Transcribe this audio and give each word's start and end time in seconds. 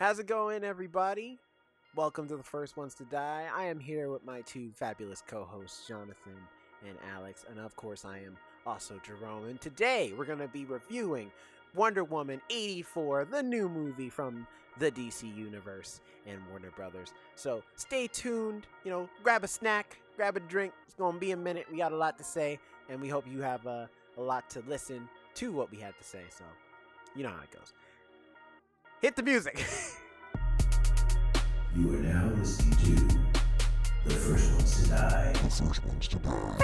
How's 0.00 0.18
it 0.18 0.26
going, 0.26 0.64
everybody? 0.64 1.38
Welcome 1.94 2.26
to 2.28 2.36
the 2.38 2.42
First 2.42 2.78
Ones 2.78 2.94
to 2.94 3.04
Die. 3.04 3.46
I 3.54 3.64
am 3.64 3.78
here 3.78 4.10
with 4.10 4.24
my 4.24 4.40
two 4.40 4.70
fabulous 4.74 5.20
co 5.20 5.44
hosts, 5.44 5.86
Jonathan 5.86 6.38
and 6.88 6.96
Alex, 7.14 7.44
and 7.50 7.60
of 7.60 7.76
course, 7.76 8.06
I 8.06 8.16
am 8.16 8.38
also 8.64 8.98
Jerome. 9.04 9.44
And 9.44 9.60
today 9.60 10.14
we're 10.16 10.24
going 10.24 10.38
to 10.38 10.48
be 10.48 10.64
reviewing 10.64 11.30
Wonder 11.74 12.02
Woman 12.02 12.40
84, 12.48 13.26
the 13.26 13.42
new 13.42 13.68
movie 13.68 14.08
from 14.08 14.46
the 14.78 14.90
DC 14.90 15.36
Universe 15.36 16.00
and 16.26 16.38
Warner 16.48 16.70
Brothers. 16.70 17.12
So 17.34 17.62
stay 17.76 18.06
tuned, 18.06 18.66
you 18.86 18.90
know, 18.90 19.06
grab 19.22 19.44
a 19.44 19.48
snack, 19.48 19.98
grab 20.16 20.34
a 20.34 20.40
drink. 20.40 20.72
It's 20.86 20.94
going 20.94 21.12
to 21.12 21.20
be 21.20 21.32
a 21.32 21.36
minute. 21.36 21.66
We 21.70 21.76
got 21.76 21.92
a 21.92 21.96
lot 21.96 22.16
to 22.16 22.24
say, 22.24 22.58
and 22.88 23.02
we 23.02 23.08
hope 23.10 23.26
you 23.30 23.42
have 23.42 23.66
uh, 23.66 23.84
a 24.16 24.22
lot 24.22 24.48
to 24.48 24.62
listen 24.66 25.10
to 25.34 25.52
what 25.52 25.70
we 25.70 25.76
had 25.76 25.92
to 25.98 26.04
say. 26.04 26.22
So, 26.30 26.44
you 27.14 27.22
know 27.22 27.28
how 27.28 27.42
it 27.42 27.50
goes. 27.50 27.74
Hit 29.00 29.16
the 29.16 29.22
music. 29.22 29.64
You 31.76 31.94
are 31.94 32.02
now 32.02 32.28
listening 32.34 32.96
to 32.96 33.18
The 34.04 34.10
First 34.12 34.52
Ones 34.54 34.82
to 34.82 34.88
Die. 34.90 35.32
First 35.34 35.62
ones 35.86 36.08
to 36.08 36.18
die. 36.18 36.56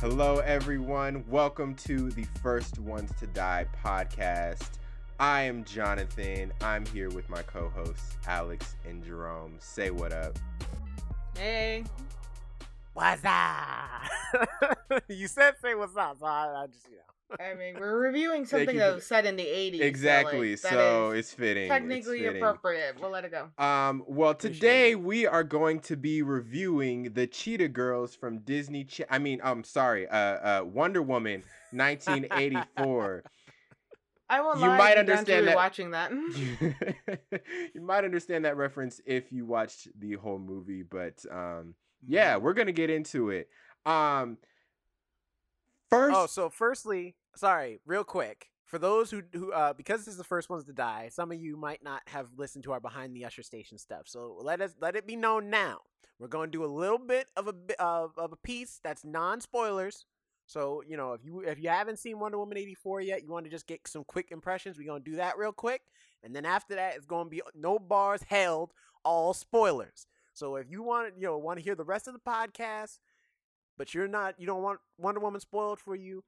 Hello, 0.00 0.38
everyone. 0.38 1.22
Welcome 1.28 1.74
to 1.84 2.10
the 2.10 2.24
First 2.42 2.78
Ones 2.78 3.12
to 3.20 3.26
Die 3.26 3.66
podcast. 3.84 4.78
I 5.20 5.42
am 5.42 5.62
Jonathan. 5.64 6.54
I'm 6.62 6.86
here 6.86 7.10
with 7.10 7.28
my 7.28 7.42
co 7.42 7.68
hosts, 7.68 8.16
Alex 8.26 8.76
and 8.88 9.04
Jerome. 9.04 9.56
Say 9.58 9.90
what 9.90 10.12
up. 10.12 10.38
Hey. 11.36 11.84
What's 12.96 13.22
up? 13.26 15.02
you 15.08 15.28
said 15.28 15.54
say 15.60 15.74
what's 15.74 15.94
up, 15.98 16.16
so 16.18 16.24
I, 16.24 16.62
I 16.62 16.66
just, 16.66 16.86
you 16.88 16.96
know. 16.96 17.36
I 17.44 17.52
mean, 17.54 17.74
we're 17.78 17.98
reviewing 17.98 18.46
something 18.52 18.74
that 18.78 18.94
was 18.94 19.04
set 19.06 19.26
in 19.26 19.36
the 19.36 19.44
80s. 19.44 19.80
Exactly. 19.82 20.56
So, 20.56 20.68
So, 20.70 20.76
like, 20.76 20.78
that 21.12 21.18
is 21.18 21.18
it's 21.26 21.34
fitting. 21.34 21.62
it's 21.64 21.70
technically 21.70 22.20
fitting. 22.20 22.36
appropriate. 22.42 22.96
We'll 22.98 23.10
let 23.10 23.26
it 23.26 23.32
go. 23.32 23.48
Um, 23.62 24.02
well, 24.06 24.32
today 24.34 24.92
it. 24.92 25.00
we 25.02 25.26
are 25.26 25.44
going 25.44 25.80
to 25.80 25.96
be 25.98 26.22
reviewing 26.22 27.12
the 27.12 27.26
Cheetah 27.26 27.68
Girls 27.68 28.14
from 28.14 28.38
Disney. 28.38 28.84
Ch- 28.84 29.02
I 29.10 29.18
mean, 29.18 29.40
I'm 29.44 29.62
sorry, 29.62 30.08
uh, 30.08 30.16
uh, 30.16 30.62
Wonder 30.64 31.02
Woman, 31.02 31.42
1984. 31.72 33.24
I 34.30 34.40
won't 34.40 34.58
You 34.58 34.68
lie, 34.68 34.78
might 34.78 34.96
I've 34.98 35.04
begun 35.04 35.24
to 35.26 35.34
understand 35.34 35.48
that- 35.48 35.56
watching 35.56 35.90
that. 35.90 36.10
you 37.74 37.80
might 37.82 38.04
understand 38.04 38.46
that 38.46 38.56
reference 38.56 39.02
if 39.04 39.30
you 39.32 39.44
watched 39.44 39.88
the 40.00 40.14
whole 40.14 40.38
movie, 40.38 40.82
but 40.82 41.22
um, 41.30 41.74
yeah, 42.06 42.36
we're 42.36 42.54
gonna 42.54 42.72
get 42.72 42.90
into 42.90 43.30
it. 43.30 43.48
Um, 43.84 44.38
first, 45.90 46.16
Oh, 46.16 46.26
so 46.26 46.50
firstly, 46.50 47.14
sorry, 47.36 47.80
real 47.86 48.04
quick. 48.04 48.48
For 48.64 48.78
those 48.80 49.12
who 49.12 49.22
who 49.32 49.52
uh 49.52 49.74
because 49.74 50.00
this 50.04 50.12
is 50.14 50.18
the 50.18 50.24
first 50.24 50.50
ones 50.50 50.64
to 50.64 50.72
die, 50.72 51.08
some 51.12 51.30
of 51.30 51.38
you 51.40 51.56
might 51.56 51.84
not 51.84 52.02
have 52.08 52.26
listened 52.36 52.64
to 52.64 52.72
our 52.72 52.80
behind 52.80 53.14
the 53.14 53.24
usher 53.24 53.44
station 53.44 53.78
stuff. 53.78 54.02
So 54.06 54.36
let 54.42 54.60
us 54.60 54.74
let 54.80 54.96
it 54.96 55.06
be 55.06 55.14
known 55.14 55.50
now. 55.50 55.82
We're 56.18 56.28
going 56.28 56.50
to 56.50 56.58
do 56.58 56.64
a 56.64 56.66
little 56.66 56.98
bit 56.98 57.28
of 57.36 57.46
a 57.46 57.52
bit 57.52 57.78
of, 57.78 58.12
of 58.16 58.32
a 58.32 58.36
piece 58.36 58.80
that's 58.82 59.04
non 59.04 59.40
spoilers. 59.40 60.06
So 60.46 60.82
you 60.86 60.96
know 60.96 61.12
if 61.12 61.24
you 61.24 61.40
if 61.40 61.60
you 61.60 61.68
haven't 61.68 62.00
seen 62.00 62.18
Wonder 62.18 62.38
Woman 62.38 62.58
eighty 62.58 62.74
four 62.74 63.00
yet, 63.00 63.22
you 63.22 63.30
want 63.30 63.44
to 63.44 63.50
just 63.50 63.68
get 63.68 63.86
some 63.86 64.02
quick 64.02 64.32
impressions. 64.32 64.78
We're 64.78 64.88
gonna 64.88 64.98
do 65.00 65.16
that 65.16 65.38
real 65.38 65.52
quick, 65.52 65.82
and 66.24 66.34
then 66.34 66.44
after 66.44 66.74
that, 66.74 66.96
it's 66.96 67.06
gonna 67.06 67.28
be 67.28 67.42
no 67.54 67.78
bars 67.78 68.22
held, 68.24 68.72
all 69.04 69.32
spoilers. 69.32 70.08
So 70.36 70.56
if 70.56 70.70
you 70.70 70.82
want 70.82 71.14
you 71.18 71.26
know 71.26 71.38
want 71.38 71.58
to 71.58 71.64
hear 71.64 71.74
the 71.74 71.84
rest 71.84 72.06
of 72.06 72.14
the 72.14 72.20
podcast, 72.20 72.98
but 73.78 73.94
you're 73.94 74.08
not 74.08 74.34
you 74.38 74.46
don't 74.46 74.62
want 74.62 74.80
Wonder 74.98 75.20
Woman 75.20 75.40
spoiled 75.40 75.80
for 75.80 75.96
you, 75.96 76.22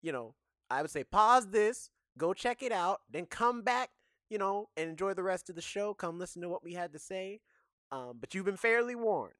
you 0.00 0.12
know, 0.12 0.34
I 0.70 0.82
would 0.82 0.90
say 0.90 1.04
pause 1.04 1.48
this, 1.48 1.90
go 2.16 2.32
check 2.32 2.62
it 2.62 2.72
out, 2.72 3.00
then 3.10 3.26
come 3.26 3.62
back, 3.62 3.90
you 4.30 4.38
know, 4.38 4.68
and 4.76 4.88
enjoy 4.88 5.14
the 5.14 5.22
rest 5.22 5.50
of 5.50 5.56
the 5.56 5.62
show. 5.62 5.92
Come 5.92 6.18
listen 6.18 6.40
to 6.42 6.48
what 6.48 6.62
we 6.62 6.74
had 6.74 6.92
to 6.92 6.98
say. 6.98 7.40
Um, 7.90 8.18
but 8.20 8.34
you've 8.34 8.44
been 8.44 8.56
fairly 8.56 8.94
warned. 8.94 9.32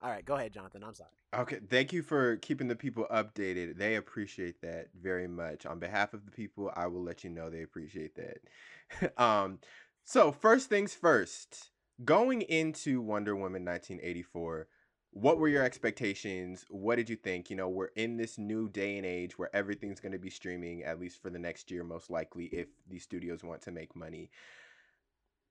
All 0.00 0.10
right, 0.10 0.24
go 0.24 0.36
ahead, 0.36 0.52
Jonathan. 0.52 0.84
I'm 0.84 0.94
sorry. 0.94 1.10
okay, 1.34 1.58
thank 1.68 1.92
you 1.92 2.02
for 2.02 2.36
keeping 2.36 2.68
the 2.68 2.76
people 2.76 3.06
updated. 3.10 3.78
They 3.78 3.96
appreciate 3.96 4.60
that 4.62 4.90
very 5.00 5.26
much. 5.26 5.66
On 5.66 5.80
behalf 5.80 6.14
of 6.14 6.24
the 6.24 6.30
people, 6.30 6.70
I 6.76 6.86
will 6.86 7.02
let 7.02 7.24
you 7.24 7.30
know 7.30 7.50
they 7.50 7.62
appreciate 7.62 8.12
that. 8.14 9.16
um, 9.22 9.58
so 10.04 10.30
first 10.30 10.68
things 10.68 10.94
first, 10.94 11.70
going 12.04 12.42
into 12.42 13.00
Wonder 13.00 13.34
Woman 13.34 13.64
1984. 13.64 14.68
what 15.10 15.38
were 15.38 15.48
your 15.48 15.64
expectations? 15.64 16.66
What 16.68 16.96
did 16.96 17.08
you 17.08 17.16
think? 17.16 17.50
You 17.50 17.56
know, 17.56 17.68
we're 17.68 17.90
in 17.96 18.16
this 18.16 18.38
new 18.38 18.68
day 18.68 18.98
and 18.98 19.06
age 19.06 19.38
where 19.38 19.54
everything's 19.56 20.00
going 20.00 20.12
to 20.12 20.18
be 20.18 20.30
streaming, 20.30 20.84
at 20.84 21.00
least 21.00 21.20
for 21.20 21.30
the 21.30 21.38
next 21.38 21.70
year, 21.70 21.82
most 21.82 22.10
likely, 22.10 22.44
if 22.46 22.68
these 22.88 23.02
studios 23.02 23.42
want 23.42 23.62
to 23.62 23.72
make 23.72 23.96
money. 23.96 24.30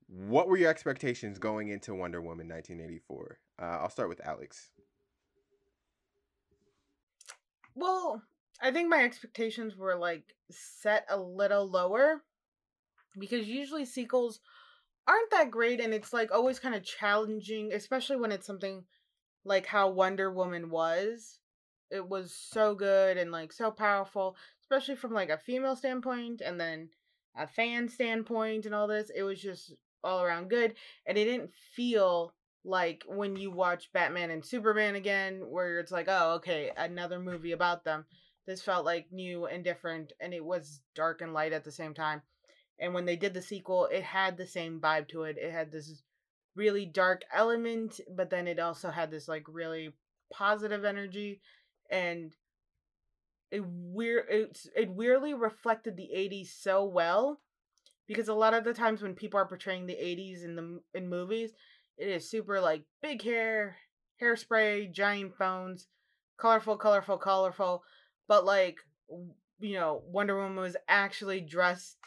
What 0.08 0.48
were 0.48 0.58
your 0.58 0.70
expectations 0.70 1.38
going 1.40 1.70
into 1.70 1.94
Wonder 1.96 2.22
Woman 2.22 2.48
1984? 2.48 3.40
Uh, 3.60 3.66
I'll 3.66 3.90
start 3.90 4.10
with 4.10 4.26
Alex. 4.26 4.70
Well, 7.76 8.22
I 8.62 8.72
think 8.72 8.90
my 8.90 9.04
expectations 9.04 9.76
were 9.76 9.96
like 9.96 10.36
set 10.50 11.06
a 11.10 11.20
little 11.20 11.70
lower 11.70 12.24
because 13.20 13.48
usually 13.48 13.86
sequels 13.86 14.40
aren't 15.08 15.32
that 15.32 15.52
great 15.52 15.80
and 15.80 15.94
it's 15.94 16.14
like 16.14 16.32
always 16.32 16.60
kind 16.60 16.76
of 16.76 16.84
challenging, 16.84 17.72
especially 17.74 18.18
when 18.18 18.32
it's 18.32 18.46
something 18.46 18.84
like 19.46 19.66
how 19.66 19.90
Wonder 19.90 20.32
Woman 20.32 20.70
was. 20.70 21.40
It 21.90 22.08
was 22.08 22.34
so 22.34 22.76
good 22.76 23.18
and 23.18 23.32
like 23.32 23.54
so 23.54 23.72
powerful, 23.72 24.36
especially 24.62 24.96
from 24.96 25.14
like 25.14 25.30
a 25.30 25.38
female 25.38 25.76
standpoint 25.76 26.42
and 26.42 26.60
then 26.60 26.90
a 27.36 27.48
fan 27.48 27.88
standpoint 27.88 28.66
and 28.66 28.76
all 28.76 28.88
this. 28.88 29.10
It 29.16 29.24
was 29.24 29.42
just 29.42 29.74
all 30.04 30.22
around 30.22 30.50
good 30.50 30.76
and 31.06 31.18
it 31.18 31.26
didn't 31.26 31.52
feel 31.76 32.34
like 32.68 33.04
when 33.08 33.38
you 33.38 33.50
watch 33.50 33.92
Batman 33.94 34.30
and 34.30 34.46
Superman 34.46 34.96
again, 34.96 35.40
where 35.50 35.80
it's 35.80 35.92
like, 35.92 36.08
oh, 36.10 36.34
okay, 36.36 36.72
another 36.76 37.20
movie 37.20 37.54
about 37.54 37.86
them. 37.86 38.06
This 38.46 38.62
felt 38.62 38.86
like 38.86 39.08
new 39.12 39.46
and 39.46 39.64
different, 39.64 40.14
and 40.20 40.34
it 40.34 40.44
was 40.44 40.82
dark 40.96 41.22
and 41.22 41.34
light 41.34 41.54
at 41.54 41.64
the 41.64 41.72
same 41.72 41.94
time. 41.94 42.22
And 42.80 42.94
when 42.94 43.06
they 43.06 43.16
did 43.16 43.34
the 43.34 43.42
sequel, 43.42 43.86
it 43.86 44.04
had 44.04 44.38
the 44.38 44.48
same 44.48 44.80
vibe 44.80 45.08
to 45.10 45.24
it. 45.24 45.38
It 45.38 45.52
had 45.52 45.72
this 45.72 46.04
really 46.56 46.86
dark 46.86 47.24
element, 47.34 48.00
but 48.16 48.30
then 48.30 48.48
it 48.48 48.60
also 48.60 48.90
had 48.90 49.12
this 49.12 49.28
like 49.28 49.44
really 49.48 49.94
positive 50.32 50.86
energy, 50.86 51.42
and 51.90 52.36
it 53.52 53.64
weird. 53.66 54.26
It 54.30 54.66
it 54.76 54.90
weirdly 54.90 55.34
reflected 55.34 55.96
the 55.96 56.10
'80s 56.16 56.50
so 56.50 56.84
well, 56.84 57.40
because 58.08 58.28
a 58.28 58.34
lot 58.34 58.54
of 58.54 58.64
the 58.64 58.74
times 58.74 59.02
when 59.02 59.14
people 59.14 59.40
are 59.40 59.48
portraying 59.48 59.86
the 59.86 59.94
'80s 59.94 60.44
in 60.44 60.56
the 60.56 60.82
in 60.94 61.10
movies, 61.10 61.52
it 61.98 62.10
is 62.10 62.30
super 62.30 62.60
like 62.60 62.84
big 63.02 63.24
hair, 63.24 63.78
hairspray, 64.22 64.92
giant 64.92 65.36
phones, 65.36 65.88
colorful, 66.38 66.78
colorful, 66.78 67.18
colorful. 67.18 67.84
But 68.28 68.46
like, 68.46 68.78
you 69.60 69.76
know, 69.76 70.04
Wonder 70.06 70.38
Woman 70.38 70.58
was 70.58 70.76
actually 70.88 71.42
dressed 71.42 71.98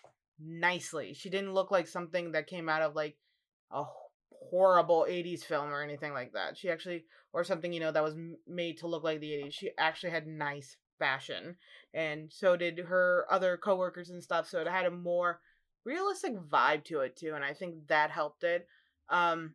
nicely. 0.42 1.14
She 1.14 1.30
didn't 1.30 1.54
look 1.54 1.70
like 1.70 1.86
something 1.86 2.32
that 2.32 2.46
came 2.46 2.68
out 2.68 2.82
of 2.82 2.94
like 2.94 3.16
a 3.70 3.84
horrible 4.50 5.06
80s 5.08 5.44
film 5.44 5.72
or 5.72 5.82
anything 5.82 6.12
like 6.12 6.32
that. 6.32 6.56
She 6.56 6.70
actually, 6.70 7.04
or 7.32 7.44
something, 7.44 7.72
you 7.72 7.80
know, 7.80 7.92
that 7.92 8.02
was 8.02 8.16
made 8.46 8.78
to 8.78 8.86
look 8.86 9.04
like 9.04 9.20
the 9.20 9.32
80s. 9.32 9.54
She 9.54 9.70
actually 9.78 10.10
had 10.10 10.26
nice 10.26 10.76
fashion. 10.98 11.56
And 11.94 12.30
so 12.32 12.56
did 12.56 12.78
her 12.78 13.26
other 13.30 13.56
coworkers 13.56 14.10
and 14.10 14.22
stuff. 14.22 14.48
So 14.48 14.60
it 14.60 14.68
had 14.68 14.86
a 14.86 14.90
more 14.90 15.40
realistic 15.84 16.36
vibe 16.36 16.84
to 16.84 17.00
it 17.00 17.16
too. 17.16 17.34
And 17.34 17.44
I 17.44 17.54
think 17.54 17.86
that 17.88 18.10
helped 18.10 18.44
it. 18.44 18.66
Um, 19.08 19.54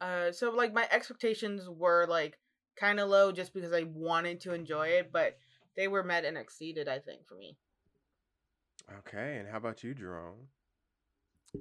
uh, 0.00 0.32
so 0.32 0.50
like 0.50 0.72
my 0.72 0.86
expectations 0.90 1.68
were 1.68 2.06
like 2.08 2.38
kind 2.76 2.98
of 2.98 3.08
low 3.08 3.32
just 3.32 3.54
because 3.54 3.72
I 3.72 3.84
wanted 3.84 4.40
to 4.40 4.52
enjoy 4.52 4.88
it, 4.88 5.10
but 5.12 5.38
they 5.76 5.88
were 5.88 6.02
met 6.02 6.24
and 6.24 6.36
exceeded. 6.36 6.88
I 6.88 6.98
think 6.98 7.26
for 7.26 7.36
me. 7.36 7.56
Okay, 8.98 9.38
and 9.38 9.48
how 9.48 9.56
about 9.56 9.82
you, 9.82 9.94
Jerome? 9.94 10.48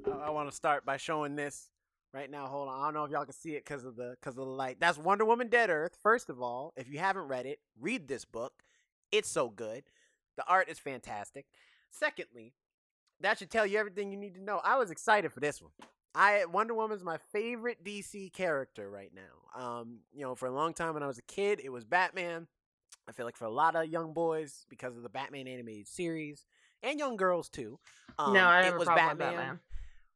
I, 0.06 0.28
I 0.28 0.30
want 0.30 0.50
to 0.50 0.56
start 0.56 0.86
by 0.86 0.98
showing 0.98 1.36
this 1.36 1.70
right 2.14 2.30
now. 2.30 2.48
Hold 2.48 2.70
on. 2.70 2.82
I 2.82 2.86
don't 2.86 2.94
know 2.94 3.06
if 3.06 3.12
y'all 3.12 3.26
can 3.26 3.34
see 3.34 3.56
it 3.56 3.64
because 3.66 3.86
of 3.86 3.96
the 3.96 4.16
because 4.20 4.38
of 4.38 4.46
the 4.46 4.52
light. 4.52 4.78
That's 4.80 4.98
Wonder 4.98 5.26
Woman 5.26 5.48
Dead 5.48 5.70
Earth. 5.70 5.98
First 6.02 6.30
of 6.30 6.42
all, 6.42 6.74
if 6.76 6.90
you 6.90 7.00
haven't 7.00 7.28
read 7.28 7.46
it, 7.46 7.60
read 7.80 8.08
this 8.08 8.26
book. 8.26 8.64
It's 9.12 9.30
so 9.30 9.50
good. 9.50 9.84
The 10.38 10.44
art 10.48 10.70
is 10.70 10.80
fantastic. 10.80 11.46
Secondly, 11.90 12.54
that 13.20 13.38
should 13.38 13.52
tell 13.52 13.66
you 13.66 13.78
everything 13.78 14.12
you 14.12 14.18
need 14.18 14.36
to 14.36 14.44
know. 14.44 14.62
I 14.64 14.78
was 14.78 14.92
excited 14.92 15.32
for 15.32 15.40
this 15.40 15.62
one. 15.62 15.72
I 16.14 16.46
Wonder 16.46 16.74
Woman's 16.74 17.04
my 17.04 17.18
favorite 17.32 17.84
DC 17.84 18.34
character 18.34 18.90
right 18.90 19.12
now. 19.14 19.62
Um, 19.62 20.00
you 20.14 20.22
know, 20.24 20.36
for 20.36 20.48
a 20.48 20.52
long 20.52 20.74
time 20.74 20.94
when 20.94 21.04
I 21.04 21.08
was 21.08 21.18
a 21.18 21.24
kid, 21.24 21.62
it 21.64 21.70
was 21.70 21.86
Batman. 21.86 22.48
I 23.08 23.14
feel 23.14 23.26
like 23.26 23.38
for 23.38 23.46
a 23.46 23.52
lot 23.52 23.76
of 23.76 23.88
young 23.88 24.14
boys, 24.14 24.66
because 24.70 24.96
of 24.96 25.04
the 25.04 25.10
Batman 25.10 25.48
animated 25.48 25.88
series, 25.88 26.46
and 26.84 27.00
young 27.00 27.16
girls 27.16 27.50
too. 27.50 27.80
Um, 28.20 28.34
no, 28.34 28.46
I 28.46 28.62
it 28.62 28.66
have 28.66 28.76
a 28.76 28.78
was 28.80 28.88
Batman 28.88 29.18
Batman. 29.18 29.60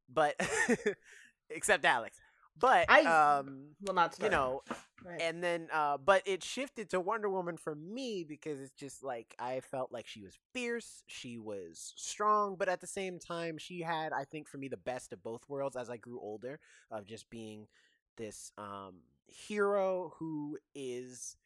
but 0.08 0.34
except 1.50 1.84
Alex. 1.84 2.18
But 2.58 2.86
I- 2.90 3.02
um, 3.38 3.68
Well, 3.82 3.94
not 3.94 4.16
you 4.20 4.30
know, 4.30 4.62
ahead. 5.06 5.20
and 5.20 5.42
then 5.42 5.68
uh, 5.72 5.98
but 5.98 6.22
it 6.24 6.42
shifted 6.42 6.88
to 6.90 7.00
Wonder 7.00 7.28
Woman 7.28 7.58
for 7.58 7.74
me 7.74 8.24
because 8.26 8.60
it's 8.60 8.72
just 8.72 9.04
like 9.04 9.34
I 9.38 9.60
felt 9.60 9.92
like 9.92 10.06
she 10.06 10.22
was 10.22 10.38
fierce, 10.54 11.02
she 11.06 11.36
was 11.38 11.92
strong, 11.96 12.56
but 12.58 12.68
at 12.70 12.80
the 12.80 12.86
same 12.86 13.18
time, 13.18 13.58
she 13.58 13.82
had 13.82 14.12
I 14.14 14.24
think 14.24 14.48
for 14.48 14.56
me 14.56 14.68
the 14.68 14.78
best 14.78 15.12
of 15.12 15.22
both 15.22 15.42
worlds 15.48 15.76
as 15.76 15.90
I 15.90 15.98
grew 15.98 16.18
older 16.18 16.58
of 16.90 17.04
just 17.04 17.28
being 17.28 17.66
this 18.16 18.50
um 18.56 19.00
hero 19.26 20.14
who 20.18 20.56
is 20.74 21.36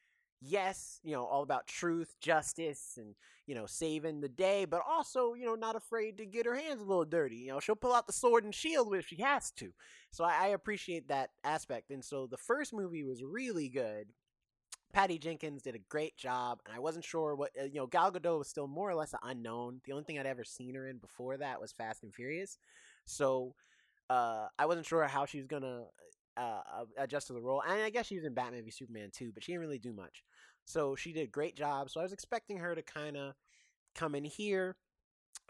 yes, 0.41 1.01
you 1.03 1.13
know, 1.13 1.25
all 1.25 1.43
about 1.43 1.67
truth, 1.67 2.17
justice, 2.21 2.95
and 2.97 3.15
you 3.47 3.55
know, 3.55 3.67
saving 3.67 4.21
the 4.21 4.29
day, 4.29 4.65
but 4.65 4.83
also, 4.89 5.35
you 5.35 5.45
know, 5.45 5.57
not 5.57 5.75
afraid 5.77 6.17
to 6.19 6.27
get 6.27 6.47
her 6.47 6.55
hands 6.55 6.81
a 6.81 6.85
little 6.85 7.05
dirty. 7.05 7.37
You 7.37 7.49
know, 7.53 7.61
she'll 7.61 7.75
pull 7.75 7.95
out 7.95 8.07
the 8.07 8.13
sword 8.13 8.45
and 8.45 8.55
shield 8.55 8.95
if 8.95 9.09
she 9.09 9.17
has 9.17 9.51
to. 9.53 9.73
So 10.13 10.25
I, 10.25 10.45
I 10.45 10.47
appreciate 10.49 11.09
that 11.09 11.31
aspect. 11.43 11.91
And 11.91 12.05
so 12.05 12.27
the 12.27 12.37
first 12.37 12.73
movie 12.73 13.03
was 13.03 13.25
really 13.25 13.69
good. 13.69 14.09
Patty 14.93 15.19
Jenkins 15.19 15.63
did 15.63 15.75
a 15.77 15.81
great 15.89 16.17
job, 16.17 16.61
and 16.67 16.75
I 16.75 16.81
wasn't 16.81 17.05
sure 17.05 17.35
what 17.37 17.53
uh, 17.61 17.65
you 17.65 17.77
know. 17.77 17.87
Gal 17.87 18.11
Gadot 18.11 18.39
was 18.39 18.49
still 18.49 18.67
more 18.67 18.91
or 18.91 18.95
less 18.95 19.13
an 19.13 19.21
unknown. 19.23 19.81
The 19.85 19.93
only 19.93 20.05
thing 20.05 20.19
I'd 20.19 20.27
ever 20.27 20.45
seen 20.45 20.75
her 20.75 20.89
in 20.89 20.99
before 20.99 21.37
that 21.37 21.61
was 21.61 21.73
Fast 21.73 22.03
and 22.03 22.13
Furious, 22.13 22.59
so 23.05 23.55
uh, 24.09 24.49
I 24.59 24.67
wasn't 24.67 24.87
sure 24.87 25.05
how 25.05 25.27
she 25.27 25.39
was 25.39 25.47
gonna 25.47 25.85
uh, 26.41 26.85
adjust 26.99 27.27
to 27.27 27.33
the 27.33 27.41
role. 27.41 27.63
And 27.69 27.83
I 27.83 27.91
guess 27.91 28.07
she 28.07 28.17
was 28.17 28.25
in 28.25 28.35
Batman 28.35 28.65
v 28.65 28.71
Superman 28.71 29.11
too, 29.13 29.31
but 29.33 29.43
she 29.43 29.53
didn't 29.53 29.63
really 29.63 29.79
do 29.79 29.93
much. 29.93 30.25
So 30.65 30.95
she 30.95 31.13
did 31.13 31.23
a 31.23 31.31
great 31.31 31.57
job. 31.57 31.91
So 31.91 32.01
I 32.01 32.03
was 32.03 32.13
expecting 32.13 32.59
her 32.59 32.75
to 32.75 32.83
kind 32.83 33.17
of 33.17 33.35
come 33.95 34.15
in 34.15 34.25
here 34.25 34.77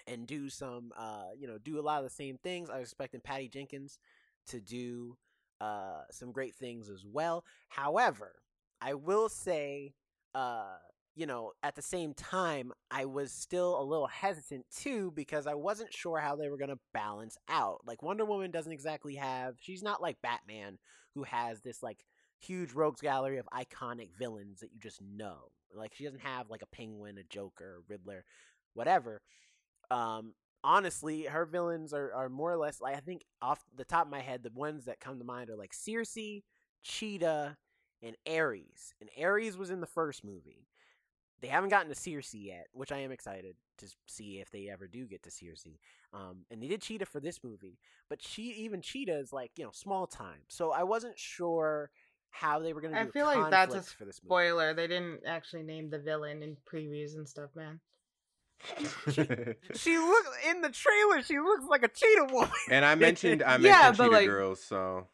and 0.06 0.26
do 0.26 0.48
some, 0.48 0.92
uh, 0.98 1.28
you 1.38 1.46
know, 1.46 1.58
do 1.58 1.78
a 1.78 1.82
lot 1.82 1.98
of 1.98 2.04
the 2.04 2.10
same 2.10 2.38
things. 2.42 2.70
I 2.70 2.78
was 2.78 2.88
expecting 2.88 3.20
Patty 3.20 3.48
Jenkins 3.48 3.98
to 4.48 4.60
do 4.60 5.16
uh, 5.60 6.02
some 6.10 6.32
great 6.32 6.54
things 6.54 6.88
as 6.88 7.04
well. 7.04 7.44
However, 7.68 8.32
I 8.80 8.94
will 8.94 9.28
say, 9.28 9.94
uh, 10.34 10.76
you 11.20 11.26
know, 11.26 11.52
at 11.62 11.76
the 11.76 11.82
same 11.82 12.14
time, 12.14 12.72
I 12.90 13.04
was 13.04 13.30
still 13.30 13.78
a 13.78 13.84
little 13.84 14.06
hesitant 14.06 14.64
too 14.74 15.12
because 15.14 15.46
I 15.46 15.52
wasn't 15.52 15.92
sure 15.92 16.18
how 16.18 16.34
they 16.34 16.48
were 16.48 16.56
going 16.56 16.70
to 16.70 16.78
balance 16.94 17.36
out. 17.46 17.82
Like, 17.86 18.02
Wonder 18.02 18.24
Woman 18.24 18.50
doesn't 18.50 18.72
exactly 18.72 19.16
have, 19.16 19.56
she's 19.60 19.82
not 19.82 20.00
like 20.00 20.22
Batman 20.22 20.78
who 21.14 21.24
has 21.24 21.60
this, 21.60 21.82
like, 21.82 22.06
huge 22.38 22.72
rogues 22.72 23.02
gallery 23.02 23.36
of 23.36 23.46
iconic 23.52 24.08
villains 24.18 24.60
that 24.60 24.72
you 24.72 24.80
just 24.80 25.02
know. 25.02 25.50
Like, 25.74 25.92
she 25.94 26.04
doesn't 26.04 26.22
have, 26.22 26.48
like, 26.48 26.62
a 26.62 26.74
Penguin, 26.74 27.18
a 27.18 27.22
Joker, 27.24 27.80
a 27.80 27.92
Riddler, 27.92 28.24
whatever. 28.72 29.20
Um, 29.90 30.32
honestly, 30.64 31.24
her 31.24 31.44
villains 31.44 31.92
are, 31.92 32.14
are 32.14 32.30
more 32.30 32.50
or 32.50 32.56
less 32.56 32.80
like 32.80 32.96
I 32.96 33.00
think 33.00 33.24
off 33.42 33.62
the 33.76 33.84
top 33.84 34.06
of 34.06 34.10
my 34.10 34.20
head, 34.20 34.42
the 34.42 34.50
ones 34.54 34.86
that 34.86 35.00
come 35.00 35.18
to 35.18 35.24
mind 35.24 35.50
are 35.50 35.56
like 35.56 35.74
Circe, 35.74 36.16
Cheetah, 36.82 37.58
and 38.02 38.16
Ares. 38.26 38.94
And 39.02 39.10
Ares 39.22 39.58
was 39.58 39.68
in 39.68 39.80
the 39.82 39.86
first 39.86 40.24
movie. 40.24 40.69
They 41.40 41.48
haven't 41.48 41.70
gotten 41.70 41.88
to 41.88 41.94
Circe 41.94 42.34
yet, 42.34 42.66
which 42.72 42.92
I 42.92 42.98
am 42.98 43.10
excited 43.12 43.56
to 43.78 43.86
see 44.06 44.40
if 44.40 44.50
they 44.50 44.68
ever 44.68 44.86
do 44.86 45.06
get 45.06 45.22
to 45.24 45.30
Circe. 45.30 45.66
Um, 46.12 46.44
and 46.50 46.62
they 46.62 46.68
did 46.68 46.82
Cheetah 46.82 47.06
for 47.06 47.20
this 47.20 47.42
movie, 47.42 47.78
but 48.08 48.22
she 48.22 48.42
even 48.64 48.82
Cheetah 48.82 49.18
is 49.18 49.32
like 49.32 49.52
you 49.56 49.64
know 49.64 49.70
small 49.72 50.06
time, 50.06 50.40
so 50.48 50.70
I 50.72 50.82
wasn't 50.82 51.18
sure 51.18 51.90
how 52.30 52.58
they 52.60 52.72
were 52.72 52.80
going 52.80 52.94
to 52.94 53.00
I 53.00 53.04
do. 53.04 53.10
feel 53.10 53.26
like 53.26 53.50
that's 53.50 53.74
a 53.74 53.82
for 53.82 54.04
this 54.04 54.20
movie. 54.22 54.28
Spoiler: 54.28 54.74
They 54.74 54.86
didn't 54.86 55.20
actually 55.26 55.62
name 55.62 55.90
the 55.90 55.98
villain 55.98 56.42
in 56.42 56.56
previews 56.70 57.16
and 57.16 57.28
stuff, 57.28 57.50
man. 57.56 57.80
She 59.08 59.22
look 59.98 60.26
in 60.48 60.60
the 60.60 60.68
trailer. 60.68 61.22
She 61.22 61.38
looks 61.38 61.64
like 61.68 61.82
a 61.82 61.88
cheetah 61.88 62.26
woman. 62.32 62.50
and 62.70 62.84
I 62.84 62.94
mentioned 63.06 63.42
I 63.42 63.52
mentioned 63.58 63.64
Yeah, 63.64 63.92
Cheetah 63.92 64.10
like- 64.10 64.26
Girls, 64.28 64.62
so 64.62 65.06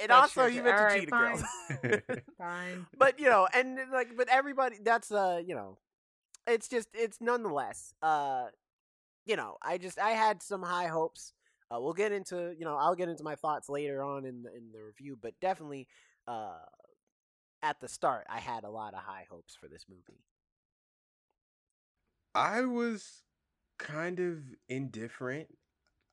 And 0.00 0.10
That's 0.10 0.36
also, 0.36 0.46
true, 0.48 0.56
you 0.56 0.60
too. 0.60 0.64
mentioned 0.64 0.88
Alright, 0.88 1.00
cheetah 1.00 1.10
fine. 1.10 2.00
girls. 2.00 2.20
Fine. 2.38 2.86
but 2.98 3.20
you 3.20 3.26
know, 3.28 3.46
and 3.54 3.78
like, 3.92 4.16
but 4.16 4.28
everybody, 4.28 4.76
that's 4.82 5.12
uh, 5.12 5.40
you 5.44 5.54
know, 5.54 5.78
it's 6.46 6.68
just, 6.68 6.88
it's 6.94 7.18
nonetheless, 7.20 7.94
uh, 8.02 8.46
you 9.24 9.36
know, 9.36 9.56
I 9.62 9.78
just, 9.78 9.98
I 9.98 10.10
had 10.10 10.42
some 10.42 10.62
high 10.62 10.86
hopes. 10.88 11.32
Uh, 11.70 11.80
we'll 11.80 11.92
get 11.94 12.12
into, 12.12 12.54
you 12.58 12.64
know, 12.64 12.76
I'll 12.76 12.94
get 12.94 13.08
into 13.08 13.24
my 13.24 13.36
thoughts 13.36 13.68
later 13.68 14.02
on 14.02 14.24
in 14.26 14.42
the, 14.42 14.54
in 14.54 14.70
the 14.72 14.82
review, 14.82 15.16
but 15.20 15.34
definitely, 15.40 15.86
uh, 16.28 16.58
at 17.62 17.80
the 17.80 17.88
start, 17.88 18.26
I 18.28 18.40
had 18.40 18.64
a 18.64 18.70
lot 18.70 18.92
of 18.92 19.00
high 19.00 19.26
hopes 19.30 19.56
for 19.58 19.68
this 19.68 19.86
movie. 19.88 20.20
I 22.34 22.62
was 22.62 23.22
kind 23.78 24.20
of 24.20 24.38
indifferent. 24.68 25.48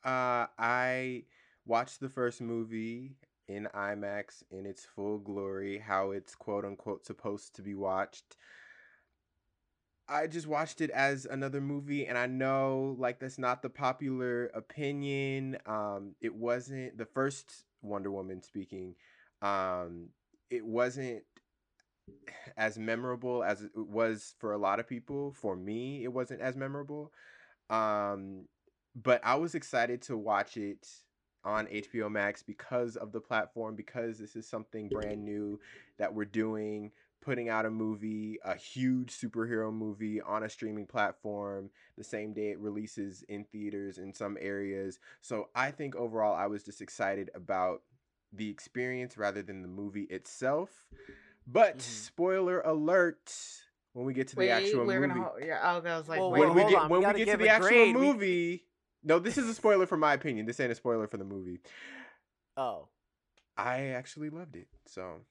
Uh, 0.04 0.48
I 0.58 1.24
watched 1.66 2.00
the 2.00 2.10
first 2.10 2.42
movie 2.42 3.18
in 3.52 3.68
IMAX 3.76 4.44
in 4.52 4.66
its 4.66 4.86
full 4.86 5.20
glory, 5.20 5.78
how 5.80 6.12
it's 6.12 6.36
quote 6.36 6.66
unquote 6.66 7.06
supposed 7.06 7.56
to 7.56 7.62
be 7.62 7.76
watched. 7.76 8.38
I 10.08 10.28
just 10.28 10.48
watched 10.48 10.82
it 10.82 10.90
as 10.90 11.26
another 11.26 11.62
movie, 11.62 12.06
and 12.06 12.18
I 12.18 12.28
know 12.28 12.96
like 13.00 13.20
that's 13.20 13.38
not 13.38 13.62
the 13.62 13.70
popular 13.70 14.48
opinion. 14.48 15.58
Um, 15.66 16.16
it 16.22 16.36
wasn't 16.36 16.98
the 16.98 17.06
first 17.06 17.66
Wonder 17.82 18.12
Woman 18.12 18.42
speaking. 18.44 18.96
Um, 19.42 20.10
it 20.50 20.66
wasn't 20.66 21.24
as 22.58 22.78
memorable 22.78 23.44
as 23.44 23.62
it 23.62 23.72
was 23.76 24.36
for 24.40 24.52
a 24.52 24.58
lot 24.58 24.80
of 24.80 24.88
people. 24.88 25.32
For 25.32 25.56
me, 25.56 26.04
it 26.04 26.12
wasn't 26.12 26.42
as 26.42 26.58
memorable. 26.58 27.12
Um, 27.70 28.48
but 28.96 29.22
I 29.24 29.36
was 29.36 29.56
excited 29.56 30.02
to 30.04 30.18
watch 30.18 30.58
it 30.58 30.86
on 31.44 31.68
HBO 31.68 32.10
Max 32.12 32.44
because 32.44 32.96
of 32.96 33.12
the 33.12 33.20
platform, 33.20 33.76
because 33.76 34.18
this 34.18 34.36
is 34.36 34.48
something 34.48 34.88
brand 34.90 35.24
new 35.24 35.60
that 35.98 36.14
we're 36.14 36.26
doing, 36.26 36.92
putting 37.22 37.50
out 37.50 37.66
a 37.66 37.70
movie, 37.70 38.40
a 38.44 38.56
huge 38.56 39.14
superhero 39.18 39.72
movie 39.74 40.22
on 40.22 40.44
a 40.44 40.50
streaming 40.50 40.86
platform 40.88 41.70
the 41.98 42.04
same 42.04 42.34
day 42.34 42.50
it 42.52 42.60
releases 42.60 43.24
in 43.24 43.44
theaters 43.46 43.98
in 43.98 44.14
some 44.14 44.38
areas. 44.42 45.00
So 45.22 45.50
I 45.56 45.72
think 45.72 45.96
overall 45.96 46.36
I 46.36 46.48
was 46.48 46.64
just 46.64 46.82
excited 46.82 47.30
about 47.36 47.82
the 48.34 48.50
experience 48.50 49.18
rather 49.18 49.42
than 49.42 49.62
the 49.62 49.68
movie 49.68 50.04
itself. 50.04 50.88
But 51.48 51.78
Mhm. 51.80 51.82
spoiler 51.82 52.62
alert 52.62 53.34
when 53.94 54.06
we 54.06 54.14
get 54.14 54.28
to 54.30 54.36
the 54.36 54.40
Wait, 54.42 54.52
actual 54.52 54.86
we're 54.86 55.00
movie. 55.02 55.08
gonna. 55.20 55.22
ho- 55.30 55.38
Yeah, 55.44 55.60
I 55.60 55.98
was 55.98 56.08
like, 56.08 56.20
Well, 56.20 56.32
when 56.32 56.54
we 56.54 56.62
get 56.64 56.76
on, 56.76 56.90
we 56.90 56.92
when 56.92 57.00
we 57.00 57.06
gotta 57.06 57.18
get 57.26 57.32
to 57.32 57.38
the 57.38 57.50
actual 57.50 57.68
grade. 57.68 57.96
Movie. 57.96 58.66
No, 59.04 59.20
this 59.20 59.38
is 59.38 59.50
a 59.50 59.54
spoiler 59.54 59.86
for 59.86 59.98
my 59.98 60.14
opinion. 60.14 60.46
This 60.46 60.60
ain't 60.60 60.72
a 60.72 60.76
spoiler 60.76 61.08
for 61.08 61.18
the 61.18 61.24
movie. 61.24 61.60
Oh, 62.58 62.88
I 63.58 63.88
actually 63.88 64.30
loved 64.30 64.56
it. 64.56 64.68
So 64.86 65.22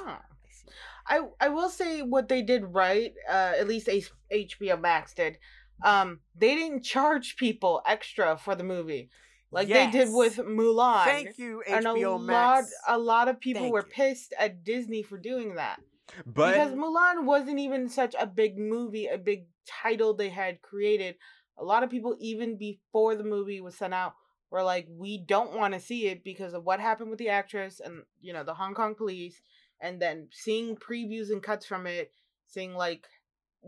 ah, 0.00 0.20
I 0.20 0.48
see. 0.50 0.68
I 1.06 1.20
I 1.40 1.48
will 1.48 1.68
say 1.68 2.02
what 2.02 2.28
they 2.28 2.42
did 2.42 2.64
right. 2.64 3.12
Uh, 3.28 3.52
at 3.58 3.68
least 3.68 3.88
H- 3.88 4.10
HBO 4.32 4.80
Max 4.80 5.14
did. 5.14 5.38
Um, 5.84 6.20
they 6.36 6.54
didn't 6.54 6.82
charge 6.82 7.36
people 7.36 7.82
extra 7.86 8.36
for 8.36 8.54
the 8.54 8.64
movie 8.64 9.10
like 9.50 9.68
they 9.68 9.90
did 9.90 10.08
with 10.12 10.36
Mulan. 10.36 11.04
Thank 11.04 11.38
you, 11.38 11.62
and 11.66 11.84
a 11.84 11.88
HBO 11.88 12.18
lot, 12.18 12.22
Max. 12.22 12.72
a 12.88 12.98
lot 12.98 13.28
of 13.28 13.40
people 13.40 13.62
Thank 13.62 13.72
were 13.74 13.86
you. 13.86 13.92
pissed 13.92 14.34
at 14.38 14.64
Disney 14.64 15.02
for 15.02 15.18
doing 15.18 15.56
that 15.56 15.80
but 16.26 16.52
because 16.52 16.72
Mulan 16.72 17.24
wasn't 17.24 17.58
even 17.58 17.88
such 17.88 18.14
a 18.18 18.26
big 18.26 18.58
movie, 18.58 19.06
a 19.06 19.18
big 19.18 19.46
title 19.66 20.14
they 20.14 20.28
had 20.28 20.62
created. 20.62 21.16
A 21.56 21.64
lot 21.64 21.82
of 21.82 21.90
people, 21.90 22.16
even 22.18 22.56
before 22.56 23.14
the 23.14 23.24
movie 23.24 23.60
was 23.60 23.76
sent 23.76 23.94
out, 23.94 24.14
were 24.50 24.62
like, 24.62 24.86
"We 24.88 25.18
don't 25.18 25.54
want 25.54 25.74
to 25.74 25.80
see 25.80 26.06
it 26.06 26.24
because 26.24 26.54
of 26.54 26.64
what 26.64 26.80
happened 26.80 27.10
with 27.10 27.18
the 27.18 27.28
actress 27.28 27.80
and 27.80 28.04
you 28.20 28.32
know 28.32 28.44
the 28.44 28.54
Hong 28.54 28.74
Kong 28.74 28.94
police." 28.94 29.40
And 29.80 30.00
then 30.00 30.28
seeing 30.32 30.76
previews 30.76 31.30
and 31.30 31.42
cuts 31.42 31.66
from 31.66 31.86
it, 31.86 32.12
seeing 32.46 32.74
like 32.74 33.06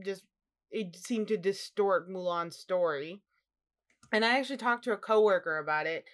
just 0.04 0.24
it 0.70 0.96
seemed 0.96 1.28
to 1.28 1.36
distort 1.36 2.08
Mulan's 2.08 2.56
story. 2.56 3.22
And 4.12 4.24
I 4.24 4.38
actually 4.38 4.58
talked 4.58 4.84
to 4.84 4.92
a 4.92 4.96
coworker 4.96 5.58
about 5.58 5.86
it. 5.86 6.04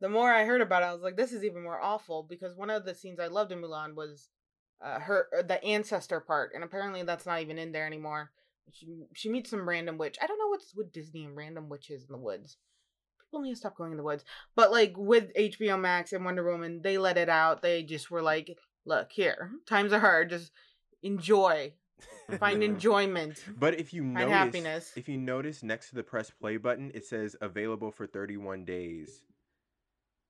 The 0.00 0.08
more 0.08 0.32
I 0.32 0.44
heard 0.44 0.60
about 0.60 0.82
it, 0.82 0.86
I 0.86 0.92
was 0.92 1.02
like, 1.02 1.16
"This 1.16 1.32
is 1.32 1.44
even 1.44 1.62
more 1.62 1.80
awful." 1.80 2.22
Because 2.22 2.56
one 2.56 2.70
of 2.70 2.84
the 2.84 2.94
scenes 2.94 3.20
I 3.20 3.28
loved 3.28 3.52
in 3.52 3.60
Mulan 3.60 3.94
was 3.94 4.30
uh, 4.80 5.00
her 5.00 5.28
uh, 5.36 5.42
the 5.42 5.62
ancestor 5.64 6.20
part, 6.20 6.52
and 6.54 6.62
apparently 6.62 7.02
that's 7.02 7.26
not 7.26 7.40
even 7.40 7.58
in 7.58 7.72
there 7.72 7.86
anymore. 7.86 8.30
She 8.72 8.88
she 9.14 9.28
meets 9.28 9.50
some 9.50 9.68
random 9.68 9.96
witch. 9.98 10.16
I 10.20 10.26
don't 10.26 10.38
know 10.38 10.48
what's 10.48 10.74
with 10.74 10.92
Disney 10.92 11.24
and 11.24 11.36
random 11.36 11.68
witches 11.68 12.02
in 12.04 12.12
the 12.12 12.18
woods. 12.18 12.56
People 13.20 13.40
need 13.42 13.52
to 13.52 13.56
stop 13.56 13.76
going 13.76 13.92
in 13.92 13.96
the 13.96 14.02
woods. 14.04 14.24
But 14.54 14.70
like 14.70 14.94
with 14.96 15.32
HBO 15.34 15.80
Max 15.80 16.12
and 16.12 16.24
Wonder 16.24 16.44
Woman, 16.50 16.80
they 16.82 16.98
let 16.98 17.16
it 17.18 17.28
out. 17.28 17.62
They 17.62 17.82
just 17.82 18.10
were 18.10 18.22
like, 18.22 18.56
"Look 18.84 19.12
here, 19.12 19.52
times 19.66 19.92
are 19.92 20.00
hard. 20.00 20.30
Just 20.30 20.52
enjoy, 21.02 21.72
find 22.38 22.62
enjoyment." 22.62 23.42
But 23.58 23.78
if 23.78 23.92
you 23.94 24.02
notice, 24.04 24.30
happiness. 24.30 24.92
if 24.96 25.08
you 25.08 25.16
notice 25.16 25.62
next 25.62 25.90
to 25.90 25.94
the 25.94 26.02
press 26.02 26.30
play 26.30 26.56
button, 26.56 26.90
it 26.94 27.04
says 27.06 27.36
available 27.40 27.90
for 27.92 28.06
31 28.06 28.64
days. 28.64 29.22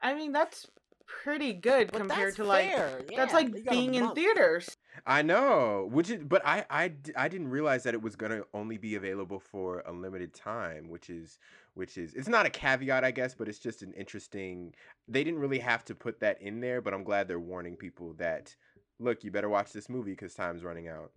I 0.02 0.14
mean, 0.14 0.32
that's 0.32 0.66
pretty 1.06 1.52
good 1.52 1.90
But 1.92 1.98
compared 2.00 2.28
that's 2.28 2.36
to 2.36 2.44
like 2.44 2.70
fair. 2.70 3.00
that's 3.16 3.32
like 3.32 3.48
you 3.48 3.62
got 3.64 3.72
a 3.72 3.76
being 3.76 3.94
in 3.94 4.10
theaters. 4.12 4.75
I 5.04 5.22
know, 5.22 5.88
which 5.90 6.10
is, 6.10 6.22
but 6.24 6.42
I, 6.46 6.64
I, 6.70 6.88
d- 6.88 7.12
I 7.16 7.28
didn't 7.28 7.48
realize 7.48 7.82
that 7.82 7.94
it 7.94 8.02
was 8.02 8.16
gonna 8.16 8.42
only 8.54 8.78
be 8.78 8.94
available 8.94 9.40
for 9.40 9.82
a 9.86 9.92
limited 9.92 10.32
time, 10.32 10.88
which 10.88 11.10
is, 11.10 11.38
which 11.74 11.98
is, 11.98 12.14
it's 12.14 12.28
not 12.28 12.46
a 12.46 12.50
caveat, 12.50 13.04
I 13.04 13.10
guess, 13.10 13.34
but 13.34 13.48
it's 13.48 13.58
just 13.58 13.82
an 13.82 13.92
interesting. 13.92 14.74
They 15.08 15.24
didn't 15.24 15.40
really 15.40 15.58
have 15.58 15.84
to 15.86 15.94
put 15.94 16.20
that 16.20 16.40
in 16.40 16.60
there, 16.60 16.80
but 16.80 16.94
I'm 16.94 17.04
glad 17.04 17.28
they're 17.28 17.38
warning 17.38 17.76
people 17.76 18.14
that, 18.14 18.54
look, 18.98 19.24
you 19.24 19.30
better 19.30 19.48
watch 19.48 19.72
this 19.72 19.88
movie 19.88 20.12
because 20.12 20.34
time's 20.34 20.64
running 20.64 20.88
out. 20.88 21.10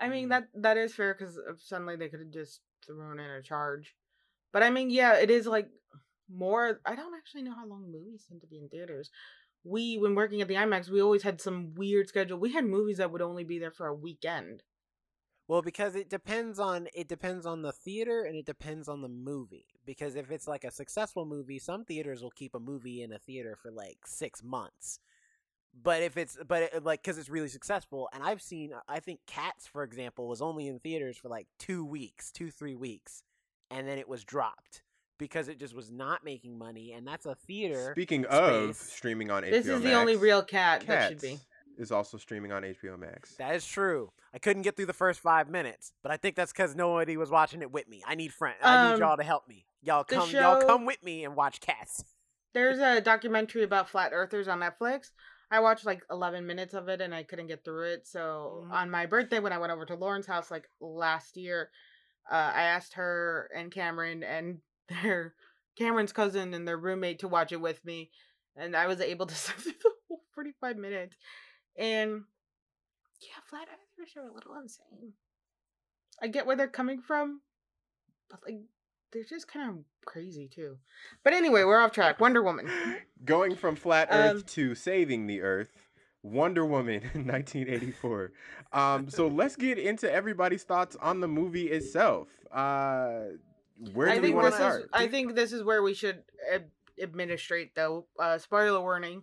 I 0.00 0.08
mean 0.08 0.24
mm-hmm. 0.24 0.30
that 0.30 0.48
that 0.54 0.76
is 0.76 0.94
fair 0.94 1.14
because 1.14 1.38
suddenly 1.58 1.96
they 1.96 2.08
could 2.08 2.20
have 2.20 2.30
just 2.30 2.60
thrown 2.86 3.18
in 3.18 3.30
a 3.30 3.42
charge. 3.42 3.94
But 4.52 4.62
I 4.62 4.70
mean, 4.70 4.90
yeah, 4.90 5.14
it 5.14 5.30
is 5.30 5.46
like 5.46 5.68
more. 6.32 6.80
I 6.86 6.94
don't 6.94 7.14
actually 7.14 7.42
know 7.42 7.54
how 7.54 7.66
long 7.66 7.90
movies 7.90 8.24
tend 8.28 8.40
to 8.42 8.46
be 8.46 8.58
in 8.58 8.68
theaters. 8.68 9.10
We, 9.68 9.98
when 9.98 10.14
working 10.14 10.40
at 10.40 10.48
the 10.48 10.54
IMAX, 10.54 10.88
we 10.88 11.02
always 11.02 11.22
had 11.22 11.40
some 11.40 11.74
weird 11.74 12.08
schedule. 12.08 12.38
We 12.38 12.52
had 12.52 12.64
movies 12.64 12.96
that 12.98 13.12
would 13.12 13.22
only 13.22 13.44
be 13.44 13.58
there 13.58 13.70
for 13.70 13.86
a 13.86 13.94
weekend. 13.94 14.62
Well, 15.46 15.62
because 15.62 15.94
it 15.94 16.10
depends 16.10 16.58
on 16.58 16.88
it 16.94 17.08
depends 17.08 17.46
on 17.46 17.62
the 17.62 17.72
theater 17.72 18.22
and 18.22 18.36
it 18.36 18.44
depends 18.44 18.86
on 18.86 19.00
the 19.00 19.08
movie. 19.08 19.66
Because 19.86 20.14
if 20.14 20.30
it's 20.30 20.46
like 20.46 20.64
a 20.64 20.70
successful 20.70 21.24
movie, 21.24 21.58
some 21.58 21.84
theaters 21.84 22.22
will 22.22 22.30
keep 22.30 22.54
a 22.54 22.60
movie 22.60 23.02
in 23.02 23.12
a 23.12 23.18
theater 23.18 23.56
for 23.60 23.70
like 23.70 23.98
six 24.04 24.42
months. 24.42 25.00
But 25.80 26.02
if 26.02 26.18
it's 26.18 26.36
but 26.46 26.64
it, 26.64 26.84
like 26.84 27.02
because 27.02 27.16
it's 27.16 27.30
really 27.30 27.48
successful, 27.48 28.10
and 28.12 28.22
I've 28.22 28.42
seen 28.42 28.72
I 28.88 29.00
think 29.00 29.20
Cats 29.26 29.66
for 29.66 29.84
example 29.84 30.28
was 30.28 30.42
only 30.42 30.66
in 30.68 30.80
theaters 30.80 31.16
for 31.16 31.28
like 31.28 31.46
two 31.58 31.84
weeks, 31.84 32.30
two 32.30 32.50
three 32.50 32.74
weeks, 32.74 33.22
and 33.70 33.88
then 33.88 33.98
it 33.98 34.08
was 34.08 34.24
dropped 34.24 34.82
because 35.18 35.48
it 35.48 35.58
just 35.58 35.74
was 35.74 35.90
not 35.90 36.24
making 36.24 36.56
money, 36.56 36.92
and 36.92 37.06
that's 37.06 37.26
a 37.26 37.34
theater. 37.34 37.90
Speaking 37.94 38.24
of 38.26 38.76
streaming 38.76 39.30
on 39.30 39.42
HBO 39.42 39.50
Max. 39.50 39.64
This 39.64 39.74
is 39.76 39.82
the 39.82 39.94
only 39.94 40.16
real 40.16 40.42
cat 40.42 40.84
that 40.86 41.08
should 41.08 41.20
be. 41.20 41.38
is 41.76 41.92
also 41.92 42.16
streaming 42.16 42.52
on 42.52 42.62
HBO 42.62 42.98
Max. 42.98 43.34
That 43.36 43.54
is 43.54 43.66
true. 43.66 44.10
I 44.32 44.38
couldn't 44.38 44.62
get 44.62 44.76
through 44.76 44.86
the 44.86 44.92
first 44.92 45.20
five 45.20 45.48
minutes, 45.48 45.92
but 46.02 46.12
I 46.12 46.16
think 46.16 46.36
that's 46.36 46.52
because 46.52 46.74
nobody 46.76 47.16
was 47.16 47.30
watching 47.30 47.62
it 47.62 47.70
with 47.72 47.88
me. 47.88 48.02
I 48.06 48.14
need 48.14 48.32
friends. 48.32 48.58
I 48.62 48.86
need 48.86 48.94
Um, 48.94 49.00
y'all 49.00 49.16
to 49.16 49.22
help 49.22 49.48
me. 49.48 49.64
Y'all 49.82 50.04
the 50.08 50.14
come. 50.16 50.30
Y'all 50.30 50.60
come 50.66 50.84
with 50.86 51.02
me 51.02 51.24
and 51.24 51.34
watch 51.34 51.60
Cats. 51.60 52.04
There's 52.54 52.78
a 52.78 53.00
documentary 53.00 53.62
about 53.62 53.88
flat 53.88 54.12
earthers 54.12 54.48
on 54.48 54.60
Netflix. 54.60 55.10
I 55.50 55.60
watched 55.60 55.86
like 55.86 56.02
11 56.10 56.46
minutes 56.46 56.74
of 56.74 56.88
it 56.88 57.00
and 57.00 57.14
I 57.14 57.22
couldn't 57.22 57.46
get 57.46 57.64
through 57.64 57.92
it. 57.92 58.06
So 58.06 58.64
Mhm. 58.66 58.72
on 58.72 58.90
my 58.90 59.06
birthday, 59.06 59.38
when 59.38 59.52
I 59.52 59.58
went 59.58 59.72
over 59.72 59.86
to 59.86 59.94
Lauren's 59.94 60.26
house 60.26 60.50
like 60.50 60.68
last 60.80 61.36
year, 61.36 61.70
uh, 62.30 62.34
I 62.54 62.62
asked 62.64 62.94
her 62.94 63.50
and 63.54 63.72
Cameron 63.72 64.22
and 64.22 64.60
their 64.88 65.34
Cameron's 65.76 66.12
cousin 66.12 66.54
and 66.54 66.66
their 66.66 66.76
roommate 66.76 67.20
to 67.20 67.28
watch 67.28 67.52
it 67.52 67.60
with 67.60 67.84
me, 67.84 68.10
and 68.56 68.76
I 68.76 68.86
was 68.86 69.00
able 69.00 69.26
to 69.26 69.34
sit 69.34 69.56
through 69.56 69.72
the 69.82 69.90
whole 70.08 70.22
45 70.34 70.76
minutes. 70.76 71.16
And 71.76 72.24
yeah, 73.20 73.40
flat 73.48 73.68
earthers 73.68 74.12
are 74.16 74.28
a 74.28 74.34
little 74.34 74.54
insane. 74.60 75.12
I 76.20 76.26
get 76.28 76.46
where 76.46 76.56
they're 76.56 76.66
coming 76.68 77.00
from, 77.00 77.40
but 78.28 78.40
like 78.44 78.58
they're 79.12 79.24
just 79.24 79.48
kind 79.48 79.70
of 79.70 79.76
crazy 80.04 80.48
too. 80.52 80.78
But 81.22 81.32
anyway, 81.32 81.64
we're 81.64 81.80
off 81.80 81.92
track. 81.92 82.20
Wonder 82.20 82.42
Woman. 82.42 82.68
Going 83.24 83.54
from 83.54 83.76
flat 83.76 84.08
Earth 84.10 84.36
Um, 84.36 84.42
to 84.42 84.74
saving 84.74 85.26
the 85.26 85.40
Earth, 85.40 85.70
Wonder 86.22 86.64
Woman, 86.66 87.02
1984. 87.14 88.32
Um, 88.72 89.08
so 89.08 89.28
let's 89.28 89.56
get 89.56 89.78
into 89.78 90.12
everybody's 90.12 90.64
thoughts 90.64 90.96
on 91.00 91.20
the 91.20 91.28
movie 91.28 91.70
itself. 91.70 92.28
Uh, 92.52 93.20
where 93.92 94.08
I 94.08 94.16
do 94.16 94.20
we 94.22 94.28
think 94.28 94.36
want 94.36 94.50
this 94.50 94.58
to 94.58 94.78
is? 94.80 94.86
I 94.92 95.06
think 95.08 95.34
this 95.34 95.52
is 95.52 95.62
where 95.62 95.82
we 95.82 95.94
should 95.94 96.22
ad- 96.52 96.70
administrate 97.00 97.74
though. 97.74 98.06
Uh, 98.18 98.38
spoiler 98.38 98.80
warning, 98.80 99.22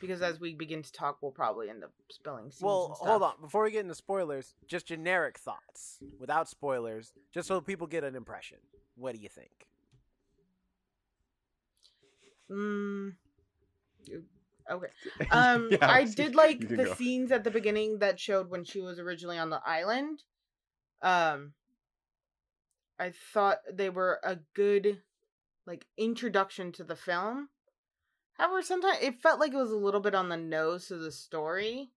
because 0.00 0.22
as 0.22 0.38
we 0.40 0.54
begin 0.54 0.82
to 0.82 0.92
talk, 0.92 1.18
we'll 1.20 1.32
probably 1.32 1.68
end 1.70 1.82
up 1.84 1.92
spelling 2.10 2.50
scenes. 2.50 2.62
Well, 2.62 2.96
and 3.00 3.10
hold 3.10 3.22
on. 3.22 3.34
Before 3.40 3.64
we 3.64 3.70
get 3.70 3.80
into 3.80 3.94
spoilers, 3.94 4.54
just 4.66 4.86
generic 4.86 5.38
thoughts 5.38 5.98
without 6.18 6.48
spoilers, 6.48 7.12
just 7.32 7.48
so 7.48 7.60
people 7.60 7.86
get 7.86 8.04
an 8.04 8.14
impression. 8.14 8.58
What 8.96 9.14
do 9.14 9.20
you 9.20 9.28
think? 9.28 9.50
Mm, 12.50 13.14
okay. 14.70 14.86
Um, 15.30 15.68
Yeah, 15.72 15.90
I 15.90 16.04
did 16.20 16.34
like 16.34 16.60
the 16.68 16.76
go. 16.84 16.94
scenes 16.94 17.32
at 17.32 17.44
the 17.44 17.50
beginning 17.50 17.98
that 17.98 18.20
showed 18.20 18.50
when 18.50 18.64
she 18.64 18.80
was 18.80 18.98
originally 18.98 19.38
on 19.38 19.50
the 19.50 19.60
island. 19.66 20.22
Um, 21.02 21.52
I 22.98 23.12
thought 23.32 23.58
they 23.72 23.90
were 23.90 24.20
a 24.24 24.38
good, 24.54 25.02
like, 25.66 25.86
introduction 25.96 26.72
to 26.72 26.84
the 26.84 26.96
film. 26.96 27.48
However, 28.34 28.62
sometimes 28.62 28.98
it 29.00 29.20
felt 29.22 29.40
like 29.40 29.52
it 29.52 29.56
was 29.56 29.70
a 29.70 29.76
little 29.76 30.00
bit 30.00 30.14
on 30.14 30.28
the 30.28 30.36
nose 30.36 30.88
to 30.88 30.96
the 30.96 31.10
story, 31.10 31.90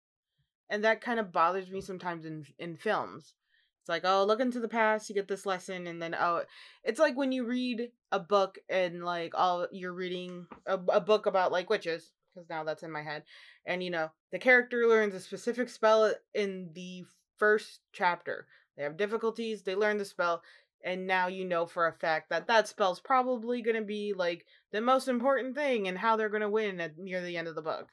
and 0.69 0.83
that 0.83 1.01
kind 1.01 1.19
of 1.19 1.31
bothers 1.31 1.69
me 1.69 1.81
sometimes 1.81 2.25
in 2.25 2.45
in 2.57 2.77
films. 2.77 3.33
It's 3.81 3.89
like, 3.89 4.03
oh, 4.05 4.23
look 4.23 4.39
into 4.39 4.59
the 4.59 4.67
past, 4.69 5.09
you 5.09 5.15
get 5.15 5.27
this 5.27 5.45
lesson, 5.45 5.87
and 5.87 6.01
then 6.01 6.15
oh, 6.17 6.43
it's 6.83 6.99
like 6.99 7.17
when 7.17 7.31
you 7.31 7.45
read 7.45 7.91
a 8.11 8.19
book 8.19 8.57
and 8.69 9.03
like 9.03 9.33
all 9.35 9.67
you're 9.71 9.93
reading 9.93 10.47
a, 10.65 10.79
a 10.89 11.01
book 11.01 11.25
about 11.25 11.51
like 11.51 11.69
witches 11.69 12.13
because 12.33 12.49
now 12.49 12.63
that's 12.63 12.83
in 12.83 12.91
my 12.91 13.01
head, 13.03 13.23
and 13.65 13.83
you 13.83 13.89
know 13.89 14.09
the 14.31 14.39
character 14.39 14.87
learns 14.87 15.15
a 15.15 15.19
specific 15.19 15.67
spell 15.69 16.13
in 16.33 16.69
the 16.73 17.03
first 17.37 17.81
chapter. 17.91 18.47
They 18.77 18.83
have 18.83 18.95
difficulties, 18.95 19.63
they 19.63 19.75
learn 19.75 19.97
the 19.97 20.05
spell, 20.05 20.41
and 20.83 21.07
now 21.07 21.27
you 21.27 21.45
know 21.45 21.65
for 21.65 21.88
a 21.88 21.93
fact 21.93 22.29
that 22.29 22.48
that 22.48 22.67
spell's 22.67 23.00
probably 23.00 23.62
going 23.62 23.75
to 23.75 23.81
be 23.81 24.13
like 24.15 24.45
the 24.71 24.81
most 24.81 25.07
important 25.07 25.55
thing 25.55 25.88
and 25.88 25.98
how 25.98 26.15
they're 26.15 26.29
going 26.29 26.41
to 26.41 26.50
win 26.50 26.79
at 26.79 26.98
near 26.98 27.21
the 27.21 27.38
end 27.38 27.48
of 27.48 27.55
the 27.55 27.62
book. 27.62 27.89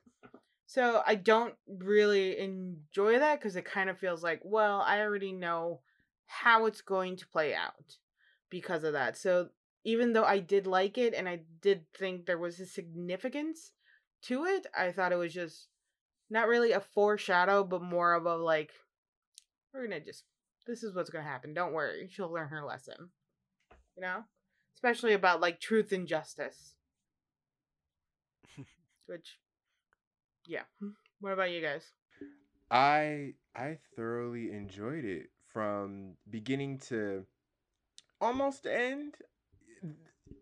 So 0.67 1.03
I 1.07 1.15
don't 1.15 1.55
really 1.69 2.39
enjoy 2.39 3.19
that 3.21 3.39
because 3.39 3.57
it 3.57 3.65
kind 3.65 3.89
of 3.89 3.99
feels 3.99 4.23
like, 4.23 4.41
well, 4.43 4.81
I 4.81 5.01
already 5.01 5.33
know 5.33 5.81
how 6.27 6.67
it's 6.67 6.81
going 6.81 7.17
to 7.17 7.29
play 7.29 7.55
out 7.55 7.99
because 8.51 8.83
of 8.83 8.93
that. 8.93 9.17
So 9.17 9.51
even 9.85 10.13
though 10.13 10.25
I 10.25 10.41
did 10.41 10.67
like 10.67 10.99
it 10.99 11.15
and 11.15 11.29
I 11.29 11.43
did 11.63 11.85
think 11.97 12.27
there 12.27 12.39
was 12.39 12.59
a 12.59 12.67
significance 12.67 13.71
to 14.23 14.45
it, 14.45 14.67
I 14.77 14.91
thought 14.91 15.13
it 15.13 15.17
was 15.17 15.33
just 15.33 15.69
not 16.29 16.49
really 16.49 16.73
a 16.73 16.81
foreshadow, 16.81 17.63
but 17.63 17.83
more 17.83 18.15
of 18.15 18.27
a 18.27 18.35
like, 18.35 18.73
we're 19.73 19.87
gonna 19.87 20.01
just 20.01 20.25
this 20.67 20.83
is 20.83 20.95
what's 20.95 21.11
gonna 21.11 21.25
happen. 21.25 21.55
Don't 21.55 21.73
worry, 21.73 22.09
she'll 22.11 22.33
learn 22.33 22.49
her 22.49 22.65
lesson. 22.65 23.11
You 23.97 24.03
know, 24.03 24.25
especially 24.75 25.15
about 25.15 25.41
like 25.41 25.61
truth 25.61 25.93
and 25.93 26.07
justice. 26.07 26.75
Which, 29.07 29.39
yeah. 30.47 30.63
What 31.21 31.33
about 31.33 31.51
you 31.51 31.63
guys? 31.63 31.93
I 32.71 33.35
I 33.55 33.79
thoroughly 33.95 34.51
enjoyed 34.51 35.05
it 35.05 35.31
from 35.53 36.17
beginning 36.29 36.79
to 36.79 37.25
almost 38.21 38.67
end. 38.67 39.15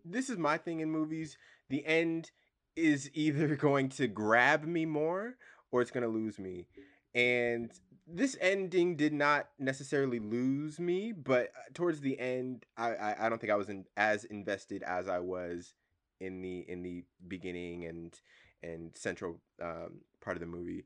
This 0.03 0.29
is 0.29 0.37
my 0.37 0.57
thing 0.57 0.79
in 0.79 0.91
movies. 0.91 1.37
The 1.69 1.85
end 1.85 2.31
is 2.75 3.09
either 3.13 3.55
going 3.55 3.89
to 3.89 4.07
grab 4.07 4.65
me 4.65 4.85
more 4.85 5.35
or 5.71 5.81
it's 5.81 5.91
going 5.91 6.03
to 6.03 6.09
lose 6.09 6.39
me. 6.39 6.67
And 7.13 7.71
this 8.07 8.37
ending 8.39 8.95
did 8.95 9.13
not 9.13 9.49
necessarily 9.57 10.19
lose 10.19 10.79
me, 10.79 11.11
but 11.11 11.51
uh, 11.57 11.71
towards 11.73 12.01
the 12.01 12.19
end, 12.19 12.65
I 12.77 12.95
I, 12.95 13.25
I 13.25 13.29
don't 13.29 13.39
think 13.39 13.51
I 13.51 13.55
was 13.55 13.69
in, 13.69 13.85
as 13.97 14.25
invested 14.25 14.83
as 14.83 15.07
I 15.07 15.19
was 15.19 15.73
in 16.19 16.41
the 16.41 16.65
in 16.67 16.83
the 16.83 17.03
beginning 17.27 17.85
and 17.85 18.19
and 18.63 18.91
central 18.95 19.39
um, 19.61 20.01
part 20.21 20.37
of 20.37 20.41
the 20.41 20.47
movie. 20.47 20.85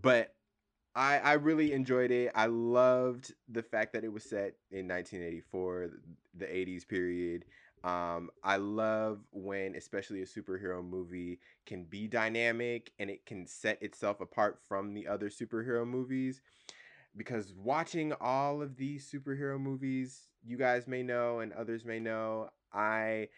But 0.00 0.34
I 0.94 1.18
I 1.18 1.32
really 1.34 1.72
enjoyed 1.72 2.10
it. 2.10 2.32
I 2.34 2.46
loved 2.46 3.34
the 3.48 3.62
fact 3.62 3.92
that 3.94 4.04
it 4.04 4.12
was 4.12 4.24
set 4.24 4.54
in 4.70 4.88
1984, 4.88 5.90
the 6.36 6.46
80s 6.46 6.86
period. 6.86 7.44
Um, 7.82 8.30
I 8.44 8.56
love 8.56 9.20
when, 9.30 9.74
especially 9.74 10.22
a 10.22 10.26
superhero 10.26 10.84
movie, 10.84 11.40
can 11.64 11.84
be 11.84 12.06
dynamic 12.06 12.92
and 12.98 13.08
it 13.08 13.24
can 13.24 13.46
set 13.46 13.82
itself 13.82 14.20
apart 14.20 14.58
from 14.68 14.92
the 14.92 15.06
other 15.06 15.30
superhero 15.30 15.86
movies. 15.86 16.42
Because 17.16 17.54
watching 17.54 18.12
all 18.20 18.62
of 18.62 18.76
these 18.76 19.10
superhero 19.10 19.58
movies, 19.58 20.28
you 20.44 20.56
guys 20.56 20.86
may 20.86 21.02
know 21.02 21.40
and 21.40 21.52
others 21.52 21.84
may 21.84 21.98
know, 21.98 22.50
I 22.72 23.28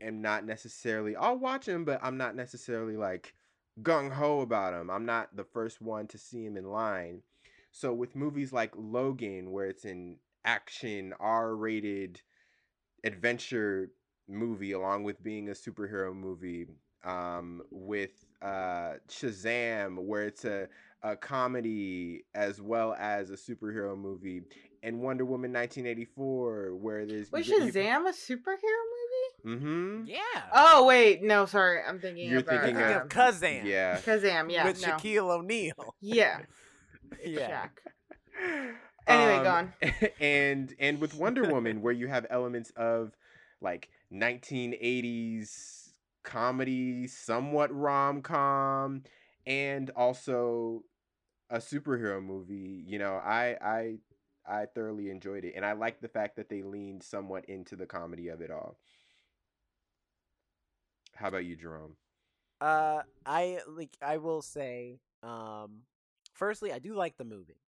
am 0.00 0.20
not 0.20 0.44
necessarily. 0.44 1.16
I'll 1.16 1.38
watch 1.38 1.66
them, 1.66 1.84
but 1.84 2.00
I'm 2.02 2.16
not 2.16 2.34
necessarily 2.34 2.96
like 2.96 3.34
gung 3.82 4.10
ho 4.10 4.40
about 4.40 4.72
them. 4.72 4.90
I'm 4.90 5.06
not 5.06 5.36
the 5.36 5.44
first 5.44 5.80
one 5.80 6.06
to 6.08 6.18
see 6.18 6.44
him 6.44 6.56
in 6.56 6.70
line. 6.70 7.22
So 7.70 7.92
with 7.92 8.16
movies 8.16 8.52
like 8.52 8.72
Logan, 8.74 9.52
where 9.52 9.66
it's 9.66 9.84
an 9.84 10.18
action 10.44 11.14
R 11.20 11.54
rated 11.54 12.20
adventure 13.06 13.90
movie, 14.28 14.72
along 14.72 15.04
with 15.04 15.22
being 15.22 15.48
a 15.48 15.52
superhero 15.52 16.14
movie, 16.14 16.66
um, 17.04 17.62
with 17.70 18.24
uh, 18.42 18.94
Shazam, 19.08 19.98
where 19.98 20.24
it's 20.24 20.44
a, 20.44 20.68
a 21.02 21.16
comedy 21.16 22.24
as 22.34 22.60
well 22.60 22.94
as 22.98 23.30
a 23.30 23.34
superhero 23.36 23.96
movie, 23.96 24.42
and 24.82 25.00
Wonder 25.00 25.24
Woman 25.24 25.52
1984, 25.52 26.74
where 26.76 27.06
there's 27.06 27.30
Was 27.30 27.46
Shazam 27.46 28.08
a 28.08 28.12
superhero 28.12 28.82
movie? 28.92 29.56
Mm-hmm. 29.58 30.02
Yeah. 30.06 30.42
Oh 30.52 30.84
wait, 30.86 31.22
no, 31.22 31.46
sorry, 31.46 31.80
I'm 31.86 32.00
thinking 32.00 32.28
You're 32.28 32.40
about 32.40 32.64
thinking 32.64 32.82
um, 32.82 33.02
of 33.02 33.08
Kazam. 33.08 33.64
Yeah. 33.64 33.98
Kazam. 34.04 34.50
Yeah, 34.50 34.66
With 34.66 34.82
no. 34.82 34.88
Shaquille 34.88 35.30
O'Neal. 35.30 35.94
yeah. 36.00 36.40
Yeah. 37.24 37.68
Shaq. 38.42 38.74
Anyway, 39.06 39.42
go 39.42 39.50
on. 39.50 39.72
And 40.20 40.74
and 40.78 41.00
with 41.00 41.14
Wonder 41.14 41.44
Woman, 41.44 41.82
where 41.82 41.92
you 41.92 42.08
have 42.08 42.26
elements 42.30 42.70
of 42.76 43.16
like 43.60 43.88
1980s 44.12 45.90
comedy, 46.22 47.06
somewhat 47.06 47.74
rom 47.74 48.22
com, 48.22 49.02
and 49.46 49.90
also 49.90 50.82
a 51.50 51.58
superhero 51.58 52.22
movie. 52.22 52.84
You 52.86 52.98
know, 52.98 53.14
I 53.16 53.56
I 53.60 53.98
I 54.46 54.66
thoroughly 54.66 55.10
enjoyed 55.10 55.44
it, 55.44 55.54
and 55.56 55.64
I 55.64 55.72
like 55.72 56.00
the 56.00 56.08
fact 56.08 56.36
that 56.36 56.48
they 56.48 56.62
leaned 56.62 57.02
somewhat 57.02 57.44
into 57.46 57.76
the 57.76 57.86
comedy 57.86 58.28
of 58.28 58.40
it 58.40 58.50
all. 58.50 58.78
How 61.14 61.28
about 61.28 61.44
you, 61.44 61.56
Jerome? 61.56 61.96
Uh, 62.60 63.02
I 63.24 63.60
like. 63.66 63.96
I 64.02 64.18
will 64.18 64.42
say. 64.42 65.00
Um, 65.22 65.82
firstly, 66.34 66.72
I 66.72 66.78
do 66.78 66.94
like 66.94 67.16
the 67.16 67.24
movie. 67.24 67.60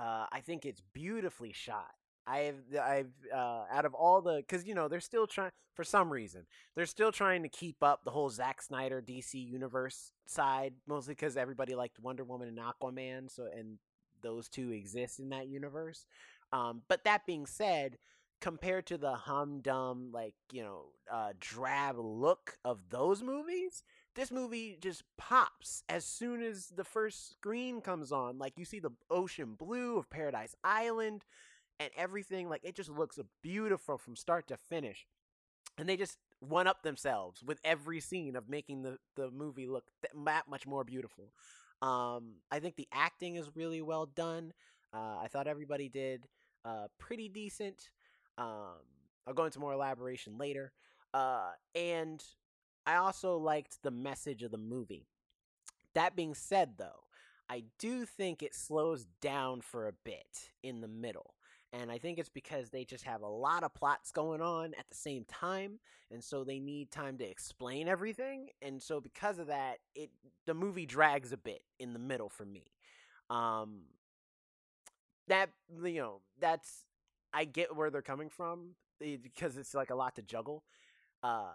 Uh, 0.00 0.26
I 0.32 0.40
think 0.40 0.64
it's 0.64 0.82
beautifully 0.94 1.52
shot. 1.52 1.90
I've 2.26 2.62
I've 2.80 3.12
uh, 3.34 3.64
out 3.70 3.84
of 3.84 3.94
all 3.94 4.22
the 4.22 4.36
because 4.36 4.66
you 4.66 4.74
know 4.74 4.88
they're 4.88 5.00
still 5.00 5.26
trying 5.26 5.50
for 5.74 5.84
some 5.84 6.10
reason 6.10 6.46
they're 6.76 6.86
still 6.86 7.10
trying 7.10 7.42
to 7.42 7.48
keep 7.48 7.82
up 7.82 8.04
the 8.04 8.10
whole 8.10 8.30
Zack 8.30 8.62
Snyder 8.62 9.02
DC 9.02 9.34
universe 9.34 10.12
side 10.26 10.74
mostly 10.86 11.14
because 11.14 11.36
everybody 11.36 11.74
liked 11.74 11.98
Wonder 11.98 12.24
Woman 12.24 12.48
and 12.48 12.58
Aquaman 12.58 13.30
so 13.30 13.48
and 13.56 13.78
those 14.22 14.48
two 14.48 14.70
exist 14.70 15.18
in 15.18 15.30
that 15.30 15.48
universe. 15.48 16.06
Um, 16.52 16.82
but 16.88 17.04
that 17.04 17.26
being 17.26 17.46
said, 17.46 17.96
compared 18.40 18.86
to 18.86 18.98
the 18.98 19.14
humdum 19.14 20.12
like 20.12 20.34
you 20.52 20.62
know 20.62 20.84
uh, 21.12 21.32
drab 21.38 21.96
look 21.98 22.58
of 22.64 22.78
those 22.90 23.22
movies, 23.22 23.82
this 24.20 24.30
movie 24.30 24.76
just 24.82 25.02
pops 25.16 25.82
as 25.88 26.04
soon 26.04 26.42
as 26.42 26.66
the 26.66 26.84
first 26.84 27.30
screen 27.30 27.80
comes 27.80 28.12
on. 28.12 28.38
Like 28.38 28.52
you 28.58 28.66
see 28.66 28.78
the 28.78 28.90
ocean 29.10 29.54
blue 29.58 29.96
of 29.96 30.10
Paradise 30.10 30.54
Island 30.62 31.24
and 31.78 31.88
everything. 31.96 32.50
Like 32.50 32.60
it 32.62 32.74
just 32.74 32.90
looks 32.90 33.18
beautiful 33.42 33.96
from 33.96 34.16
start 34.16 34.46
to 34.48 34.58
finish. 34.58 35.06
And 35.78 35.88
they 35.88 35.96
just 35.96 36.18
one 36.40 36.66
up 36.66 36.82
themselves 36.82 37.42
with 37.42 37.60
every 37.64 37.98
scene 38.00 38.36
of 38.36 38.46
making 38.46 38.82
the, 38.82 38.98
the 39.16 39.30
movie 39.30 39.66
look 39.66 39.84
th- 40.02 40.24
that 40.26 40.50
much 40.50 40.66
more 40.66 40.84
beautiful. 40.84 41.32
Um, 41.80 42.34
I 42.50 42.60
think 42.60 42.76
the 42.76 42.88
acting 42.92 43.36
is 43.36 43.50
really 43.54 43.80
well 43.80 44.04
done. 44.04 44.52
Uh, 44.92 45.16
I 45.22 45.28
thought 45.32 45.46
everybody 45.46 45.88
did 45.88 46.26
uh, 46.66 46.88
pretty 46.98 47.30
decent. 47.30 47.88
Um, 48.36 48.84
I'll 49.26 49.32
go 49.32 49.46
into 49.46 49.60
more 49.60 49.72
elaboration 49.72 50.36
later. 50.36 50.72
Uh, 51.14 51.52
and 51.74 52.22
I 52.90 52.96
also 52.96 53.36
liked 53.36 53.82
the 53.84 53.92
message 53.92 54.42
of 54.42 54.50
the 54.50 54.58
movie. 54.58 55.06
That 55.94 56.16
being 56.16 56.34
said, 56.34 56.72
though, 56.76 57.04
I 57.48 57.62
do 57.78 58.04
think 58.04 58.42
it 58.42 58.52
slows 58.52 59.06
down 59.20 59.60
for 59.60 59.86
a 59.86 59.92
bit 60.04 60.50
in 60.64 60.80
the 60.80 60.88
middle. 60.88 61.34
And 61.72 61.92
I 61.92 61.98
think 61.98 62.18
it's 62.18 62.28
because 62.28 62.70
they 62.70 62.84
just 62.84 63.04
have 63.04 63.22
a 63.22 63.28
lot 63.28 63.62
of 63.62 63.74
plots 63.74 64.10
going 64.10 64.40
on 64.40 64.74
at 64.76 64.90
the 64.90 64.96
same 64.96 65.24
time, 65.24 65.78
and 66.10 66.22
so 66.22 66.42
they 66.42 66.58
need 66.58 66.90
time 66.90 67.16
to 67.18 67.24
explain 67.24 67.86
everything. 67.86 68.48
And 68.60 68.82
so 68.82 69.00
because 69.00 69.38
of 69.38 69.46
that, 69.46 69.78
it 69.94 70.10
the 70.46 70.54
movie 70.54 70.86
drags 70.86 71.32
a 71.32 71.36
bit 71.36 71.62
in 71.78 71.92
the 71.92 72.00
middle 72.00 72.28
for 72.28 72.44
me. 72.44 72.64
Um 73.30 73.82
that 75.28 75.50
you 75.84 76.00
know, 76.00 76.20
that's 76.40 76.84
I 77.32 77.44
get 77.44 77.74
where 77.76 77.90
they're 77.90 78.02
coming 78.02 78.28
from 78.28 78.74
eh, 79.02 79.16
because 79.22 79.56
it's 79.56 79.74
like 79.74 79.90
a 79.90 79.94
lot 79.94 80.16
to 80.16 80.22
juggle. 80.22 80.64
Uh 81.22 81.52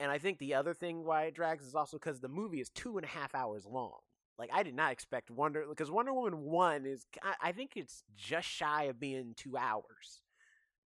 and 0.00 0.10
I 0.10 0.18
think 0.18 0.38
the 0.38 0.54
other 0.54 0.74
thing 0.74 1.04
why 1.04 1.24
it 1.24 1.34
drags 1.34 1.64
is 1.64 1.74
also 1.74 1.96
because 1.98 2.20
the 2.20 2.28
movie 2.28 2.60
is 2.60 2.68
two 2.70 2.96
and 2.98 3.04
a 3.04 3.08
half 3.08 3.34
hours 3.34 3.66
long. 3.66 3.98
Like 4.38 4.50
I 4.52 4.62
did 4.62 4.74
not 4.74 4.92
expect 4.92 5.30
Wonder 5.30 5.64
because 5.68 5.90
Wonder 5.90 6.12
Woman 6.12 6.40
one 6.40 6.84
is 6.84 7.06
I- 7.22 7.36
I 7.48 7.52
think 7.52 7.72
it's 7.76 8.04
just 8.16 8.46
shy 8.46 8.84
of 8.84 9.00
being 9.00 9.32
two 9.34 9.56
hours, 9.56 10.20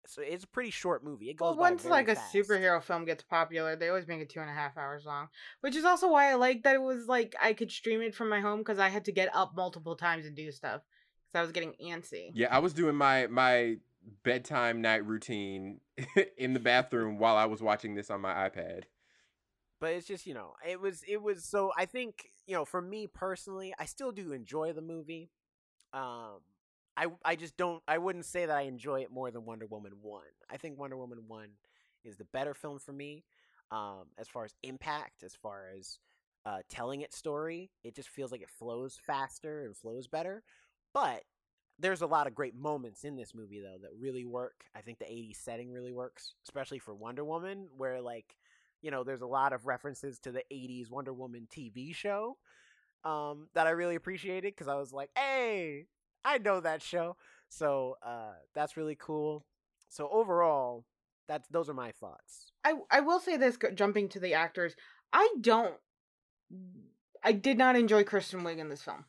so 0.05 0.21
it's 0.21 0.43
a 0.43 0.47
pretty 0.47 0.69
short 0.69 1.03
movie. 1.03 1.29
It 1.31 1.37
goes 1.37 1.57
Well, 1.57 1.71
once 1.71 1.81
very 1.81 1.91
like 1.93 2.09
a 2.09 2.15
superhero 2.15 2.81
film 2.81 3.05
gets 3.05 3.23
popular, 3.23 3.75
they 3.75 3.89
always 3.89 4.07
make 4.07 4.21
it 4.21 4.29
two 4.29 4.39
and 4.39 4.49
a 4.49 4.53
half 4.53 4.77
hours 4.77 5.05
long, 5.05 5.29
which 5.61 5.75
is 5.75 5.83
also 5.83 6.09
why 6.11 6.29
I 6.29 6.35
like 6.35 6.61
that 6.63 6.75
it 6.75 6.81
was 6.81 7.07
like 7.07 7.35
I 7.41 7.53
could 7.53 7.71
stream 7.71 8.01
it 8.01 8.13
from 8.13 8.29
my 8.29 8.39
home 8.39 8.59
because 8.59 8.77
I 8.77 8.89
had 8.89 9.05
to 9.05 9.11
get 9.11 9.35
up 9.35 9.53
multiple 9.55 9.95
times 9.95 10.27
and 10.27 10.35
do 10.35 10.51
stuff 10.51 10.81
because 11.27 11.39
I 11.39 11.41
was 11.41 11.51
getting 11.51 11.73
antsy. 11.83 12.29
Yeah, 12.35 12.55
I 12.55 12.59
was 12.59 12.73
doing 12.73 12.95
my 12.95 13.25
my 13.25 13.77
bedtime 14.23 14.81
night 14.81 15.05
routine 15.05 15.81
in 16.37 16.53
the 16.53 16.59
bathroom 16.59 17.17
while 17.17 17.35
I 17.35 17.45
was 17.45 17.61
watching 17.63 17.95
this 17.95 18.09
on 18.11 18.21
my 18.21 18.33
iPad. 18.47 18.83
But 19.79 19.91
it's 19.93 20.07
just 20.07 20.25
you 20.25 20.33
know 20.33 20.53
it 20.67 20.79
was 20.79 21.03
it 21.07 21.21
was 21.21 21.43
so 21.43 21.71
I 21.77 21.85
think 21.85 22.29
you 22.47 22.55
know 22.55 22.65
for 22.65 22.81
me 22.81 23.07
personally 23.07 23.73
I 23.79 23.85
still 23.85 24.11
do 24.11 24.31
enjoy 24.33 24.73
the 24.73 24.81
movie. 24.81 25.29
Um, 25.93 26.39
I 26.97 27.07
I 27.25 27.35
just 27.35 27.57
don't 27.57 27.81
I 27.87 27.97
wouldn't 27.97 28.25
say 28.25 28.45
that 28.45 28.57
I 28.57 28.61
enjoy 28.61 29.01
it 29.01 29.11
more 29.11 29.31
than 29.31 29.45
Wonder 29.45 29.65
Woman 29.67 29.93
one. 30.01 30.23
I 30.49 30.57
think 30.57 30.77
Wonder 30.79 30.97
Woman 30.97 31.19
one 31.27 31.49
is 32.03 32.17
the 32.17 32.25
better 32.25 32.53
film 32.53 32.79
for 32.79 32.93
me. 32.93 33.23
Um, 33.71 34.07
as 34.17 34.27
far 34.27 34.45
as 34.45 34.55
impact, 34.63 35.23
as 35.23 35.35
far 35.35 35.65
as 35.77 35.99
uh, 36.45 36.59
telling 36.69 37.01
its 37.01 37.17
story, 37.17 37.69
it 37.83 37.95
just 37.95 38.09
feels 38.09 38.31
like 38.31 38.41
it 38.41 38.49
flows 38.49 38.97
faster 39.05 39.63
and 39.63 39.75
flows 39.77 40.07
better. 40.07 40.43
But 40.93 41.23
there's 41.77 42.01
a 42.01 42.07
lot 42.07 42.27
of 42.27 42.35
great 42.35 42.55
moments 42.55 43.03
in 43.03 43.15
this 43.15 43.33
movie 43.33 43.59
though 43.61 43.77
that 43.81 43.91
really 43.99 44.25
work. 44.25 44.65
I 44.75 44.81
think 44.81 44.99
the 44.99 45.11
80s 45.11 45.37
setting 45.37 45.71
really 45.71 45.93
works, 45.93 46.33
especially 46.43 46.79
for 46.79 46.93
Wonder 46.93 47.23
Woman, 47.23 47.67
where 47.77 48.01
like 48.01 48.35
you 48.81 48.91
know, 48.91 49.03
there's 49.03 49.21
a 49.21 49.27
lot 49.27 49.53
of 49.53 49.65
references 49.65 50.19
to 50.19 50.31
the 50.31 50.43
80s 50.51 50.89
Wonder 50.89 51.13
Woman 51.13 51.47
TV 51.55 51.93
show 51.93 52.37
um, 53.03 53.47
that 53.53 53.67
I 53.67 53.71
really 53.71 53.95
appreciated 53.95 54.53
because 54.55 54.67
I 54.67 54.75
was 54.75 54.91
like, 54.93 55.09
hey, 55.17 55.85
I 56.25 56.37
know 56.37 56.59
that 56.59 56.81
show. 56.81 57.15
So 57.49 57.97
uh, 58.05 58.33
that's 58.53 58.77
really 58.77 58.95
cool. 58.99 59.45
So 59.89 60.09
overall, 60.11 60.85
that's 61.27 61.47
those 61.49 61.69
are 61.69 61.73
my 61.73 61.91
thoughts. 61.91 62.51
I 62.63 62.73
I 62.91 62.99
will 63.01 63.19
say 63.19 63.37
this, 63.37 63.57
jumping 63.75 64.09
to 64.09 64.19
the 64.19 64.33
actors, 64.33 64.75
I 65.13 65.29
don't. 65.41 65.75
I 67.23 67.31
did 67.31 67.57
not 67.57 67.75
enjoy 67.75 68.03
Kristen 68.03 68.41
Wiig 68.41 68.57
in 68.59 68.69
this 68.69 68.81
film. 68.81 69.05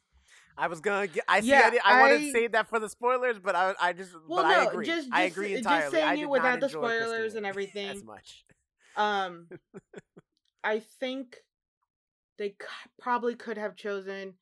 I 0.56 0.66
was 0.66 0.80
gonna 0.80 1.06
get. 1.06 1.24
I 1.28 1.40
see. 1.40 1.48
Yeah, 1.48 1.62
I, 1.64 1.70
did- 1.70 1.80
I 1.84 2.00
wanted 2.00 2.18
to 2.18 2.32
save 2.32 2.52
that 2.52 2.68
for 2.68 2.78
the 2.78 2.88
spoilers, 2.88 3.38
but 3.38 3.54
I, 3.54 3.74
I 3.80 3.92
just. 3.92 4.12
Well, 4.28 4.42
but 4.42 4.48
no, 4.48 4.60
I 4.60 4.64
agree. 4.64 4.86
just, 4.86 5.08
I 5.12 5.26
just- 5.26 5.36
agree 5.36 5.48
just 5.50 5.58
entirely. 5.60 5.90
saying 5.92 6.04
I 6.08 6.12
it 6.14 6.16
did 6.16 6.26
without 6.26 6.50
not 6.50 6.60
the 6.60 6.68
spoilers 6.68 7.34
and 7.34 7.46
everything. 7.52 7.88
as 7.88 8.04
much. 8.04 8.44
Um, 8.96 9.48
I 10.64 10.80
think 10.80 11.36
they 12.38 12.50
c- 12.50 12.90
probably 13.00 13.34
could 13.36 13.56
have 13.56 13.76
chosen. 13.76 14.34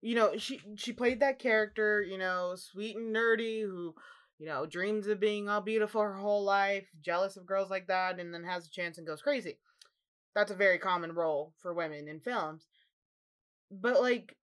You 0.00 0.14
know, 0.14 0.36
she 0.36 0.60
she 0.76 0.92
played 0.92 1.20
that 1.20 1.38
character, 1.38 2.00
you 2.02 2.18
know, 2.18 2.54
sweet 2.56 2.96
and 2.96 3.14
nerdy, 3.14 3.62
who, 3.62 3.94
you 4.38 4.46
know, 4.46 4.64
dreams 4.64 5.08
of 5.08 5.18
being 5.20 5.48
all 5.48 5.60
beautiful 5.60 6.00
her 6.02 6.14
whole 6.14 6.44
life, 6.44 6.88
jealous 7.00 7.36
of 7.36 7.46
girls 7.46 7.70
like 7.70 7.88
that, 7.88 8.20
and 8.20 8.32
then 8.32 8.44
has 8.44 8.66
a 8.66 8.70
chance 8.70 8.98
and 8.98 9.06
goes 9.06 9.22
crazy. 9.22 9.58
That's 10.34 10.52
a 10.52 10.56
very 10.56 10.78
common 10.78 11.12
role 11.12 11.54
for 11.58 11.74
women 11.74 12.08
in 12.08 12.20
films. 12.20 12.66
But 13.70 14.02
like 14.02 14.36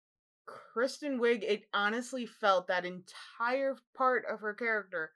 Kristen 0.46 1.18
Wiig, 1.18 1.42
it 1.42 1.68
honestly 1.74 2.26
felt 2.26 2.68
that 2.68 2.84
entire 2.84 3.76
part 3.94 4.24
of 4.26 4.40
her 4.40 4.54
character 4.54 5.12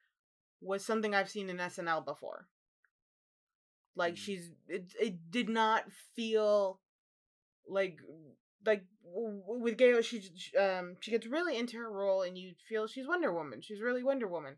was 0.61 0.85
something 0.85 1.15
I've 1.15 1.31
seen 1.31 1.51
in 1.51 1.61
SNL 1.61 2.03
before. 2.03 2.49
Like 3.97 4.15
Mm. 4.15 4.19
she's 4.19 4.51
it 4.69 4.93
it 5.01 5.31
did 5.31 5.49
not 5.49 5.91
feel 6.15 6.81
like 7.69 7.99
like 8.65 8.85
with 9.03 9.79
Gail 9.79 10.03
she 10.03 10.21
sh- 10.21 10.55
um 10.55 10.97
she 11.01 11.11
gets 11.11 11.27
really 11.27 11.57
into 11.57 11.77
her 11.79 11.91
role 11.91 12.23
and 12.23 12.37
you 12.37 12.55
feel 12.69 12.87
she's 12.87 13.09
Wonder 13.09 13.33
Woman. 13.33 13.61
She's 13.63 13.81
really 13.81 14.03
Wonder 14.05 14.29
Woman. 14.29 14.57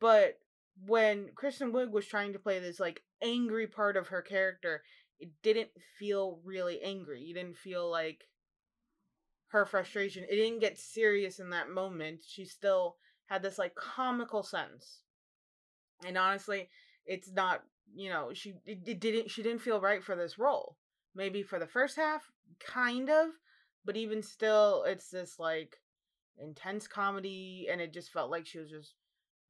But 0.00 0.38
when 0.86 1.30
Kristen 1.34 1.72
Wiig 1.72 1.90
was 1.90 2.06
trying 2.06 2.32
to 2.34 2.38
play 2.38 2.58
this 2.58 2.78
like 2.80 3.02
angry 3.22 3.66
part 3.66 3.96
of 3.96 4.08
her 4.08 4.22
character, 4.22 4.82
it 5.18 5.30
didn't 5.42 5.70
feel 5.98 6.40
really 6.44 6.82
angry. 6.82 7.22
You 7.22 7.34
didn't 7.34 7.56
feel 7.56 7.90
like 7.90 8.24
her 9.48 9.64
frustration. 9.64 10.24
It 10.28 10.34
didn't 10.36 10.60
get 10.60 10.78
serious 10.78 11.38
in 11.38 11.50
that 11.50 11.70
moment. 11.70 12.20
She 12.26 12.44
still 12.44 12.96
had 13.26 13.42
this 13.42 13.58
like 13.58 13.74
comical 13.74 14.42
sense. 14.42 15.00
And 16.04 16.18
honestly, 16.18 16.68
it's 17.06 17.30
not, 17.30 17.62
you 17.92 18.10
know, 18.10 18.30
she 18.32 18.54
it, 18.64 19.00
didn't 19.00 19.30
she 19.30 19.42
didn't 19.42 19.62
feel 19.62 19.80
right 19.80 20.02
for 20.02 20.16
this 20.16 20.38
role. 20.38 20.76
Maybe 21.14 21.42
for 21.42 21.58
the 21.58 21.66
first 21.66 21.96
half, 21.96 22.22
kind 22.60 23.08
of, 23.08 23.30
but 23.84 23.96
even 23.96 24.22
still 24.22 24.84
it's 24.86 25.10
this 25.10 25.38
like 25.38 25.76
intense 26.38 26.88
comedy 26.88 27.68
and 27.70 27.80
it 27.80 27.92
just 27.92 28.12
felt 28.12 28.30
like 28.30 28.46
she 28.46 28.58
was 28.58 28.70
just 28.70 28.94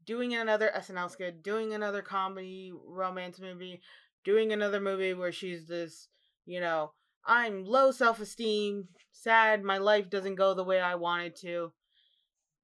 doing 0.07 0.35
another 0.35 0.71
SNL 0.77 1.11
skit, 1.11 1.43
doing 1.43 1.73
another 1.73 2.03
comedy 2.03 2.73
romance 2.87 3.41
movie, 3.41 3.81
doing 4.25 4.53
another 4.53 4.81
movie 4.81 5.15
where 5.15 5.33
she's 5.33 5.67
this, 5.67 6.09
you 6.47 6.61
know, 6.61 6.93
I'm 7.27 7.65
low 7.65 7.91
self 7.91 8.21
esteem, 8.21 8.89
sad, 9.13 9.63
my 9.63 9.79
life 9.79 10.11
doesn't 10.11 10.35
go 10.35 10.55
the 10.55 10.65
way 10.65 10.81
I 10.81 10.95
wanted 10.95 11.37
to. 11.37 11.73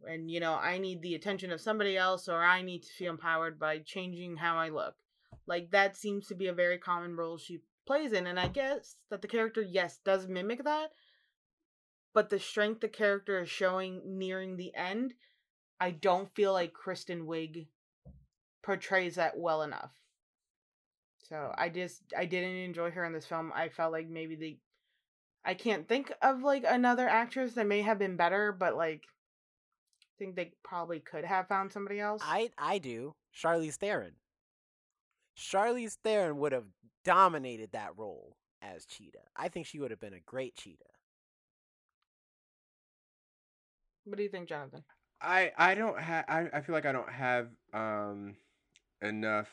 And, 0.06 0.30
you 0.30 0.40
know, 0.40 0.54
I 0.54 0.78
need 0.78 1.02
the 1.02 1.14
attention 1.14 1.50
of 1.52 1.60
somebody 1.60 1.96
else 1.96 2.28
or 2.28 2.42
I 2.42 2.62
need 2.62 2.82
to 2.84 2.92
feel 2.92 3.12
empowered 3.12 3.58
by 3.58 3.78
changing 3.78 4.36
how 4.36 4.56
I 4.56 4.70
look. 4.70 4.94
Like, 5.46 5.70
that 5.72 5.96
seems 5.96 6.26
to 6.28 6.34
be 6.34 6.46
a 6.48 6.52
very 6.52 6.78
common 6.78 7.16
role 7.16 7.38
she 7.38 7.60
plays 7.86 8.12
in. 8.12 8.26
And 8.26 8.38
I 8.40 8.48
guess 8.48 8.96
that 9.10 9.22
the 9.22 9.28
character, 9.28 9.62
yes, 9.62 9.98
does 10.04 10.28
mimic 10.28 10.64
that. 10.64 10.90
but 12.12 12.30
the 12.30 12.38
strength 12.38 12.80
the 12.80 12.88
character 12.88 13.40
is 13.40 13.48
showing 13.48 14.18
nearing 14.18 14.56
the 14.56 14.74
end, 14.74 15.14
I 15.80 15.90
don't 15.92 16.34
feel 16.34 16.52
like 16.52 16.72
Kristen 16.72 17.26
Wiig 17.26 17.68
portrays 18.62 19.16
that 19.16 19.38
well 19.38 19.62
enough. 19.62 19.92
So 21.28 21.54
I 21.56 21.68
just 21.68 22.02
I 22.16 22.26
didn't 22.26 22.56
enjoy 22.56 22.90
her 22.90 23.04
in 23.04 23.12
this 23.12 23.26
film. 23.26 23.52
I 23.54 23.68
felt 23.68 23.92
like 23.92 24.08
maybe 24.08 24.36
the 24.36 24.58
I 25.44 25.54
can't 25.54 25.88
think 25.88 26.12
of 26.22 26.42
like 26.42 26.64
another 26.66 27.08
actress 27.08 27.54
that 27.54 27.66
may 27.66 27.82
have 27.82 27.98
been 27.98 28.16
better, 28.16 28.52
but 28.52 28.76
like 28.76 29.04
I 30.02 30.14
think 30.18 30.36
they 30.36 30.52
probably 30.62 31.00
could 31.00 31.24
have 31.24 31.48
found 31.48 31.72
somebody 31.72 32.00
else. 32.00 32.22
I 32.24 32.50
I 32.58 32.78
do. 32.78 33.14
Charlize 33.34 33.76
Theron. 33.76 34.19
Charlize 35.40 35.96
Theron 36.04 36.36
would 36.38 36.52
have 36.52 36.66
dominated 37.04 37.72
that 37.72 37.96
role 37.96 38.36
as 38.62 38.84
Cheetah. 38.84 39.18
I 39.34 39.48
think 39.48 39.66
she 39.66 39.78
would 39.80 39.90
have 39.90 40.00
been 40.00 40.12
a 40.14 40.20
great 40.20 40.54
Cheetah. 40.54 40.84
what 44.04 44.16
do 44.16 44.22
you 44.22 44.28
think, 44.28 44.48
Jonathan? 44.48 44.82
I 45.20 45.52
I 45.56 45.74
don't 45.74 45.98
have 46.00 46.24
I, 46.28 46.48
I 46.52 46.60
feel 46.62 46.74
like 46.74 46.86
I 46.86 46.92
don't 46.92 47.10
have 47.10 47.48
um 47.72 48.36
enough 49.02 49.48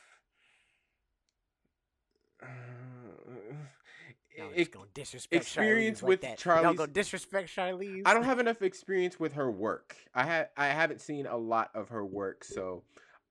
uh, 2.41 2.45
Y'all 4.37 4.51
it- 4.55 4.71
gonna 4.71 4.85
disrespect 4.93 5.41
experience 5.43 5.99
Charlize 5.99 6.03
like 6.03 6.09
with 6.09 6.21
that. 6.21 6.45
Y'all 6.45 6.55
Charlize- 6.63 6.77
gonna 6.77 6.91
disrespect 6.91 7.49
Charlize. 7.55 8.03
I 8.05 8.13
don't 8.13 8.23
have 8.23 8.39
enough 8.39 8.61
experience 8.61 9.19
with 9.19 9.33
her 9.33 9.49
work. 9.51 9.95
I 10.13 10.23
ha- 10.25 10.47
I 10.55 10.67
haven't 10.67 11.01
seen 11.01 11.25
a 11.25 11.37
lot 11.37 11.71
of 11.75 11.89
her 11.89 12.05
work, 12.05 12.43
so 12.43 12.83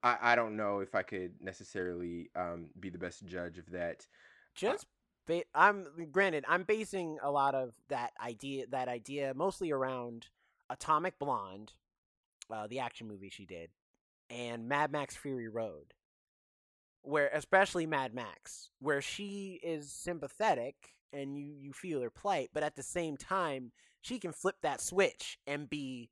I, 0.07 0.33
I 0.33 0.37
don't 0.37 0.57
know 0.57 0.79
if 0.81 0.95
I 0.95 1.03
could 1.03 1.33
necessarily 1.41 2.31
um, 2.37 2.67
be 2.79 2.91
the 2.91 2.99
best 2.99 3.27
judge 3.27 3.59
of 3.59 3.71
that. 3.73 4.07
just 4.55 4.87
ba- 5.27 5.45
I'm 5.55 5.87
granted 6.13 6.45
I'm 6.49 6.63
basing 6.63 7.19
a 7.23 7.31
lot 7.31 7.55
of 7.55 7.75
that 7.89 8.13
idea 8.25 8.67
that 8.69 8.89
idea 8.89 9.35
mostly 9.35 9.73
around 9.73 10.29
Atomic 10.71 11.19
Blonde, 11.19 11.73
uh, 12.51 12.67
the 12.69 12.79
action 12.79 13.09
movie 13.09 13.31
she 13.31 13.47
did, 13.47 13.71
and 14.31 14.69
Mad 14.69 14.93
Max 14.93 15.17
Fury 15.17 15.49
Road, 15.49 15.95
where 17.03 17.29
especially 17.35 17.87
Mad 17.87 18.15
Max, 18.15 18.71
where 18.81 19.03
she 19.03 19.61
is 19.63 19.91
sympathetic 19.91 20.95
and 21.13 21.37
you 21.37 21.53
you 21.59 21.73
feel 21.73 22.01
her 22.01 22.11
plight, 22.11 22.51
but 22.55 22.63
at 22.63 22.77
the 22.77 22.83
same 22.83 23.17
time 23.17 23.73
she 24.03 24.21
can 24.21 24.31
flip 24.33 24.57
that 24.63 24.81
switch 24.81 25.39
and 25.49 25.69
be 25.69 26.11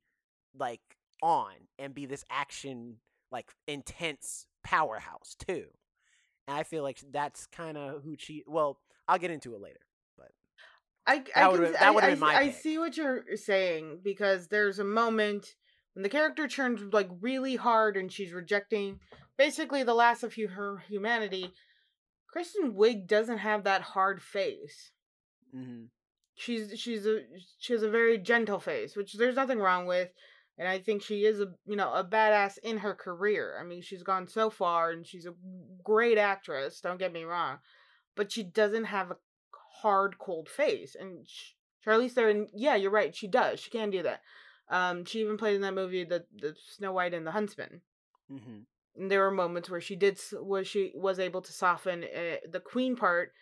like 0.57 0.81
on 1.21 1.53
and 1.79 1.95
be 1.95 2.05
this 2.05 2.25
action 2.29 2.97
like 3.35 3.51
intense 3.67 4.47
powerhouse 4.63 5.35
too. 5.37 5.65
And 6.47 6.57
I 6.57 6.63
feel 6.63 6.83
like 6.83 6.99
that's 7.11 7.45
kind 7.47 7.77
of 7.77 8.03
who 8.03 8.15
she. 8.17 8.43
Well, 8.47 8.79
I'll 9.07 9.19
get 9.19 9.31
into 9.31 9.53
it 9.55 9.61
later. 9.61 9.79
I, 11.07 11.17
I, 11.35 11.57
that 11.57 11.81
I, 11.81 11.91
would've 11.91 12.09
been 12.09 12.19
my 12.19 12.35
I 12.35 12.43
pick. 12.45 12.55
see 12.55 12.77
what 12.79 12.97
you're 12.97 13.23
saying 13.35 13.99
because 14.03 14.47
there's 14.47 14.79
a 14.79 14.83
moment 14.83 15.53
when 15.93 16.03
the 16.03 16.09
character 16.09 16.47
turns 16.47 16.81
like 16.93 17.09
really 17.21 17.55
hard 17.55 17.95
and 17.95 18.11
she's 18.11 18.33
rejecting 18.33 18.99
basically 19.37 19.83
the 19.83 19.93
last 19.93 20.23
of 20.23 20.33
her 20.33 20.83
humanity. 20.87 21.51
Kristen 22.27 22.73
Wiig 22.73 23.07
doesn't 23.07 23.37
have 23.37 23.63
that 23.65 23.81
hard 23.81 24.21
face. 24.21 24.91
Mm-hmm. 25.55 25.85
She's 26.33 26.77
she's 26.77 27.05
a 27.05 27.19
she 27.59 27.73
has 27.73 27.83
a 27.83 27.89
very 27.89 28.17
gentle 28.17 28.59
face, 28.59 28.95
which 28.95 29.13
there's 29.13 29.35
nothing 29.35 29.59
wrong 29.59 29.85
with, 29.85 30.09
and 30.57 30.67
I 30.67 30.79
think 30.79 31.01
she 31.01 31.25
is 31.25 31.39
a 31.39 31.47
you 31.65 31.75
know 31.75 31.93
a 31.93 32.03
badass 32.03 32.57
in 32.59 32.77
her 32.77 32.93
career. 32.93 33.57
I 33.59 33.63
mean, 33.63 33.81
she's 33.81 34.03
gone 34.03 34.27
so 34.27 34.49
far 34.49 34.91
and 34.91 35.05
she's 35.05 35.25
a 35.25 35.33
great 35.83 36.17
actress. 36.17 36.79
Don't 36.81 36.99
get 36.99 37.13
me 37.13 37.23
wrong, 37.23 37.57
but 38.15 38.31
she 38.31 38.43
doesn't 38.43 38.85
have 38.85 39.11
a 39.11 39.17
hard 39.81 40.17
cold 40.17 40.49
face. 40.49 40.95
And 40.99 41.25
Ch- 41.25 41.55
Charlize 41.85 42.11
Theron, 42.11 42.47
yeah, 42.53 42.75
you're 42.75 42.91
right, 42.91 43.15
she 43.15 43.27
does. 43.27 43.59
She 43.59 43.69
can 43.69 43.89
do 43.89 44.03
that. 44.03 44.21
Um, 44.69 45.05
she 45.05 45.21
even 45.21 45.37
played 45.37 45.55
in 45.55 45.61
that 45.61 45.75
movie, 45.75 46.03
the 46.03 46.25
the 46.35 46.55
Snow 46.75 46.93
White 46.93 47.13
and 47.13 47.27
the 47.27 47.31
Huntsman. 47.31 47.81
Mm-hmm. 48.31 48.59
And 48.97 49.11
there 49.11 49.21
were 49.21 49.31
moments 49.31 49.69
where 49.69 49.81
she 49.81 49.95
did 49.95 50.19
was 50.33 50.67
she 50.67 50.93
was 50.95 51.19
able 51.19 51.41
to 51.41 51.51
soften 51.51 52.03
uh, 52.03 52.37
the 52.49 52.61
queen 52.61 52.95
part 52.95 53.33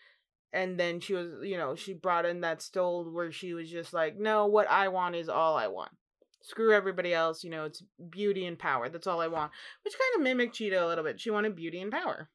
and 0.54 0.80
then 0.80 1.00
she 1.00 1.14
was 1.14 1.28
you 1.42 1.58
know 1.58 1.76
she 1.76 1.94
brought 1.94 2.26
in 2.26 2.42
that 2.42 2.62
stole 2.62 3.04
where 3.12 3.32
she 3.32 3.54
was 3.54 3.70
just 3.70 3.94
like 3.94 4.18
no 4.18 4.46
what 4.46 4.70
i 4.70 4.88
want 4.88 5.16
is 5.16 5.28
all 5.28 5.58
i 5.58 5.68
want 5.68 5.92
screw 6.44 6.74
everybody 6.74 7.14
else 7.14 7.44
you 7.44 7.50
know 7.50 7.64
it's 7.66 7.82
beauty 8.10 8.46
and 8.46 8.60
power 8.60 8.90
that's 8.90 9.08
all 9.08 9.20
i 9.22 9.28
want 9.28 9.52
which 9.84 9.94
kind 9.98 10.16
of 10.20 10.24
mimicked 10.24 10.54
cheetah 10.56 10.86
a 10.86 10.88
little 10.88 11.04
bit 11.04 11.20
she 11.20 11.32
wanted 11.32 11.56
beauty 11.56 11.82
and 11.82 11.92
power 11.92 12.30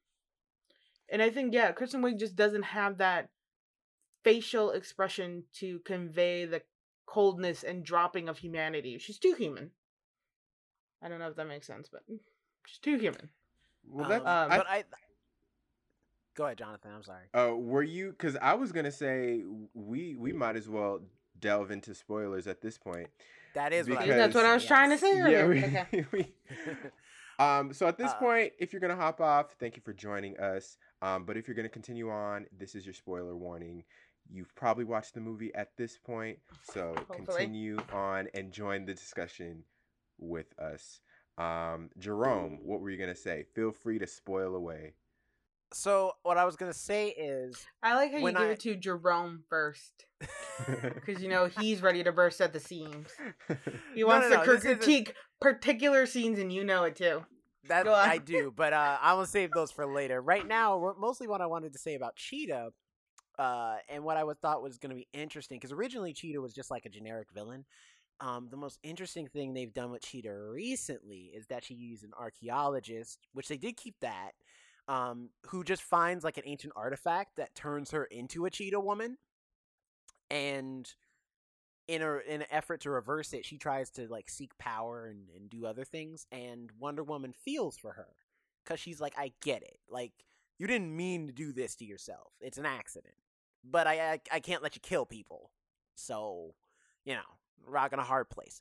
and 1.09 1.21
i 1.21 1.29
think 1.29 1.53
yeah 1.53 1.71
kristen 1.71 2.01
wiig 2.01 2.19
just 2.19 2.35
doesn't 2.35 2.63
have 2.63 2.97
that 2.97 3.29
facial 4.23 4.71
expression 4.71 5.43
to 5.53 5.79
convey 5.85 6.43
the 6.45 6.61
coldness 7.05 7.63
and 7.63 7.85
dropping 7.85 8.27
of 8.27 8.39
humanity 8.39 8.97
she's 8.97 9.17
too 9.19 9.33
human 9.37 9.71
i 11.01 11.07
don't 11.07 11.19
know 11.19 11.27
if 11.29 11.35
that 11.35 11.47
makes 11.47 11.67
sense 11.67 11.87
but 11.89 12.01
she's 12.65 12.79
too 12.79 12.97
human 12.97 13.29
Well, 13.87 14.09
that's 14.09 14.25
Um, 14.25 14.51
I, 14.51 14.57
but 14.57 14.67
I. 14.67 14.83
Go 16.35 16.45
ahead, 16.45 16.57
Jonathan. 16.57 16.91
I'm 16.95 17.03
sorry. 17.03 17.25
uh, 17.33 17.53
were 17.55 17.83
you? 17.83 18.11
Because 18.11 18.37
I 18.41 18.53
was 18.53 18.71
gonna 18.71 18.91
say 18.91 19.43
we 19.73 20.15
we 20.15 20.31
might 20.31 20.55
as 20.55 20.69
well 20.69 21.01
delve 21.39 21.71
into 21.71 21.93
spoilers 21.93 22.47
at 22.47 22.61
this 22.61 22.77
point. 22.77 23.07
That 23.55 23.73
is 23.73 23.87
what 23.89 23.99
I 23.99 24.01
Because- 24.03 24.17
that's 24.17 24.35
what 24.35 24.45
i 24.45 24.53
was 24.53 24.65
trying 24.65 24.89
to 24.91 24.97
say 24.97 25.17
Yeah, 25.17 25.45
we, 25.47 25.63
okay. 25.63 26.05
we- 26.11 26.33
Um, 27.39 27.71
so 27.73 27.87
at 27.87 27.97
this 27.97 28.11
Uh, 28.11 28.15
point, 28.19 28.53
if 28.59 28.73
you're 28.73 28.81
gonna 28.81 28.95
hop 28.97 29.21
off, 29.21 29.53
thank 29.59 29.77
you 29.77 29.81
for 29.81 29.93
joining 29.93 30.37
us. 30.39 30.77
Um, 31.01 31.23
but 31.25 31.37
if 31.37 31.47
you're 31.47 31.55
gonna 31.55 31.69
continue 31.69 32.09
on, 32.09 32.45
this 32.51 32.75
is 32.75 32.85
your 32.85 32.93
spoiler 32.93 33.35
warning. 33.37 33.85
You've 34.29 34.53
probably 34.55 34.83
watched 34.83 35.13
the 35.13 35.21
movie 35.21 35.53
at 35.55 35.75
this 35.77 35.97
point, 35.97 36.39
so 36.63 36.93
Hopefully. 36.97 37.17
continue 37.25 37.77
on 37.93 38.27
and 38.33 38.51
join 38.51 38.85
the 38.85 38.93
discussion 38.93 39.63
with 40.17 40.47
us. 40.59 40.99
Um, 41.37 41.89
Jerome, 41.97 42.59
what 42.61 42.81
were 42.81 42.89
you 42.89 42.97
gonna 42.97 43.15
say? 43.15 43.45
Feel 43.55 43.71
free 43.71 43.97
to 43.99 44.05
spoil 44.07 44.53
away. 44.55 44.95
So 45.71 46.13
what 46.23 46.37
I 46.37 46.45
was 46.45 46.55
gonna 46.55 46.73
say 46.73 47.09
is, 47.09 47.65
I 47.83 47.95
like 47.95 48.11
how 48.11 48.17
you 48.17 48.31
give 48.31 48.41
I- 48.41 48.45
it 48.47 48.59
to 48.61 48.75
Jerome 48.75 49.43
first, 49.49 50.05
because 50.67 51.21
you 51.21 51.29
know 51.29 51.45
he's 51.45 51.81
ready 51.81 52.03
to 52.03 52.11
burst 52.11 52.41
at 52.41 52.53
the 52.53 52.59
seams. 52.59 53.07
He 53.93 54.03
wants 54.05 54.29
no, 54.29 54.41
to 54.41 54.45
no, 54.47 54.53
this 54.55 54.65
isn't- 54.65 54.77
critique 54.79 55.13
particular 55.39 56.05
scenes, 56.05 56.39
and 56.39 56.51
you 56.51 56.63
know 56.63 56.83
it 56.85 56.95
too. 56.95 57.23
That 57.67 57.87
I 57.87 58.17
do, 58.17 58.51
but 58.55 58.73
uh, 58.73 58.97
I 58.99 59.13
will 59.13 59.27
save 59.27 59.51
those 59.51 59.69
for 59.69 59.85
later. 59.85 60.21
Right 60.21 60.47
now, 60.47 60.95
mostly 60.97 61.27
what 61.27 61.41
I 61.41 61.45
wanted 61.45 61.73
to 61.73 61.79
say 61.79 61.93
about 61.93 62.15
Cheetah, 62.15 62.69
uh, 63.37 63.75
and 63.89 64.03
what 64.03 64.17
I 64.17 64.23
was 64.23 64.37
thought 64.41 64.63
was 64.63 64.79
going 64.79 64.89
to 64.89 64.95
be 64.95 65.07
interesting, 65.13 65.57
because 65.59 65.71
originally 65.71 66.13
Cheetah 66.13 66.41
was 66.41 66.53
just 66.53 66.71
like 66.71 66.85
a 66.85 66.89
generic 66.89 67.27
villain. 67.31 67.65
Um, 68.21 68.47
the 68.49 68.57
most 68.57 68.79
interesting 68.81 69.27
thing 69.27 69.53
they've 69.53 69.73
done 69.73 69.91
with 69.91 70.01
Cheetah 70.01 70.35
recently 70.51 71.31
is 71.35 71.45
that 71.47 71.63
she 71.63 71.75
used 71.75 72.03
an 72.03 72.11
archaeologist, 72.19 73.19
which 73.33 73.47
they 73.49 73.57
did 73.57 73.77
keep 73.77 73.95
that, 74.01 74.31
um, 74.89 75.29
who 75.45 75.63
just 75.63 75.83
finds 75.83 76.23
like 76.23 76.37
an 76.37 76.43
ancient 76.47 76.73
artifact 76.75 77.37
that 77.37 77.53
turns 77.53 77.91
her 77.91 78.05
into 78.05 78.45
a 78.45 78.49
cheetah 78.49 78.79
woman, 78.79 79.17
and 80.31 80.91
in 81.87 82.01
a 82.01 82.17
in 82.27 82.41
an 82.41 82.47
effort 82.49 82.81
to 82.81 82.89
reverse 82.89 83.31
it, 83.31 83.45
she 83.45 83.57
tries 83.59 83.91
to 83.91 84.07
like 84.07 84.29
seek 84.31 84.57
power 84.57 85.05
and, 85.05 85.29
and 85.35 85.47
do 85.47 85.67
other 85.67 85.85
things, 85.85 86.25
and 86.31 86.71
Wonder 86.79 87.03
Woman 87.03 87.33
feels 87.33 87.77
for 87.77 87.93
her 87.93 88.07
because 88.65 88.79
she's 88.79 88.99
like, 88.99 89.13
I 89.15 89.31
get 89.43 89.61
it, 89.61 89.77
like 89.87 90.11
you 90.57 90.65
didn't 90.65 90.95
mean 90.97 91.27
to 91.27 91.33
do 91.33 91.53
this 91.53 91.75
to 91.75 91.85
yourself. 91.85 92.33
It's 92.41 92.57
an 92.57 92.65
accident, 92.65 93.15
but 93.63 93.85
I 93.85 94.13
I, 94.13 94.19
I 94.33 94.39
can't 94.39 94.63
let 94.63 94.75
you 94.75 94.81
kill 94.81 95.05
people, 95.05 95.51
so 95.95 96.55
you 97.05 97.13
know, 97.13 97.21
rock 97.63 97.93
in 97.93 97.99
a 97.99 98.03
hard 98.03 98.29
place, 98.31 98.59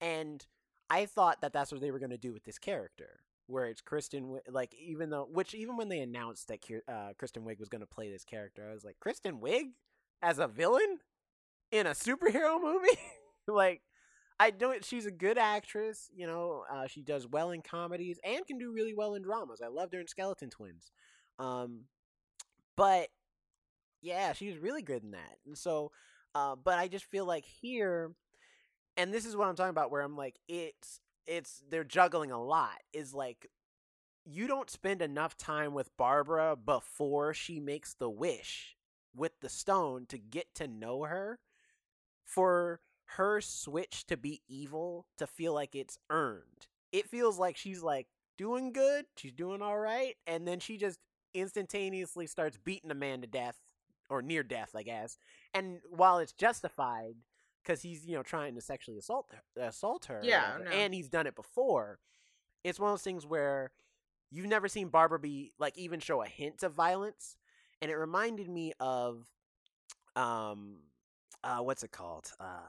and 0.00 0.46
I 0.88 1.06
thought 1.06 1.40
that 1.40 1.52
that's 1.52 1.72
what 1.72 1.80
they 1.80 1.90
were 1.90 1.98
gonna 1.98 2.16
do 2.16 2.32
with 2.32 2.44
this 2.44 2.58
character. 2.60 3.24
Where 3.46 3.66
it's 3.66 3.82
Kristen, 3.82 4.40
like 4.48 4.74
even 4.74 5.10
though, 5.10 5.28
which 5.30 5.54
even 5.54 5.76
when 5.76 5.88
they 5.88 6.00
announced 6.00 6.48
that 6.48 6.60
uh, 6.88 7.12
Kristen 7.18 7.44
Wiig 7.44 7.58
was 7.58 7.68
going 7.68 7.82
to 7.82 7.86
play 7.86 8.10
this 8.10 8.24
character, 8.24 8.66
I 8.68 8.72
was 8.72 8.84
like, 8.84 8.96
Kristen 9.00 9.40
Wiig? 9.40 9.72
As 10.22 10.38
a 10.38 10.48
villain? 10.48 10.98
In 11.70 11.86
a 11.86 11.90
superhero 11.90 12.60
movie? 12.60 12.98
Like 13.46 13.82
i 14.40 14.50
don't 14.50 14.84
she's 14.84 15.06
a 15.06 15.10
good 15.10 15.38
actress 15.38 16.10
you 16.14 16.26
know 16.26 16.64
uh, 16.72 16.86
she 16.86 17.02
does 17.02 17.26
well 17.26 17.50
in 17.50 17.62
comedies 17.62 18.18
and 18.24 18.46
can 18.46 18.58
do 18.58 18.72
really 18.72 18.94
well 18.94 19.14
in 19.14 19.22
dramas. 19.22 19.60
I 19.62 19.68
loved 19.68 19.94
her 19.94 20.00
in 20.00 20.08
skeleton 20.08 20.50
twins. 20.50 20.90
Um 21.38 21.82
but 22.76 23.08
yeah 24.02 24.32
she 24.32 24.48
was 24.48 24.58
really 24.58 24.82
good 24.82 25.02
in 25.02 25.12
that. 25.12 25.38
And 25.46 25.56
so 25.56 25.90
uh 26.34 26.56
but 26.56 26.78
i 26.78 26.88
just 26.88 27.04
feel 27.04 27.26
like 27.26 27.44
here 27.44 28.12
and 28.96 29.12
this 29.12 29.24
is 29.24 29.36
what 29.36 29.48
i'm 29.48 29.56
talking 29.56 29.70
about 29.70 29.90
where 29.90 30.02
i'm 30.02 30.16
like 30.16 30.36
it's 30.48 31.00
it's 31.26 31.62
they're 31.70 31.84
juggling 31.84 32.30
a 32.30 32.42
lot 32.42 32.78
is 32.92 33.14
like 33.14 33.48
you 34.24 34.46
don't 34.46 34.70
spend 34.70 35.02
enough 35.02 35.36
time 35.36 35.74
with 35.74 35.96
barbara 35.96 36.56
before 36.56 37.34
she 37.34 37.60
makes 37.60 37.94
the 37.94 38.10
wish 38.10 38.76
with 39.14 39.32
the 39.40 39.48
stone 39.48 40.06
to 40.06 40.18
get 40.18 40.54
to 40.54 40.66
know 40.66 41.02
her 41.02 41.38
for 42.24 42.80
her 43.06 43.40
switch 43.40 44.06
to 44.06 44.16
be 44.16 44.42
evil 44.48 45.06
to 45.18 45.26
feel 45.26 45.52
like 45.54 45.74
it's 45.74 45.98
earned. 46.10 46.66
It 46.92 47.08
feels 47.08 47.38
like 47.38 47.56
she's 47.56 47.82
like 47.82 48.08
doing 48.36 48.72
good, 48.72 49.06
she's 49.16 49.32
doing 49.32 49.62
all 49.62 49.78
right, 49.78 50.16
and 50.26 50.46
then 50.46 50.58
she 50.60 50.76
just 50.76 50.98
instantaneously 51.34 52.26
starts 52.26 52.56
beating 52.56 52.90
a 52.90 52.94
man 52.94 53.20
to 53.20 53.26
death 53.26 53.56
or 54.08 54.22
near 54.22 54.42
death, 54.42 54.70
I 54.74 54.82
guess. 54.82 55.18
And 55.52 55.80
while 55.88 56.18
it's 56.18 56.32
justified, 56.32 57.14
because 57.64 57.82
he's 57.82 58.06
you 58.06 58.14
know 58.14 58.22
trying 58.22 58.54
to 58.54 58.60
sexually 58.60 58.98
assault 58.98 59.30
her, 59.32 59.62
assault 59.62 60.06
her. 60.06 60.20
Yeah, 60.22 60.58
no. 60.62 60.70
and 60.70 60.94
he's 60.94 61.08
done 61.08 61.26
it 61.26 61.34
before. 61.34 61.98
It's 62.62 62.78
one 62.78 62.90
of 62.90 62.94
those 62.94 63.02
things 63.02 63.26
where 63.26 63.72
you've 64.30 64.46
never 64.46 64.68
seen 64.68 64.88
Barbara 64.88 65.18
be 65.18 65.52
like 65.58 65.76
even 65.78 66.00
show 66.00 66.22
a 66.22 66.26
hint 66.26 66.62
of 66.62 66.72
violence, 66.72 67.36
and 67.80 67.90
it 67.90 67.96
reminded 67.96 68.48
me 68.48 68.72
of, 68.80 69.26
um, 70.16 70.76
uh, 71.42 71.58
what's 71.58 71.82
it 71.82 71.92
called? 71.92 72.30
Uh, 72.38 72.68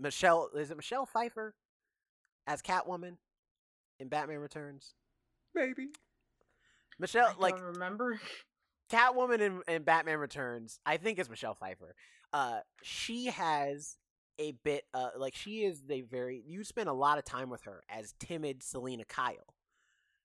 Michelle 0.00 0.50
is 0.54 0.70
it 0.70 0.76
Michelle 0.76 1.06
Pfeiffer 1.06 1.54
as 2.46 2.62
Catwoman 2.62 3.16
in 4.00 4.08
Batman 4.08 4.38
Returns? 4.38 4.94
Maybe. 5.54 5.88
Michelle 6.98 7.34
like 7.38 7.60
remember. 7.60 8.20
Catwoman 8.90 9.40
in, 9.40 9.62
in 9.66 9.82
Batman 9.82 10.18
Returns, 10.18 10.78
I 10.84 10.98
think 10.98 11.18
it's 11.18 11.30
Michelle 11.30 11.54
Pfeiffer. 11.54 11.94
Uh, 12.34 12.58
she 12.82 13.26
has 13.26 13.96
a 14.40 14.50
bit, 14.64 14.82
uh, 14.92 15.10
like 15.16 15.36
she 15.36 15.64
is 15.64 15.80
a 15.88 16.00
very. 16.00 16.42
You 16.44 16.64
spend 16.64 16.88
a 16.88 16.92
lot 16.92 17.16
of 17.16 17.24
time 17.24 17.48
with 17.48 17.62
her 17.62 17.84
as 17.88 18.12
timid 18.18 18.64
Selina 18.64 19.04
Kyle. 19.04 19.54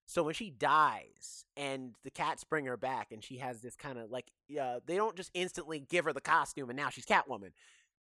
So 0.07 0.23
when 0.23 0.33
she 0.33 0.49
dies 0.49 1.45
and 1.55 1.93
the 2.03 2.09
cats 2.09 2.43
bring 2.43 2.65
her 2.65 2.77
back, 2.77 3.11
and 3.11 3.23
she 3.23 3.37
has 3.37 3.61
this 3.61 3.75
kind 3.75 3.99
of 3.99 4.09
like, 4.09 4.25
uh, 4.59 4.79
they 4.87 4.95
don't 4.95 5.15
just 5.15 5.29
instantly 5.35 5.85
give 5.87 6.05
her 6.05 6.11
the 6.11 6.19
costume 6.19 6.71
and 6.71 6.77
now 6.77 6.89
she's 6.89 7.05
Catwoman. 7.05 7.51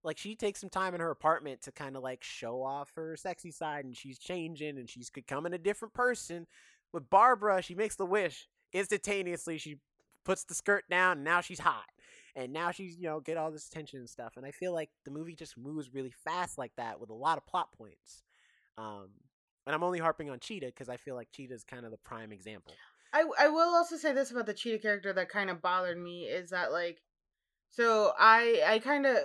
Like 0.04 0.18
she 0.18 0.36
takes 0.36 0.60
some 0.60 0.70
time 0.70 0.94
in 0.94 1.00
her 1.00 1.10
apartment 1.10 1.62
to 1.62 1.72
kind 1.72 1.96
of 1.96 2.04
like 2.04 2.22
show 2.22 2.62
off 2.62 2.92
her 2.94 3.16
sexy 3.16 3.50
side, 3.50 3.84
and 3.84 3.96
she's 3.96 4.20
changing, 4.20 4.78
and 4.78 4.88
she's 4.88 5.10
becoming 5.10 5.52
a 5.52 5.58
different 5.58 5.94
person. 5.94 6.46
With 6.92 7.10
Barbara, 7.10 7.60
she 7.60 7.74
makes 7.74 7.96
the 7.96 8.06
wish 8.06 8.46
instantaneously. 8.72 9.58
She 9.58 9.78
puts 10.24 10.44
the 10.44 10.54
skirt 10.54 10.84
down 10.88 11.16
and 11.16 11.24
now 11.24 11.40
she's 11.40 11.58
hot 11.58 11.86
and 12.36 12.52
now 12.52 12.70
she's 12.70 12.96
you 12.96 13.08
know 13.08 13.18
get 13.18 13.36
all 13.36 13.50
this 13.50 13.66
attention 13.66 13.98
and 13.98 14.08
stuff 14.08 14.34
and 14.36 14.46
i 14.46 14.52
feel 14.52 14.72
like 14.72 14.90
the 15.04 15.10
movie 15.10 15.34
just 15.34 15.58
moves 15.58 15.92
really 15.92 16.12
fast 16.24 16.58
like 16.58 16.72
that 16.76 17.00
with 17.00 17.10
a 17.10 17.14
lot 17.14 17.38
of 17.38 17.46
plot 17.46 17.72
points 17.76 18.22
um 18.78 19.08
and 19.66 19.74
i'm 19.74 19.82
only 19.82 19.98
harping 19.98 20.30
on 20.30 20.38
cheetah 20.38 20.66
because 20.66 20.88
i 20.88 20.96
feel 20.96 21.16
like 21.16 21.28
cheetah 21.32 21.54
is 21.54 21.64
kind 21.64 21.84
of 21.84 21.90
the 21.90 21.98
prime 21.98 22.30
example 22.30 22.72
I 23.16 23.24
I 23.38 23.48
will 23.48 23.74
also 23.74 23.96
say 23.96 24.12
this 24.12 24.30
about 24.30 24.46
the 24.46 24.54
cheetah 24.54 24.78
character 24.78 25.12
that 25.12 25.30
kind 25.30 25.48
of 25.48 25.62
bothered 25.62 25.98
me 25.98 26.24
is 26.24 26.50
that 26.50 26.70
like, 26.70 27.02
so 27.70 28.12
I 28.18 28.62
I 28.66 28.78
kind 28.78 29.06
of 29.06 29.16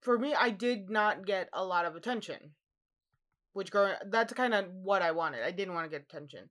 for 0.00 0.18
me 0.18 0.34
I 0.34 0.50
did 0.50 0.90
not 0.90 1.26
get 1.26 1.48
a 1.52 1.64
lot 1.64 1.86
of 1.86 1.96
attention, 1.96 2.52
which 3.52 3.70
growing 3.72 3.94
that's 4.10 4.32
kind 4.32 4.54
of 4.54 4.66
what 4.70 5.02
I 5.02 5.10
wanted. 5.10 5.42
I 5.44 5.50
didn't 5.50 5.74
want 5.74 5.86
to 5.86 5.90
get 5.90 6.02
attention. 6.02 6.50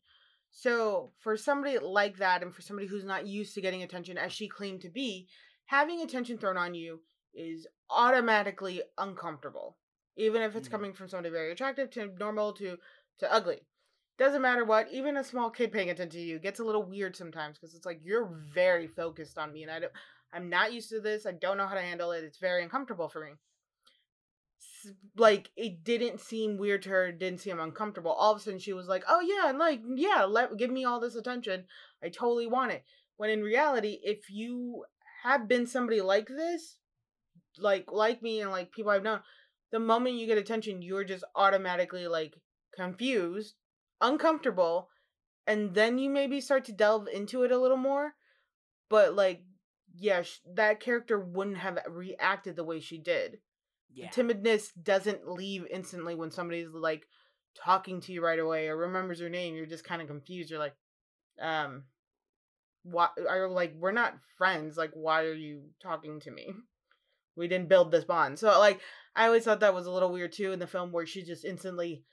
So 0.51 1.11
for 1.19 1.35
somebody 1.37 1.77
like 1.79 2.17
that, 2.17 2.41
and 2.41 2.53
for 2.53 2.61
somebody 2.61 2.87
who's 2.87 3.03
not 3.03 3.27
used 3.27 3.55
to 3.55 3.61
getting 3.61 3.83
attention 3.83 4.17
as 4.17 4.31
she 4.31 4.47
claimed 4.47 4.81
to 4.81 4.89
be, 4.89 5.27
having 5.65 6.01
attention 6.01 6.37
thrown 6.37 6.57
on 6.57 6.73
you 6.73 7.01
is 7.33 7.67
automatically 7.89 8.81
uncomfortable, 8.97 9.77
even 10.15 10.41
if 10.41 10.55
it's 10.55 10.67
Mhm. 10.67 10.71
coming 10.71 10.93
from 10.93 11.09
somebody 11.09 11.29
very 11.31 11.51
attractive 11.51 11.89
to 11.91 12.07
normal 12.07 12.53
to 12.53 12.77
to 13.19 13.31
ugly. 13.31 13.65
Doesn't 14.17 14.41
matter 14.41 14.63
what 14.65 14.89
even 14.91 15.17
a 15.17 15.23
small 15.23 15.49
kid 15.49 15.71
paying 15.71 15.89
attention 15.89 16.19
to 16.21 16.25
you 16.25 16.39
gets 16.39 16.59
a 16.59 16.63
little 16.63 16.83
weird 16.83 17.15
sometimes 17.15 17.57
because 17.57 17.75
it's 17.75 17.85
like 17.85 17.99
you're 18.03 18.25
very 18.25 18.87
focused 18.87 19.37
on 19.37 19.51
me 19.53 19.63
and 19.63 19.71
i 19.71 19.79
don't 19.79 19.93
i'm 20.33 20.49
not 20.49 20.73
used 20.73 20.89
to 20.89 21.01
this 21.01 21.25
i 21.25 21.31
don't 21.31 21.57
know 21.57 21.67
how 21.67 21.75
to 21.75 21.81
handle 21.81 22.11
it 22.11 22.23
it's 22.23 22.37
very 22.37 22.63
uncomfortable 22.63 23.09
for 23.09 23.23
me. 23.25 23.33
Like 25.15 25.49
it 25.55 25.83
didn't 25.83 26.19
seem 26.19 26.57
weird 26.57 26.81
to 26.83 26.89
her 26.89 27.07
it 27.07 27.19
didn't 27.19 27.39
seem 27.39 27.59
uncomfortable. 27.59 28.11
All 28.11 28.31
of 28.33 28.37
a 28.37 28.41
sudden 28.41 28.59
she 28.59 28.73
was 28.73 28.87
like 28.87 29.03
oh 29.07 29.21
yeah 29.21 29.49
and 29.49 29.57
like 29.59 29.81
yeah 29.95 30.23
let 30.23 30.57
give 30.57 30.69
me 30.71 30.83
all 30.85 30.99
this 30.99 31.15
attention 31.15 31.67
i 32.03 32.09
totally 32.09 32.47
want 32.47 32.71
it. 32.71 32.83
When 33.17 33.29
in 33.29 33.43
reality 33.43 33.99
if 34.03 34.29
you 34.29 34.85
have 35.25 35.47
been 35.47 35.65
somebody 35.65 36.01
like 36.01 36.27
this 36.27 36.77
like 37.57 37.85
like 37.91 38.21
me 38.21 38.41
and 38.41 38.51
like 38.51 38.71
people 38.71 38.91
i've 38.91 39.03
known 39.03 39.19
the 39.71 39.79
moment 39.79 40.15
you 40.15 40.27
get 40.27 40.37
attention 40.37 40.81
you're 40.81 41.03
just 41.03 41.23
automatically 41.35 42.07
like 42.07 42.35
confused 42.75 43.55
uncomfortable 44.01 44.89
and 45.47 45.73
then 45.73 45.97
you 45.97 46.09
maybe 46.09 46.41
start 46.41 46.65
to 46.65 46.71
delve 46.71 47.07
into 47.07 47.43
it 47.43 47.51
a 47.51 47.57
little 47.57 47.77
more 47.77 48.13
but 48.89 49.15
like 49.15 49.41
yeah 49.97 50.21
sh- 50.21 50.41
that 50.53 50.79
character 50.79 51.19
wouldn't 51.19 51.57
have 51.57 51.79
reacted 51.89 52.55
the 52.55 52.63
way 52.63 52.79
she 52.79 52.97
did. 52.97 53.39
Yeah. 53.93 54.09
timidness 54.09 54.71
doesn't 54.81 55.29
leave 55.29 55.65
instantly 55.71 56.15
when 56.15 56.29
somebody's 56.29 56.67
like 56.73 57.05
talking 57.55 58.01
to 58.01 58.11
you 58.11 58.21
right 58.21 58.39
away 58.39 58.67
or 58.67 58.75
remembers 58.75 59.21
your 59.21 59.29
name 59.29 59.55
you're 59.55 59.65
just 59.65 59.85
kind 59.85 60.01
of 60.01 60.09
confused 60.09 60.49
you're 60.49 60.59
like 60.59 60.75
um 61.41 61.83
why 62.85 63.09
are 63.29 63.49
like 63.49 63.73
we're 63.77 63.91
not 63.91 64.15
friends 64.37 64.77
like 64.77 64.91
why 64.93 65.23
are 65.23 65.33
you 65.33 65.63
talking 65.81 66.19
to 66.21 66.31
me? 66.31 66.53
We 67.35 67.47
didn't 67.49 67.67
build 67.67 67.91
this 67.91 68.05
bond. 68.05 68.39
So 68.39 68.47
like 68.59 68.79
i 69.15 69.25
always 69.25 69.43
thought 69.43 69.61
that 69.61 69.73
was 69.73 69.87
a 69.87 69.91
little 69.91 70.11
weird 70.11 70.31
too 70.31 70.51
in 70.51 70.59
the 70.59 70.67
film 70.67 70.91
where 70.91 71.05
she 71.05 71.23
just 71.23 71.45
instantly 71.45 72.03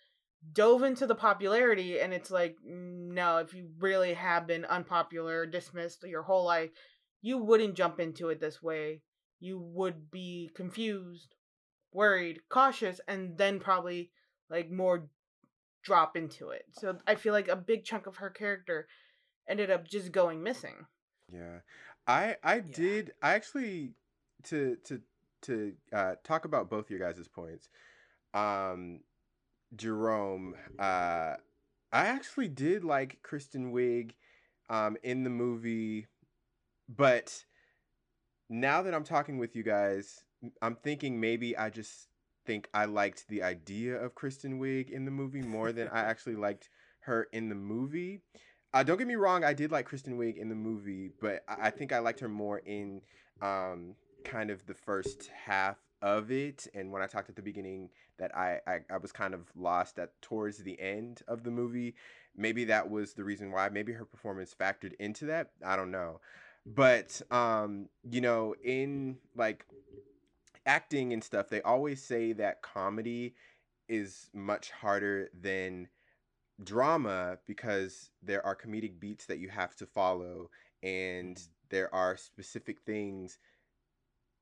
dove 0.53 0.83
into 0.83 1.07
the 1.07 1.15
popularity 1.15 2.01
and 2.01 2.13
it's 2.13 2.31
like 2.31 2.57
mm, 2.67 3.13
no 3.13 3.39
if 3.39 3.55
you 3.55 3.69
really 3.79 4.15
have 4.15 4.47
been 4.47 4.65
unpopular 4.65 5.47
dismissed 5.47 6.03
your 6.05 6.23
whole 6.23 6.45
life 6.45 6.71
you 7.23 7.39
wouldn't 7.39 7.77
jump 7.77 8.01
into 8.01 8.29
it 8.29 8.41
this 8.41 8.63
way. 8.63 9.01
You 9.41 9.59
would 9.59 10.11
be 10.11 10.51
confused 10.55 11.35
worried 11.93 12.41
cautious 12.49 13.01
and 13.07 13.37
then 13.39 13.61
probably 13.61 14.11
like 14.51 14.71
more 14.71 15.09
drop 15.85 16.17
into 16.17 16.51
it. 16.51 16.65
So 16.73 16.99
i 17.07 17.15
feel 17.15 17.33
like 17.33 17.49
a 17.49 17.57
big 17.57 17.85
chunk 17.85 18.07
of 18.07 18.17
her 18.17 18.31
character 18.31 18.87
ended 19.49 19.71
up 19.71 19.87
just 19.87 20.13
going 20.13 20.43
missing 20.43 20.87
Yeah, 21.33 21.61
I 22.07 22.37
I 22.43 22.61
did 22.61 23.13
I 23.23 23.35
actually 23.35 23.93
to 24.45 24.77
to 24.85 25.01
to 25.43 25.73
uh, 25.93 26.15
talk 26.25 26.45
about 26.45 26.71
both 26.71 26.91
your 26.91 27.01
guys' 27.01 27.29
points. 27.29 27.69
Um, 28.33 29.01
Jerome, 29.75 30.55
uh, 30.79 31.35
I 31.93 32.07
actually 32.07 32.49
did 32.49 32.85
like 32.85 33.19
Kristen 33.23 33.73
Wiig, 33.73 34.13
um, 34.71 34.97
in 35.03 35.25
the 35.25 35.31
movie, 35.31 36.07
but 36.89 37.45
now 38.49 38.83
that 38.83 38.95
I'm 38.95 39.05
talking 39.05 39.39
with 39.39 39.57
you 39.57 39.63
guys, 39.63 40.23
I'm 40.61 40.77
thinking 40.77 41.21
maybe 41.21 41.57
I 41.57 41.71
just 41.71 42.09
think 42.47 42.69
I 42.75 42.87
liked 42.87 43.29
the 43.29 43.43
idea 43.43 43.97
of 43.97 44.15
Kristen 44.15 44.59
Wiig 44.61 44.91
in 44.91 45.05
the 45.05 45.11
movie 45.11 45.43
more 45.43 45.73
than 45.73 45.89
I 45.89 46.01
actually 46.11 46.37
liked 46.37 46.69
her 47.01 47.29
in 47.33 47.49
the 47.49 47.55
movie. 47.55 48.23
Uh, 48.75 48.83
don't 48.83 48.97
get 48.97 49.07
me 49.07 49.17
wrong, 49.17 49.45
I 49.45 49.53
did 49.53 49.71
like 49.71 49.85
Kristen 49.85 50.17
Wiig 50.19 50.37
in 50.37 50.49
the 50.49 50.55
movie, 50.55 51.11
but 51.21 51.45
I, 51.47 51.67
I 51.67 51.71
think 51.71 51.93
I 51.93 51.99
liked 51.99 52.21
her 52.21 52.29
more 52.29 52.59
in 52.59 53.03
um, 53.43 53.95
kind 54.25 54.51
of 54.51 54.65
the 54.67 54.75
first 54.75 55.31
half 55.45 55.77
of 56.01 56.33
it. 56.33 56.67
And 56.75 56.91
when 56.91 57.03
I 57.03 57.07
talked 57.07 57.29
at 57.29 57.37
the 57.37 57.43
beginning 57.43 57.91
that 58.19 58.35
I, 58.37 58.61
I, 58.67 58.79
I 58.91 58.97
was 58.97 59.13
kind 59.13 59.35
of 59.35 59.43
lost 59.55 59.99
at 59.99 60.21
towards 60.23 60.59
the 60.59 60.81
end 60.81 61.23
of 61.29 61.45
the 61.45 61.51
movie, 61.51 61.95
maybe 62.37 62.65
that 62.65 62.91
was 62.91 63.13
the 63.13 63.25
reason 63.25 63.53
why. 63.53 63.69
Maybe 63.69 63.93
her 63.93 64.05
performance 64.05 64.55
factored 64.59 64.95
into 64.99 65.27
that. 65.27 65.51
I 65.65 65.77
don't 65.77 65.91
know. 65.91 66.21
But 66.65 67.21
um, 67.31 67.89
you 68.09 68.21
know, 68.21 68.55
in 68.63 69.19
like 69.37 69.67
acting 70.65 71.13
and 71.13 71.23
stuff, 71.23 71.49
they 71.49 71.61
always 71.63 72.03
say 72.03 72.33
that 72.35 72.63
comedy 72.63 73.35
is 73.89 74.31
much 74.33 74.71
harder 74.71 75.29
than 75.39 75.89
drama 76.63 77.39
because 77.47 78.11
there 78.23 78.45
are 78.45 78.57
comedic 78.57 79.01
beats 79.01 79.27
that 79.27 79.39
you 79.39 79.49
have 79.49 79.75
to 79.77 79.87
follow 79.87 80.51
and 80.83 81.41
there 81.71 81.93
are 81.95 82.17
specific 82.17 82.81
things 82.85 83.39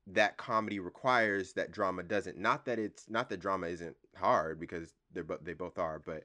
that 0.07 0.37
comedy 0.37 0.79
requires 0.79 1.53
that 1.53 1.71
drama 1.71 2.03
doesn't. 2.03 2.37
Not 2.37 2.65
that 2.65 2.79
it's 2.79 3.09
not 3.09 3.29
that 3.29 3.39
drama 3.39 3.67
isn't 3.67 3.95
hard 4.15 4.59
because 4.59 4.93
they're 5.13 5.23
both 5.23 5.43
they 5.43 5.53
both 5.53 5.77
are 5.77 5.99
but 5.99 6.23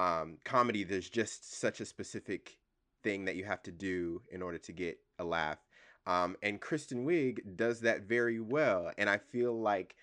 um 0.00 0.38
comedy 0.44 0.84
there's 0.84 1.10
just 1.10 1.58
such 1.58 1.80
a 1.80 1.86
specific 1.86 2.58
thing 3.02 3.24
that 3.24 3.36
you 3.36 3.44
have 3.44 3.62
to 3.64 3.72
do 3.72 4.22
in 4.30 4.42
order 4.42 4.58
to 4.58 4.72
get 4.72 4.98
a 5.18 5.24
laugh. 5.24 5.58
Um 6.06 6.36
and 6.42 6.60
Kristen 6.60 7.04
Wiig 7.04 7.56
does 7.56 7.80
that 7.80 8.02
very 8.02 8.40
well 8.40 8.90
and 8.96 9.10
I 9.10 9.18
feel 9.18 9.60
like 9.60 9.96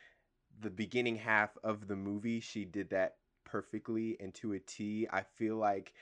the 0.59 0.69
beginning 0.69 1.15
half 1.15 1.57
of 1.63 1.87
the 1.87 1.95
movie 1.95 2.39
she 2.39 2.65
did 2.65 2.89
that 2.91 3.15
perfectly 3.53 4.17
and 4.19 4.33
to 4.33 4.53
a 4.53 4.59
T. 4.59 5.07
I 5.13 5.21
feel 5.21 5.57
like 5.57 5.93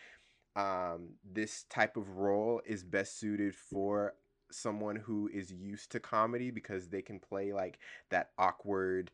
um, 0.55 1.09
this 1.29 1.63
type 1.69 1.97
of 1.97 2.07
role 2.15 2.61
is 2.65 2.81
best 2.81 3.19
suited 3.19 3.53
for 3.53 4.13
someone 4.51 4.95
who 4.95 5.29
is 5.33 5.51
used 5.51 5.91
to 5.91 5.99
comedy 5.99 6.49
because 6.49 6.87
they 6.87 7.01
can 7.01 7.19
play 7.19 7.51
like 7.51 7.79
that 8.09 8.29
awkward 8.37 9.11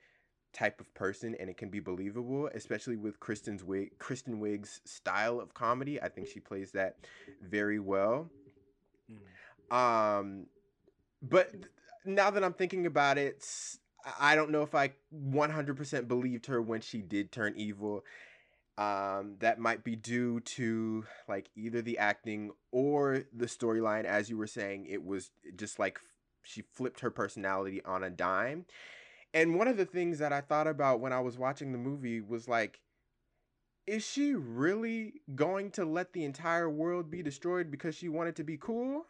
type 0.53 0.79
of 0.79 0.93
person 0.93 1.35
and 1.39 1.49
it 1.49 1.57
can 1.57 1.69
be 1.69 1.79
believable 1.79 2.49
especially 2.55 2.95
with 2.95 3.19
Kristen's 3.19 3.63
wig 3.63 3.91
Kristen 3.99 4.39
Wiig's 4.39 4.81
style 4.85 5.39
of 5.39 5.53
comedy 5.53 6.01
I 6.01 6.09
think 6.09 6.27
she 6.27 6.39
plays 6.39 6.71
that 6.71 6.95
very 7.43 7.79
well 7.79 8.31
um 9.69 10.47
but 11.21 11.51
th- 11.51 11.65
now 12.05 12.31
that 12.31 12.43
I'm 12.43 12.53
thinking 12.53 12.87
about 12.87 13.19
it 13.19 13.45
I 14.19 14.35
don't 14.35 14.51
know 14.51 14.61
if 14.61 14.75
I 14.75 14.91
100% 15.13 16.07
believed 16.07 16.45
her 16.47 16.61
when 16.61 16.81
she 16.81 17.01
did 17.01 17.31
turn 17.31 17.53
evil 17.57 18.03
um 18.77 19.35
that 19.39 19.59
might 19.59 19.83
be 19.83 19.95
due 19.95 20.39
to 20.41 21.03
like 21.27 21.49
either 21.55 21.81
the 21.81 21.97
acting 21.97 22.51
or 22.71 23.23
the 23.35 23.47
storyline 23.47 24.05
as 24.05 24.29
you 24.29 24.37
were 24.37 24.47
saying 24.47 24.85
it 24.87 25.03
was 25.03 25.31
just 25.55 25.79
like 25.79 25.97
f- 25.97 26.03
she 26.43 26.61
flipped 26.61 26.99
her 27.01 27.09
personality 27.11 27.83
on 27.85 28.03
a 28.03 28.09
dime 28.09 28.65
And 29.33 29.55
one 29.57 29.67
of 29.67 29.77
the 29.77 29.85
things 29.85 30.19
that 30.19 30.33
I 30.33 30.41
thought 30.41 30.67
about 30.67 30.99
when 31.01 31.13
I 31.13 31.19
was 31.21 31.37
watching 31.37 31.71
the 31.71 31.77
movie 31.77 32.21
was 32.21 32.47
like, 32.47 32.81
is 33.85 34.05
she 34.05 34.33
really 34.33 35.21
going 35.35 35.71
to 35.71 35.85
let 35.85 36.13
the 36.13 36.23
entire 36.25 36.69
world 36.69 37.09
be 37.09 37.23
destroyed 37.23 37.71
because 37.71 37.95
she 37.95 38.09
wanted 38.09 38.35
to 38.37 38.43
be 38.43 38.57
cool? 38.57 39.05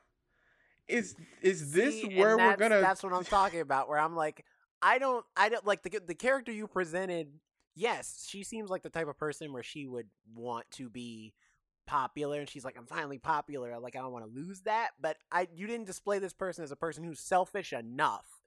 Is 0.87 1.15
is 1.41 1.73
this 1.73 2.01
See, 2.01 2.17
where 2.17 2.37
we're 2.37 2.55
gonna? 2.55 2.81
That's 2.81 3.03
what 3.03 3.13
I'm 3.13 3.25
talking 3.25 3.59
about. 3.59 3.89
Where 3.89 3.99
I'm 3.99 4.15
like, 4.15 4.45
I 4.81 4.99
don't, 4.99 5.25
I 5.35 5.49
don't 5.49 5.65
like 5.65 5.83
the 5.83 6.01
the 6.05 6.15
character 6.15 6.51
you 6.51 6.67
presented. 6.67 7.27
Yes, 7.75 8.25
she 8.27 8.43
seems 8.43 8.69
like 8.69 8.83
the 8.83 8.89
type 8.89 9.07
of 9.07 9.17
person 9.17 9.53
where 9.53 9.63
she 9.63 9.85
would 9.85 10.07
want 10.33 10.65
to 10.71 10.89
be 10.89 11.33
popular, 11.85 12.39
and 12.39 12.49
she's 12.49 12.65
like, 12.65 12.77
I'm 12.77 12.85
finally 12.85 13.17
popular. 13.17 13.79
Like 13.79 13.95
I 13.95 13.99
don't 13.99 14.11
want 14.11 14.25
to 14.25 14.31
lose 14.31 14.61
that. 14.61 14.89
But 14.99 15.17
I, 15.31 15.47
you 15.55 15.67
didn't 15.67 15.85
display 15.87 16.19
this 16.19 16.33
person 16.33 16.63
as 16.63 16.71
a 16.71 16.75
person 16.75 17.03
who's 17.03 17.19
selfish 17.19 17.73
enough 17.73 18.41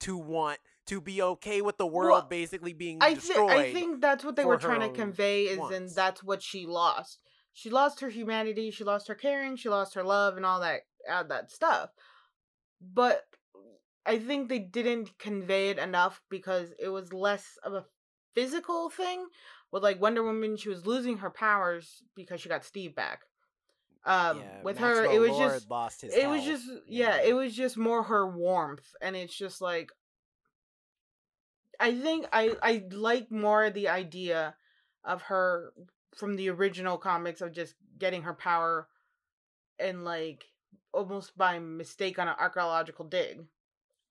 to 0.00 0.16
want 0.16 0.58
to 0.86 1.00
be 1.00 1.22
okay 1.22 1.62
with 1.62 1.78
the 1.78 1.86
world 1.86 2.10
Well, 2.10 2.26
basically 2.28 2.72
being 2.72 2.98
I, 3.00 3.14
destroyed. 3.14 3.50
I 3.50 3.72
think 3.72 4.00
that's 4.00 4.24
what 4.24 4.36
they 4.36 4.44
were 4.44 4.56
trying 4.56 4.80
to 4.80 4.90
convey 4.90 5.44
is 5.44 5.58
and 5.58 5.88
that's 5.88 6.22
what 6.22 6.42
she 6.42 6.66
lost. 6.66 7.18
She 7.52 7.70
lost 7.70 8.00
her 8.00 8.08
humanity, 8.08 8.70
she 8.70 8.82
lost 8.82 9.08
her 9.08 9.14
caring, 9.14 9.56
she 9.56 9.68
lost 9.68 9.94
her 9.94 10.02
love 10.02 10.36
and 10.36 10.44
all 10.44 10.60
that 10.60 10.80
all 11.10 11.24
that 11.24 11.50
stuff. 11.50 11.90
But 12.80 13.22
I 14.04 14.18
think 14.18 14.48
they 14.48 14.58
didn't 14.58 15.18
convey 15.18 15.70
it 15.70 15.78
enough 15.78 16.20
because 16.28 16.72
it 16.78 16.88
was 16.88 17.12
less 17.12 17.58
of 17.62 17.74
a 17.74 17.84
physical 18.34 18.90
thing. 18.90 19.26
With 19.70 19.82
like 19.82 20.00
Wonder 20.00 20.22
Woman, 20.22 20.56
she 20.56 20.68
was 20.68 20.86
losing 20.86 21.18
her 21.18 21.30
powers 21.30 22.02
because 22.14 22.40
she 22.40 22.48
got 22.48 22.64
Steve 22.64 22.94
back. 22.94 23.20
Um, 24.04 24.38
Yeah, 24.38 24.62
with 24.64 24.78
her, 24.78 25.04
it 25.04 25.20
was 25.20 25.30
Lord 25.30 25.50
just 25.52 25.70
lost 25.70 26.02
his. 26.02 26.14
it 26.14 26.28
was 26.28 26.42
health. 26.42 26.60
just 26.60 26.70
yeah, 26.88 27.22
it 27.22 27.34
was 27.34 27.54
just 27.54 27.76
more 27.76 28.02
her 28.02 28.28
warmth 28.28 28.94
and 29.00 29.14
it's 29.14 29.36
just 29.36 29.60
like 29.60 29.90
i 31.82 31.94
think 31.94 32.26
i 32.32 32.54
i 32.62 32.82
like 32.92 33.30
more 33.30 33.68
the 33.70 33.88
idea 33.88 34.54
of 35.04 35.22
her 35.22 35.72
from 36.16 36.36
the 36.36 36.48
original 36.48 36.96
comics 36.96 37.40
of 37.40 37.52
just 37.52 37.74
getting 37.98 38.22
her 38.22 38.34
power 38.34 38.88
and 39.78 40.04
like 40.04 40.44
almost 40.92 41.36
by 41.36 41.58
mistake 41.58 42.18
on 42.18 42.28
an 42.28 42.34
archaeological 42.38 43.04
dig 43.04 43.44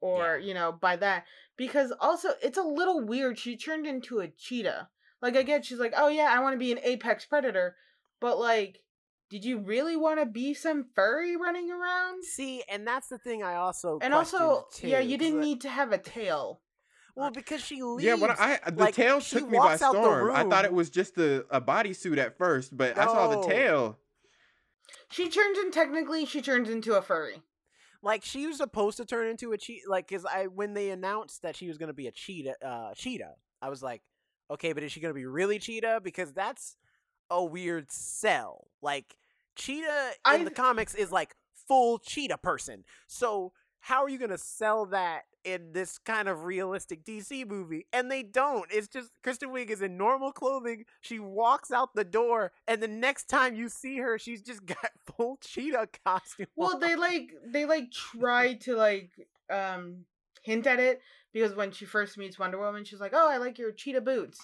or 0.01 0.37
Yeah. 0.37 0.45
you 0.47 0.53
know 0.53 0.71
by 0.71 0.95
that 0.97 1.25
because 1.57 1.93
also 1.99 2.29
it's 2.41 2.57
a 2.57 2.63
little 2.63 3.01
weird 3.05 3.39
she 3.39 3.55
turned 3.55 3.85
into 3.87 4.19
a 4.19 4.27
cheetah 4.27 4.89
like 5.21 5.37
i 5.37 5.43
get 5.43 5.63
she's 5.65 5.79
like 5.79 5.93
oh 5.95 6.07
yeah 6.09 6.33
i 6.35 6.39
want 6.39 6.53
to 6.55 6.59
be 6.59 6.71
an 6.71 6.79
apex 6.83 7.25
predator 7.25 7.75
but 8.19 8.37
like 8.39 8.79
did 9.29 9.45
you 9.45 9.59
really 9.59 9.95
want 9.95 10.19
to 10.19 10.25
be 10.25 10.53
some 10.53 10.87
furry 10.93 11.37
running 11.37 11.71
around 11.71 12.21
See, 12.25 12.63
and 12.69 12.85
that's 12.85 13.07
the 13.07 13.17
thing 13.17 13.43
I 13.43 13.55
also 13.55 13.97
and 14.01 14.13
also 14.13 14.65
yeah 14.83 14.99
you 14.99 15.17
didn't 15.17 15.39
uh, 15.39 15.43
need 15.43 15.61
to 15.61 15.69
have 15.69 15.93
a 15.93 15.97
tail 15.97 16.59
well 17.15 17.31
because 17.31 17.61
she 17.61 17.81
leaves. 17.81 18.03
yeah, 18.03 18.15
when 18.15 18.31
I 18.31 18.59
the 18.67 18.73
like, 18.73 18.95
tail 18.95 19.21
took 19.21 19.43
me 19.49 19.57
by 19.57 19.65
walks 19.65 19.81
out 19.81 19.93
the 19.93 20.01
storm. 20.01 20.31
I 20.35 20.43
thought 20.43 20.65
it 20.65 20.73
was 20.73 20.89
just 20.89 21.17
a, 21.17 21.45
a 21.49 21.59
bodysuit 21.61 22.17
at 22.17 22.37
first, 22.37 22.75
but 22.75 22.97
I 22.97 23.05
saw 23.05 23.27
the 23.41 23.47
tail. 23.47 23.99
she 25.09 25.29
turns 25.29 25.57
in 25.59 25.71
technically 25.71 26.25
she 26.25 26.41
turns 26.41 26.69
into 26.69 26.93
a 26.95 27.01
furry 27.01 27.41
like 28.01 28.23
she 28.23 28.47
was 28.47 28.57
supposed 28.57 28.97
to 28.97 29.05
turn 29.05 29.27
into 29.27 29.51
a 29.51 29.57
cheetah 29.57 29.89
like 29.89 30.07
because 30.07 30.25
i 30.25 30.47
when 30.47 30.73
they 30.73 30.89
announced 30.89 31.41
that 31.41 31.55
she 31.55 31.67
was 31.67 31.77
going 31.77 31.87
to 31.87 31.93
be 31.93 32.07
a 32.07 32.11
cheetah 32.11 32.55
uh 32.65 32.93
cheetah 32.95 33.33
i 33.61 33.69
was 33.69 33.81
like 33.83 34.01
okay 34.51 34.73
but 34.73 34.83
is 34.83 34.91
she 34.91 34.99
going 34.99 35.13
to 35.13 35.19
be 35.19 35.25
really 35.25 35.57
cheetah? 35.57 36.01
Because 36.03 36.33
that's 36.33 36.75
a 37.29 37.43
weird 37.43 37.91
sell. 37.91 38.67
Like 38.81 39.15
cheetah 39.55 40.11
in 40.27 40.41
I- 40.41 40.43
the 40.43 40.51
comics 40.51 40.93
is 40.93 41.11
like 41.11 41.35
full 41.67 41.97
cheetah 41.97 42.37
person. 42.37 42.83
So 43.07 43.53
how 43.79 44.03
are 44.03 44.09
you 44.09 44.19
going 44.19 44.31
to 44.31 44.37
sell 44.37 44.85
that 44.87 45.23
in 45.43 45.73
this 45.73 45.97
kind 45.97 46.27
of 46.27 46.43
realistic 46.43 47.03
DC 47.03 47.47
movie? 47.47 47.85
And 47.91 48.11
they 48.11 48.23
don't. 48.23 48.65
It's 48.71 48.87
just 48.87 49.11
Kristen 49.23 49.49
Wiig 49.49 49.69
is 49.69 49.81
in 49.81 49.97
normal 49.97 50.31
clothing. 50.31 50.85
She 51.01 51.19
walks 51.19 51.71
out 51.71 51.95
the 51.95 52.03
door, 52.03 52.51
and 52.67 52.81
the 52.81 52.87
next 52.87 53.25
time 53.29 53.55
you 53.55 53.69
see 53.69 53.97
her, 53.97 54.17
she's 54.17 54.41
just 54.41 54.65
got 54.65 54.91
full 55.15 55.37
cheetah 55.41 55.87
costume. 56.05 56.47
well 56.55 56.75
on. 56.75 56.79
they 56.79 56.95
like 56.95 57.31
they 57.45 57.65
like 57.65 57.91
try 57.91 58.53
to 58.61 58.75
like 58.75 59.11
um 59.49 60.05
hint 60.43 60.65
at 60.65 60.79
it 60.79 61.01
because 61.33 61.53
when 61.55 61.71
she 61.71 61.85
first 61.85 62.17
meets 62.17 62.39
wonder 62.39 62.57
woman 62.57 62.83
she's 62.83 62.99
like 62.99 63.11
oh 63.13 63.29
i 63.29 63.37
like 63.37 63.59
your 63.59 63.71
cheetah 63.71 64.01
boots 64.01 64.39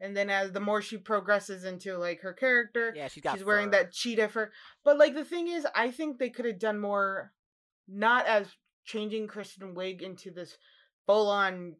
and 0.00 0.16
then 0.16 0.30
as 0.30 0.52
the 0.52 0.60
more 0.60 0.80
she 0.80 0.96
progresses 0.96 1.64
into 1.64 1.96
like 1.98 2.20
her 2.20 2.32
character 2.32 2.92
yeah, 2.96 3.08
she's 3.08 3.22
got 3.22 3.36
she's 3.36 3.44
wearing 3.44 3.70
that 3.70 3.92
cheetah 3.92 4.28
fur. 4.28 4.50
But 4.84 4.98
like 4.98 5.14
the 5.14 5.24
thing 5.24 5.48
is, 5.48 5.66
I 5.74 5.90
think 5.90 6.18
they 6.18 6.30
could 6.30 6.46
have 6.46 6.58
done 6.58 6.78
more, 6.78 7.32
not 7.86 8.26
as 8.26 8.46
changing 8.90 9.26
Kristen 9.28 9.74
Wiig 9.74 10.02
into 10.02 10.30
this 10.30 10.56
full 11.06 11.28
on 11.28 11.76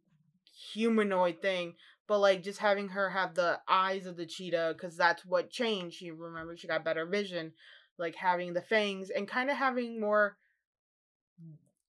humanoid 0.72 1.40
thing, 1.40 1.74
but 2.06 2.18
like 2.18 2.42
just 2.42 2.58
having 2.58 2.88
her 2.88 3.10
have 3.10 3.34
the 3.34 3.58
eyes 3.68 4.06
of 4.06 4.16
the 4.16 4.26
cheetah 4.26 4.74
because 4.76 4.96
that's 4.96 5.24
what 5.24 5.50
changed. 5.50 5.96
She 5.96 6.10
remember 6.10 6.56
she 6.56 6.68
got 6.68 6.84
better 6.84 7.06
vision, 7.06 7.52
like 7.98 8.14
having 8.16 8.52
the 8.52 8.62
fangs 8.62 9.10
and 9.10 9.28
kind 9.28 9.50
of 9.50 9.56
having 9.56 10.00
more 10.00 10.36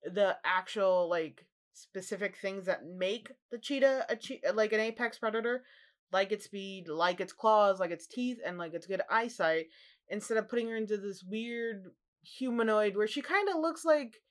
the 0.03 0.37
actual 0.43 1.09
like 1.09 1.45
specific 1.73 2.37
things 2.37 2.65
that 2.65 2.85
make 2.85 3.31
the 3.51 3.57
cheetah 3.57 4.05
a 4.09 4.15
che- 4.15 4.41
like 4.53 4.73
an 4.73 4.79
apex 4.79 5.17
predator 5.17 5.63
like 6.11 6.31
its 6.31 6.45
speed, 6.45 6.87
like 6.87 7.21
its 7.21 7.33
claws, 7.33 7.79
like 7.79 7.91
its 7.91 8.07
teeth, 8.07 8.37
and 8.45 8.57
like 8.57 8.73
its 8.73 8.85
good 8.85 9.01
eyesight, 9.09 9.67
instead 10.09 10.37
of 10.37 10.49
putting 10.49 10.67
her 10.67 10.75
into 10.75 10.97
this 10.97 11.23
weird 11.23 11.85
humanoid 12.23 12.95
where 12.95 13.07
she 13.07 13.21
kind 13.21 13.49
of 13.49 13.55
looks 13.55 13.83
like 13.85 14.21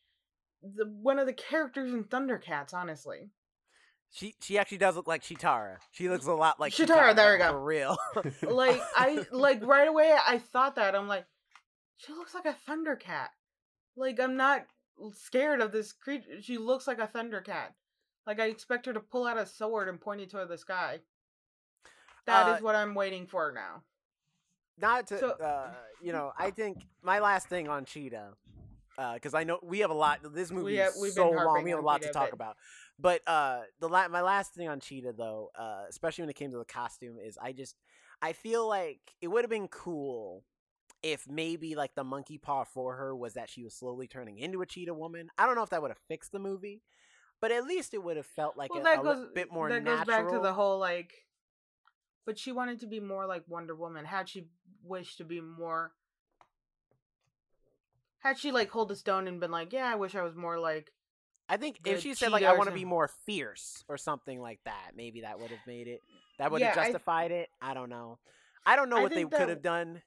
the 0.62 0.84
one 0.86 1.18
of 1.18 1.26
the 1.26 1.32
characters 1.32 1.92
in 1.92 2.04
Thundercats, 2.04 2.74
honestly. 2.74 3.30
She 4.12 4.34
she 4.40 4.58
actually 4.58 4.78
does 4.78 4.96
look 4.96 5.06
like 5.06 5.22
Cheetara. 5.22 5.76
She 5.92 6.08
looks 6.08 6.26
a 6.26 6.32
lot 6.32 6.58
like 6.58 6.72
Cheetara, 6.72 7.14
there 7.14 7.32
we 7.32 7.38
go. 7.38 7.50
For 7.52 7.60
real. 7.64 7.98
Like 8.42 8.80
I 8.96 9.24
like 9.30 9.64
right 9.64 9.86
away 9.88 10.14
I 10.26 10.38
thought 10.38 10.74
that. 10.76 10.94
I'm 10.96 11.06
like, 11.08 11.26
she 11.96 12.12
looks 12.12 12.34
like 12.34 12.46
a 12.46 12.56
Thundercat. 12.68 13.28
Like 13.96 14.18
I'm 14.18 14.36
not 14.36 14.66
scared 15.14 15.60
of 15.60 15.70
this 15.72 15.92
creature. 15.92 16.42
She 16.42 16.58
looks 16.58 16.86
like 16.88 16.98
a 16.98 17.06
Thundercat. 17.06 17.68
Like 18.26 18.40
I 18.40 18.46
expect 18.46 18.86
her 18.86 18.92
to 18.92 19.00
pull 19.00 19.26
out 19.26 19.38
a 19.38 19.46
sword 19.46 19.88
and 19.88 20.00
point 20.00 20.20
it 20.20 20.30
toward 20.30 20.48
the 20.48 20.58
sky. 20.58 20.98
That 22.26 22.48
is 22.56 22.60
Uh, 22.60 22.64
what 22.64 22.74
I'm 22.74 22.94
waiting 22.94 23.26
for 23.26 23.52
now. 23.52 23.82
Not 24.76 25.06
to 25.08 25.18
So- 25.18 25.30
uh, 25.30 25.72
you 26.02 26.12
know, 26.16 26.32
I 26.36 26.50
think 26.50 26.78
my 27.02 27.20
last 27.20 27.46
thing 27.48 27.68
on 27.68 27.84
Cheetah, 27.84 28.32
because 29.14 29.34
I 29.34 29.44
know 29.44 29.58
we 29.62 29.80
have 29.80 29.90
a 29.90 29.94
lot. 29.94 30.20
This 30.34 30.50
movie 30.50 30.76
have- 30.76 30.92
is 30.94 31.14
so 31.14 31.30
long. 31.30 31.62
We 31.64 31.70
have 31.70 31.78
a 31.78 31.82
lot 31.82 32.00
Cheetah, 32.00 32.12
to 32.12 32.12
talk 32.12 32.30
but- 32.30 32.34
about. 32.34 32.56
But 32.98 33.22
uh, 33.26 33.62
the 33.80 33.88
la- 33.88 34.08
my 34.08 34.20
last 34.20 34.52
thing 34.54 34.68
on 34.68 34.78
Cheetah 34.80 35.14
though, 35.16 35.50
uh, 35.58 35.84
especially 35.88 36.22
when 36.22 36.30
it 36.30 36.36
came 36.36 36.50
to 36.50 36.58
the 36.58 36.64
costume, 36.64 37.16
is 37.18 37.38
I 37.40 37.52
just 37.52 37.76
I 38.20 38.32
feel 38.34 38.68
like 38.68 39.00
it 39.22 39.28
would 39.28 39.42
have 39.42 39.50
been 39.50 39.68
cool 39.68 40.44
if 41.02 41.26
maybe 41.26 41.74
like 41.74 41.94
the 41.94 42.04
monkey 42.04 42.36
paw 42.36 42.64
for 42.64 42.96
her 42.96 43.16
was 43.16 43.34
that 43.34 43.48
she 43.48 43.64
was 43.64 43.74
slowly 43.74 44.06
turning 44.06 44.38
into 44.38 44.60
a 44.60 44.66
cheetah 44.66 44.92
woman. 44.92 45.30
I 45.38 45.46
don't 45.46 45.54
know 45.54 45.62
if 45.62 45.70
that 45.70 45.80
would 45.80 45.90
have 45.90 46.00
fixed 46.08 46.30
the 46.32 46.38
movie, 46.38 46.82
but 47.40 47.50
at 47.50 47.64
least 47.64 47.94
it 47.94 48.02
would 48.04 48.18
have 48.18 48.26
felt 48.26 48.58
like 48.58 48.70
well, 48.70 48.82
a, 48.82 48.84
that 48.84 49.02
goes 49.02 49.18
li- 49.20 49.28
bit 49.34 49.50
more 49.50 49.70
that 49.70 49.82
natural. 49.82 50.04
goes 50.04 50.06
back 50.06 50.28
to 50.30 50.40
the 50.40 50.52
whole 50.52 50.78
like 50.78 51.14
but 52.26 52.38
she 52.38 52.52
wanted 52.52 52.80
to 52.80 52.86
be 52.86 53.00
more 53.00 53.26
like 53.26 53.44
wonder 53.48 53.74
woman 53.74 54.04
had 54.04 54.28
she 54.28 54.48
wished 54.84 55.16
to 55.18 55.24
be 55.24 55.40
more 55.40 55.92
had 58.20 58.38
she 58.38 58.52
like 58.52 58.70
hold 58.70 58.88
the 58.88 58.96
stone 58.96 59.26
and 59.28 59.40
been 59.40 59.50
like 59.50 59.72
yeah 59.72 59.90
i 59.90 59.94
wish 59.96 60.14
i 60.14 60.22
was 60.22 60.34
more 60.36 60.58
like 60.58 60.90
I 61.48 61.56
think 61.56 61.80
if 61.84 62.00
she 62.02 62.14
said 62.14 62.30
like 62.30 62.44
I 62.44 62.52
want 62.52 62.68
to 62.68 62.74
be 62.74 62.84
more 62.84 63.10
fierce 63.26 63.82
or 63.88 63.96
something 63.98 64.40
like 64.40 64.60
that, 64.66 64.92
maybe 64.94 65.22
that 65.22 65.40
would 65.40 65.50
have 65.50 65.66
made 65.66 65.88
it. 65.88 66.00
That 66.38 66.52
would 66.52 66.60
Yeah, 66.60 66.68
have 66.68 66.78
I- 66.78 66.84
justified 66.84 67.32
it. 67.32 67.48
I 67.60 67.74
don't 67.74 67.90
know. 67.90 68.20
I 68.64 68.76
don't 68.76 68.88
know 68.88 68.98
I 68.98 69.02
what 69.02 69.10
they 69.10 69.16
think 69.16 69.32
could 69.34 69.48
have 69.48 69.60
done. 69.60 70.00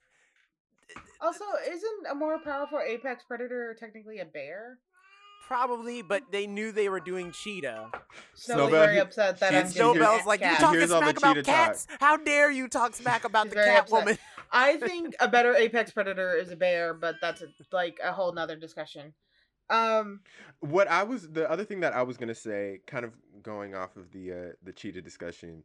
also 1.20 1.44
isn't 1.68 2.06
a 2.10 2.14
more 2.14 2.38
powerful 2.38 2.78
apex 2.80 3.24
predator 3.24 3.76
technically 3.78 4.20
a 4.20 4.24
bear 4.24 4.78
Probably, 5.46 6.00
but 6.00 6.22
they 6.32 6.46
knew 6.46 6.72
they 6.72 6.88
were 6.88 7.00
doing 7.00 7.30
cheetah. 7.30 7.90
Snow's 8.32 8.56
Snowbell, 8.56 8.70
very 8.70 8.98
upset 8.98 9.38
that 9.40 9.50
she's- 9.50 9.64
i'm 9.66 9.70
she 9.72 9.78
doing 9.78 9.94
hears- 9.96 10.06
Snowbell's 10.06 10.26
like, 10.26 10.40
you 10.40 10.46
cat." 10.46 10.52
talk- 10.52 10.60
talking 10.60 10.78
hears 10.80 10.90
all 10.90 11.00
the 11.02 11.06
smack 11.08 11.18
about 11.18 11.34
cheetah 11.34 11.42
talk. 11.42 11.54
cats? 11.66 11.86
How 12.00 12.16
dare 12.16 12.50
you 12.50 12.68
talk 12.68 12.94
smack 12.94 13.24
about 13.26 13.44
She's 13.48 13.52
the 13.54 13.60
cat 13.64 13.80
upset. 13.92 14.06
Catwoman? 14.06 14.18
I 14.54 14.76
think 14.76 15.16
a 15.18 15.26
better 15.26 15.52
apex 15.52 15.90
predator 15.90 16.32
is 16.32 16.50
a 16.50 16.56
bear, 16.56 16.94
but 16.94 17.16
that's 17.20 17.42
a, 17.42 17.48
like 17.72 17.98
a 18.02 18.12
whole 18.12 18.32
nother 18.32 18.54
discussion. 18.56 19.12
Um, 19.68 20.20
what 20.60 20.86
I 20.88 21.02
was 21.02 21.28
the 21.28 21.50
other 21.50 21.64
thing 21.64 21.80
that 21.80 21.92
I 21.92 22.02
was 22.02 22.16
gonna 22.16 22.34
say, 22.34 22.80
kind 22.86 23.04
of 23.04 23.12
going 23.42 23.74
off 23.74 23.96
of 23.96 24.12
the 24.12 24.32
uh, 24.32 24.52
the 24.62 24.72
cheetah 24.72 25.02
discussion. 25.02 25.64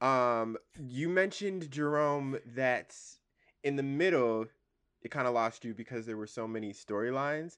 Um, 0.00 0.58
you 0.78 1.08
mentioned 1.08 1.70
Jerome 1.70 2.38
that 2.54 2.94
in 3.64 3.76
the 3.76 3.82
middle 3.82 4.46
it 5.02 5.10
kind 5.10 5.26
of 5.26 5.34
lost 5.34 5.64
you 5.64 5.74
because 5.74 6.04
there 6.04 6.16
were 6.16 6.26
so 6.26 6.46
many 6.46 6.72
storylines. 6.72 7.56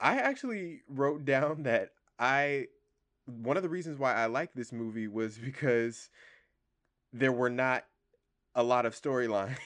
I 0.00 0.18
actually 0.18 0.82
wrote 0.88 1.24
down 1.24 1.62
that 1.62 1.90
I 2.18 2.66
one 3.24 3.56
of 3.56 3.62
the 3.62 3.68
reasons 3.68 3.98
why 3.98 4.14
I 4.14 4.26
like 4.26 4.52
this 4.52 4.72
movie 4.72 5.08
was 5.08 5.38
because 5.38 6.10
there 7.12 7.32
were 7.32 7.50
not 7.50 7.84
a 8.54 8.62
lot 8.62 8.84
of 8.84 9.00
storylines 9.00 9.56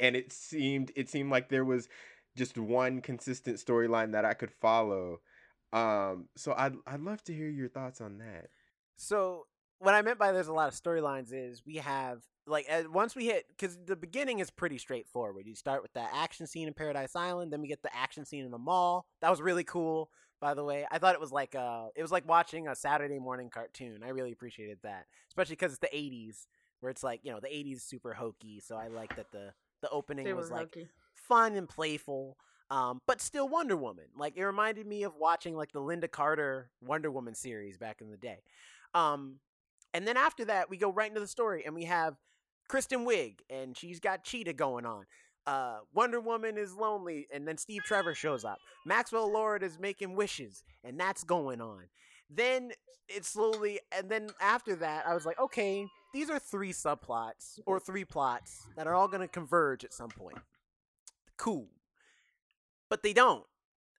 and 0.00 0.16
it 0.16 0.32
seemed 0.32 0.92
it 0.96 1.08
seemed 1.08 1.30
like 1.30 1.48
there 1.48 1.64
was 1.64 1.88
just 2.36 2.58
one 2.58 3.00
consistent 3.00 3.58
storyline 3.58 4.12
that 4.12 4.24
I 4.24 4.34
could 4.34 4.52
follow. 4.52 5.20
Um, 5.72 6.28
so 6.36 6.54
I'd 6.56 6.74
I'd 6.86 7.00
love 7.00 7.22
to 7.24 7.34
hear 7.34 7.48
your 7.48 7.68
thoughts 7.68 8.00
on 8.00 8.18
that. 8.18 8.48
So 8.96 9.46
what 9.78 9.94
I 9.94 10.02
meant 10.02 10.18
by 10.18 10.32
there's 10.32 10.48
a 10.48 10.52
lot 10.52 10.68
of 10.68 10.74
storylines 10.74 11.32
is 11.32 11.62
we 11.64 11.76
have 11.76 12.22
like 12.46 12.66
once 12.90 13.14
we 13.14 13.26
hit 13.26 13.46
because 13.48 13.78
the 13.86 13.96
beginning 13.96 14.40
is 14.40 14.50
pretty 14.50 14.78
straightforward. 14.78 15.46
You 15.46 15.54
start 15.54 15.82
with 15.82 15.92
that 15.94 16.10
action 16.14 16.46
scene 16.46 16.68
in 16.68 16.74
Paradise 16.74 17.16
Island, 17.16 17.52
then 17.52 17.60
we 17.60 17.68
get 17.68 17.82
the 17.82 17.94
action 17.96 18.24
scene 18.24 18.44
in 18.44 18.50
the 18.50 18.58
mall. 18.58 19.06
That 19.22 19.30
was 19.30 19.40
really 19.40 19.64
cool, 19.64 20.10
by 20.40 20.54
the 20.54 20.64
way. 20.64 20.86
I 20.90 20.98
thought 20.98 21.14
it 21.14 21.20
was 21.20 21.32
like 21.32 21.54
uh, 21.54 21.86
it 21.96 22.02
was 22.02 22.12
like 22.12 22.28
watching 22.28 22.68
a 22.68 22.76
Saturday 22.76 23.18
morning 23.18 23.50
cartoon. 23.52 24.02
I 24.04 24.10
really 24.10 24.32
appreciated 24.32 24.78
that, 24.82 25.06
especially 25.28 25.56
because 25.56 25.72
it's 25.72 25.80
the 25.80 25.96
'80s, 25.96 26.46
where 26.80 26.90
it's 26.90 27.02
like 27.02 27.20
you 27.22 27.32
know 27.32 27.40
the 27.40 27.48
'80s 27.48 27.82
super 27.82 28.12
hokey. 28.12 28.60
So 28.60 28.76
I 28.76 28.88
like 28.88 29.16
that 29.16 29.30
the 29.32 29.52
the 29.82 29.90
opening 29.90 30.24
They 30.24 30.32
was 30.32 30.50
like 30.50 30.74
hokey. 30.74 30.88
fun 31.14 31.56
and 31.56 31.68
playful. 31.68 32.36
Um, 32.70 33.00
but 33.06 33.20
still 33.20 33.48
Wonder 33.48 33.76
Woman. 33.76 34.04
Like 34.16 34.36
it 34.36 34.44
reminded 34.44 34.86
me 34.86 35.02
of 35.02 35.16
watching 35.16 35.56
like 35.56 35.72
the 35.72 35.80
Lynda 35.80 36.10
Carter 36.10 36.70
Wonder 36.80 37.10
Woman 37.10 37.34
series 37.34 37.76
back 37.78 38.00
in 38.00 38.10
the 38.10 38.16
day. 38.16 38.42
Um, 38.94 39.40
and 39.92 40.06
then 40.06 40.16
after 40.16 40.44
that, 40.44 40.70
we 40.70 40.76
go 40.76 40.92
right 40.92 41.08
into 41.08 41.20
the 41.20 41.26
story, 41.26 41.64
and 41.66 41.74
we 41.74 41.84
have 41.84 42.14
Kristen 42.68 43.04
Wiig, 43.04 43.40
and 43.50 43.76
she's 43.76 43.98
got 43.98 44.22
Cheetah 44.22 44.52
going 44.52 44.86
on. 44.86 45.04
Uh, 45.46 45.78
Wonder 45.92 46.20
Woman 46.20 46.56
is 46.56 46.74
lonely, 46.76 47.26
and 47.34 47.46
then 47.48 47.58
Steve 47.58 47.82
Trevor 47.82 48.14
shows 48.14 48.44
up. 48.44 48.58
Maxwell 48.86 49.32
Lord 49.32 49.64
is 49.64 49.80
making 49.80 50.14
wishes, 50.14 50.62
and 50.84 50.98
that's 51.00 51.24
going 51.24 51.60
on. 51.60 51.84
Then 52.28 52.70
it 53.08 53.24
slowly, 53.24 53.80
and 53.90 54.08
then 54.08 54.28
after 54.40 54.76
that, 54.76 55.08
I 55.08 55.14
was 55.14 55.26
like, 55.26 55.40
okay, 55.40 55.86
these 56.12 56.30
are 56.30 56.38
three 56.38 56.72
subplots 56.72 57.60
or 57.66 57.78
three 57.78 58.04
plots 58.04 58.66
that 58.76 58.86
are 58.86 58.94
all 58.94 59.08
going 59.08 59.20
to 59.20 59.28
converge 59.28 59.84
at 59.84 59.92
some 59.92 60.10
point. 60.10 60.38
Cool. 61.36 61.68
But 62.88 63.02
they 63.02 63.12
don't 63.12 63.44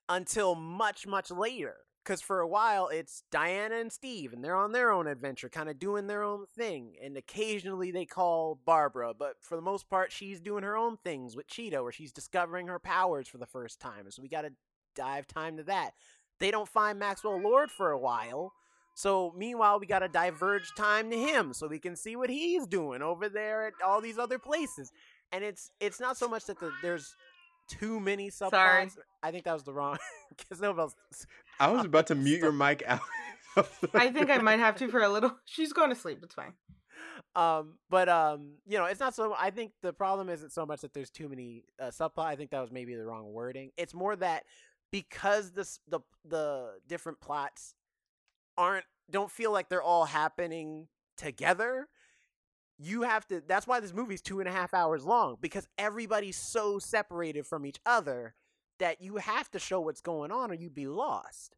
until 0.10 0.56
much, 0.56 1.08
much 1.08 1.32
later. 1.32 1.76
Because 2.04 2.22
for 2.22 2.40
a 2.40 2.48
while, 2.48 2.88
it's 2.88 3.22
Diana 3.30 3.76
and 3.76 3.92
Steve, 3.92 4.34
and 4.34 4.44
they're 4.44 4.56
on 4.56 4.72
their 4.72 4.92
own 4.92 5.06
adventure, 5.06 5.50
kind 5.50 5.70
of 5.70 5.78
doing 5.78 6.08
their 6.08 6.24
own 6.24 6.48
thing. 6.58 6.96
And 7.02 7.16
occasionally 7.16 7.92
they 7.92 8.06
call 8.06 8.60
Barbara, 8.66 9.14
but 9.14 9.36
for 9.40 9.56
the 9.56 9.62
most 9.62 9.88
part, 9.88 10.12
she's 10.12 10.40
doing 10.40 10.64
her 10.64 10.76
own 10.76 10.98
things 10.98 11.36
with 11.36 11.48
Cheetah, 11.48 11.84
where 11.84 11.92
she's 11.92 12.12
discovering 12.12 12.68
her 12.68 12.80
powers 12.80 13.28
for 13.28 13.38
the 13.38 13.46
first 13.46 13.80
time. 13.80 14.10
So 14.10 14.24
we 14.24 14.30
got 14.30 14.42
to 14.42 14.54
dive 14.96 15.28
time 15.28 15.58
to 15.58 15.64
that. 15.64 15.92
They 16.40 16.50
don't 16.50 16.68
find 16.68 16.98
Maxwell 16.98 17.40
Lord 17.40 17.70
for 17.70 17.92
a 17.92 18.00
while. 18.00 18.54
So 19.02 19.34
meanwhile, 19.36 19.80
we 19.80 19.88
got 19.88 20.00
to 20.00 20.08
diverge 20.08 20.76
time 20.78 21.10
to 21.10 21.18
him 21.18 21.54
so 21.54 21.66
we 21.66 21.80
can 21.80 21.96
see 21.96 22.16
what 22.16 22.30
he's 22.30 22.68
doing 22.68 23.02
over 23.02 23.30
there 23.30 23.66
at 23.66 23.74
all 23.84 24.00
these 24.00 24.20
other 24.20 24.38
places. 24.38 24.92
And 25.32 25.44
it's 25.44 25.72
it's 25.80 26.00
not 26.00 26.18
so 26.18 26.28
much 26.28 26.46
that 26.46 26.60
the, 26.60 26.72
there's 26.84 27.16
too 27.68 28.00
many 28.00 28.30
subplots. 28.30 28.52
Sorry. 28.52 28.90
I 29.24 29.32
think 29.32 29.46
that 29.46 29.54
was 29.54 29.64
the 29.64 29.74
wrong. 29.74 29.98
Because 30.30 30.62
nobody 30.62 30.84
else. 30.84 30.96
I 31.60 31.72
was 31.72 31.84
about 31.84 32.08
to 32.08 32.16
mute 32.16 32.40
your 32.40 32.54
mic 32.54 32.84
out. 32.88 33.02
I 33.94 34.12
think 34.12 34.30
I 34.30 34.38
might 34.38 34.60
have 34.60 34.78
to 34.78 34.88
for 34.88 35.02
a 35.02 35.10
little. 35.10 35.36
She's 35.46 35.74
going 35.74 35.90
to 35.90 35.96
sleep. 35.96 36.20
It's 36.24 36.36
fine. 36.36 36.54
Um, 37.36 37.74
but 37.90 38.08
um, 38.08 38.54
you 38.66 38.78
know, 38.78 38.86
it's 38.86 39.00
not 39.00 39.16
so. 39.16 39.36
I 39.38 39.50
think 39.50 39.72
the 39.82 39.94
problem 39.94 40.30
isn't 40.30 40.52
so 40.52 40.66
much 40.66 40.82
that 40.82 40.94
there's 40.94 41.10
too 41.10 41.28
many 41.28 41.66
uh, 41.82 41.88
subplot. 41.88 42.28
I 42.28 42.36
think 42.36 42.52
that 42.52 42.62
was 42.62 42.72
maybe 42.72 42.96
the 42.96 43.06
wrong 43.06 43.34
wording. 43.34 43.72
It's 43.78 43.96
more 43.96 44.16
that 44.16 44.44
because 44.92 45.52
this 45.52 45.80
the 45.90 46.02
the 46.24 46.76
different 46.88 47.20
plots 47.20 47.74
aren't 48.62 48.86
don't 49.10 49.32
feel 49.32 49.52
like 49.52 49.68
they're 49.68 49.82
all 49.82 50.06
happening 50.06 50.88
together. 51.18 51.88
You 52.78 53.02
have 53.02 53.28
to. 53.28 53.42
That's 53.46 53.68
why 53.68 53.80
this 53.80 53.94
movie's 53.94 54.22
two 54.22 54.40
and 54.40 54.48
a 54.48 54.52
half 54.52 54.74
hours 54.74 55.04
long 55.04 55.38
because 55.42 55.68
everybody's 55.78 56.38
so 56.38 56.80
separated 56.80 57.46
from 57.46 57.66
each 57.66 57.80
other 57.86 58.36
that 58.80 59.02
you 59.02 59.18
have 59.18 59.50
to 59.52 59.60
show 59.60 59.82
what's 59.82 60.02
going 60.02 60.32
on 60.32 60.52
or 60.52 60.54
you'd 60.54 60.74
be 60.74 60.88
lost. 60.88 61.56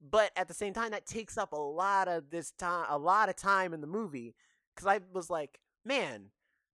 But 0.00 0.30
at 0.36 0.48
the 0.48 0.54
same 0.54 0.74
time, 0.74 0.90
that 0.90 1.06
takes 1.06 1.38
up 1.38 1.52
a 1.52 1.56
lot 1.56 2.08
of 2.08 2.30
this 2.30 2.50
time, 2.52 2.86
a 2.90 2.98
lot 2.98 3.28
of 3.28 3.36
time 3.36 3.72
in 3.72 3.80
the 3.80 3.86
movie. 3.86 4.34
Because 4.74 4.86
I 4.86 5.00
was 5.12 5.30
like, 5.30 5.58
man, 5.86 6.26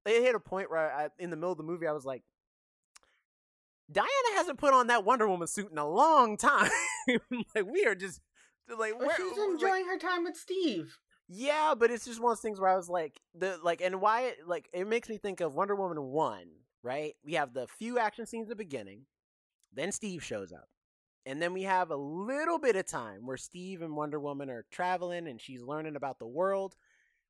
they 0.04 0.22
hit 0.22 0.34
a 0.34 0.40
point 0.40 0.70
where 0.70 0.92
I, 0.92 1.08
in 1.20 1.30
the 1.30 1.36
middle 1.36 1.52
of 1.52 1.58
the 1.58 1.64
movie, 1.64 1.86
I 1.86 1.92
was 1.92 2.04
like, 2.04 2.22
Diana 3.90 4.08
hasn't 4.34 4.58
put 4.58 4.74
on 4.74 4.88
that 4.88 5.04
Wonder 5.04 5.28
Woman 5.28 5.46
suit 5.46 5.70
in 5.70 5.78
a 5.78 5.88
long 5.88 6.36
time. 6.36 6.70
like 7.54 7.66
we 7.66 7.84
are 7.84 7.94
just 7.94 8.20
like 8.76 8.98
where- 8.98 9.16
she's 9.16 9.36
like- 9.36 9.48
enjoying 9.50 9.86
her 9.86 9.98
time 9.98 10.24
with 10.24 10.36
Steve. 10.36 10.98
yeah, 11.28 11.74
but 11.76 11.90
it's 11.90 12.04
just 12.04 12.20
one 12.20 12.32
of 12.32 12.38
those 12.38 12.42
things 12.42 12.60
where 12.60 12.70
I 12.70 12.76
was 12.76 12.88
like, 12.88 13.20
the 13.34 13.58
like, 13.62 13.80
and 13.80 14.00
why 14.00 14.22
it 14.22 14.46
like 14.46 14.68
it 14.72 14.86
makes 14.86 15.08
me 15.08 15.16
think 15.18 15.40
of 15.40 15.54
Wonder 15.54 15.74
Woman 15.74 16.02
one, 16.02 16.48
right? 16.82 17.14
We 17.24 17.34
have 17.34 17.52
the 17.54 17.66
few 17.66 17.98
action 17.98 18.26
scenes 18.26 18.46
at 18.46 18.50
the 18.50 18.56
beginning, 18.64 19.06
then 19.72 19.92
Steve 19.92 20.22
shows 20.24 20.52
up, 20.52 20.68
and 21.24 21.40
then 21.40 21.52
we 21.52 21.62
have 21.62 21.90
a 21.90 21.96
little 21.96 22.58
bit 22.58 22.76
of 22.76 22.86
time 22.86 23.26
where 23.26 23.36
Steve 23.36 23.82
and 23.82 23.96
Wonder 23.96 24.20
Woman 24.20 24.50
are 24.50 24.66
traveling 24.70 25.26
and 25.28 25.40
she's 25.40 25.62
learning 25.62 25.96
about 25.96 26.18
the 26.18 26.26
world, 26.26 26.74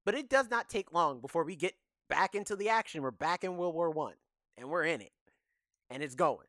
but 0.04 0.14
it 0.14 0.28
does 0.28 0.50
not 0.50 0.68
take 0.68 0.92
long 0.92 1.20
before 1.20 1.44
we 1.44 1.54
get 1.56 1.74
back 2.08 2.34
into 2.34 2.56
the 2.56 2.68
action. 2.68 3.02
We're 3.02 3.10
back 3.12 3.44
in 3.44 3.56
World 3.56 3.74
War 3.74 3.90
One, 3.90 4.14
and 4.56 4.68
we're 4.68 4.84
in 4.84 5.00
it, 5.00 5.12
and 5.90 6.02
it's 6.02 6.14
going. 6.16 6.46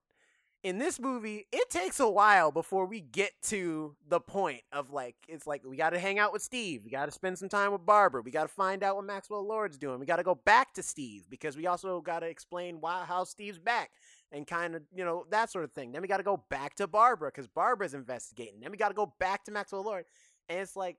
In 0.64 0.78
this 0.78 0.98
movie, 0.98 1.46
it 1.52 1.70
takes 1.70 2.00
a 2.00 2.10
while 2.10 2.50
before 2.50 2.86
we 2.86 3.02
get 3.02 3.34
to 3.44 3.98
the 4.08 4.22
point 4.22 4.62
of 4.72 4.92
like 4.92 5.16
it's 5.28 5.46
like 5.46 5.62
we 5.66 5.76
got 5.76 5.90
to 5.90 6.00
hang 6.00 6.20
out 6.20 6.32
with 6.32 6.42
Steve, 6.42 6.84
we 6.86 6.90
got 6.90 7.06
to 7.06 7.12
spend 7.12 7.38
some 7.38 7.50
time 7.50 7.74
with 7.74 7.86
Barbara, 7.86 8.22
we 8.22 8.32
got 8.32 8.44
to 8.44 8.54
find 8.54 8.82
out 8.82 8.96
what 8.96 9.04
Maxwell 9.04 9.46
Lord's 9.46 9.78
doing, 9.78 10.00
we 10.00 10.06
got 10.06 10.16
to 10.18 10.24
go 10.24 10.36
back 10.36 10.74
to 10.76 10.82
Steve 10.82 11.24
because 11.30 11.58
we 11.58 11.68
also 11.68 12.00
got 12.00 12.20
to 12.20 12.28
explain 12.28 12.78
why 12.80 13.04
how 13.06 13.26
Steve's 13.26 13.60
back 13.60 13.92
and 14.32 14.48
kind 14.48 14.74
of 14.74 14.84
you 14.96 15.04
know 15.04 15.26
that 15.32 15.52
sort 15.52 15.66
of 15.66 15.74
thing. 15.74 15.92
Then 15.92 16.02
we 16.02 16.08
got 16.08 16.18
to 16.18 16.24
go 16.24 16.42
back 16.50 16.76
to 16.76 16.88
Barbara 16.88 17.30
because 17.30 17.48
Barbara's 17.48 17.94
investigating. 17.94 18.62
Then 18.62 18.72
we 18.72 18.78
got 18.78 18.88
to 18.88 18.94
go 18.94 19.14
back 19.20 19.44
to 19.46 19.52
Maxwell 19.52 19.84
Lord, 19.84 20.06
and 20.48 20.60
it's 20.60 20.78
like 20.78 20.96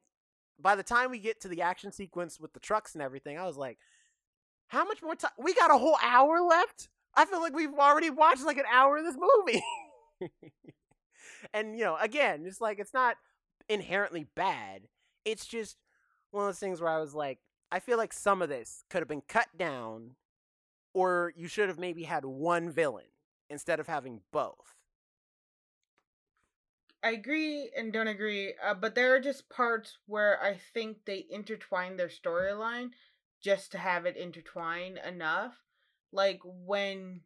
by 0.60 0.76
the 0.76 0.82
time 0.82 1.10
we 1.10 1.18
get 1.18 1.40
to 1.40 1.48
the 1.48 1.62
action 1.62 1.90
sequence 1.90 2.38
with 2.38 2.52
the 2.52 2.60
trucks 2.60 2.92
and 2.94 3.02
everything, 3.02 3.38
I 3.38 3.46
was 3.46 3.56
like, 3.56 3.78
how 4.68 4.84
much 4.84 5.02
more 5.02 5.14
time? 5.14 5.32
We 5.38 5.54
got 5.54 5.70
a 5.70 5.78
whole 5.78 5.96
hour 6.02 6.42
left. 6.42 6.90
I 7.16 7.24
feel 7.24 7.40
like 7.40 7.54
we've 7.54 7.74
already 7.74 8.10
watched 8.10 8.44
like 8.44 8.58
an 8.58 8.64
hour 8.70 8.98
of 8.98 9.04
this 9.04 9.16
movie. 9.16 9.62
and 11.54 11.78
you 11.78 11.84
know, 11.84 11.96
again, 12.00 12.44
it's 12.46 12.60
like 12.60 12.78
it's 12.78 12.94
not 12.94 13.16
inherently 13.68 14.26
bad. 14.34 14.82
It's 15.24 15.46
just 15.46 15.76
one 16.30 16.44
of 16.44 16.48
those 16.48 16.58
things 16.58 16.80
where 16.80 16.90
I 16.90 16.98
was 16.98 17.14
like, 17.14 17.38
I 17.70 17.80
feel 17.80 17.98
like 17.98 18.12
some 18.12 18.42
of 18.42 18.48
this 18.48 18.84
could 18.90 19.00
have 19.00 19.08
been 19.08 19.22
cut 19.26 19.48
down, 19.56 20.16
or 20.92 21.32
you 21.36 21.48
should 21.48 21.68
have 21.68 21.78
maybe 21.78 22.04
had 22.04 22.24
one 22.24 22.70
villain 22.70 23.06
instead 23.48 23.80
of 23.80 23.86
having 23.86 24.20
both. 24.32 24.74
I 27.02 27.10
agree 27.10 27.70
and 27.76 27.92
don't 27.92 28.08
agree, 28.08 28.54
uh, 28.64 28.72
but 28.72 28.94
there 28.94 29.14
are 29.14 29.20
just 29.20 29.50
parts 29.50 29.98
where 30.06 30.42
I 30.42 30.54
think 30.54 31.04
they 31.04 31.26
intertwine 31.28 31.98
their 31.98 32.08
storyline 32.08 32.90
just 33.42 33.72
to 33.72 33.78
have 33.78 34.06
it 34.06 34.16
intertwine 34.16 34.96
enough. 34.96 35.63
Like 36.14 36.38
when 36.44 37.22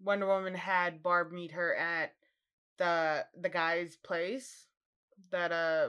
Wonder 0.00 0.28
Woman 0.28 0.54
had 0.54 1.02
Barb 1.02 1.32
meet 1.32 1.50
her 1.50 1.74
at 1.74 2.14
the 2.78 3.26
the 3.38 3.48
guy's 3.48 3.96
place, 3.96 4.68
that 5.32 5.50
uh 5.50 5.88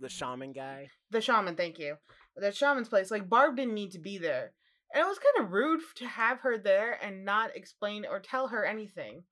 The 0.00 0.08
shaman 0.08 0.52
guy. 0.52 0.88
the 1.10 1.20
shaman, 1.20 1.54
thank 1.54 1.78
you, 1.78 1.96
the 2.34 2.50
shaman's 2.50 2.88
place. 2.88 3.10
Like 3.10 3.28
Barb 3.28 3.56
didn't 3.56 3.74
need 3.74 3.90
to 3.92 3.98
be 3.98 4.16
there, 4.16 4.52
and 4.94 5.02
it 5.02 5.06
was 5.06 5.18
kind 5.18 5.44
of 5.44 5.52
rude 5.52 5.82
to 5.96 6.06
have 6.06 6.40
her 6.40 6.56
there 6.56 6.98
and 7.04 7.26
not 7.26 7.54
explain 7.54 8.06
or 8.06 8.18
tell 8.18 8.48
her 8.48 8.64
anything. 8.64 9.24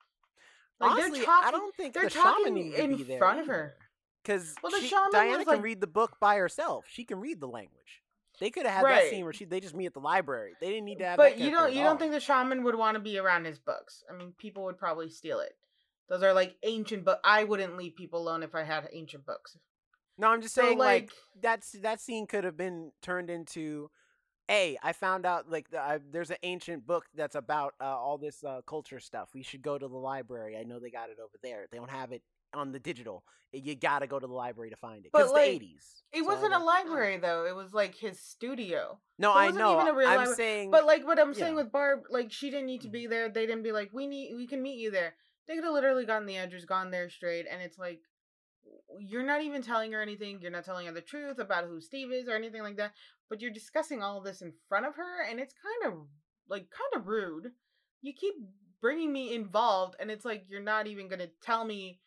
Like 0.80 0.92
Honestly, 0.92 1.18
they're 1.18 1.24
talking, 1.24 1.48
I 1.48 1.50
don't 1.50 1.74
think 1.74 1.94
they're 1.94 2.04
the 2.04 2.10
shaman 2.10 2.34
talking 2.34 2.72
in 2.74 2.96
be 2.98 3.04
there 3.04 3.18
front 3.18 3.40
of 3.40 3.46
her. 3.46 3.74
Because 4.22 4.54
Well, 4.62 4.70
the 4.70 4.86
shaman 4.86 5.12
Diana 5.12 5.38
was 5.38 5.46
can 5.46 5.62
read 5.62 5.80
the 5.80 5.86
book 5.86 6.18
by 6.20 6.36
herself. 6.36 6.84
She 6.88 7.04
can 7.06 7.20
read 7.20 7.40
the 7.40 7.48
language. 7.48 8.02
They 8.40 8.50
could 8.50 8.64
have 8.66 8.74
had 8.76 8.84
that 8.86 9.10
scene 9.10 9.24
where 9.24 9.32
she 9.32 9.44
they 9.44 9.60
just 9.60 9.74
meet 9.74 9.86
at 9.86 9.94
the 9.94 10.00
library. 10.00 10.54
They 10.60 10.70
didn't 10.70 10.86
need 10.86 10.98
to 10.98 11.04
have. 11.04 11.16
But 11.18 11.36
that 11.36 11.44
you 11.44 11.50
don't 11.50 11.72
you 11.74 11.82
don't 11.82 11.98
think 11.98 12.12
the 12.12 12.20
shaman 12.20 12.64
would 12.64 12.74
want 12.74 12.94
to 12.94 13.00
be 13.00 13.18
around 13.18 13.44
his 13.44 13.58
books? 13.58 14.02
I 14.10 14.16
mean, 14.16 14.32
people 14.38 14.64
would 14.64 14.78
probably 14.78 15.10
steal 15.10 15.40
it. 15.40 15.52
Those 16.08 16.22
are 16.22 16.32
like 16.32 16.56
ancient 16.62 17.04
book. 17.04 17.20
I 17.22 17.44
wouldn't 17.44 17.76
leave 17.76 17.94
people 17.94 18.20
alone 18.20 18.42
if 18.42 18.54
I 18.54 18.64
had 18.64 18.88
ancient 18.92 19.26
books. 19.26 19.56
No, 20.18 20.28
I'm 20.28 20.42
just 20.42 20.54
So, 20.54 20.62
saying, 20.62 20.78
like, 20.78 21.02
like- 21.04 21.12
that's 21.40 21.72
that 21.82 22.00
scene 22.00 22.26
could 22.26 22.44
have 22.44 22.56
been 22.56 22.92
turned 23.02 23.30
into. 23.30 23.90
Hey, 24.48 24.76
I 24.82 24.92
found 24.92 25.26
out 25.26 25.48
like 25.48 25.70
the, 25.70 25.78
I, 25.78 26.00
there's 26.10 26.30
an 26.30 26.38
ancient 26.42 26.84
book 26.84 27.04
that's 27.14 27.36
about 27.36 27.74
uh, 27.80 27.84
all 27.84 28.18
this 28.18 28.42
uh, 28.42 28.62
culture 28.66 28.98
stuff. 28.98 29.28
We 29.32 29.44
should 29.44 29.62
go 29.62 29.78
to 29.78 29.86
the 29.86 29.96
library. 29.96 30.56
I 30.58 30.64
know 30.64 30.80
they 30.80 30.90
got 30.90 31.10
it 31.10 31.18
over 31.22 31.34
there. 31.42 31.66
They 31.70 31.78
don't 31.78 31.90
have 31.90 32.10
it 32.10 32.22
on 32.54 32.72
the 32.72 32.78
digital. 32.78 33.24
You 33.52 33.74
got 33.74 34.00
to 34.00 34.06
go 34.06 34.18
to 34.18 34.26
the 34.26 34.32
library 34.32 34.70
to 34.70 34.76
find 34.76 35.04
it. 35.04 35.10
But, 35.12 35.32
like, 35.32 35.60
the 35.60 35.66
80s. 35.66 36.02
It 36.12 36.18
So, 36.20 36.26
wasn't 36.26 36.54
a 36.54 36.58
like, 36.58 36.84
library 36.84 37.18
though. 37.18 37.46
It 37.46 37.54
was 37.54 37.72
like 37.72 37.94
his 37.94 38.20
studio. 38.20 38.98
No, 39.18 39.32
I 39.32 39.50
know. 39.50 39.74
even 39.74 39.88
a 39.88 39.94
real 39.96 40.08
I'm 40.08 40.16
library. 40.16 40.36
saying, 40.36 40.70
But 40.70 40.86
like 40.86 41.06
what 41.06 41.20
I'm 41.20 41.28
you 41.28 41.34
saying 41.34 41.54
with 41.54 41.70
Barb, 41.70 42.00
like 42.10 42.32
she 42.32 42.50
didn't 42.50 42.66
need 42.66 42.80
to 42.82 42.88
Mhm. 42.88 42.92
be 42.92 43.06
there. 43.06 43.28
They 43.28 43.46
didn't 43.46 43.62
be 43.62 43.72
like, 43.72 43.90
we 43.92 44.06
need, 44.06 44.34
we 44.34 44.46
can 44.46 44.62
meet 44.62 44.78
you 44.78 44.90
there. 44.90 45.14
They 45.46 45.54
could 45.54 45.64
have 45.64 45.72
literally 45.72 46.06
gotten 46.06 46.26
the 46.26 46.36
address, 46.36 46.64
gone 46.64 46.90
there 46.90 47.08
straight, 47.10 47.46
and 47.48 47.62
it's 47.62 47.78
like, 47.78 48.00
you're 48.98 49.22
not 49.22 49.42
even 49.42 49.62
telling 49.62 49.92
her 49.92 50.02
anything. 50.02 50.40
You're 50.40 50.50
not 50.50 50.64
telling 50.64 50.86
her 50.86 50.92
the 50.92 51.00
truth 51.00 51.38
about 51.38 51.64
who 51.64 51.80
Steve 51.80 52.12
is 52.12 52.28
or 52.28 52.34
anything 52.34 52.62
like 52.62 52.76
that. 52.76 52.92
But 53.28 53.40
you're 53.40 53.50
discussing 53.52 54.02
all 54.02 54.18
of 54.18 54.24
this 54.24 54.42
in 54.42 54.52
front 54.68 54.86
of 54.86 54.96
her, 54.96 55.22
and 55.22 55.38
it's 55.40 55.54
kind 55.54 55.92
of 55.92 56.06
like 56.48 56.70
kind 56.70 57.00
of 57.00 57.06
rude. 57.06 57.52
You 58.02 58.12
keep 58.12 58.34
bringing 58.80 59.12
me 59.12 59.34
involved, 59.34 59.96
and 60.00 60.10
it's 60.10 60.24
like 60.24 60.44
you're 60.48 60.60
not 60.60 60.86
even 60.86 61.08
gonna 61.08 61.28
tell 61.42 61.64
me 61.64 62.00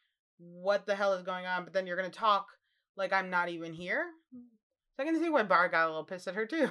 what 0.52 0.86
the 0.86 0.96
hell 0.96 1.14
is 1.14 1.24
going 1.24 1.46
on, 1.46 1.64
but 1.64 1.74
then 1.74 1.88
you're 1.88 1.96
gonna 1.96 2.10
talk 2.10 2.48
like 2.96 3.14
I'm 3.14 3.30
not 3.30 3.50
even 3.50 3.74
here. 3.74 4.06
So 4.96 5.04
I 5.04 5.06
can 5.06 5.20
see 5.20 5.30
why 5.30 5.44
Bar 5.44 5.70
got 5.70 5.86
a 5.86 5.90
little 5.90 6.04
pissed 6.04 6.28
at 6.28 6.36
her 6.36 6.46
too. 6.46 6.70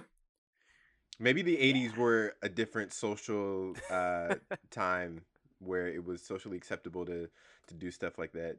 Maybe 1.19 1.43
the 1.43 1.57
'80s 1.57 1.97
were 1.97 2.35
a 2.43 2.49
different 2.49 2.93
social 2.93 3.75
uh, 3.91 4.37
time 4.71 5.23
where 5.59 5.89
it 5.89 6.05
was 6.05 6.23
socially 6.23 6.57
acceptable 6.57 7.05
to 7.07 7.29
to 7.69 7.75
do 7.75 7.91
stuff 7.91 8.19
like 8.19 8.33
that. 8.33 8.57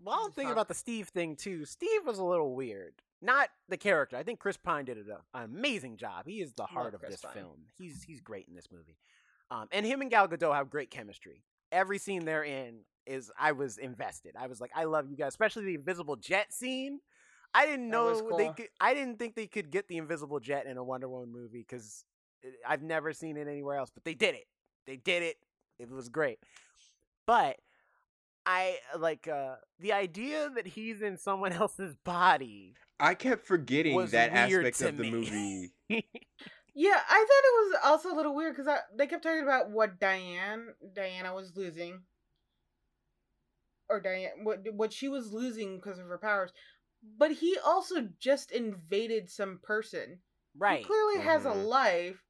Well, 0.00 0.20
I'm 0.24 0.30
thinking 0.30 0.52
about 0.52 0.68
the 0.68 0.74
Steve 0.74 1.08
thing 1.08 1.34
too. 1.34 1.64
Steve 1.64 2.06
was 2.06 2.18
a 2.18 2.24
little 2.24 2.54
weird. 2.54 2.94
Not 3.20 3.48
the 3.68 3.76
character. 3.76 4.16
I 4.16 4.22
think 4.22 4.38
Chris 4.38 4.56
Pine 4.56 4.84
did 4.84 4.96
an 4.96 5.06
amazing 5.34 5.96
job. 5.96 6.26
He 6.26 6.40
is 6.40 6.52
the 6.52 6.66
heart 6.66 6.94
of 6.94 7.00
Chris 7.00 7.12
this 7.12 7.20
Pine. 7.20 7.32
film. 7.34 7.56
He's 7.76 8.04
he's 8.04 8.20
great 8.20 8.46
in 8.48 8.54
this 8.54 8.68
movie. 8.70 8.96
Um, 9.50 9.66
and 9.72 9.84
him 9.84 10.00
and 10.00 10.10
Gal 10.10 10.28
Gadot 10.28 10.54
have 10.54 10.70
great 10.70 10.90
chemistry. 10.90 11.42
Every 11.72 11.98
scene 11.98 12.24
they're 12.24 12.44
in 12.44 12.80
is 13.08 13.30
I 13.38 13.52
was 13.52 13.78
invested. 13.78 14.34
I 14.38 14.46
was 14.46 14.60
like, 14.60 14.70
I 14.74 14.84
love 14.84 15.08
you 15.08 15.16
guys, 15.16 15.28
especially 15.28 15.64
the 15.64 15.74
invisible 15.74 16.16
jet 16.16 16.52
scene. 16.52 17.00
I 17.54 17.66
didn't 17.66 17.90
That 17.90 18.02
was 18.02 18.20
know 18.22 18.36
they 18.36 18.48
could. 18.48 18.68
I 18.80 18.94
didn't 18.94 19.18
think 19.18 19.34
they 19.34 19.46
could 19.46 19.70
get 19.70 19.88
the 19.88 19.96
invisible 19.96 20.38
jet 20.38 20.66
in 20.66 20.76
a 20.76 20.84
Wonder 20.84 21.08
Woman 21.08 21.32
movie 21.32 21.64
because 21.66 22.04
I've 22.66 22.82
never 22.82 23.12
seen 23.12 23.36
it 23.36 23.48
anywhere 23.48 23.78
else. 23.78 23.90
But 23.92 24.04
they 24.04 24.14
did 24.14 24.34
it. 24.34 24.46
They 24.86 24.96
did 24.96 25.22
it. 25.22 25.36
It 25.78 25.90
was 25.90 26.08
great. 26.08 26.38
But 27.26 27.56
I 28.44 28.78
like 28.98 29.28
uh 29.28 29.56
the 29.78 29.92
idea 29.92 30.50
that 30.54 30.66
he's 30.66 31.02
in 31.02 31.16
someone 31.16 31.52
else's 31.64 31.96
body. 32.04 32.74
I 33.00 33.14
kept 33.14 33.46
forgetting 33.46 33.96
that 34.06 34.32
aspect 34.32 34.78
to 34.78 34.88
of 34.88 34.96
the 34.96 35.10
movie. 35.10 35.72
Yeah, 36.80 37.00
I 37.08 37.26
thought 37.26 37.44
it 37.44 37.68
was 37.68 37.76
also 37.86 38.14
a 38.14 38.16
little 38.16 38.36
weird 38.36 38.54
because 38.54 38.72
they 38.96 39.08
kept 39.08 39.24
talking 39.24 39.42
about 39.42 39.70
what 39.72 39.98
Diane 39.98 40.68
Diana 40.94 41.34
was 41.34 41.56
losing, 41.56 42.02
or 43.88 44.00
Diane 44.00 44.44
what 44.44 44.60
what 44.72 44.92
she 44.92 45.08
was 45.08 45.32
losing 45.32 45.76
because 45.76 45.98
of 45.98 46.06
her 46.06 46.18
powers, 46.18 46.52
but 47.18 47.32
he 47.32 47.56
also 47.58 48.08
just 48.18 48.50
invaded 48.52 49.30
some 49.30 49.58
person 49.62 50.20
right. 50.56 50.82
who 50.82 50.86
clearly 50.86 51.20
has 51.24 51.44
a 51.44 51.50
Mhm. 51.50 51.66
life, 51.68 52.24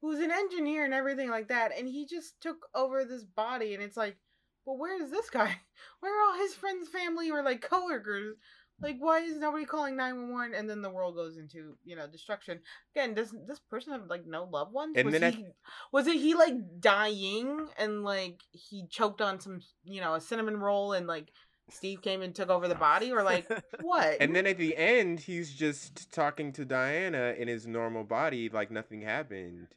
who's 0.00 0.20
an 0.20 0.30
engineer 0.30 0.84
and 0.84 0.94
everything 0.94 1.30
like 1.30 1.48
that, 1.48 1.72
and 1.76 1.88
he 1.88 2.06
just 2.06 2.40
took 2.40 2.68
over 2.74 3.04
this 3.04 3.24
body, 3.24 3.74
and 3.74 3.82
it's 3.82 3.96
like, 3.96 4.16
well, 4.64 4.76
where 4.78 5.02
is 5.02 5.10
this 5.10 5.30
guy? 5.30 5.60
Where 6.00 6.12
are 6.18 6.30
all 6.32 6.38
his 6.38 6.54
friends, 6.54 6.88
family, 6.88 7.30
or 7.30 7.42
like 7.42 7.60
coworkers? 7.62 8.36
Like, 8.80 8.96
why 8.98 9.20
is 9.20 9.38
nobody 9.38 9.64
calling 9.64 9.96
nine 9.96 10.16
one 10.16 10.32
one? 10.32 10.54
And 10.54 10.68
then 10.68 10.82
the 10.82 10.90
world 10.90 11.14
goes 11.14 11.36
into 11.36 11.76
you 11.84 11.96
know 11.96 12.06
destruction 12.06 12.60
again. 12.94 13.14
Does 13.14 13.34
this 13.46 13.60
person 13.60 13.92
have 13.92 14.06
like 14.08 14.26
no 14.26 14.44
loved 14.44 14.72
ones? 14.72 14.94
And 14.96 15.10
was 15.10 15.20
then 15.20 15.32
he 15.32 15.46
was 15.92 16.06
it 16.06 16.16
he 16.16 16.34
like 16.34 16.54
dying 16.80 17.68
and 17.78 18.02
like 18.04 18.40
he 18.50 18.86
choked 18.88 19.20
on 19.20 19.40
some 19.40 19.60
you 19.84 20.00
know 20.00 20.14
a 20.14 20.20
cinnamon 20.20 20.56
roll 20.58 20.92
and 20.92 21.06
like 21.06 21.30
Steve 21.70 22.02
came 22.02 22.20
and 22.20 22.34
took 22.34 22.50
over 22.50 22.68
the 22.68 22.74
body 22.74 23.10
or 23.12 23.22
like 23.22 23.48
what? 23.80 24.16
And 24.20 24.34
then 24.36 24.46
at 24.46 24.58
the 24.58 24.76
end, 24.76 25.20
he's 25.20 25.52
just 25.54 26.12
talking 26.12 26.52
to 26.52 26.64
Diana 26.64 27.34
in 27.38 27.48
his 27.48 27.66
normal 27.66 28.04
body, 28.04 28.48
like 28.50 28.70
nothing 28.70 29.00
happened, 29.02 29.68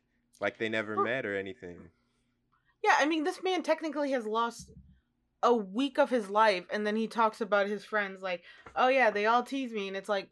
like 0.42 0.58
they 0.58 0.70
never 0.70 0.96
Well- 0.96 1.06
met 1.06 1.26
or 1.26 1.36
anything. 1.38 1.78
Yeah, 2.84 2.96
I 3.00 3.06
mean, 3.06 3.24
this 3.24 3.42
man 3.44 3.64
technically 3.64 4.12
has 4.12 4.26
lost 4.26 4.70
a 5.44 5.54
week 5.54 5.98
of 5.98 6.10
his 6.10 6.30
life, 6.30 6.66
and 6.72 6.86
then 6.86 6.96
he 6.96 7.08
talks 7.08 7.42
about 7.42 7.68
his 7.68 7.86
friends 7.86 8.22
like, 8.22 8.44
"Oh 8.76 8.88
yeah, 8.88 9.12
they 9.12 9.26
all 9.26 9.44
tease 9.44 9.72
me," 9.72 9.88
and 9.88 9.98
it's 9.98 10.10
like, 10.10 10.30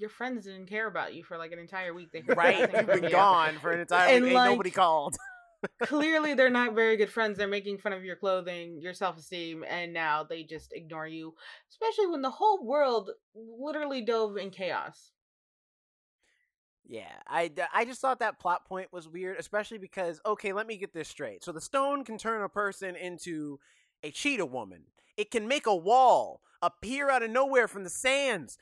your 0.00 0.10
friends 0.10 0.46
didn't 0.46 0.66
care 0.66 0.86
about 0.86 1.14
you 1.14 1.22
for 1.22 1.36
like 1.36 1.52
an 1.52 1.58
entire 1.58 1.92
week. 1.92 2.10
They 2.10 2.22
right. 2.34 2.60
You've 2.60 2.86
been 2.86 3.04
you. 3.04 3.10
gone 3.10 3.58
for 3.60 3.70
an 3.70 3.80
entire 3.80 4.16
And, 4.16 4.24
week. 4.24 4.34
Like, 4.34 4.50
nobody 4.50 4.70
called. 4.70 5.16
Clearly, 5.82 6.32
they're 6.32 6.48
not 6.48 6.74
very 6.74 6.96
good 6.96 7.10
friends. 7.12 7.36
They're 7.36 7.46
making 7.46 7.78
fun 7.78 7.92
of 7.92 8.02
your 8.02 8.16
clothing, 8.16 8.80
your 8.80 8.94
self 8.94 9.18
esteem, 9.18 9.62
and 9.68 9.92
now 9.92 10.24
they 10.24 10.42
just 10.42 10.72
ignore 10.72 11.06
you. 11.06 11.34
Especially 11.68 12.06
when 12.06 12.22
the 12.22 12.30
whole 12.30 12.64
world 12.64 13.10
literally 13.34 14.00
dove 14.00 14.38
in 14.38 14.50
chaos. 14.50 15.12
Yeah, 16.86 17.12
I, 17.28 17.52
I 17.72 17.84
just 17.84 18.00
thought 18.00 18.20
that 18.20 18.40
plot 18.40 18.64
point 18.64 18.92
was 18.92 19.06
weird, 19.06 19.38
especially 19.38 19.78
because 19.78 20.18
okay, 20.24 20.54
let 20.54 20.66
me 20.66 20.78
get 20.78 20.94
this 20.94 21.08
straight. 21.08 21.44
So 21.44 21.52
the 21.52 21.60
stone 21.60 22.04
can 22.04 22.16
turn 22.16 22.42
a 22.42 22.48
person 22.48 22.96
into 22.96 23.60
a 24.02 24.10
cheetah 24.10 24.46
woman. 24.46 24.82
It 25.16 25.30
can 25.30 25.48
make 25.48 25.66
a 25.66 25.74
wall 25.76 26.40
appear 26.62 27.10
out 27.10 27.22
of 27.22 27.30
nowhere 27.30 27.68
from 27.68 27.84
the 27.84 27.90
sands, 27.90 28.58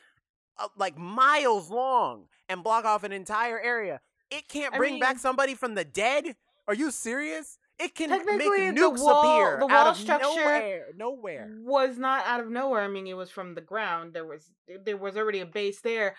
uh, 0.58 0.68
like 0.76 0.96
miles 0.98 1.70
long, 1.70 2.28
and 2.48 2.62
block 2.62 2.84
off 2.84 3.04
an 3.04 3.12
entire 3.12 3.60
area. 3.60 4.00
It 4.30 4.48
can't 4.48 4.74
I 4.74 4.78
bring 4.78 4.98
back 5.00 5.18
somebody 5.18 5.54
from 5.54 5.74
the 5.74 5.84
dead. 5.84 6.36
Are 6.66 6.74
you 6.74 6.90
serious? 6.90 7.58
It 7.78 7.94
can 7.94 8.10
make 8.10 8.26
nukes 8.74 9.00
wall- 9.00 9.20
appear 9.20 9.58
the 9.60 9.72
out 9.72 9.86
of 9.86 9.96
structure- 9.96 10.26
nowhere. 10.26 10.86
Nowhere. 10.96 11.48
was 11.60 11.96
not 11.96 12.26
out 12.26 12.40
of 12.40 12.50
nowhere. 12.50 12.82
I 12.82 12.88
mean, 12.88 13.06
it 13.06 13.14
was 13.14 13.30
from 13.30 13.54
the 13.54 13.60
ground. 13.60 14.14
There 14.14 14.26
was 14.26 14.50
there 14.84 14.96
was 14.96 15.16
already 15.16 15.38
a 15.40 15.46
base 15.46 15.80
there, 15.80 16.16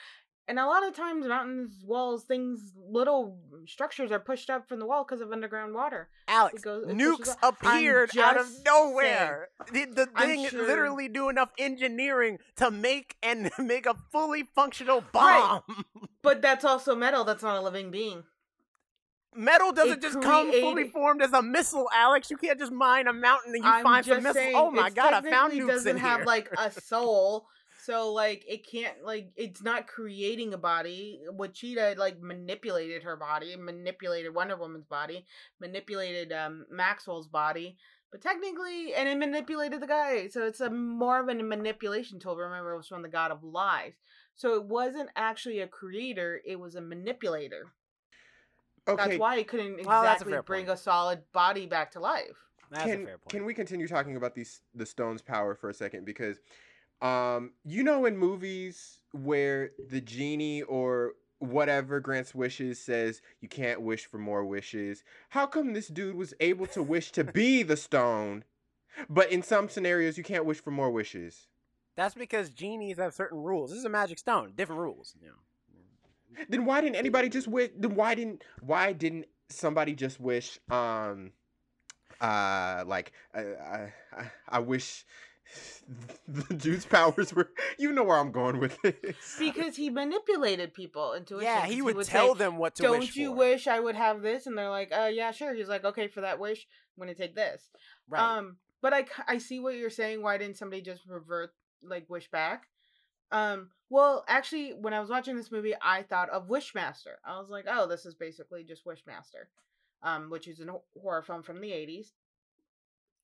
and 0.50 0.60
a 0.60 0.66
lot 0.66 0.86
of 0.86 0.94
times 0.96 1.26
mountains, 1.26 1.72
walls, 1.86 2.24
things, 2.26 2.74
little 2.90 3.38
structures 3.66 4.12
are 4.12 4.20
pushed 4.20 4.50
up 4.50 4.68
from 4.68 4.80
the 4.80 4.86
wall 4.86 5.04
because 5.06 5.22
of 5.22 5.32
underground 5.32 5.74
water. 5.76 6.10
Alex, 6.28 6.56
It 6.56 6.64
goes- 6.64 6.88
it 6.90 6.98
nukes 6.98 7.36
appeared 7.42 8.18
out 8.18 8.36
of 8.38 8.48
nowhere. 8.66 9.50
The, 9.72 9.86
the 9.86 10.06
thing 10.08 10.48
sure- 10.48 10.66
literally 10.68 11.08
do 11.08 11.30
enough 11.30 11.52
engineering 11.58 12.40
to 12.58 12.72
make 12.72 13.16
and 13.24 13.50
make 13.60 13.86
a 13.86 13.94
fully 14.12 14.44
functional 14.56 15.04
bomb. 15.14 15.62
But 16.22 16.42
that's 16.42 16.66
also 16.66 16.96
metal. 16.96 17.24
That's 17.24 17.44
not 17.44 17.56
a 17.56 17.62
living 17.62 17.92
being. 17.92 18.24
Metal 19.36 19.72
doesn't 19.72 20.00
It 20.00 20.02
just 20.02 20.22
come 20.22 20.52
fully 20.52 20.90
formed 20.90 21.22
as 21.22 21.32
a 21.34 21.42
missile, 21.42 21.88
Alex. 21.96 22.30
You 22.32 22.36
can't 22.38 22.60
just 22.60 22.72
mine 22.72 23.08
a 23.08 23.14
mountain 23.14 23.54
and 23.56 23.64
you 23.64 23.70
I'm 23.70 23.84
find 23.84 24.06
some 24.06 24.18
missile. 24.24 24.34
saying, 24.34 24.56
oh 24.56 24.72
my 24.72 24.90
god, 24.90 25.14
I 25.14 25.22
found 25.30 25.54
nukes 25.54 25.68
doesn't 25.68 25.92
in 25.96 25.98
have 25.98 26.20
here. 26.20 26.26
like 26.26 26.50
a 26.58 26.72
soul. 26.72 27.46
So 27.90 28.14
like 28.14 28.46
it 28.48 28.68
can't 28.68 29.04
like 29.04 29.32
it's 29.36 29.64
not 29.64 29.88
creating 29.88 30.54
a 30.54 30.60
body. 30.60 31.22
Wachita 31.36 31.98
like 31.98 32.22
manipulated 32.22 33.02
her 33.02 33.16
body, 33.16 33.56
manipulated 33.56 34.36
Wonder 34.36 34.56
Woman's 34.56 34.86
body, 34.86 35.26
manipulated 35.60 36.32
um 36.32 36.68
Maxwell's 36.70 37.28
body, 37.28 37.78
but 38.12 38.22
technically 38.22 38.94
and 38.94 39.10
it 39.10 39.18
manipulated 39.18 39.82
the 39.82 39.88
guy. 39.88 40.28
So 40.28 40.46
it's 40.46 40.62
a 40.62 40.70
more 40.70 41.20
of 41.20 41.30
a 41.30 41.44
manipulation 41.44 42.20
tool. 42.20 42.38
Remember, 42.38 42.74
it 42.74 42.78
was 42.78 42.88
from 42.88 43.02
the 43.02 43.08
god 43.08 43.32
of 43.32 43.44
lies. 43.44 43.94
So 44.36 44.54
it 44.54 44.66
wasn't 44.66 45.10
actually 45.16 45.60
a 45.60 45.68
creator; 45.68 46.42
it 46.46 46.60
was 46.60 46.76
a 46.76 46.82
manipulator. 46.82 47.72
Okay, 48.88 49.04
That's 49.04 49.20
why 49.20 49.38
it 49.38 49.48
couldn't 49.48 49.84
Well, 49.84 50.04
a 50.04 50.12
exactly 50.12 50.34
fair 50.34 50.44
bring 50.44 50.66
point. 50.68 50.78
a 50.78 50.82
solid 50.82 51.22
body 51.34 51.66
back 51.66 51.92
to 51.94 52.00
life. 52.00 52.38
That's 52.72 52.86
can 52.86 53.02
a 53.02 53.06
fair 53.06 53.18
point. 53.18 53.32
can 53.32 53.46
we 53.46 53.56
continue 53.56 53.88
talking 53.88 54.16
about 54.16 54.36
these 54.36 54.62
the 54.76 54.86
stone's 54.86 55.24
power 55.24 55.56
for 55.56 55.72
a 55.72 55.74
second 55.74 56.06
because 56.06 56.38
um 57.02 57.52
you 57.66 57.84
know 57.84 58.06
in 58.06 58.18
movies 58.18 59.00
where 59.14 59.72
the 59.90 60.02
genie 60.02 60.62
or 60.64 61.14
whatever 61.40 62.00
grants 62.02 62.36
wishes 62.36 62.80
says 62.84 63.22
you 63.40 63.48
can't 63.48 63.82
wish 63.82 64.06
for 64.06 64.18
more 64.18 64.44
wishes 64.46 65.04
how 65.30 65.46
come 65.48 65.72
this 65.74 65.88
dude 65.88 66.16
was 66.16 66.34
able 66.42 66.68
to 66.68 66.84
wish 66.84 67.12
to 67.12 67.24
be 67.24 67.64
the 67.64 67.78
stone 67.78 68.44
but 69.10 69.32
in 69.32 69.42
some 69.42 69.70
scenarios 69.70 70.18
you 70.18 70.24
can't 70.24 70.44
wish 70.46 70.60
for 70.62 70.72
more 70.72 70.92
wishes 70.92 71.48
That's 71.96 72.16
because 72.16 72.50
genies 72.50 72.98
have 72.98 73.14
certain 73.14 73.40
rules. 73.40 73.70
This 73.72 73.80
is 73.80 73.86
a 73.86 73.90
magic 73.90 74.20
stone, 74.20 74.54
different 74.56 74.82
rules. 74.82 75.16
Know. 75.22 76.44
then 76.50 76.66
why 76.66 76.82
didn't 76.82 76.96
anybody 76.98 77.30
just 77.30 77.48
wish 77.48 77.70
then 77.78 77.96
why 77.96 78.16
didn't 78.16 78.44
why 78.62 78.92
didn't 78.94 79.26
somebody 79.50 79.94
just 79.96 80.20
wish 80.20 80.60
um 80.70 81.32
uh 82.22 82.84
like 82.86 83.12
i 83.34 83.40
i, 83.40 83.94
I- 84.18 84.32
I 84.50 84.60
wish 84.60 85.06
the 86.28 86.54
dude's 86.54 86.86
powers 86.86 87.34
were 87.34 87.50
you 87.80 87.92
know 87.92 88.04
where 88.04 88.18
i'm 88.18 88.32
going 88.32 88.60
with 88.60 88.78
this 88.84 89.36
because 89.40 89.76
he 89.76 89.90
manipulated 89.90 90.74
people 90.74 91.14
into 91.14 91.40
Yeah, 91.40 91.62
wishes. 91.62 91.76
he 91.76 91.82
would, 91.82 92.06
tell 92.06 92.34
say, 92.36 92.40
them 92.40 92.58
what 92.58 92.76
to 92.76 92.84
Don't 92.84 93.00
wish 93.00 93.16
you 93.16 93.30
for. 93.32 93.38
wish 93.38 93.68
I 93.68 93.80
would 93.80 93.96
have 93.96 94.22
this? 94.22 94.46
And 94.46 94.58
they're 94.58 94.70
like, 94.70 94.92
uh, 94.96 95.10
yeah, 95.12 95.32
sure. 95.32 95.54
He's 95.54 95.68
like, 95.68 95.86
okay, 95.86 96.08
for 96.08 96.22
that 96.22 96.40
wish, 96.40 96.68
I'm 96.96 97.02
gonna 97.02 97.16
take 97.16 97.36
this. 97.36 97.70
Right. 98.08 98.38
Um, 98.38 98.58
but 98.82 98.94
I, 98.94 99.06
I 99.28 99.38
see 99.38 99.60
what 99.60 99.76
you're 99.76 99.90
saying. 99.90 100.22
Why 100.22 100.38
didn't 100.38 100.58
somebody 100.58 100.82
just 100.82 101.02
revert, 101.08 101.52
like, 101.82 102.10
wish 102.10 102.30
back? 102.30 102.68
Um, 103.32 103.70
well, 103.90 104.24
actually, 104.28 104.72
when 104.72 104.94
I 104.94 105.00
was 105.00 105.10
watching 105.10 105.36
this 105.36 105.52
movie, 105.52 105.74
I 105.82 106.04
thought 106.04 106.30
of 106.30 106.48
Wishmaster. 106.48 107.16
I 107.26 107.40
was 107.40 107.50
like, 107.50 107.66
oh, 107.68 107.88
this 107.88 108.06
is 108.06 108.16
basically 108.16 108.64
just 108.64 108.86
Wishmaster, 108.86 109.48
um, 110.04 110.30
which 110.30 110.48
is 110.48 110.60
a 110.60 110.66
horror 111.02 111.22
film 111.22 111.44
from 111.44 111.62
the 111.62 111.70
80s 111.72 112.12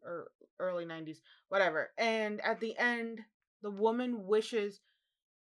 or 0.06 0.28
early 0.60 0.86
90s, 0.86 1.18
whatever. 1.50 1.90
And 1.98 2.40
at 2.42 2.60
the 2.60 2.78
end, 2.78 3.22
the 3.62 3.72
woman 3.72 4.26
wishes, 4.26 4.80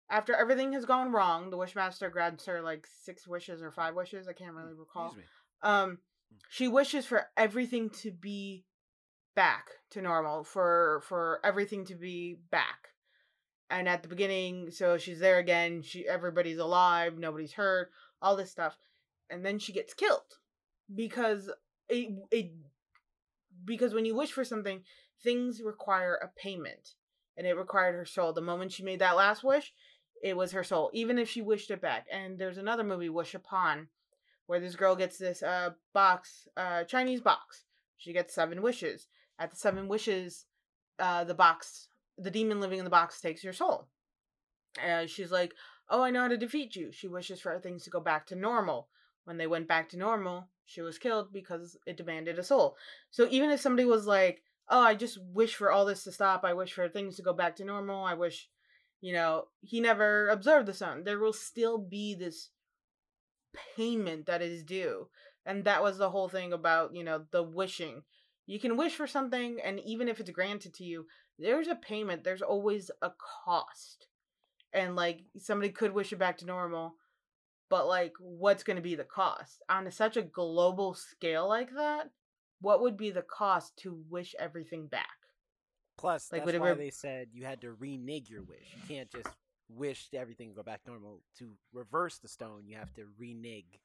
after 0.09 0.35
everything 0.35 0.73
has 0.73 0.85
gone 0.85 1.11
wrong, 1.11 1.49
the 1.49 1.57
Wishmaster 1.57 2.11
grants 2.11 2.45
her 2.45 2.61
like 2.61 2.87
six 3.03 3.27
wishes 3.27 3.61
or 3.61 3.71
five 3.71 3.95
wishes. 3.95 4.27
I 4.27 4.33
can't 4.33 4.53
really 4.53 4.73
recall 4.73 5.15
um 5.63 5.97
she 6.49 6.67
wishes 6.67 7.05
for 7.05 7.25
everything 7.37 7.89
to 7.89 8.11
be 8.11 8.65
back 9.35 9.69
to 9.91 10.01
normal 10.01 10.43
for 10.43 11.01
for 11.07 11.39
everything 11.43 11.85
to 11.85 11.95
be 11.95 12.37
back 12.51 12.89
and 13.69 13.87
at 13.87 14.03
the 14.03 14.09
beginning 14.09 14.69
so 14.69 14.97
she's 14.97 15.19
there 15.19 15.39
again 15.39 15.81
she 15.81 16.07
everybody's 16.07 16.59
alive 16.59 17.17
nobody's 17.17 17.53
hurt 17.53 17.89
all 18.21 18.35
this 18.35 18.51
stuff 18.51 18.77
and 19.29 19.43
then 19.43 19.57
she 19.57 19.73
gets 19.73 19.93
killed 19.93 20.21
because 20.93 21.49
it 21.89 22.09
it 22.31 22.51
because 23.65 23.93
when 23.93 24.05
you 24.05 24.15
wish 24.15 24.31
for 24.31 24.43
something 24.43 24.81
things 25.23 25.61
require 25.63 26.15
a 26.15 26.39
payment 26.39 26.95
and 27.37 27.47
it 27.47 27.57
required 27.57 27.95
her 27.95 28.05
soul 28.05 28.33
the 28.33 28.41
moment 28.41 28.71
she 28.71 28.83
made 28.83 28.99
that 28.99 29.15
last 29.15 29.43
wish 29.43 29.73
it 30.23 30.37
was 30.37 30.53
her 30.53 30.63
soul, 30.63 30.89
even 30.93 31.19
if 31.19 31.29
she 31.29 31.41
wished 31.41 31.69
it 31.69 31.81
back. 31.81 32.07
And 32.09 32.39
there's 32.39 32.57
another 32.57 32.83
movie, 32.83 33.09
Wish 33.09 33.35
Upon, 33.35 33.89
where 34.47 34.61
this 34.61 34.75
girl 34.75 34.95
gets 34.95 35.17
this 35.17 35.43
uh 35.43 35.71
box, 35.93 36.47
uh 36.55 36.85
Chinese 36.85 37.21
box. 37.21 37.65
She 37.97 38.13
gets 38.13 38.33
seven 38.33 38.61
wishes. 38.61 39.07
At 39.37 39.51
the 39.51 39.57
seven 39.57 39.89
wishes, 39.89 40.45
uh 40.97 41.25
the 41.25 41.33
box, 41.33 41.89
the 42.17 42.31
demon 42.31 42.61
living 42.61 42.79
in 42.79 42.85
the 42.85 42.89
box 42.89 43.19
takes 43.19 43.43
your 43.43 43.53
soul. 43.53 43.89
And 44.81 45.09
she's 45.09 45.31
like, 45.31 45.53
"Oh, 45.89 46.01
I 46.01 46.09
know 46.09 46.21
how 46.21 46.29
to 46.29 46.37
defeat 46.37 46.75
you." 46.75 46.91
She 46.93 47.07
wishes 47.07 47.41
for 47.41 47.59
things 47.59 47.83
to 47.83 47.89
go 47.89 47.99
back 47.99 48.25
to 48.27 48.35
normal. 48.35 48.87
When 49.25 49.37
they 49.37 49.47
went 49.47 49.67
back 49.67 49.89
to 49.89 49.97
normal, 49.97 50.49
she 50.65 50.81
was 50.81 50.97
killed 50.97 51.33
because 51.33 51.77
it 51.85 51.97
demanded 51.97 52.39
a 52.39 52.43
soul. 52.43 52.77
So 53.11 53.27
even 53.29 53.49
if 53.51 53.61
somebody 53.61 53.85
was 53.85 54.07
like, 54.07 54.43
"Oh, 54.69 54.81
I 54.81 54.95
just 54.95 55.17
wish 55.21 55.55
for 55.55 55.71
all 55.71 55.85
this 55.85 56.03
to 56.05 56.11
stop. 56.11 56.43
I 56.43 56.53
wish 56.53 56.73
for 56.73 56.87
things 56.87 57.15
to 57.17 57.21
go 57.21 57.33
back 57.33 57.55
to 57.57 57.65
normal. 57.65 58.05
I 58.05 58.13
wish, 58.13 58.49
you 59.01 59.13
know, 59.13 59.47
he 59.61 59.79
never 59.81 60.29
observed 60.29 60.67
the 60.67 60.73
sun." 60.73 61.03
There 61.03 61.19
will 61.19 61.33
still 61.33 61.77
be 61.77 62.15
this 62.15 62.49
payment 63.75 64.25
that 64.25 64.41
is 64.41 64.63
due. 64.63 65.09
And 65.45 65.65
that 65.65 65.83
was 65.83 65.97
the 65.97 66.09
whole 66.09 66.29
thing 66.29 66.53
about, 66.53 66.95
you 66.95 67.03
know, 67.03 67.25
the 67.31 67.43
wishing. 67.43 68.03
You 68.45 68.59
can 68.59 68.77
wish 68.77 68.95
for 68.95 69.07
something 69.07 69.59
and 69.63 69.79
even 69.81 70.07
if 70.07 70.19
it's 70.19 70.29
granted 70.29 70.73
to 70.75 70.83
you, 70.83 71.07
there's 71.39 71.67
a 71.67 71.75
payment. 71.75 72.23
There's 72.23 72.41
always 72.41 72.91
a 73.01 73.11
cost. 73.45 74.07
And 74.73 74.95
like 74.95 75.21
somebody 75.37 75.71
could 75.71 75.93
wish 75.93 76.11
it 76.11 76.17
back 76.17 76.37
to 76.39 76.45
normal, 76.45 76.95
but 77.69 77.87
like 77.87 78.13
what's 78.19 78.63
going 78.63 78.75
to 78.77 78.81
be 78.83 78.95
the 78.95 79.03
cost 79.03 79.61
on 79.69 79.89
such 79.91 80.17
a 80.17 80.21
global 80.21 80.93
scale 80.93 81.47
like 81.47 81.69
that 81.75 82.09
what 82.61 82.81
would 82.81 82.95
be 82.95 83.11
the 83.11 83.21
cost 83.21 83.75
to 83.77 84.01
wish 84.09 84.35
everything 84.39 84.87
back 84.87 85.07
Plus, 85.97 86.31
Like, 86.31 86.41
that's 86.41 86.45
would 86.47 86.55
it 86.55 86.61
why 86.61 86.73
they 86.73 86.89
said 86.89 87.27
you 87.33 87.45
had 87.45 87.61
to 87.61 87.73
renege 87.73 88.29
your 88.29 88.41
wish. 88.43 88.75
You 88.75 88.95
can't 88.95 89.11
just 89.11 89.27
wish 89.69 90.09
everything 90.13 90.49
to 90.49 90.55
go 90.55 90.63
back 90.63 90.81
normal. 90.85 91.21
To 91.39 91.51
reverse 91.71 92.17
the 92.17 92.27
stone, 92.27 92.63
you 92.65 92.75
have 92.77 92.93
to 92.95 93.05
renege 93.17 93.79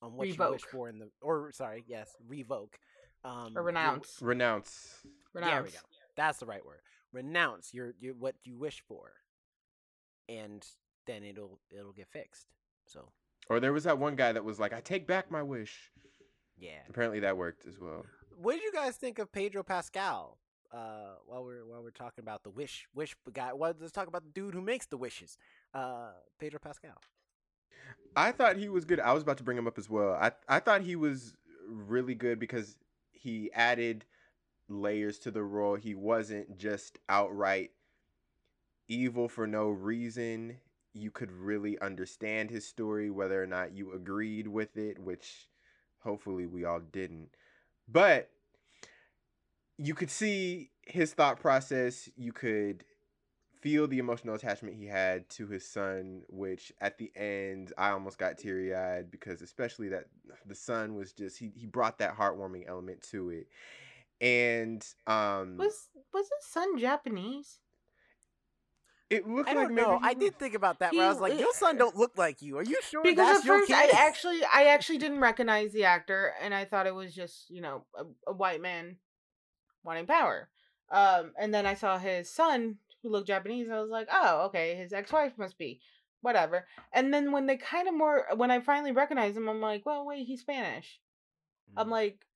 on 0.00 0.14
what 0.14 0.28
you 0.28 0.34
wish 0.34 0.62
for 0.62 0.88
in 0.88 0.98
the 0.98 1.10
or 1.20 1.52
sorry, 1.52 1.84
yes, 1.86 2.10
revoke. 2.26 2.78
Um, 3.24 3.48
or 3.56 3.60
your- 3.60 3.62
renounce 3.64 4.18
Renounce. 4.20 5.00
There 5.34 5.42
we 5.42 5.48
renounce 5.50 5.72
go. 5.72 5.78
That's 6.16 6.38
the 6.38 6.46
right 6.46 6.64
word. 6.64 6.80
Renounce 7.12 7.74
your, 7.74 7.94
your 8.00 8.14
what 8.14 8.34
you 8.44 8.56
wish 8.56 8.82
for, 8.88 9.12
and 10.28 10.64
then 11.06 11.24
it'll 11.24 11.60
it'll 11.70 11.92
get 11.92 12.08
fixed. 12.08 12.46
So 12.92 13.08
Or 13.48 13.60
there 13.60 13.72
was 13.72 13.84
that 13.84 13.98
one 13.98 14.16
guy 14.16 14.32
that 14.32 14.44
was 14.44 14.58
like, 14.60 14.72
I 14.72 14.80
take 14.80 15.06
back 15.06 15.30
my 15.30 15.42
wish. 15.42 15.90
yeah. 16.58 16.80
Apparently 16.88 17.20
that 17.20 17.36
worked 17.36 17.66
as 17.66 17.78
well. 17.80 18.04
What 18.36 18.54
did 18.54 18.62
you 18.62 18.72
guys 18.72 18.96
think 18.96 19.18
of 19.18 19.30
Pedro 19.32 19.62
Pascal? 19.62 20.38
Uh, 20.72 21.16
while 21.26 21.44
we're 21.44 21.66
while 21.66 21.82
we're 21.82 21.90
talking 21.90 22.22
about 22.22 22.42
the 22.44 22.50
wish 22.50 22.86
wish 22.94 23.14
guy, 23.32 23.52
well, 23.52 23.74
let's 23.78 23.92
talk 23.92 24.08
about 24.08 24.24
the 24.24 24.30
dude 24.30 24.54
who 24.54 24.62
makes 24.62 24.86
the 24.86 24.96
wishes. 24.96 25.36
Uh, 25.74 26.12
Pedro 26.40 26.58
Pascal. 26.60 26.96
I 28.16 28.32
thought 28.32 28.56
he 28.56 28.68
was 28.70 28.84
good. 28.86 28.98
I 29.00 29.12
was 29.12 29.22
about 29.22 29.36
to 29.38 29.44
bring 29.44 29.58
him 29.58 29.66
up 29.66 29.76
as 29.78 29.90
well. 29.90 30.14
I 30.14 30.32
I 30.48 30.60
thought 30.60 30.80
he 30.82 30.96
was 30.96 31.34
really 31.68 32.14
good 32.14 32.38
because 32.38 32.78
he 33.12 33.50
added 33.52 34.06
layers 34.68 35.18
to 35.20 35.30
the 35.30 35.42
role. 35.42 35.74
He 35.76 35.94
wasn't 35.94 36.56
just 36.56 36.98
outright 37.08 37.72
evil 38.88 39.28
for 39.28 39.46
no 39.46 39.68
reason. 39.68 40.56
You 40.94 41.10
could 41.10 41.32
really 41.32 41.78
understand 41.80 42.50
his 42.50 42.66
story, 42.66 43.10
whether 43.10 43.42
or 43.42 43.46
not 43.46 43.74
you 43.74 43.92
agreed 43.94 44.46
with 44.46 44.76
it, 44.76 44.98
which 44.98 45.48
hopefully 46.00 46.46
we 46.46 46.64
all 46.64 46.80
didn't. 46.80 47.30
But 47.88 48.30
you 49.78 49.94
could 49.94 50.10
see 50.10 50.70
his 50.82 51.14
thought 51.14 51.40
process. 51.40 52.08
You 52.16 52.32
could 52.32 52.84
feel 53.62 53.86
the 53.86 53.98
emotional 53.98 54.34
attachment 54.34 54.76
he 54.76 54.86
had 54.86 55.28
to 55.30 55.46
his 55.46 55.66
son, 55.66 56.22
which 56.28 56.72
at 56.80 56.98
the 56.98 57.12
end 57.16 57.72
I 57.78 57.90
almost 57.90 58.18
got 58.18 58.36
teary 58.36 58.74
eyed 58.74 59.10
because 59.10 59.40
especially 59.40 59.88
that 59.90 60.06
the 60.46 60.54
son 60.54 60.96
was 60.96 61.12
just 61.12 61.38
he 61.38 61.52
he 61.54 61.66
brought 61.66 61.98
that 61.98 62.16
heartwarming 62.16 62.68
element 62.68 63.02
to 63.12 63.30
it. 63.30 63.46
And 64.20 64.84
um 65.06 65.56
was 65.56 65.88
was 66.12 66.26
his 66.26 66.46
son 66.50 66.78
japanese 66.78 67.60
it 69.12 69.28
looked 69.28 69.48
I 69.48 69.54
like 69.54 69.66
don't 69.68 69.74
maybe 69.74 69.86
know. 69.86 70.00
I 70.02 70.14
did 70.14 70.38
think 70.38 70.54
about 70.54 70.78
that. 70.80 70.92
Where 70.92 71.04
I 71.04 71.08
was 71.08 71.20
like, 71.20 71.38
"Your 71.38 71.52
son 71.52 71.76
don't 71.76 71.96
look 71.96 72.16
like 72.16 72.42
you. 72.42 72.58
Are 72.58 72.62
you 72.62 72.80
sure 72.82 73.02
because 73.02 73.16
that's 73.26 73.38
at 73.40 73.44
your 73.44 73.58
first 73.58 73.68
kid?" 73.68 73.94
i 73.94 74.06
actually 74.06 74.40
i 74.52 74.64
actually 74.66 74.98
didn't 74.98 75.20
recognize 75.20 75.72
the 75.72 75.84
actor 75.84 76.32
and 76.42 76.54
i 76.54 76.64
thought 76.64 76.86
it 76.86 76.94
was 76.94 77.14
just 77.14 77.48
you 77.50 77.60
know 77.60 77.84
a, 77.96 78.04
a 78.30 78.32
white 78.32 78.60
man 78.60 78.96
wanting 79.84 80.06
power 80.06 80.48
um 80.90 81.32
and 81.38 81.52
then 81.54 81.66
i 81.66 81.74
saw 81.74 81.98
his 81.98 82.30
son 82.30 82.76
who 83.02 83.10
looked 83.10 83.26
japanese 83.26 83.68
i 83.70 83.80
was 83.80 83.90
like 83.90 84.08
oh 84.12 84.46
okay 84.46 84.74
his 84.76 84.92
ex-wife 84.92 85.32
must 85.36 85.58
be 85.58 85.80
whatever 86.20 86.66
and 86.92 87.12
then 87.12 87.32
when 87.32 87.46
they 87.46 87.56
kind 87.56 87.88
of 87.88 87.94
more 87.94 88.26
when 88.36 88.50
i 88.50 88.60
finally 88.60 88.92
recognized 88.92 89.36
him 89.36 89.48
i'm 89.48 89.60
like 89.60 89.84
well 89.84 90.04
wait 90.06 90.26
he's 90.26 90.40
spanish 90.40 91.00
i'm 91.76 91.88
Mm. 91.88 91.92
like 91.92 92.26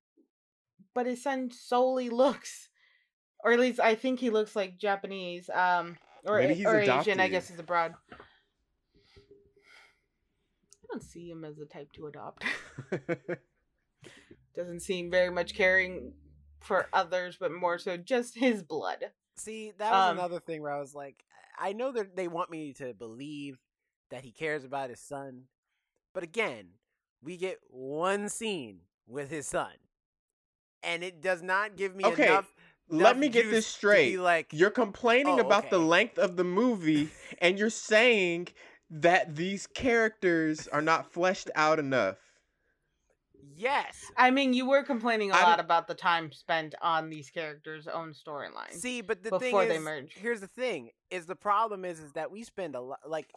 but 0.94 1.06
his 1.06 1.22
son 1.22 1.50
solely 1.50 2.08
looks 2.22 2.68
or 3.44 3.52
at 3.52 3.60
least 3.60 3.78
i 3.80 3.94
think 3.94 4.18
he 4.18 4.30
looks 4.30 4.56
like 4.56 4.78
japanese 4.78 5.48
um 5.50 5.96
or, 6.26 6.38
Maybe 6.38 6.54
he's 6.54 6.66
or 6.66 6.80
asian 6.80 7.20
i 7.20 7.28
guess 7.28 7.50
is 7.50 7.58
abroad. 7.58 7.94
I 8.12 8.16
don't 10.90 11.02
see 11.02 11.30
him 11.30 11.44
as 11.44 11.58
a 11.58 11.64
type 11.66 11.92
to 11.94 12.06
adopt 12.06 12.44
doesn't 14.54 14.80
seem 14.80 15.10
very 15.10 15.30
much 15.30 15.54
caring 15.54 16.12
for 16.60 16.88
others 16.92 17.36
but 17.38 17.52
more 17.52 17.78
so 17.78 17.96
just 17.96 18.36
his 18.38 18.62
blood. 18.62 19.12
See, 19.36 19.72
that 19.78 19.90
was 19.92 20.10
Um, 20.12 20.18
another 20.18 20.40
thing 20.40 20.62
where 20.62 20.72
I 20.72 20.80
was 20.80 20.94
like, 20.94 21.22
I 21.58 21.74
know 21.74 21.92
that 21.92 22.16
they 22.16 22.26
want 22.26 22.50
me 22.50 22.72
to 22.74 22.94
believe 22.94 23.58
that 24.10 24.24
he 24.24 24.32
cares 24.32 24.64
about 24.64 24.88
his 24.88 25.00
son, 25.00 25.42
but 26.14 26.22
again, 26.22 26.68
we 27.22 27.36
get 27.36 27.58
one 27.68 28.30
scene 28.30 28.80
with 29.06 29.28
his 29.30 29.46
son, 29.46 29.72
and 30.82 31.04
it 31.04 31.20
does 31.20 31.42
not 31.42 31.76
give 31.76 31.94
me 31.94 32.04
Okay, 32.06 32.28
enough. 32.28 32.54
Let 32.88 33.18
me 33.18 33.28
get 33.28 33.50
this 33.50 33.66
straight. 33.66 34.18
like, 34.18 34.48
You're 34.52 34.70
complaining 34.70 35.40
Oh, 35.40 35.44
about 35.44 35.70
the 35.70 35.78
length 35.78 36.18
of 36.18 36.36
the 36.36 36.44
movie 36.44 37.10
and 37.38 37.58
you're 37.58 37.70
saying 37.70 38.48
that 38.90 39.34
these 39.36 39.66
characters 39.66 40.68
are 40.68 40.82
not 40.82 41.12
fleshed 41.12 41.50
out 41.54 41.78
enough. 41.78 42.16
Yes. 43.56 44.04
i 44.16 44.30
mean 44.30 44.52
you 44.52 44.68
were 44.68 44.82
complaining 44.82 45.30
a 45.30 45.34
I 45.34 45.42
lot 45.42 45.60
about 45.60 45.86
the 45.88 45.94
time 45.94 46.30
spent 46.32 46.74
on 46.82 47.10
these 47.10 47.30
characters 47.30 47.86
own 47.86 48.12
storylines 48.12 48.74
See, 48.74 49.00
but 49.00 49.22
the 49.22 49.30
before 49.30 49.40
thing 49.62 49.68
they 49.68 49.76
is, 49.76 49.82
merge. 49.82 50.12
here's 50.14 50.40
the 50.40 50.46
thing: 50.46 50.90
is 51.10 51.26
the 51.26 51.36
problem 51.36 51.84
is 51.84 51.98
is 52.00 52.12
that 52.12 52.30
we 52.30 52.44
spend 52.44 52.74
a 52.74 52.80
lot. 52.80 53.00
Like 53.08 53.28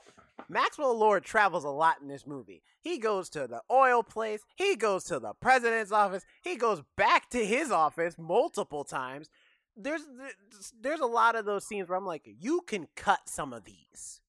Maxwell 0.49 0.97
Lord 0.97 1.23
travels 1.23 1.63
a 1.63 1.69
lot 1.69 1.97
in 2.01 2.07
this 2.07 2.25
movie. 2.25 2.63
He 2.81 2.97
goes 2.97 3.29
to 3.31 3.47
the 3.47 3.61
oil 3.71 4.03
place. 4.03 4.41
He 4.55 4.75
goes 4.75 5.03
to 5.05 5.19
the 5.19 5.33
president's 5.33 5.91
office. 5.91 6.25
He 6.43 6.55
goes 6.55 6.81
back 6.97 7.29
to 7.31 7.45
his 7.45 7.71
office 7.71 8.15
multiple 8.17 8.83
times. 8.83 9.29
There's 9.75 10.01
there's- 10.17 10.73
there's 10.81 10.99
a 10.99 11.05
lot 11.05 11.35
of 11.35 11.45
those 11.45 11.65
scenes 11.65 11.87
where 11.89 11.97
I'm 11.97 12.05
like, 12.05 12.23
you 12.25 12.61
can 12.61 12.87
cut 12.95 13.21
some 13.29 13.53
of 13.53 13.63
these 13.65 14.19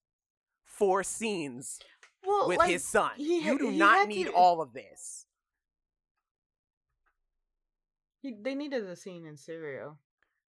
four 0.64 1.02
scenes 1.02 1.78
well, 2.24 2.48
with 2.48 2.58
like, 2.58 2.70
his 2.70 2.84
son. 2.84 3.10
you 3.16 3.58
do 3.58 3.70
not 3.72 4.08
need 4.08 4.24
to- 4.24 4.32
all 4.32 4.60
of 4.60 4.72
this. 4.72 5.26
He- 8.20 8.36
they 8.40 8.54
needed 8.54 8.84
a 8.84 8.96
scene 8.96 9.24
in 9.26 9.36
Syria. 9.36 9.96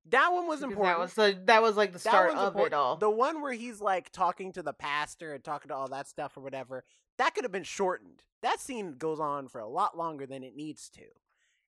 That 0.07 0.33
one 0.33 0.47
was 0.47 0.61
because 0.61 0.73
important. 0.73 0.97
That 0.97 0.99
was 1.01 1.15
the 1.37 1.43
that 1.45 1.63
was 1.63 1.77
like 1.77 1.93
the 1.93 1.99
start 1.99 2.31
of 2.31 2.49
important. 2.49 2.73
it 2.73 2.77
all. 2.77 2.97
The 2.97 3.11
one 3.11 3.43
where 3.43 3.53
he's 3.53 3.81
like 3.81 4.11
talking 4.11 4.53
to 4.55 4.63
the 4.63 4.73
pastor 4.73 5.35
and 5.35 5.45
talking 5.45 5.69
to 5.69 5.75
all 5.75 5.89
that 5.89 6.09
stuff 6.09 6.37
or 6.37 6.41
whatever, 6.41 6.85
that 7.19 7.35
could 7.35 7.45
have 7.45 7.53
been 7.53 7.65
shortened. 7.65 8.23
That 8.43 8.61
scene 8.61 8.97
goes 8.97 9.21
on 9.21 9.49
for 9.49 9.61
a 9.61 9.69
lot 9.69 9.97
longer 9.99 10.27
than 10.27 10.43
it 10.43 10.57
needs 10.57 10.89
to. 10.91 11.05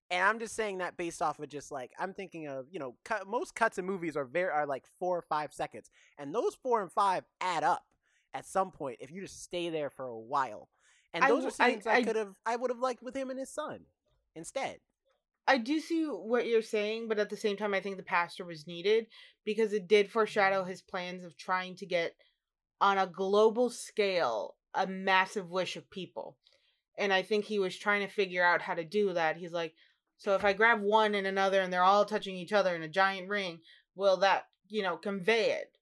And 0.09 0.23
I'm 0.27 0.39
just 0.39 0.55
saying 0.55 0.79
that 0.79 0.97
based 0.97 1.21
off 1.21 1.37
of 1.39 1.47
just 1.47 1.71
like 1.71 1.91
I'm 1.99 2.13
thinking 2.13 2.47
of, 2.47 2.65
you 2.71 2.79
know, 2.79 2.95
cut, 3.05 3.27
most 3.27 3.53
cuts 3.55 3.77
in 3.77 3.85
movies 3.85 4.17
are 4.17 4.25
very 4.25 4.49
are 4.51 4.65
like 4.65 4.85
4 4.99 5.19
or 5.19 5.21
5 5.21 5.53
seconds. 5.53 5.91
And 6.17 6.33
those 6.33 6.55
4 6.55 6.81
and 6.81 6.91
5 6.91 7.23
add 7.39 7.63
up 7.63 7.83
at 8.33 8.45
some 8.47 8.71
point 8.71 8.97
if 8.99 9.11
you 9.11 9.21
just 9.21 9.43
stay 9.43 9.69
there 9.69 9.91
for 9.91 10.05
a 10.07 10.17
while. 10.19 10.69
And 11.13 11.23
those 11.23 11.43
w- 11.43 11.47
are 11.49 11.53
I- 11.59 11.69
scenes 11.71 11.85
I, 11.85 11.93
I- 11.97 12.03
could 12.03 12.15
have 12.15 12.35
I 12.47 12.55
would 12.55 12.71
have 12.71 12.79
liked 12.79 13.03
with 13.03 13.15
him 13.15 13.29
and 13.29 13.37
his 13.39 13.51
son 13.51 13.81
instead. 14.35 14.79
I 15.47 15.57
do 15.57 15.79
see 15.79 16.05
what 16.05 16.47
you're 16.47 16.61
saying, 16.61 17.07
but 17.07 17.19
at 17.19 17.29
the 17.29 17.37
same 17.37 17.57
time, 17.57 17.73
I 17.73 17.81
think 17.81 17.97
the 17.97 18.03
pastor 18.03 18.45
was 18.45 18.67
needed 18.67 19.07
because 19.43 19.73
it 19.73 19.87
did 19.87 20.09
foreshadow 20.09 20.63
his 20.63 20.81
plans 20.81 21.23
of 21.23 21.37
trying 21.37 21.75
to 21.77 21.85
get 21.85 22.15
on 22.79 22.97
a 22.97 23.07
global 23.07 23.69
scale 23.69 24.55
a 24.73 24.87
massive 24.87 25.49
wish 25.51 25.75
of 25.75 25.89
people. 25.89 26.37
And 26.97 27.11
I 27.11 27.21
think 27.21 27.45
he 27.45 27.59
was 27.59 27.77
trying 27.77 28.01
to 28.01 28.13
figure 28.13 28.43
out 28.43 28.61
how 28.61 28.73
to 28.73 28.83
do 28.83 29.13
that. 29.13 29.37
He's 29.37 29.51
like, 29.51 29.73
so 30.17 30.35
if 30.35 30.45
I 30.45 30.53
grab 30.53 30.81
one 30.81 31.15
and 31.15 31.27
another 31.27 31.61
and 31.61 31.71
they're 31.71 31.83
all 31.83 32.05
touching 32.05 32.35
each 32.35 32.53
other 32.53 32.75
in 32.75 32.83
a 32.83 32.87
giant 32.87 33.29
ring, 33.29 33.59
will 33.95 34.17
that, 34.17 34.45
you 34.69 34.81
know, 34.81 34.95
convey 34.95 35.51
it? 35.51 35.77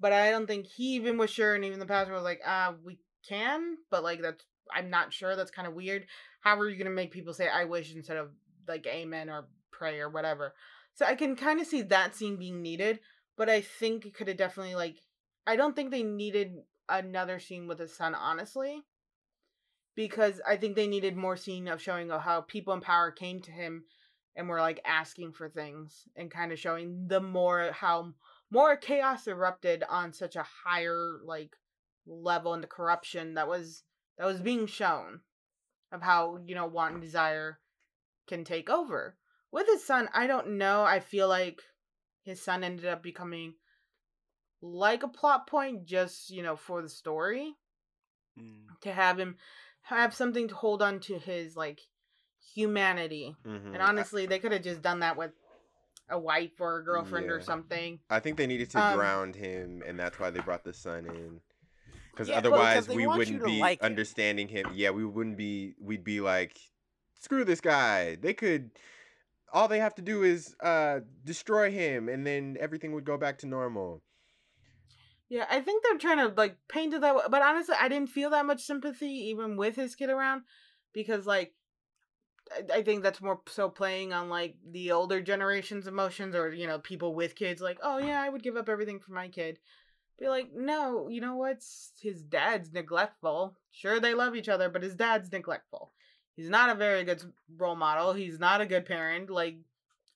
But 0.00 0.12
I 0.12 0.30
don't 0.30 0.46
think 0.46 0.66
he 0.66 0.94
even 0.94 1.18
was 1.18 1.30
sure, 1.30 1.54
and 1.54 1.64
even 1.64 1.78
the 1.78 1.86
pastor 1.86 2.14
was 2.14 2.22
like, 2.22 2.40
uh, 2.46 2.72
we 2.84 2.98
can, 3.28 3.76
but 3.90 4.02
like 4.02 4.22
that's 4.22 4.44
I'm 4.74 4.88
not 4.88 5.12
sure. 5.12 5.36
That's 5.36 5.50
kind 5.50 5.68
of 5.68 5.74
weird. 5.74 6.06
How 6.40 6.58
are 6.58 6.68
you 6.68 6.78
gonna 6.78 6.94
make 6.94 7.10
people 7.10 7.34
say 7.34 7.48
I 7.48 7.64
wish 7.64 7.94
instead 7.94 8.16
of 8.16 8.30
like 8.70 8.86
amen 8.86 9.28
or 9.28 9.48
pray 9.70 10.00
or 10.00 10.08
whatever? 10.08 10.54
So 10.94 11.04
I 11.04 11.14
can 11.14 11.36
kind 11.36 11.60
of 11.60 11.66
see 11.66 11.82
that 11.82 12.16
scene 12.16 12.36
being 12.36 12.62
needed, 12.62 13.00
but 13.36 13.48
I 13.48 13.60
think 13.60 14.06
it 14.06 14.14
could 14.14 14.28
have 14.28 14.36
definitely 14.36 14.74
like 14.74 14.96
I 15.46 15.56
don't 15.56 15.74
think 15.74 15.90
they 15.90 16.02
needed 16.02 16.56
another 16.88 17.38
scene 17.38 17.66
with 17.66 17.78
his 17.78 17.94
son, 17.94 18.14
honestly. 18.14 18.82
Because 19.96 20.40
I 20.46 20.56
think 20.56 20.76
they 20.76 20.86
needed 20.86 21.16
more 21.16 21.36
scene 21.36 21.68
of 21.68 21.82
showing 21.82 22.10
of 22.10 22.22
how 22.22 22.42
people 22.42 22.72
in 22.74 22.80
power 22.80 23.10
came 23.10 23.40
to 23.42 23.50
him 23.50 23.84
and 24.36 24.48
were 24.48 24.60
like 24.60 24.80
asking 24.84 25.32
for 25.32 25.48
things 25.48 26.08
and 26.16 26.30
kind 26.30 26.52
of 26.52 26.58
showing 26.58 27.08
the 27.08 27.20
more 27.20 27.72
how 27.72 28.12
more 28.50 28.76
chaos 28.76 29.26
erupted 29.26 29.84
on 29.88 30.12
such 30.12 30.36
a 30.36 30.46
higher 30.64 31.18
like 31.24 31.56
level 32.06 32.54
in 32.54 32.60
the 32.60 32.66
corruption 32.66 33.34
that 33.34 33.48
was 33.48 33.82
that 34.18 34.26
was 34.26 34.40
being 34.40 34.66
shown 34.66 35.20
of 35.92 36.02
how 36.02 36.38
you 36.44 36.54
know 36.54 36.66
want 36.66 36.94
and 36.94 37.02
desire 37.02 37.58
can 38.30 38.44
take 38.44 38.70
over 38.70 39.16
with 39.52 39.66
his 39.66 39.84
son 39.84 40.08
i 40.14 40.26
don't 40.26 40.48
know 40.48 40.82
i 40.84 40.98
feel 41.00 41.28
like 41.28 41.60
his 42.22 42.40
son 42.40 42.64
ended 42.64 42.86
up 42.86 43.02
becoming 43.02 43.54
like 44.62 45.02
a 45.02 45.08
plot 45.08 45.46
point 45.46 45.84
just 45.84 46.30
you 46.30 46.42
know 46.42 46.56
for 46.56 46.80
the 46.82 46.88
story 46.88 47.54
Mm. 48.38 48.68
to 48.82 48.92
have 48.92 49.18
him 49.18 49.36
have 49.82 50.14
something 50.14 50.46
to 50.48 50.54
hold 50.54 50.80
on 50.82 51.00
to 51.00 51.18
his 51.18 51.56
like 51.56 51.80
humanity 52.54 53.34
Mhm. 53.44 53.74
and 53.74 53.82
honestly 53.82 54.26
they 54.26 54.38
could 54.38 54.52
have 54.52 54.62
just 54.62 54.82
done 54.82 55.00
that 55.00 55.16
with 55.16 55.32
a 56.08 56.18
wife 56.18 56.60
or 56.60 56.78
a 56.78 56.84
girlfriend 56.84 57.28
or 57.28 57.40
something 57.40 57.98
I 58.08 58.20
think 58.20 58.36
they 58.36 58.46
needed 58.46 58.70
to 58.70 58.78
Um, 58.78 58.94
ground 58.96 59.34
him, 59.36 59.82
and 59.84 59.98
that's 59.98 60.18
why 60.20 60.30
they 60.30 60.40
brought 60.40 60.64
the 60.64 60.72
son 60.72 61.06
in. 61.06 61.40
Because 62.10 62.28
Yeah, 62.28 62.38
otherwise, 62.38 62.86
they 62.86 62.96
we 62.96 63.06
wouldn't 63.06 63.44
be 63.44 63.60
like 63.60 63.80
him. 63.80 63.86
understanding 63.86 64.48
him. 64.48 64.66
Yeah, 64.74 64.90
we 64.90 65.04
wouldn't 65.04 65.36
be. 65.36 65.74
We'd 65.78 66.02
be 66.04 66.20
like, 66.20 66.58
screw 67.20 67.44
this 67.44 67.60
guy. 67.60 68.16
They 68.16 68.34
could. 68.34 68.70
All 69.52 69.68
they 69.68 69.78
have 69.78 69.94
to 69.96 70.02
do 70.02 70.22
is 70.22 70.54
uh, 70.62 71.00
destroy 71.24 71.70
him, 71.70 72.08
and 72.08 72.26
then 72.26 72.56
everything 72.60 72.92
would 72.94 73.04
go 73.04 73.16
back 73.16 73.38
to 73.38 73.46
normal. 73.46 74.02
Yeah, 75.28 75.46
I 75.48 75.60
think 75.60 75.84
they're 75.84 75.98
trying 75.98 76.18
to 76.18 76.34
like 76.36 76.56
paint 76.68 76.92
it 76.92 77.02
that 77.02 77.14
way. 77.14 77.22
But 77.30 77.42
honestly, 77.42 77.76
I 77.80 77.88
didn't 77.88 78.10
feel 78.10 78.30
that 78.30 78.46
much 78.46 78.62
sympathy 78.62 79.06
even 79.30 79.56
with 79.56 79.76
his 79.76 79.94
kid 79.94 80.10
around 80.10 80.42
because 80.92 81.24
like 81.24 81.54
I, 82.72 82.82
think 82.82 83.04
that's 83.04 83.20
more 83.20 83.40
so 83.46 83.68
playing 83.68 84.12
on 84.12 84.28
like 84.28 84.56
the 84.68 84.90
older 84.90 85.20
generation's 85.20 85.86
emotions 85.86 86.34
or 86.34 86.52
you 86.52 86.66
know 86.66 86.80
people 86.80 87.14
with 87.14 87.36
kids 87.36 87.62
like 87.62 87.78
oh 87.80 87.98
yeah 87.98 88.20
I 88.20 88.28
would 88.28 88.42
give 88.42 88.56
up 88.56 88.68
everything 88.68 88.98
for 88.98 89.12
my 89.12 89.28
kid. 89.28 89.58
Be 90.18 90.28
like 90.28 90.48
no, 90.52 91.08
you 91.08 91.20
know 91.20 91.36
what's 91.36 91.92
his 92.02 92.22
dad's 92.24 92.72
neglectful. 92.72 93.56
Sure 93.70 94.00
they 94.00 94.14
love 94.14 94.34
each 94.34 94.48
other, 94.48 94.68
but 94.68 94.82
his 94.82 94.96
dad's 94.96 95.30
neglectful. 95.30 95.92
He's 96.36 96.48
not 96.48 96.70
a 96.70 96.74
very 96.74 97.04
good 97.04 97.22
role 97.56 97.76
model. 97.76 98.12
He's 98.12 98.38
not 98.38 98.60
a 98.60 98.66
good 98.66 98.86
parent. 98.86 99.30
Like 99.30 99.56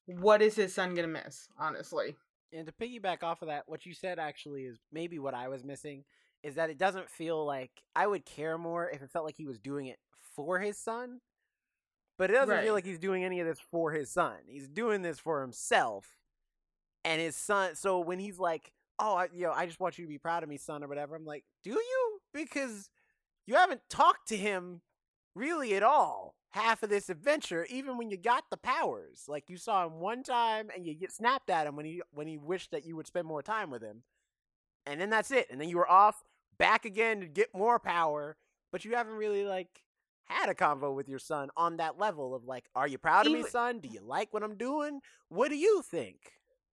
what 0.06 0.42
is 0.42 0.54
his 0.54 0.74
son 0.74 0.94
gonna 0.94 1.08
miss? 1.08 1.48
Honestly. 1.58 2.16
And 2.52 2.66
to 2.66 2.72
piggyback 2.72 3.22
off 3.22 3.42
of 3.42 3.48
that, 3.48 3.64
what 3.68 3.84
you 3.84 3.94
said 3.94 4.18
actually 4.18 4.62
is 4.64 4.78
maybe 4.92 5.18
what 5.18 5.34
I 5.34 5.48
was 5.48 5.64
missing 5.64 6.04
is 6.42 6.54
that 6.56 6.70
it 6.70 6.78
doesn't 6.78 7.10
feel 7.10 7.44
like 7.44 7.70
I 7.96 8.06
would 8.06 8.24
care 8.24 8.58
more 8.58 8.88
if 8.90 9.02
it 9.02 9.10
felt 9.10 9.24
like 9.24 9.36
he 9.36 9.46
was 9.46 9.58
doing 9.58 9.86
it 9.86 9.98
for 10.36 10.58
his 10.60 10.78
son. 10.78 11.20
But 12.16 12.30
it 12.30 12.34
doesn't 12.34 12.54
Right. 12.54 12.62
feel 12.62 12.74
like 12.74 12.84
he's 12.84 12.98
doing 12.98 13.24
any 13.24 13.40
of 13.40 13.46
this 13.46 13.58
for 13.58 13.90
his 13.92 14.10
son. 14.10 14.36
He's 14.46 14.68
doing 14.68 15.02
this 15.02 15.18
for 15.18 15.40
himself 15.40 16.16
and 17.04 17.20
his 17.20 17.34
son. 17.34 17.74
So 17.74 17.98
when 17.98 18.20
he's 18.20 18.38
like, 18.38 18.72
"Oh, 19.00 19.16
I, 19.16 19.28
you 19.32 19.42
know, 19.46 19.52
I 19.52 19.66
just 19.66 19.80
want 19.80 19.98
you 19.98 20.04
to 20.04 20.08
be 20.08 20.18
proud 20.18 20.42
of 20.44 20.48
me, 20.48 20.56
son," 20.58 20.84
or 20.84 20.88
whatever, 20.88 21.16
I'm 21.16 21.24
like, 21.24 21.44
"Do 21.64 21.70
you?" 21.70 22.20
Because 22.32 22.88
you 23.46 23.54
haven't 23.56 23.80
talked 23.88 24.28
to 24.28 24.36
him 24.36 24.82
really 25.34 25.74
at 25.74 25.82
all 25.82 26.34
half 26.50 26.84
of 26.84 26.88
this 26.90 27.10
adventure 27.10 27.66
even 27.68 27.98
when 27.98 28.10
you 28.10 28.16
got 28.16 28.44
the 28.50 28.56
powers. 28.56 29.24
Like 29.26 29.50
you 29.50 29.56
saw 29.56 29.86
him 29.86 30.00
one 30.00 30.22
time 30.22 30.68
and 30.74 30.86
you 30.86 30.94
get 30.94 31.12
snapped 31.12 31.50
at 31.50 31.66
him 31.66 31.76
when 31.76 31.84
he 31.84 32.02
when 32.12 32.28
he 32.28 32.38
wished 32.38 32.70
that 32.70 32.86
you 32.86 32.96
would 32.96 33.06
spend 33.06 33.26
more 33.26 33.42
time 33.42 33.70
with 33.70 33.82
him 33.82 34.02
and 34.86 35.00
then 35.00 35.10
that's 35.10 35.30
it 35.30 35.48
and 35.50 35.60
then 35.60 35.68
you 35.68 35.76
were 35.76 35.90
off 35.90 36.22
back 36.58 36.84
again 36.84 37.20
to 37.20 37.26
get 37.26 37.48
more 37.54 37.78
power 37.78 38.36
but 38.70 38.84
you 38.84 38.94
haven't 38.94 39.14
really 39.14 39.44
like 39.44 39.82
had 40.26 40.48
a 40.48 40.54
convo 40.54 40.94
with 40.94 41.08
your 41.08 41.18
son 41.18 41.50
on 41.56 41.76
that 41.76 41.98
level 41.98 42.34
of 42.34 42.44
like 42.44 42.64
are 42.74 42.88
you 42.88 42.98
proud 42.98 43.26
of 43.26 43.32
me 43.32 43.42
son? 43.42 43.80
Do 43.80 43.88
you 43.88 44.00
like 44.00 44.32
what 44.32 44.42
i'm 44.42 44.56
doing? 44.56 45.00
What 45.28 45.48
do 45.48 45.56
you 45.56 45.82
think? 45.82 46.16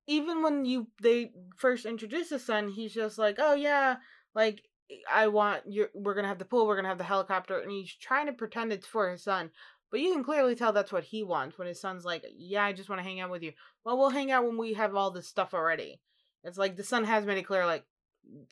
Even 0.07 0.41
when 0.43 0.65
you 0.65 0.87
they 1.01 1.31
first 1.57 1.85
introduce 1.85 2.29
the 2.29 2.39
son, 2.39 2.69
he's 2.69 2.93
just 2.93 3.17
like, 3.17 3.37
"Oh 3.39 3.53
yeah, 3.53 3.97
like 4.33 4.63
I 5.11 5.27
want 5.27 5.63
you. 5.67 5.87
We're 5.93 6.13
gonna 6.13 6.27
have 6.27 6.39
the 6.39 6.45
pool. 6.45 6.67
We're 6.67 6.75
gonna 6.75 6.87
have 6.87 6.97
the 6.97 7.03
helicopter," 7.03 7.59
and 7.59 7.71
he's 7.71 7.93
trying 7.93 8.27
to 8.27 8.33
pretend 8.33 8.71
it's 8.73 8.87
for 8.87 9.09
his 9.09 9.23
son. 9.23 9.51
But 9.89 9.99
you 9.99 10.13
can 10.13 10.23
clearly 10.23 10.55
tell 10.55 10.71
that's 10.71 10.91
what 10.91 11.03
he 11.03 11.23
wants. 11.23 11.57
When 11.57 11.67
his 11.67 11.81
son's 11.81 12.05
like, 12.05 12.25
"Yeah, 12.35 12.63
I 12.63 12.73
just 12.73 12.89
want 12.89 12.99
to 12.99 13.03
hang 13.03 13.19
out 13.19 13.29
with 13.31 13.43
you." 13.43 13.53
Well, 13.83 13.97
we'll 13.97 14.09
hang 14.09 14.31
out 14.31 14.45
when 14.45 14.57
we 14.57 14.73
have 14.73 14.95
all 14.95 15.11
this 15.11 15.27
stuff 15.27 15.53
already. 15.53 16.01
It's 16.43 16.57
like 16.57 16.75
the 16.75 16.83
son 16.83 17.03
has 17.03 17.25
made 17.25 17.37
it 17.37 17.43
clear, 17.43 17.65
like, 17.65 17.85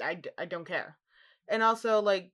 I, 0.02 0.22
I 0.38 0.46
don't 0.46 0.66
care. 0.66 0.98
And 1.48 1.64
also, 1.64 2.02
like, 2.02 2.32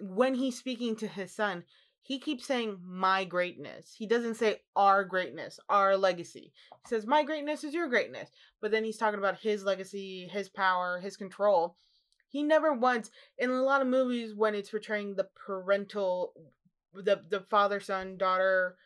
when 0.00 0.34
he's 0.34 0.58
speaking 0.58 0.96
to 0.96 1.08
his 1.08 1.34
son, 1.34 1.64
he 2.02 2.18
keeps 2.18 2.46
saying 2.46 2.78
my 2.84 3.24
greatness. 3.24 3.94
He 3.96 4.06
doesn't 4.06 4.34
say 4.34 4.60
our 4.76 5.04
greatness, 5.04 5.58
our 5.68 5.96
legacy. 5.96 6.52
He 6.70 6.88
says 6.88 7.06
my 7.06 7.22
greatness 7.22 7.64
is 7.64 7.74
your 7.74 7.88
greatness 7.88 8.30
but 8.60 8.70
then 8.70 8.84
he's 8.84 8.96
talking 8.96 9.18
about 9.18 9.38
his 9.38 9.64
legacy, 9.64 10.28
his 10.30 10.48
power, 10.48 10.98
his 10.98 11.16
control. 11.16 11.76
He 12.28 12.42
never 12.42 12.72
once 12.72 13.10
in 13.38 13.50
a 13.50 13.62
lot 13.62 13.80
of 13.82 13.88
movies 13.88 14.34
when 14.34 14.54
it's 14.54 14.70
portraying 14.70 15.14
the 15.14 15.28
parental 15.34 16.34
the 16.94 17.22
the 17.28 17.40
father, 17.40 17.80
son, 17.80 18.16
daughter, 18.16 18.76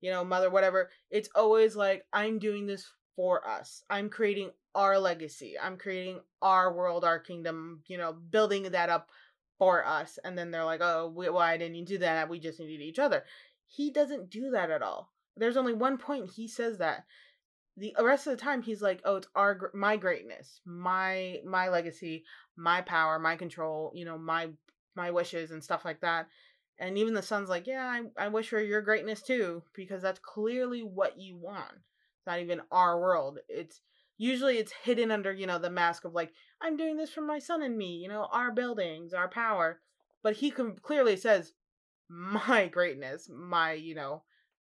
you 0.00 0.10
know, 0.10 0.24
mother, 0.24 0.50
whatever, 0.50 0.90
it's 1.10 1.28
always 1.34 1.76
like 1.76 2.04
I'm 2.12 2.38
doing 2.38 2.66
this 2.66 2.90
for 3.16 3.46
us. 3.46 3.82
I'm 3.90 4.08
creating 4.08 4.50
our 4.74 4.98
legacy. 4.98 5.56
I'm 5.60 5.76
creating 5.76 6.20
our 6.40 6.72
world, 6.72 7.04
our 7.04 7.18
kingdom, 7.18 7.82
you 7.86 7.98
know, 7.98 8.12
building 8.12 8.64
that 8.64 8.90
up 8.90 9.10
for 9.58 9.84
us. 9.84 10.18
And 10.24 10.38
then 10.38 10.50
they're 10.50 10.64
like, 10.64 10.80
"Oh, 10.80 11.12
we, 11.14 11.28
why 11.30 11.56
didn't 11.56 11.76
you 11.76 11.84
do 11.84 11.98
that? 11.98 12.28
We 12.28 12.38
just 12.38 12.60
needed 12.60 12.82
each 12.82 12.98
other." 12.98 13.24
He 13.66 13.90
doesn't 13.90 14.30
do 14.30 14.50
that 14.50 14.70
at 14.70 14.82
all. 14.82 15.12
There's 15.36 15.56
only 15.56 15.74
one 15.74 15.98
point 15.98 16.30
he 16.30 16.48
says 16.48 16.78
that 16.78 17.04
the 17.78 17.94
rest 18.02 18.26
of 18.26 18.32
the 18.36 18.42
time 18.42 18.60
he's 18.60 18.82
like 18.82 19.00
oh 19.04 19.16
it's 19.16 19.28
our 19.34 19.70
my 19.72 19.96
greatness 19.96 20.60
my 20.64 21.38
my 21.46 21.68
legacy 21.68 22.24
my 22.56 22.80
power 22.80 23.18
my 23.18 23.36
control 23.36 23.92
you 23.94 24.04
know 24.04 24.18
my 24.18 24.48
my 24.98 25.10
wishes 25.10 25.52
and 25.52 25.64
stuff 25.64 25.86
like 25.86 26.00
that. 26.02 26.26
And 26.78 26.98
even 26.98 27.14
the 27.14 27.22
son's 27.22 27.48
like 27.48 27.66
yeah 27.66 27.86
i, 27.86 28.24
I 28.24 28.28
wish 28.28 28.50
for 28.50 28.60
your 28.60 28.82
greatness 28.82 29.22
too 29.22 29.62
because 29.74 30.02
that's 30.02 30.20
clearly 30.20 30.82
what 30.82 31.18
you 31.18 31.38
want. 31.38 31.72
It's 31.72 32.26
not 32.26 32.40
even 32.40 32.60
our 32.70 33.00
world. 33.00 33.38
It's 33.48 33.80
usually 34.18 34.58
it's 34.58 34.72
hidden 34.82 35.10
under 35.10 35.32
you 35.32 35.46
know 35.46 35.58
the 35.58 35.70
mask 35.70 36.04
of 36.04 36.12
like 36.12 36.32
i'm 36.60 36.76
doing 36.76 36.96
this 36.96 37.08
for 37.08 37.20
my 37.20 37.38
son 37.38 37.62
and 37.62 37.78
me 37.78 37.98
you 38.02 38.08
know 38.08 38.28
our 38.32 38.52
buildings 38.52 39.14
our 39.14 39.28
power. 39.28 39.80
But 40.22 40.36
he 40.36 40.50
com- 40.50 40.76
clearly 40.82 41.16
says 41.16 41.54
my 42.08 42.68
greatness 42.68 43.30
my 43.32 43.72
you 43.72 43.94
know 43.94 44.22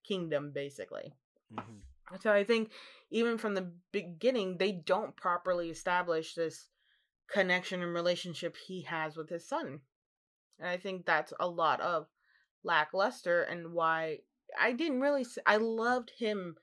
kingdom 0.04 0.52
basically 0.54 1.14
mm-hmm. 1.52 1.78
So 2.20 2.32
I 2.32 2.44
think 2.44 2.70
even 3.10 3.38
from 3.38 3.54
the 3.54 3.72
beginning, 3.92 4.56
they 4.58 4.72
don't 4.72 5.16
properly 5.16 5.70
establish 5.70 6.34
this 6.34 6.68
connection 7.30 7.82
and 7.82 7.94
relationship 7.94 8.56
he 8.56 8.82
has 8.82 9.16
with 9.16 9.28
his 9.28 9.46
son. 9.46 9.80
And 10.58 10.68
I 10.68 10.76
think 10.76 11.06
that's 11.06 11.32
a 11.38 11.48
lot 11.48 11.80
of 11.80 12.06
lackluster 12.64 13.42
and 13.42 13.72
why 13.72 14.18
I 14.58 14.72
didn't 14.72 15.00
really 15.00 15.24
I 15.46 15.58
loved 15.58 16.10
him 16.18 16.56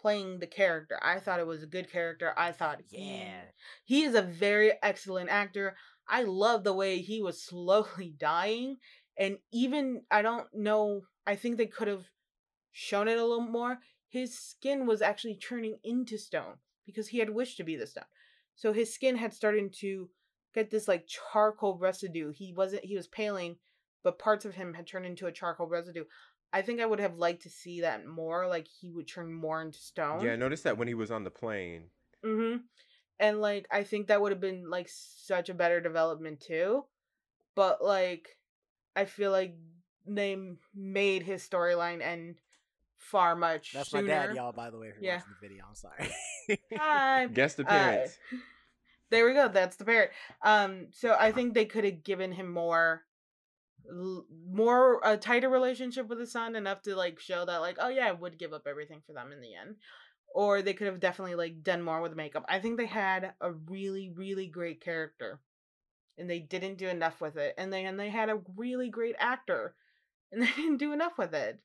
playing 0.00 0.38
the 0.38 0.46
character. 0.46 0.98
I 1.02 1.18
thought 1.18 1.40
it 1.40 1.46
was 1.46 1.62
a 1.62 1.66
good 1.66 1.90
character. 1.90 2.32
I 2.36 2.52
thought 2.52 2.80
yeah 2.88 3.42
he 3.84 4.04
is 4.04 4.14
a 4.14 4.22
very 4.22 4.72
excellent 4.82 5.30
actor. 5.30 5.76
I 6.08 6.22
love 6.22 6.64
the 6.64 6.72
way 6.72 7.00
he 7.00 7.20
was 7.22 7.42
slowly 7.42 8.14
dying 8.18 8.78
and 9.18 9.38
even 9.52 10.02
I 10.10 10.22
don't 10.22 10.46
know 10.54 11.02
I 11.26 11.36
think 11.36 11.56
they 11.56 11.66
could 11.66 11.88
have 11.88 12.08
shown 12.72 13.08
it 13.08 13.18
a 13.18 13.24
little 13.24 13.40
more. 13.42 13.78
His 14.08 14.38
skin 14.38 14.86
was 14.86 15.02
actually 15.02 15.36
turning 15.36 15.78
into 15.84 16.16
stone 16.16 16.54
because 16.86 17.08
he 17.08 17.18
had 17.18 17.30
wished 17.30 17.56
to 17.58 17.64
be 17.64 17.76
the 17.76 17.86
stone. 17.86 18.04
So 18.56 18.72
his 18.72 18.92
skin 18.92 19.16
had 19.16 19.34
started 19.34 19.72
to 19.80 20.08
get 20.54 20.70
this 20.70 20.88
like 20.88 21.06
charcoal 21.06 21.78
residue. 21.78 22.32
He 22.32 22.52
wasn't 22.52 22.84
he 22.84 22.96
was 22.96 23.06
paling, 23.06 23.56
but 24.02 24.18
parts 24.18 24.44
of 24.44 24.54
him 24.54 24.74
had 24.74 24.86
turned 24.86 25.06
into 25.06 25.26
a 25.26 25.32
charcoal 25.32 25.68
residue. 25.68 26.04
I 26.52 26.62
think 26.62 26.80
I 26.80 26.86
would 26.86 27.00
have 27.00 27.18
liked 27.18 27.42
to 27.42 27.50
see 27.50 27.82
that 27.82 28.06
more, 28.06 28.48
like 28.48 28.66
he 28.66 28.90
would 28.90 29.06
turn 29.06 29.32
more 29.32 29.60
into 29.60 29.78
stone. 29.78 30.24
Yeah, 30.24 30.32
I 30.32 30.36
noticed 30.36 30.64
that 30.64 30.78
when 30.78 30.88
he 30.88 30.94
was 30.94 31.10
on 31.10 31.24
the 31.24 31.30
plane. 31.30 31.84
Mm-hmm. 32.24 32.58
And 33.20 33.40
like 33.40 33.66
I 33.70 33.82
think 33.82 34.06
that 34.06 34.20
would 34.20 34.32
have 34.32 34.40
been 34.40 34.70
like 34.70 34.88
such 34.90 35.48
a 35.48 35.54
better 35.54 35.80
development 35.80 36.40
too. 36.40 36.84
But 37.54 37.84
like 37.84 38.38
I 38.96 39.04
feel 39.04 39.30
like 39.30 39.56
they 40.06 40.36
made 40.74 41.22
his 41.22 41.46
storyline 41.46 42.00
end 42.00 42.40
far 42.98 43.34
much 43.36 43.72
that's 43.72 43.90
sooner. 43.90 44.02
my 44.02 44.08
dad 44.26 44.34
y'all 44.34 44.52
by 44.52 44.70
the 44.70 44.78
way 44.78 44.88
if 44.88 44.96
you're 44.96 45.04
Yeah. 45.04 45.16
watching 45.16 45.34
the 45.40 45.48
video 45.48 45.64
i'm 45.68 45.74
sorry 45.74 46.58
Hi. 46.76 47.26
Guest 47.32 47.58
Uh, 47.60 47.62
appearance. 47.62 48.18
there 49.10 49.24
we 49.26 49.32
go. 49.34 49.48
That's 49.48 49.76
the 49.76 49.84
parrot. 49.84 50.10
Um, 50.42 50.88
so 50.90 51.16
I 51.18 51.32
think 51.32 51.54
they 51.54 51.64
could 51.64 51.84
have 51.84 52.02
given 52.04 52.32
him 52.32 52.52
more, 52.52 53.04
l- 53.90 54.26
more 54.50 55.00
a 55.04 55.16
tighter 55.16 55.48
relationship 55.48 56.08
with 56.08 56.18
his 56.20 56.32
son, 56.32 56.56
enough 56.56 56.82
to 56.82 56.94
like 56.96 57.18
show 57.20 57.44
that 57.44 57.58
like, 57.58 57.76
oh 57.80 57.88
yeah, 57.88 58.06
I 58.08 58.12
would 58.12 58.38
give 58.38 58.52
up 58.52 58.66
everything 58.66 59.00
for 59.06 59.12
them 59.14 59.32
in 59.32 59.40
the 59.40 59.54
end. 59.54 59.76
Or 60.34 60.60
they 60.62 60.74
could 60.74 60.86
have 60.88 61.00
definitely 61.00 61.36
like 61.36 61.62
done 61.62 61.82
more 61.82 62.00
with 62.02 62.14
makeup. 62.16 62.44
I 62.48 62.58
think 62.60 62.76
they 62.76 62.86
had 62.86 63.32
a 63.40 63.52
really, 63.52 64.10
really 64.14 64.46
great 64.46 64.82
character 64.82 65.40
and 66.18 66.28
they 66.28 66.38
didn't 66.40 66.76
do 66.78 66.88
enough 66.88 67.20
with 67.20 67.36
it. 67.36 67.54
And 67.56 67.72
they 67.72 67.84
and 67.84 67.98
they 67.98 68.10
had 68.10 68.28
a 68.28 68.40
really 68.56 68.90
great 68.90 69.16
actor, 69.18 69.74
and 70.32 70.42
they 70.42 70.50
didn't 70.56 70.78
do 70.78 70.92
enough 70.92 71.16
with 71.16 71.34
it. 71.34 71.60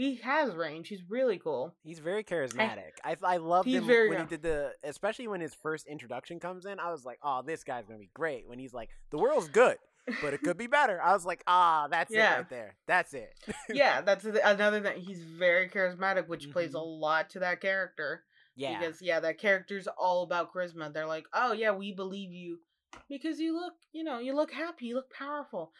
He 0.00 0.14
has 0.22 0.54
range. 0.54 0.88
He's 0.88 1.02
really 1.10 1.38
cool. 1.38 1.74
He's 1.82 1.98
very 1.98 2.24
charismatic. 2.24 2.92
I 3.04 3.16
I 3.22 3.36
loved 3.36 3.66
He's 3.68 3.78
him 3.80 3.86
very 3.86 4.08
when 4.08 4.20
he 4.20 4.24
did 4.26 4.42
the, 4.42 4.72
especially 4.82 5.28
when 5.28 5.42
his 5.42 5.52
first 5.54 5.86
introduction 5.86 6.40
comes 6.40 6.64
in. 6.64 6.80
I 6.80 6.90
was 6.90 7.04
like, 7.04 7.18
oh, 7.22 7.42
this 7.44 7.64
guy's 7.64 7.84
gonna 7.86 7.98
be 7.98 8.08
great. 8.14 8.48
When 8.48 8.58
he's 8.58 8.72
like, 8.72 8.88
the 9.10 9.18
world's 9.18 9.48
good, 9.48 9.76
but 10.22 10.32
it 10.32 10.42
could 10.42 10.56
be 10.56 10.68
better. 10.68 11.02
I 11.02 11.12
was 11.12 11.26
like, 11.26 11.42
ah, 11.46 11.86
that's 11.90 12.10
Yeah. 12.10 12.32
it 12.32 12.36
right 12.38 12.48
there. 12.48 12.76
That's 12.86 13.12
it. 13.12 13.34
yeah, 13.68 14.00
that's 14.00 14.24
another 14.24 14.80
thing. 14.80 15.00
He's 15.02 15.22
very 15.22 15.68
charismatic, 15.68 16.28
which 16.28 16.50
plays 16.50 16.72
a 16.74 16.78
Mhm. 16.78 17.00
lot 17.00 17.28
to 17.30 17.40
that 17.40 17.60
character. 17.60 18.24
yeah, 18.56 18.78
Because 18.78 19.02
yeah, 19.02 19.20
that 19.20 19.36
character's 19.36 19.86
all 19.98 20.22
about 20.22 20.50
charisma. 20.54 20.90
They're 20.92 21.06
like, 21.06 21.26
oh 21.34 21.52
yeah, 21.52 21.72
we 21.72 21.92
believe 21.92 22.32
you 22.32 22.60
because 23.08 23.38
you 23.38 23.52
look, 23.52 23.74
you 23.92 24.02
know, 24.02 24.18
you 24.18 24.34
look 24.34 24.50
happy, 24.52 24.86
you 24.86 24.94
look 24.94 25.12
powerful. 25.12 25.72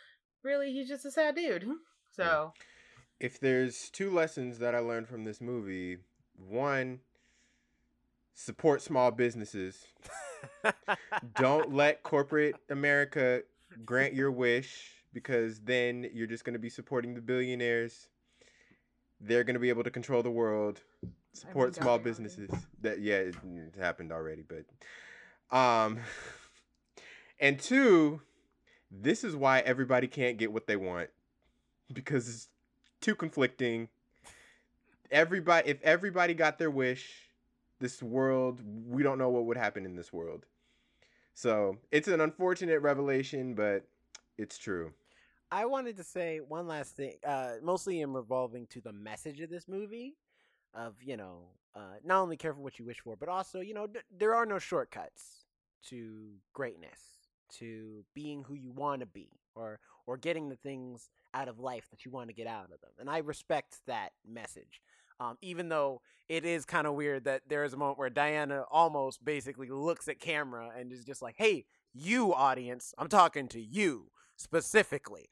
Really, 0.44 0.72
he's 0.74 0.88
just 0.88 1.06
a 1.06 1.10
sad 1.10 1.36
dude. 1.36 1.64
So 2.12 2.52
If 3.20 3.38
there's 3.38 3.90
two 3.90 4.10
lessons 4.10 4.58
that 4.58 4.74
I 4.74 4.78
learned 4.78 5.06
from 5.06 5.24
this 5.24 5.40
movie, 5.40 5.98
one, 6.48 7.00
support 8.34 8.80
small 8.80 9.10
businesses. 9.10 9.84
Don't 11.36 11.74
let 11.74 12.02
corporate 12.02 12.56
America 12.70 13.42
grant 13.84 14.14
your 14.14 14.30
wish 14.30 14.92
because 15.12 15.60
then 15.60 16.08
you're 16.14 16.26
just 16.26 16.44
going 16.44 16.54
to 16.54 16.58
be 16.58 16.70
supporting 16.70 17.14
the 17.14 17.20
billionaires. 17.20 18.08
They're 19.20 19.44
going 19.44 19.54
to 19.54 19.60
be 19.60 19.68
able 19.68 19.84
to 19.84 19.90
control 19.90 20.22
the 20.22 20.30
world. 20.30 20.80
Support 21.34 21.74
small 21.74 21.98
businesses. 21.98 22.50
That 22.80 23.00
yeah, 23.00 23.16
it, 23.16 23.36
it 23.44 23.74
happened 23.78 24.12
already, 24.12 24.42
but 24.42 25.56
um 25.56 25.98
and 27.40 27.60
two, 27.60 28.22
this 28.90 29.22
is 29.24 29.36
why 29.36 29.60
everybody 29.60 30.08
can't 30.08 30.38
get 30.38 30.52
what 30.52 30.66
they 30.66 30.76
want 30.76 31.10
because 31.92 32.48
too 33.00 33.14
conflicting. 33.14 33.88
Everybody 35.10 35.70
if 35.70 35.82
everybody 35.82 36.34
got 36.34 36.58
their 36.58 36.70
wish, 36.70 37.30
this 37.80 38.02
world, 38.02 38.60
we 38.88 39.02
don't 39.02 39.18
know 39.18 39.28
what 39.30 39.46
would 39.46 39.56
happen 39.56 39.84
in 39.84 39.96
this 39.96 40.12
world. 40.12 40.46
So, 41.34 41.78
it's 41.90 42.08
an 42.08 42.20
unfortunate 42.20 42.80
revelation, 42.80 43.54
but 43.54 43.84
it's 44.36 44.58
true. 44.58 44.92
I 45.50 45.64
wanted 45.64 45.96
to 45.96 46.04
say 46.04 46.38
one 46.40 46.68
last 46.68 46.96
thing, 46.96 47.14
uh, 47.26 47.54
mostly 47.62 48.02
in 48.02 48.12
revolving 48.12 48.66
to 48.68 48.80
the 48.80 48.92
message 48.92 49.40
of 49.40 49.50
this 49.50 49.66
movie, 49.66 50.16
of 50.74 50.94
you 51.02 51.16
know, 51.16 51.46
uh, 51.74 51.96
not 52.04 52.20
only 52.20 52.36
care 52.36 52.54
for 52.54 52.60
what 52.60 52.78
you 52.78 52.84
wish 52.84 53.00
for, 53.00 53.16
but 53.16 53.28
also 53.28 53.60
you 53.60 53.74
know, 53.74 53.86
d- 53.86 54.00
there 54.16 54.34
are 54.34 54.46
no 54.46 54.58
shortcuts 54.58 55.44
to 55.86 56.30
greatness, 56.52 57.00
to 57.58 58.04
being 58.14 58.44
who 58.44 58.54
you 58.54 58.70
want 58.70 59.00
to 59.00 59.06
be, 59.06 59.30
or 59.56 59.80
or 60.06 60.16
getting 60.16 60.48
the 60.48 60.56
things 60.56 61.10
out 61.34 61.48
of 61.48 61.58
life 61.58 61.88
that 61.90 62.04
you 62.04 62.10
want 62.10 62.28
to 62.28 62.34
get 62.34 62.46
out 62.46 62.64
of 62.64 62.80
them. 62.80 62.90
And 62.98 63.08
I 63.08 63.18
respect 63.18 63.78
that 63.86 64.10
message. 64.26 64.80
Um, 65.18 65.36
even 65.42 65.68
though 65.68 66.00
it 66.28 66.44
is 66.44 66.64
kind 66.64 66.86
of 66.86 66.94
weird 66.94 67.24
that 67.24 67.42
there 67.48 67.64
is 67.64 67.74
a 67.74 67.76
moment 67.76 67.98
where 67.98 68.08
Diana 68.08 68.64
almost 68.70 69.24
basically 69.24 69.68
looks 69.68 70.08
at 70.08 70.18
camera 70.18 70.70
and 70.76 70.92
is 70.92 71.04
just 71.04 71.20
like, 71.20 71.34
"Hey, 71.36 71.66
you 71.92 72.32
audience, 72.32 72.94
I'm 72.96 73.08
talking 73.08 73.48
to 73.48 73.60
you 73.60 74.10
specifically. 74.36 75.28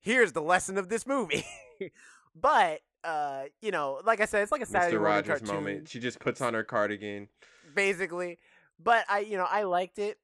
Here's 0.00 0.32
the 0.32 0.40
lesson 0.40 0.78
of 0.78 0.88
this 0.88 1.06
movie." 1.06 1.44
but 2.34 2.80
uh, 3.04 3.44
you 3.60 3.70
know, 3.70 4.00
like 4.04 4.20
I 4.20 4.24
said, 4.24 4.42
it's 4.42 4.52
like 4.52 4.62
a 4.62 4.66
Saturday 4.66 4.96
Mr. 4.96 5.02
Rogers 5.02 5.40
cartoon, 5.40 5.54
moment. 5.54 5.88
She 5.88 6.00
just 6.00 6.18
puts 6.18 6.40
on 6.40 6.54
her 6.54 6.64
cardigan. 6.64 7.28
basically. 7.74 8.38
But 8.82 9.04
I, 9.08 9.20
you 9.20 9.36
know, 9.36 9.46
I 9.48 9.64
liked 9.64 9.98
it. 9.98 10.18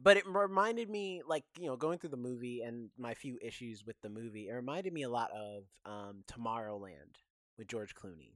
But 0.00 0.16
it 0.16 0.26
reminded 0.26 0.88
me, 0.90 1.22
like 1.26 1.44
you 1.58 1.66
know, 1.66 1.76
going 1.76 1.98
through 1.98 2.10
the 2.10 2.16
movie 2.16 2.62
and 2.62 2.90
my 2.98 3.14
few 3.14 3.38
issues 3.42 3.84
with 3.86 4.00
the 4.02 4.08
movie, 4.08 4.48
it 4.48 4.52
reminded 4.52 4.92
me 4.92 5.02
a 5.02 5.10
lot 5.10 5.30
of 5.32 5.64
um, 5.84 6.24
Tomorrowland 6.26 7.16
with 7.58 7.68
George 7.68 7.94
Clooney. 7.94 8.34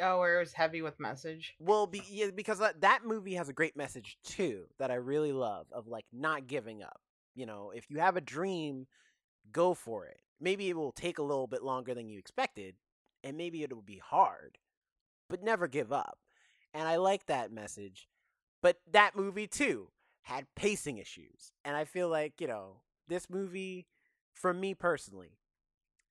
oh, 0.00 0.18
where 0.18 0.36
it 0.36 0.40
was 0.40 0.52
heavy 0.52 0.82
with 0.82 0.98
message. 0.98 1.54
Well, 1.58 1.86
be, 1.86 2.02
yeah, 2.08 2.26
because 2.34 2.58
that, 2.58 2.80
that 2.80 3.04
movie 3.04 3.34
has 3.34 3.48
a 3.48 3.52
great 3.52 3.76
message 3.76 4.18
too 4.24 4.64
that 4.78 4.90
I 4.90 4.94
really 4.94 5.32
love 5.32 5.66
of 5.72 5.86
like 5.86 6.06
not 6.12 6.46
giving 6.48 6.82
up. 6.82 7.00
You 7.34 7.46
know, 7.46 7.72
if 7.74 7.90
you 7.90 7.98
have 7.98 8.16
a 8.16 8.20
dream, 8.20 8.86
go 9.52 9.74
for 9.74 10.06
it. 10.06 10.20
Maybe 10.40 10.68
it 10.68 10.76
will 10.76 10.92
take 10.92 11.18
a 11.18 11.22
little 11.22 11.46
bit 11.46 11.62
longer 11.62 11.94
than 11.94 12.08
you 12.08 12.18
expected, 12.18 12.74
and 13.22 13.36
maybe 13.36 13.62
it 13.62 13.72
will 13.72 13.82
be 13.82 13.98
hard, 13.98 14.58
but 15.28 15.42
never 15.42 15.68
give 15.68 15.92
up. 15.92 16.18
And 16.72 16.88
I 16.88 16.96
like 16.96 17.26
that 17.26 17.52
message. 17.52 18.08
But 18.62 18.78
that 18.92 19.14
movie 19.16 19.46
too 19.46 19.88
had 20.24 20.46
pacing 20.56 20.98
issues, 20.98 21.52
and 21.64 21.76
I 21.76 21.84
feel 21.84 22.08
like 22.08 22.40
you 22.40 22.46
know 22.46 22.80
this 23.08 23.30
movie, 23.30 23.86
for 24.32 24.52
me 24.52 24.74
personally, 24.74 25.38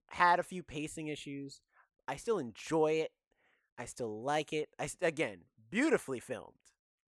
had 0.09 0.39
a 0.39 0.43
few 0.43 0.64
pacing 0.64 1.07
issues. 1.07 1.61
I 2.07 2.16
still 2.16 2.38
enjoy 2.38 2.93
it. 2.93 3.11
I 3.78 3.86
still 3.86 4.22
like 4.22 4.53
it. 4.53 4.70
I 4.80 4.89
again, 5.01 5.39
beautifully 5.70 6.20
filmed. 6.20 6.53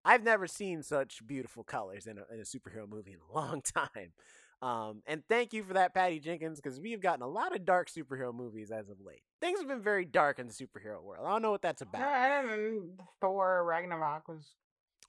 I've 0.03 0.23
never 0.23 0.45
seen 0.45 0.83
such 0.83 1.25
beautiful 1.25 1.63
colors 1.63 2.05
in 2.05 2.19
a, 2.19 2.33
in 2.33 2.39
a 2.39 2.43
superhero 2.43 2.87
movie 2.87 3.13
in 3.13 3.19
a 3.29 3.33
long 3.35 3.61
time. 3.61 4.13
Um, 4.61 5.01
and 5.05 5.23
thank 5.27 5.53
you 5.53 5.63
for 5.63 5.73
that, 5.73 5.93
Patty 5.93 6.19
Jenkins, 6.19 6.59
because 6.61 6.79
we've 6.79 7.01
gotten 7.01 7.21
a 7.21 7.27
lot 7.27 7.55
of 7.55 7.65
dark 7.65 7.89
superhero 7.89 8.33
movies 8.33 8.71
as 8.71 8.89
of 8.89 9.01
late. 9.01 9.21
Things 9.41 9.59
have 9.59 9.67
been 9.67 9.81
very 9.81 10.05
dark 10.05 10.39
in 10.39 10.47
the 10.47 10.53
superhero 10.53 11.03
world. 11.03 11.25
I 11.25 11.31
don't 11.31 11.41
know 11.41 11.51
what 11.51 11.61
that's 11.61 11.81
about. 11.81 12.01
I 12.01 12.41
don't 12.41 12.47
know. 12.47 12.83
Thor 13.19 13.63
Ragnarok 13.65 14.27
was 14.27 14.55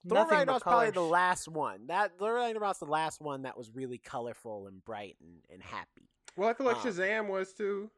Thor 0.07 0.17
nothing 0.19 0.37
Ragnarok's 0.39 0.63
probably 0.63 0.91
the 0.91 1.01
last 1.01 1.47
one. 1.47 1.87
That 1.87 2.17
Thor 2.17 2.33
Ragnarok's 2.35 2.79
the 2.79 2.85
last 2.85 3.21
one 3.21 3.43
that 3.43 3.57
was 3.57 3.69
really 3.73 3.97
colorful 3.97 4.67
and 4.67 4.83
bright 4.83 5.15
and, 5.21 5.37
and 5.51 5.61
happy. 5.63 6.09
Well, 6.35 6.49
I 6.49 6.53
feel 6.53 6.65
like 6.67 6.77
Um, 6.77 6.81
Shazam 6.91 7.27
was 7.29 7.53
too. 7.53 7.89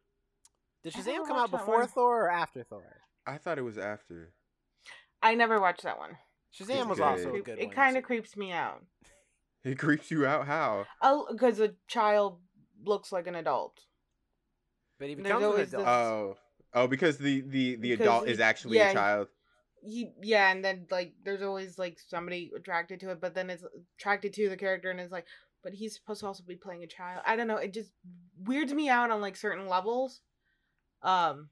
Did 0.84 0.94
Shazam 0.94 1.28
come 1.28 1.38
out 1.38 1.52
before 1.52 1.80
one. 1.80 1.88
Thor 1.88 2.26
or 2.26 2.32
after 2.32 2.64
Thor? 2.64 2.84
I 3.28 3.38
thought 3.38 3.58
it 3.58 3.64
was 3.64 3.78
after. 3.78 4.32
I 5.22 5.36
never 5.36 5.60
watched 5.60 5.84
that 5.84 5.98
one. 5.98 6.18
Shazam 6.58 6.88
was 6.88 6.98
good. 7.00 7.04
also 7.06 7.30
a 7.32 7.36
It, 7.36 7.44
good 7.46 7.60
it 7.60 7.66
one. 7.68 7.76
kind 7.76 7.98
of 7.98 8.04
creeps 8.04 8.36
me 8.38 8.52
out. 8.52 8.84
It 9.62 9.78
creeps 9.78 10.10
you 10.10 10.26
out. 10.26 10.48
How? 10.48 10.86
Oh, 11.02 11.28
because 11.30 11.60
a 11.60 11.74
child 11.90 12.40
looks 12.86 13.12
like 13.12 13.28
an 13.28 13.36
adult. 13.36 13.78
But 14.98 15.10
he 15.10 15.16
There's 15.16 15.26
becomes 15.26 15.44
an 15.44 15.52
adult. 15.52 15.70
this- 15.72 15.74
Oh, 15.86 16.38
oh, 16.74 16.88
because 16.88 17.18
the 17.18 17.42
the 17.42 17.76
the 17.76 17.90
Because 17.92 18.00
adult 18.06 18.26
he- 18.28 18.32
is 18.32 18.40
actually 18.40 18.78
yeah, 18.78 18.92
a 18.92 18.94
child. 18.94 19.28
He, 19.82 20.12
yeah, 20.22 20.52
and 20.52 20.64
then 20.64 20.86
like 20.92 21.14
there's 21.24 21.42
always 21.42 21.78
like 21.78 21.98
somebody 22.08 22.52
attracted 22.56 23.00
to 23.02 23.12
it, 23.12 23.22
but 23.22 23.36
then 23.36 23.50
it's 23.50 23.64
attracted 23.98 24.34
to 24.34 24.50
the 24.50 24.58
character, 24.58 24.90
and 24.92 25.00
it's 25.00 25.12
like, 25.12 25.26
but 25.64 25.74
he's 25.74 25.96
supposed 25.96 26.22
to 26.22 26.28
also 26.28 26.44
be 26.48 26.56
playing 26.56 26.84
a 26.84 26.88
child. 26.88 27.22
I 27.26 27.36
don't 27.36 27.48
know. 27.48 27.58
It 27.58 27.74
just 27.74 27.92
weirds 28.44 28.74
me 28.74 28.90
out 28.90 29.12
on 29.12 29.22
like 29.22 29.36
certain 29.36 29.68
levels. 29.68 30.22
Um, 31.02 31.50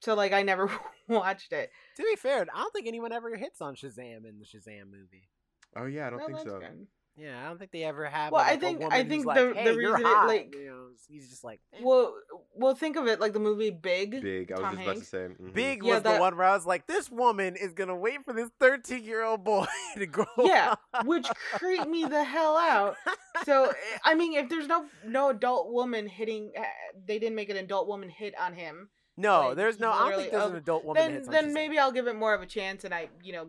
so 0.00 0.14
like 0.14 0.32
I 0.32 0.42
never 0.42 0.70
watched 1.08 1.52
it. 1.52 1.70
To 1.96 2.02
be 2.02 2.16
fair, 2.16 2.42
I 2.42 2.58
don't 2.58 2.72
think 2.72 2.86
anyone 2.86 3.12
ever 3.12 3.36
hits 3.36 3.60
on 3.60 3.74
Shazam 3.74 4.24
in 4.28 4.38
the 4.38 4.44
Shazam 4.44 4.90
movie. 4.90 5.28
Oh 5.76 5.86
yeah, 5.86 6.06
I 6.06 6.10
don't 6.10 6.18
Well, 6.18 6.26
think 6.28 6.38
that's 6.38 6.50
so. 6.50 6.60
good. 6.60 6.86
Yeah, 7.16 7.44
I 7.44 7.48
don't 7.48 7.58
think 7.58 7.70
they 7.70 7.84
ever 7.84 8.06
have. 8.06 8.32
Well, 8.32 8.42
I 8.42 8.50
like, 8.50 8.56
a 8.56 8.60
think- 8.60 8.80
I 8.80 8.84
woman 8.84 9.00
who's 9.02 9.08
think 9.08 9.24
the- 9.34 9.52
the 9.54 9.54
hey, 9.60 9.64
you're 9.74 9.92
reason 9.94 10.00
it, 10.00 10.14
hot," 10.14 10.26
like- 10.26 10.54
you 10.54 10.66
know, 10.66 10.88
he's 11.08 11.28
just 11.30 11.44
like 11.44 11.60
eh. 11.72 11.78
Well, 11.82 12.12
well, 12.56 12.74
think 12.74 12.96
of 12.96 13.06
it 13.06 13.20
like 13.20 13.32
the 13.32 13.38
movie 13.38 13.70
Big. 13.70 14.20
Big. 14.20 14.50
I 14.50 14.54
was 14.56 14.62
Tom 14.62 14.74
just 14.76 14.82
about 14.88 14.96
to 14.96 15.04
say. 15.04 15.28
mhm. 15.40 15.52
Big 15.54 15.84
Yeah, 15.84 15.94
was 15.94 16.02
the 16.02 16.16
one 16.18 16.36
where 16.36 16.46
I 16.48 16.54
was 16.54 16.66
like, 16.66 16.86
this 16.88 17.10
woman 17.10 17.54
is 17.54 17.72
gonna 17.72 17.94
wait 17.94 18.24
for 18.24 18.32
this 18.32 18.50
13 18.58 19.04
year 19.04 19.22
old 19.22 19.44
boy 19.44 19.66
to 19.96 20.06
grow 20.06 20.24
Yeah, 20.38 20.74
up. 20.92 21.06
which 21.06 21.28
creeped 21.52 21.86
me 21.88 22.04
the 22.04 22.24
hell 22.24 22.56
out. 22.56 22.96
So 23.44 23.64
eh, 23.66 23.72
I 24.04 24.14
mean, 24.14 24.34
if 24.34 24.48
there's 24.48 24.66
no 24.68 24.86
no 25.04 25.28
adult 25.30 25.70
woman 25.72 26.06
hitting, 26.08 26.52
uh, 26.56 26.62
they 27.06 27.18
didn't 27.18 27.34
make 27.36 27.48
an 27.50 27.56
adult 27.56 27.86
woman 27.88 28.08
hit 28.08 28.32
on 28.40 28.54
him. 28.54 28.90
no, 29.16 29.48
like, 29.48 29.56
there's 29.56 29.78
no. 29.80 29.90
I 29.90 30.10
don't 30.10 30.20
think 30.20 30.32
literally, 30.32 30.38
there's 30.38 30.50
an 30.50 30.54
oh, 30.54 30.58
adult 30.58 30.84
woman. 30.84 31.02
then 31.02 31.12
hits 31.14 31.28
then 31.28 31.44
Shazam. 31.50 31.52
maybe 31.52 31.78
I'll 31.78 31.92
give 31.92 32.06
it 32.06 32.14
more 32.16 32.32
of 32.34 32.42
a 32.42 32.46
chance, 32.46 32.84
and 32.84 32.94
I 32.94 33.08
you 33.22 33.32
know 33.32 33.48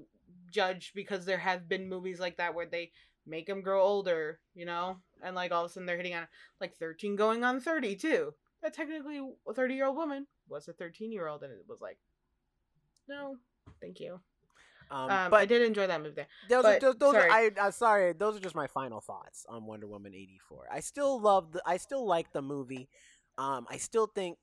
judge 0.51 0.91
because 0.95 1.25
there 1.25 1.37
have 1.37 1.67
been 1.69 1.87
movies 1.87 2.19
like 2.19 2.37
that 2.37 2.55
where 2.55 2.65
they 2.65 2.91
make 3.25 3.47
them 3.47 3.61
grow 3.61 3.81
older, 3.81 4.39
you 4.53 4.65
know, 4.65 4.97
and 5.23 5.35
like 5.35 5.51
all 5.51 5.65
of 5.65 5.71
a 5.71 5.73
sudden 5.73 5.85
they're 5.85 5.97
hitting 5.97 6.13
on 6.15 6.27
like 6.61 6.75
13 6.75 7.15
going 7.15 7.43
on 7.43 7.59
30 7.59 7.95
too. 7.95 8.33
That 8.61 8.73
technically 8.73 9.21
a 9.47 9.53
30 9.53 9.75
year 9.75 9.85
old 9.87 9.97
woman 9.97 10.27
was 10.47 10.67
a 10.67 10.73
13 10.73 11.11
year 11.11 11.27
old, 11.27 11.43
and 11.43 11.51
it 11.51 11.65
was 11.67 11.81
like, 11.81 11.97
no, 13.07 13.35
thank 13.81 13.99
you. 13.99 14.19
Um, 14.91 15.09
Um, 15.09 15.31
but 15.31 15.37
I 15.39 15.45
did 15.45 15.61
enjoy 15.63 15.87
that 15.87 16.01
movie. 16.01 16.23
Those, 16.49 16.63
But, 16.63 16.77
are, 16.77 16.79
those, 16.79 16.95
those 16.97 17.13
sorry. 17.13 17.29
are, 17.29 17.33
I, 17.33 17.51
I'm 17.61 17.71
sorry. 17.71 18.13
Those 18.13 18.37
are 18.37 18.39
just 18.39 18.55
my 18.55 18.67
final 18.67 19.01
thoughts 19.01 19.45
on 19.49 19.65
Wonder 19.65 19.87
Woman 19.87 20.13
84. 20.13 20.67
I 20.71 20.79
still 20.79 21.19
love 21.19 21.51
the, 21.53 21.61
I 21.65 21.77
still 21.77 22.05
like 22.05 22.31
the 22.33 22.41
movie. 22.41 22.87
Um, 23.37 23.65
I 23.69 23.77
still 23.77 24.07
think 24.07 24.37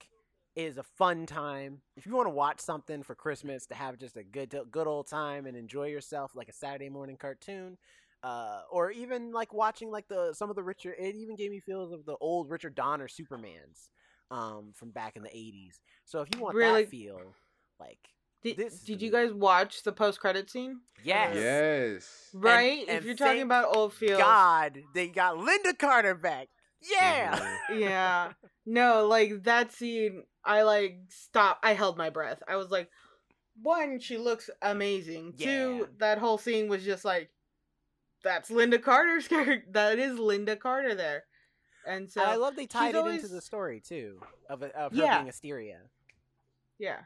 it 0.56 0.62
is 0.64 0.78
a 0.78 0.82
fun 0.82 1.26
time. 1.26 1.78
If 1.96 2.06
you 2.06 2.14
want 2.14 2.26
to 2.26 2.30
watch 2.34 2.60
something 2.60 3.02
for 3.02 3.14
Christmas 3.14 3.66
to 3.66 3.74
have 3.74 3.98
just 3.98 4.16
a 4.16 4.24
good, 4.24 4.54
good 4.70 4.86
old 4.86 5.06
time 5.08 5.46
and 5.46 5.56
enjoy 5.56 5.86
yourself, 5.86 6.32
like 6.34 6.48
a 6.48 6.52
Saturday 6.52 6.90
morning 6.90 7.16
cartoon, 7.16 7.78
uh, 8.22 8.62
or 8.70 8.90
even 8.90 9.32
like 9.32 9.52
watching 9.52 9.90
like 9.90 10.06
the 10.08 10.32
some 10.34 10.50
of 10.50 10.56
the 10.56 10.62
Richard, 10.62 10.94
it 10.98 11.14
even 11.16 11.36
gave 11.36 11.50
me 11.50 11.60
feels 11.60 11.92
of 11.92 12.04
the 12.04 12.16
old 12.20 12.50
Richard 12.50 12.74
Donner 12.74 13.08
Supermans, 13.08 13.88
um, 14.30 14.72
from 14.74 14.90
back 14.90 15.16
in 15.16 15.22
the 15.22 15.28
80s. 15.30 15.80
So 16.04 16.20
if 16.20 16.28
you 16.34 16.40
want 16.40 16.54
Really- 16.54 16.82
that 16.84 16.90
feel, 16.90 17.34
like 17.80 17.98
Did, 18.42 18.56
This- 18.56 18.80
did 18.80 19.00
you 19.00 19.10
guys 19.12 19.32
watch 19.32 19.82
the 19.84 19.92
post 19.92 20.18
credit 20.20 20.50
scene? 20.50 20.80
Yes. 21.04 21.36
Yes. 21.36 22.28
Right? 22.34 22.84
and 22.88 22.98
if 22.98 23.04
you're 23.04 23.14
talking 23.14 23.42
about 23.42 23.66
old 23.66 23.76
Oldfield. 23.76 24.18
God, 24.18 24.82
they 24.94 25.06
got 25.08 25.36
Lynda 25.36 25.78
Carter 25.78 26.14
back. 26.16 26.48
Yeah. 26.80 27.58
Yeah. 27.72 28.32
No, 28.66 29.06
like 29.06 29.44
that 29.44 29.70
scene, 29.72 30.24
I 30.44 30.62
like 30.62 30.98
stop. 31.08 31.60
I 31.62 31.74
held 31.74 31.96
my 31.96 32.10
breath. 32.10 32.42
I 32.48 32.56
was 32.56 32.70
like, 32.70 32.88
one, 33.62 34.00
she 34.00 34.18
looks 34.18 34.50
amazing. 34.60 35.34
Yeah. 35.36 35.46
Two, 35.46 35.88
that 35.98 36.18
whole 36.18 36.38
scene 36.38 36.68
was 36.68 36.84
just 36.84 37.04
like, 37.04 37.30
that's 38.22 38.50
Lynda 38.50 38.80
Carter's 38.82 39.28
character. 39.28 39.64
That 39.72 39.98
is 39.98 40.18
Lynda 40.18 40.58
Carter 40.58 40.94
there. 40.94 41.24
And 41.86 42.10
so, 42.10 42.22
I 42.22 42.36
love 42.36 42.54
they 42.54 42.66
tied 42.66 42.94
it 42.94 43.04
into 43.06 43.26
the 43.28 43.40
story 43.40 43.80
too 43.80 44.20
of 44.48 44.62
a, 44.62 44.66
of 44.76 44.92
her 44.92 44.98
Yeah. 44.98 45.18
being 45.18 45.28
Asteria. 45.28 45.78
yeah. 46.78 47.00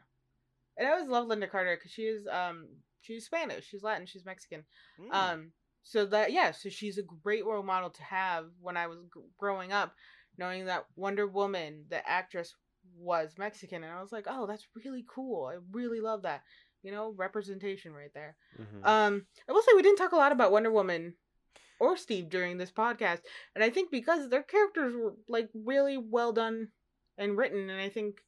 And 0.77 0.87
I 0.87 0.91
always 0.91 1.09
love 1.09 1.25
Lynda 1.27 1.49
Carter 1.49 1.75
because 1.75 1.91
she 1.91 2.03
is, 2.03 2.27
um, 2.27 2.67
she's 3.01 3.25
Spanish, 3.25 3.65
she's 3.67 3.81
Latin, 3.81 4.05
she's 4.05 4.23
Mexican. 4.25 4.63
Mm. 5.01 5.13
Um, 5.13 5.51
so 5.81 6.05
that 6.05 6.31
yeah, 6.31 6.51
so 6.51 6.69
she's 6.69 6.99
a 6.99 7.03
great 7.23 7.43
role 7.45 7.63
model 7.63 7.89
to 7.89 8.03
have 8.03 8.45
when 8.61 8.77
I 8.77 8.85
was 8.85 8.99
g- 8.99 9.21
growing 9.39 9.71
up, 9.71 9.95
knowing 10.37 10.65
that 10.65 10.85
Wonder 10.95 11.25
Woman, 11.25 11.85
the 11.89 12.07
actress, 12.07 12.53
was 12.99 13.33
Mexican, 13.39 13.83
and 13.83 13.91
I 13.91 14.01
was 14.01 14.11
like, 14.11 14.25
oh, 14.29 14.45
that's 14.45 14.67
really 14.75 15.03
cool. 15.09 15.45
I 15.51 15.57
really 15.71 15.99
love 15.99 16.21
that. 16.21 16.43
You 16.87 16.93
know, 16.93 17.11
representation 17.17 17.91
right 17.91 18.13
there. 18.13 18.37
Mhm. 18.57 18.85
Um, 18.87 19.27
I 19.49 19.51
will 19.51 19.61
say 19.61 19.73
we 19.75 19.81
didn't 19.81 19.97
talk 19.97 20.13
a 20.13 20.15
lot 20.15 20.31
about 20.31 20.53
Wonder 20.53 20.71
Woman 20.71 21.15
or 21.81 21.97
Steve 21.97 22.29
during 22.29 22.57
this 22.57 22.71
podcast, 22.71 23.23
and 23.53 23.61
I 23.61 23.69
think 23.69 23.91
because 23.91 24.29
their 24.29 24.41
characters 24.41 24.95
were 24.95 25.13
like 25.27 25.49
really 25.53 25.97
well 25.97 26.31
done 26.31 26.71
and 27.17 27.37
written, 27.37 27.69
and 27.69 27.81
I 27.81 27.89
think 27.89 28.23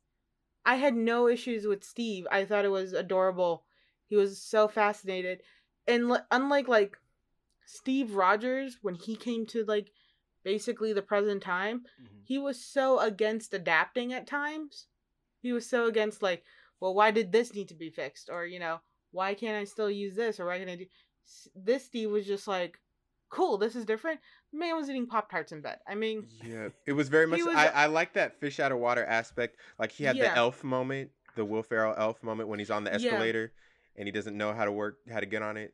I 0.65 0.75
had 0.75 0.93
no 0.93 1.29
issues 1.29 1.65
with 1.67 1.85
Steve. 1.85 2.27
I 2.29 2.43
thought 2.43 2.65
it 2.65 2.75
was 2.81 2.91
adorable. 2.91 3.63
He 4.07 4.17
was 4.17 4.41
so 4.41 4.67
fascinated, 4.67 5.41
and 5.87 6.09
li- 6.09 6.19
unlike 6.29 6.67
like 6.67 6.97
Steve 7.65 8.13
Rogers 8.15 8.79
when 8.81 8.95
he 8.95 9.15
came 9.15 9.45
to 9.47 9.63
like 9.63 9.89
basically 10.43 10.91
the 10.91 11.01
present 11.01 11.41
time, 11.41 11.85
Mhm. 12.01 12.23
he 12.25 12.37
was 12.37 12.61
so 12.61 12.99
against 12.99 13.53
adapting 13.53 14.11
at 14.11 14.27
times. 14.27 14.87
He 15.41 15.53
was 15.53 15.65
so 15.65 15.85
against 15.85 16.21
like, 16.21 16.43
well, 16.79 16.93
why 16.93 17.11
did 17.11 17.31
this 17.31 17.53
need 17.53 17.67
to 17.69 17.75
be 17.75 17.89
fixed, 17.89 18.29
or 18.31 18.45
you 18.45 18.59
know, 18.59 18.79
why 19.11 19.33
can't 19.33 19.57
I 19.57 19.63
still 19.65 19.89
use 19.91 20.15
this, 20.15 20.39
or 20.39 20.45
why 20.45 20.57
can't 20.57 20.69
I 20.69 20.75
do 20.75 20.85
S- 21.25 21.49
this? 21.55 21.85
Steve 21.85 22.11
was 22.11 22.25
just 22.25 22.47
like, 22.47 22.79
cool, 23.29 23.57
this 23.57 23.75
is 23.75 23.85
different. 23.85 24.19
Man 24.53 24.75
was 24.75 24.89
eating 24.89 25.07
pop 25.07 25.29
tarts 25.29 25.51
in 25.51 25.61
bed. 25.61 25.77
I 25.87 25.95
mean, 25.95 26.27
Yeah, 26.43 26.69
it 26.85 26.93
was 26.93 27.09
very 27.09 27.27
much. 27.31 27.39
Was- 27.43 27.55
I, 27.55 27.67
I 27.67 27.85
like 27.87 28.13
that 28.13 28.39
fish 28.39 28.59
out 28.59 28.71
of 28.71 28.79
water 28.79 29.05
aspect. 29.05 29.57
Like 29.77 29.91
he 29.91 30.03
had 30.03 30.15
Yeah. 30.15 30.31
the 30.31 30.37
elf 30.37 30.63
moment, 30.63 31.11
the 31.35 31.45
Will 31.45 31.63
Ferrell 31.63 31.93
elf 31.97 32.21
moment 32.23 32.49
when 32.49 32.59
he's 32.59 32.71
on 32.71 32.83
the 32.83 32.91
Yeah. 32.91 32.95
escalator 32.97 33.51
and 33.95 34.07
he 34.07 34.11
doesn't 34.11 34.37
know 34.37 34.53
how 34.53 34.65
to 34.65 34.71
work, 34.71 34.97
how 35.11 35.19
to 35.19 35.25
get 35.25 35.41
on 35.41 35.57
it. 35.57 35.73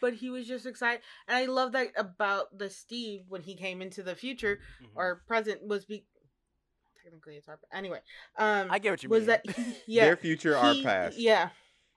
but 0.00 0.12
he 0.12 0.28
was 0.28 0.46
just 0.46 0.66
excited, 0.66 1.00
and 1.26 1.36
I 1.38 1.46
love 1.46 1.72
that 1.72 1.88
about 1.96 2.56
the 2.58 2.68
Steve 2.68 3.22
when 3.28 3.40
he 3.42 3.54
came 3.56 3.80
into 3.80 4.02
the 4.02 4.14
future 4.14 4.60
Mhm. 4.82 4.88
or 4.94 5.22
present 5.26 5.66
was 5.66 5.86
be. 5.86 6.04
Technically, 7.06 7.36
it's 7.36 7.48
our 7.48 7.60
anyway. 7.72 8.00
Um, 8.36 8.66
I 8.68 8.80
get 8.80 8.90
what 8.90 9.02
you 9.04 9.08
was 9.08 9.20
mean. 9.20 9.26
that 9.28 9.48
he, 9.48 9.76
yeah 9.86 10.06
Their 10.06 10.16
future, 10.16 10.56
our 10.56 10.74
past. 10.82 11.16
Yeah. 11.16 11.50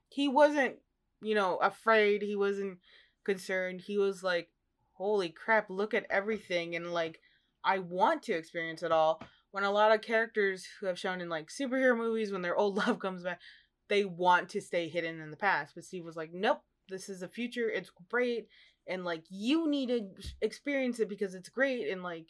He 0.10 0.28
wasn't, 0.28 0.76
you 1.20 1.34
know, 1.34 1.56
afraid. 1.58 2.22
He 2.22 2.36
wasn't 2.36 2.78
concerned. 3.26 3.82
He 3.82 3.98
was 3.98 4.22
like, 4.22 4.50
holy 4.94 5.30
crap, 5.30 5.72
look 5.72 5.96
at 5.96 6.06
everything. 6.12 6.76
And 6.76 6.94
like, 6.94 7.22
I 7.64 7.80
want 7.80 8.22
to 8.24 8.34
experience 8.34 8.84
it 8.84 8.92
all. 8.92 9.24
When 9.50 9.64
a 9.64 9.72
lot 9.72 9.92
of 9.92 10.02
characters 10.02 10.68
who 10.80 10.86
have 10.86 11.00
shown 11.00 11.22
in 11.22 11.30
like 11.30 11.48
superhero 11.50 11.98
movies, 11.98 12.32
when 12.32 12.44
their 12.44 12.56
old 12.56 12.78
love 12.88 13.00
comes 13.00 13.24
back, 13.24 13.40
they 13.88 14.06
want 14.06 14.50
to 14.50 14.62
stay 14.62 14.90
hidden 14.90 15.20
in 15.20 15.32
the 15.32 15.38
past. 15.38 15.74
But 15.74 15.86
Steve 15.86 16.06
was 16.06 16.16
like, 16.16 16.32
nope, 16.32 16.62
this 16.88 17.10
is 17.10 17.22
the 17.22 17.28
future. 17.28 17.68
It's 17.68 17.90
great. 18.12 18.48
And 18.86 19.04
like, 19.04 19.24
you 19.32 19.68
need 19.68 19.90
to 19.90 20.10
experience 20.40 21.00
it 21.00 21.10
because 21.10 21.34
it's 21.34 21.50
great. 21.50 21.90
And 21.90 22.04
like, 22.04 22.28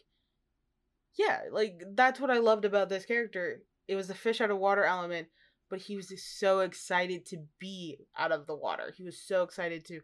yeah, 1.20 1.42
like 1.52 1.84
that's 1.96 2.18
what 2.18 2.32
I 2.32 2.38
loved 2.38 2.64
about 2.64 2.88
this 2.88 3.06
character. 3.06 3.62
It 3.90 3.96
was 3.96 4.08
the 4.08 4.16
fish 4.16 4.40
out 4.40 4.52
of 4.52 4.58
water 4.58 4.86
element, 4.86 5.28
but 5.70 5.80
he 5.80 5.98
was 5.98 6.08
just 6.08 6.40
so 6.40 6.62
excited 6.62 7.26
to 7.28 7.40
be 7.60 7.98
out 8.18 8.32
of 8.32 8.48
the 8.48 8.56
water. 8.56 8.94
He 8.96 9.04
was 9.04 9.22
so 9.22 9.44
excited 9.44 9.86
to 9.88 10.00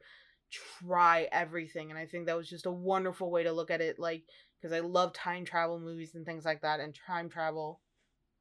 try 0.51 1.30
everything, 1.32 1.89
and 1.89 1.97
I 1.97 2.05
think 2.05 2.26
that 2.26 2.36
was 2.36 2.49
just 2.49 2.66
a 2.66 2.72
wonderful 2.72 3.32
way 3.32 3.43
to 3.43 3.53
look 3.53 3.72
at 3.72 3.80
it. 3.80 3.97
Like, 3.97 4.24
because 4.59 4.74
I 4.74 4.82
love 4.82 5.13
time 5.13 5.45
travel 5.45 5.80
movies 5.80 6.16
and 6.16 6.26
things 6.26 6.43
like 6.43 6.61
that, 6.63 6.82
and 6.82 6.93
time 7.07 7.30
travel. 7.30 7.80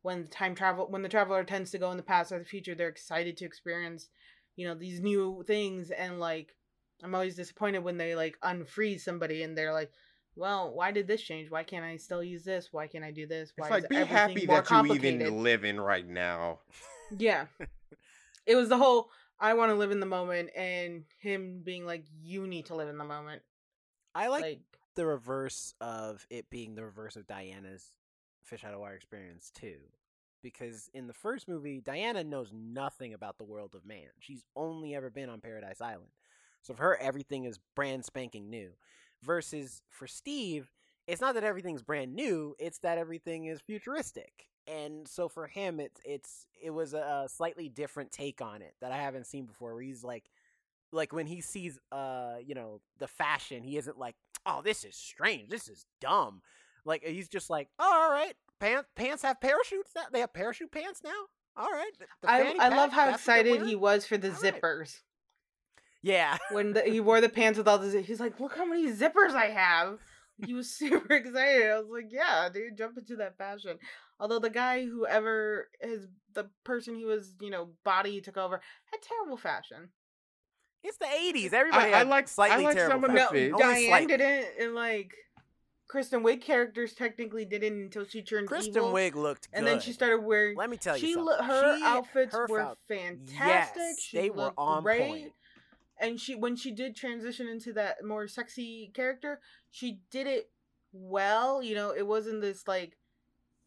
When 0.03 0.23
the 0.23 0.29
time 0.29 0.57
travel, 0.57 0.89
when 0.91 1.03
the 1.03 1.09
traveler 1.09 1.45
tends 1.45 1.71
to 1.71 1.79
go 1.79 1.93
in 1.93 1.97
the 1.97 2.03
past 2.03 2.33
or 2.33 2.41
the 2.41 2.45
future, 2.45 2.75
they're 2.75 2.89
excited 2.89 3.37
to 3.37 3.45
experience, 3.45 4.09
you 4.57 4.67
know, 4.67 4.75
these 4.75 5.01
new 5.01 5.45
things. 5.47 5.93
And 5.93 6.19
like, 6.19 6.57
I'm 7.05 7.15
always 7.15 7.37
disappointed 7.37 7.85
when 7.85 7.99
they 7.99 8.17
like 8.17 8.37
unfreeze 8.43 9.01
somebody 9.01 9.45
and 9.45 9.57
they're 9.57 9.73
like, 9.73 9.93
well, 10.37 10.73
why 10.75 10.91
did 10.91 11.07
this 11.07 11.23
change? 11.23 11.51
Why 11.51 11.63
can't 11.63 11.85
I 11.85 11.97
still 11.97 12.23
use 12.23 12.45
this? 12.45 12.69
Why 12.73 12.87
can't 12.87 13.05
I 13.05 13.11
do 13.11 13.27
this? 13.27 13.53
Why 13.57 13.67
It's 13.67 13.71
like 13.71 13.83
is 13.85 13.89
be 13.89 13.97
happy 13.97 14.47
that 14.47 14.57
you 14.57 14.63
complicated? 14.63 15.23
even 15.23 15.43
live 15.43 15.65
in 15.65 15.81
right 15.81 16.07
now. 16.07 16.61
Yeah. 17.17 17.47
it 18.47 18.57
was 18.57 18.69
the 18.69 18.79
whole 18.79 19.11
I 19.39 19.55
want 19.55 19.71
to 19.71 19.77
live 19.77 19.91
in 19.91 20.01
the 20.01 20.07
moment 20.07 20.51
and 20.57 21.05
him 21.19 21.61
being 21.65 21.87
like 21.87 22.05
you 22.23 22.47
need 22.47 22.67
to 22.67 22.75
live 22.75 22.89
in 22.89 22.99
the 22.99 23.05
moment. 23.05 23.43
I 24.15 24.29
like, 24.29 24.43
Like, 24.43 24.61
the 24.95 25.07
reverse 25.07 25.75
of 25.81 26.27
it 26.31 26.51
being 26.51 26.75
the 26.75 26.85
reverse 26.85 27.17
of 27.17 27.27
Diana's 27.27 27.91
fish 28.43 28.65
out 28.65 28.75
of 28.75 28.81
water 28.81 28.95
experience 28.95 29.51
too. 29.55 29.77
Because 30.43 30.91
in 30.93 31.07
the 31.07 31.15
first 31.15 31.49
movie, 31.49 31.81
Diana 31.81 32.23
knows 32.23 32.53
nothing 32.53 33.15
about 33.15 33.39
the 33.39 33.45
world 33.45 33.75
of 33.75 33.87
man. 33.87 34.09
She's 34.21 34.45
only 34.55 34.95
ever 34.95 35.09
been 35.11 35.31
on 35.31 35.41
Paradise 35.41 35.81
Island. 35.81 36.11
So 36.63 36.75
for 36.75 36.83
her, 36.83 36.97
everything 37.01 37.45
is 37.45 37.59
brand 37.75 38.05
spanking 38.05 38.51
new. 38.51 38.71
Versus 39.25 39.83
for 39.89 40.07
Steve, 40.07 40.71
it's 41.07 41.21
not 41.21 41.35
that 41.35 41.45
everything's 41.45 41.83
brand 41.83 42.15
new, 42.15 42.55
it's 42.59 42.79
that 42.79 42.99
everything 42.99 43.47
is 43.47 43.61
futuristic. 43.61 44.49
And 44.67 45.07
so 45.07 45.29
for 45.29 45.47
him, 45.47 45.81
it's 45.81 46.01
it's 46.05 46.47
it 46.63 46.71
was 46.71 46.95
a 46.95 47.27
slightly 47.29 47.69
different 47.69 48.13
take 48.13 48.41
on 48.41 48.63
it 48.63 48.75
that 48.81 48.93
I 48.93 48.97
haven't 48.97 49.27
seen 49.27 49.45
before. 49.47 49.75
Where 49.75 49.83
he's 49.83 50.03
like, 50.05 50.25
like 50.95 51.13
when 51.13 51.27
he 51.27 51.41
sees 51.41 51.79
uh 51.93 52.37
you 52.45 52.55
know 52.55 52.81
the 52.99 53.09
fashion 53.09 53.63
he 53.63 53.77
isn't 53.77 53.99
like 53.99 54.15
oh 54.47 54.63
this 54.63 54.85
is 54.85 54.95
strange 54.95 55.49
this 55.49 55.69
is 55.69 55.85
dumb 56.01 56.41
like 56.85 57.05
he's 57.05 57.29
just 57.29 57.51
like 57.51 57.69
oh, 57.79 58.03
all 58.05 58.11
right 58.11 58.35
pants 58.61 58.89
pants 58.95 59.23
have 59.23 59.41
parachutes 59.41 59.91
now 59.95 60.05
they 60.13 60.21
have 60.21 60.33
parachute 60.33 60.71
pants 60.71 61.01
now 61.03 61.11
all 61.57 61.71
right 61.71 61.93
the- 61.99 62.07
the 62.23 62.31
I 62.31 62.55
I 62.59 62.69
love 62.69 62.93
how 62.93 63.07
that's 63.07 63.27
what 63.27 63.35
they're 63.35 63.45
excited 63.45 63.69
he 63.69 63.77
was 63.77 64.07
for 64.07 64.17
the 64.17 64.29
All 64.29 64.53
right. 64.53 64.61
Zippers 66.05 66.09
yeah 66.09 66.37
when 66.53 66.73
the, 66.75 66.83
he 66.83 67.01
wore 67.01 67.21
the 67.21 67.29
pants 67.29 67.59
with 67.59 67.69
all 67.69 67.79
the. 67.79 68.01
He's 68.03 68.21
like, 68.21 68.39
look 68.41 68.57
how 68.57 68.65
many 68.65 68.91
zippers 68.93 69.31
I 69.35 69.47
have. 69.47 69.99
He 70.45 70.53
was 70.55 70.69
super 70.75 71.15
excited. 71.15 71.71
I 71.71 71.79
was 71.79 71.89
like, 71.91 72.11
yeah, 72.11 72.49
dude, 72.53 72.77
jump 72.77 72.99
into 72.99 73.17
that 73.17 73.39
fashion. 73.39 73.79
Although 74.21 74.39
the 74.39 74.51
guy, 74.51 74.85
whoever 74.85 75.69
his 75.81 76.07
the 76.35 76.49
person 76.65 76.97
he 76.97 77.05
was, 77.05 77.35
you 77.41 77.51
know, 77.51 77.71
body 77.85 78.21
took 78.21 78.37
over, 78.37 78.61
had 78.91 79.03
terrible 79.03 79.37
fashion. 79.37 79.91
it's 80.83 80.97
the 80.99 81.07
80s 81.07 81.53
everybody 81.53 81.93
I 81.93 81.99
had 81.99 82.09
like- 82.09 82.25
I 82.25 82.29
slightly 82.29 82.65
like 82.65 82.75
terrible 82.77 82.95
some 82.95 83.05
of 83.05 83.11
the 83.11 83.17
No, 83.17 83.27
fashion. 83.29 83.55
outfits. 83.55 83.63
Only 83.65 83.75
Diane 83.75 83.89
slightly. 83.91 84.17
didn't, 84.17 84.47
and 84.61 84.75
like 84.75 85.15
Kristen 85.89 86.23
Wiig 86.25 86.41
characters 86.43 86.93
technically 86.95 87.45
didn't 87.45 87.81
until 87.83 88.05
she 88.05 88.23
turned 88.23 88.49
kristen 88.49 88.75
evil, 88.77 88.93
wiig 88.93 89.15
looked 89.15 89.49
and 89.53 89.65
then 89.67 89.79
she 89.81 89.93
started 89.93 90.25
wearing. 90.25 90.57
let 90.57 90.69
me 90.71 90.77
tell 90.77 90.97
you 90.97 91.07
she 91.07 91.13
something. 91.15 91.37
lo- 91.39 91.43
her 91.45 91.79
She- 91.79 91.85
outfits 91.85 92.35
her 92.35 92.47
were 92.49 92.65
fou- 92.89 92.95
fantastic. 92.97 93.77
yes, 93.77 94.01
she 94.01 94.17
they 94.17 94.31
were 94.31 94.53
on 94.59 94.83
great. 94.83 95.01
point 95.09 95.33
And 96.01 96.21
she 96.21 96.35
when 96.35 96.57
she 96.57 96.71
did 96.73 96.97
transition 96.97 97.49
into 97.49 97.73
that 97.75 98.05
more 98.05 98.27
sexy 98.29 98.91
character, 98.95 99.41
she 99.71 100.01
did 100.11 100.27
it 100.27 100.51
well. 100.93 101.63
You 101.63 101.75
know, 101.75 101.91
it 101.91 102.07
wasn't 102.07 102.41
this 102.41 102.67
like 102.67 102.97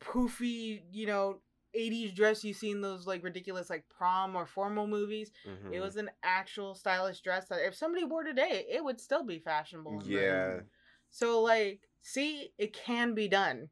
poofy, 0.02 0.82
you 0.92 1.06
know, 1.08 1.42
80s 1.74 2.14
dress 2.14 2.44
you 2.44 2.54
see 2.54 2.72
in 2.72 2.82
those 2.82 3.06
like 3.08 3.24
ridiculous 3.24 3.70
like 3.70 3.86
prom 3.90 4.36
or 4.36 4.46
formal 4.46 4.88
movies. 4.88 5.32
It 5.72 5.78
Mhm. 5.78 5.82
was 5.82 5.96
an 5.98 6.10
actual 6.24 6.76
stylish 6.76 7.22
dress 7.22 7.48
that 7.50 7.66
if 7.66 7.76
somebody 7.76 8.04
wore 8.06 8.24
today, 8.24 8.66
it 8.70 8.84
would 8.84 9.00
still 9.02 9.24
be 9.24 9.40
fashionable. 9.40 10.02
Yeah. 10.06 10.62
So 11.10 11.42
like, 11.42 11.90
see, 12.02 12.54
it 12.58 12.74
can 12.74 13.14
be 13.14 13.28
done. 13.28 13.70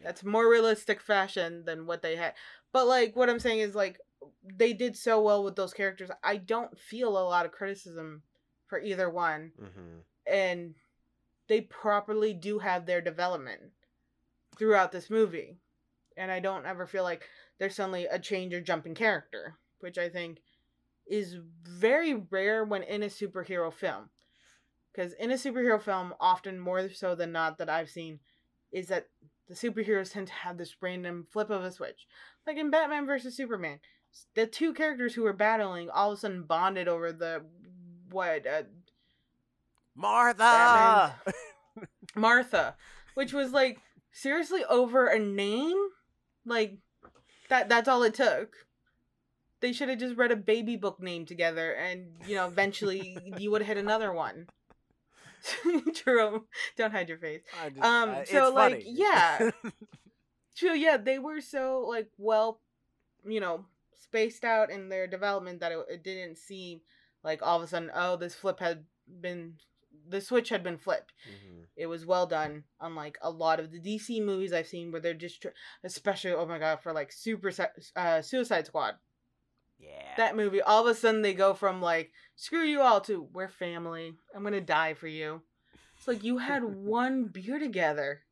That's 0.00 0.24
more 0.24 0.48
realistic 0.48 1.00
fashion 1.00 1.64
than 1.64 1.86
what 1.86 2.02
they 2.02 2.16
had. 2.16 2.34
But 2.72 2.86
like 2.86 3.16
what 3.16 3.28
I'm 3.30 3.40
saying 3.40 3.60
is 3.60 3.74
like 3.74 4.00
they 4.42 4.72
did 4.72 4.96
so 4.96 5.20
well 5.20 5.42
with 5.44 5.56
those 5.56 5.74
characters. 5.74 6.10
I 6.22 6.36
don't 6.36 6.78
feel 6.78 7.10
a 7.10 7.28
lot 7.28 7.46
of 7.46 7.52
criticism 7.52 8.22
for 8.66 8.80
either 8.80 9.08
one 9.10 9.52
Mhm. 9.58 10.04
and 10.26 10.74
they 11.46 11.62
properly 11.62 12.34
do 12.34 12.58
have 12.58 12.84
their 12.84 13.00
development 13.00 13.72
throughout 14.56 14.92
this 14.92 15.08
movie. 15.08 15.58
And 16.16 16.30
I 16.30 16.40
don't 16.40 16.66
ever 16.66 16.86
feel 16.86 17.04
like 17.04 17.28
there's 17.58 17.76
suddenly 17.76 18.06
a 18.06 18.18
change 18.18 18.52
or 18.52 18.60
jump 18.60 18.86
in 18.86 18.94
character, 18.94 19.58
which 19.78 19.96
I 19.98 20.08
think 20.10 20.42
is 21.06 21.34
very 21.62 22.14
rare 22.14 22.64
when 22.64 22.82
in 22.82 23.02
a 23.02 23.06
superhero 23.06 23.72
film. 23.72 24.10
Because 24.92 25.12
in 25.14 25.30
a 25.30 25.34
superhero 25.34 25.80
film, 25.80 26.14
often 26.20 26.58
more 26.58 26.88
so 26.90 27.14
than 27.14 27.32
not 27.32 27.56
that 27.58 27.70
I've 27.70 27.90
seen, 27.90 28.20
is 28.70 28.88
that 28.88 29.08
the 29.46 29.54
superheroes 29.54 30.12
tend 30.12 30.26
to 30.26 30.32
have 30.34 30.58
this 30.58 30.82
random 30.82 31.24
flip 31.30 31.48
of 31.50 31.64
a 31.64 31.72
switch. 31.72 32.06
Like 32.46 32.58
in 32.58 32.70
Batman 32.70 33.06
versus 33.06 33.34
Superman, 33.36 33.80
the 34.34 34.46
two 34.46 34.72
characters 34.74 35.14
who 35.14 35.22
were 35.22 35.32
battling 35.32 35.90
all 35.90 36.12
of 36.12 36.18
a 36.18 36.20
sudden 36.20 36.42
bonded 36.42 36.88
over 36.88 37.12
the 37.12 37.44
what 38.10 38.46
uh, 38.46 38.62
Martha. 39.94 41.14
Martha, 42.14 42.76
which 43.14 43.32
was 43.32 43.52
like 43.52 43.78
seriously 44.12 44.64
over 44.68 45.06
a 45.06 45.18
name. 45.18 45.76
Like 46.44 46.78
that. 47.48 47.68
That's 47.68 47.88
all 47.88 48.02
it 48.02 48.14
took. 48.14 48.54
They 49.60 49.72
should 49.72 49.88
have 49.88 49.98
just 49.98 50.16
read 50.16 50.30
a 50.30 50.36
baby 50.36 50.76
book 50.76 51.00
name 51.00 51.26
together, 51.26 51.72
and 51.72 52.06
you 52.26 52.36
know, 52.36 52.46
eventually 52.46 53.18
you 53.38 53.50
would 53.50 53.60
have 53.62 53.76
hit 53.76 53.82
another 53.84 54.12
one. 54.12 54.46
True. 55.94 56.46
Don't 56.76 56.90
hide 56.92 57.08
your 57.08 57.18
face. 57.18 57.42
Just- 57.74 57.84
Um, 57.84 58.10
uh, 58.10 58.24
so, 58.24 58.52
like, 58.52 58.72
funny. 58.74 58.84
yeah. 58.86 59.50
So 60.54 60.72
yeah, 60.72 60.96
they 60.96 61.18
were 61.18 61.40
so 61.40 61.84
like 61.88 62.08
well, 62.18 62.60
you 63.26 63.40
know, 63.40 63.66
spaced 63.98 64.44
out 64.44 64.70
in 64.70 64.88
their 64.88 65.06
development 65.06 65.60
that 65.60 65.72
it, 65.72 65.78
it 65.90 66.02
didn't 66.04 66.38
seem 66.38 66.80
like 67.22 67.42
all 67.42 67.56
of 67.58 67.62
a 67.62 67.66
sudden, 67.66 67.90
oh, 67.94 68.16
this 68.16 68.34
flip 68.34 68.60
had 68.60 68.84
been, 69.20 69.54
the 70.08 70.20
switch 70.20 70.48
had 70.50 70.62
been 70.62 70.78
flipped. 70.78 71.12
Mhm. 71.28 71.64
It 71.76 71.86
was 71.86 72.06
well 72.06 72.26
done, 72.26 72.64
unlike 72.80 73.18
a 73.22 73.30
lot 73.30 73.60
of 73.60 73.70
the 73.70 73.78
DC 73.80 74.20
movies 74.22 74.52
I've 74.52 74.66
seen 74.66 74.90
where 74.90 75.00
they're 75.00 75.14
just, 75.14 75.42
tr- 75.42 75.48
especially 75.84 76.32
oh 76.32 76.46
my 76.46 76.58
god, 76.58 76.80
for 76.80 76.92
like 76.92 77.12
Super 77.12 77.52
uh, 77.96 78.22
Suicide 78.22 78.66
Squad. 78.66 78.94
yeah. 79.78 80.14
That 80.16 80.36
movie, 80.36 80.60
all 80.60 80.82
of 80.86 80.90
a 80.90 80.98
sudden 80.98 81.22
they 81.22 81.34
go 81.34 81.54
from 81.54 81.80
like 81.80 82.12
screw 82.34 82.62
you 82.64 82.80
all 82.80 83.00
to 83.02 83.28
we're 83.32 83.48
family. 83.48 84.14
I'm 84.34 84.42
gonna 84.42 84.60
die 84.60 84.94
for 84.94 85.06
you. 85.06 85.42
It's 85.96 86.08
like 86.08 86.24
you 86.24 86.38
had 86.38 86.64
one 86.84 87.26
beer 87.26 87.58
together. 87.58 88.22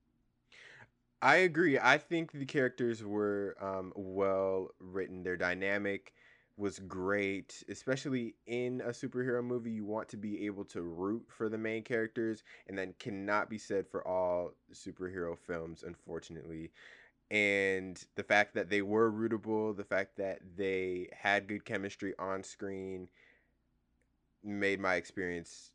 I 1.26 1.36
agree. 1.38 1.78
I 1.78 1.98
think 1.98 2.32
the 2.32 2.44
characters 2.46 3.02
were 3.04 3.56
um, 3.60 3.92
well 3.96 4.70
written. 4.78 5.22
Their 5.24 5.36
dynamic 5.36 6.14
was 6.56 6.78
great, 6.80 7.64
especially 7.68 8.36
in 8.46 8.80
a 8.82 8.90
superhero 8.90 9.44
movie. 9.44 9.72
You 9.72 9.84
want 9.84 10.08
to 10.10 10.16
be 10.16 10.46
able 10.46 10.64
to 10.66 10.82
root 10.82 11.24
for 11.28 11.48
the 11.48 11.58
main 11.58 11.82
characters, 11.82 12.44
and 12.68 12.78
that 12.78 12.98
cannot 13.00 13.50
be 13.50 13.58
said 13.58 13.88
for 13.88 14.06
all 14.06 14.52
superhero 14.72 15.36
films, 15.38 15.82
unfortunately. 15.86 16.70
And 17.30 18.02
the 18.16 18.24
fact 18.24 18.54
that 18.54 18.70
they 18.70 18.82
were 18.82 19.12
rootable, 19.12 19.76
the 19.76 19.84
fact 19.84 20.16
that 20.18 20.40
they 20.56 21.08
had 21.12 21.48
good 21.48 21.64
chemistry 21.64 22.14
on 22.18 22.44
screen, 22.44 23.08
made 24.42 24.80
my 24.80 24.96
experience 24.96 25.72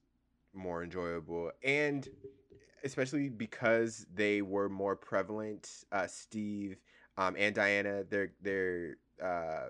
more 0.53 0.83
enjoyable. 0.83 1.51
And 1.63 2.07
especially 2.83 3.29
because 3.29 4.05
they 4.13 4.41
were 4.41 4.69
more 4.69 4.95
prevalent. 4.95 5.69
Uh, 5.91 6.07
Steve 6.07 6.77
um, 7.17 7.35
and 7.37 7.53
Diana, 7.53 8.03
they're 8.09 8.31
they're 8.41 8.97
uh, 9.23 9.69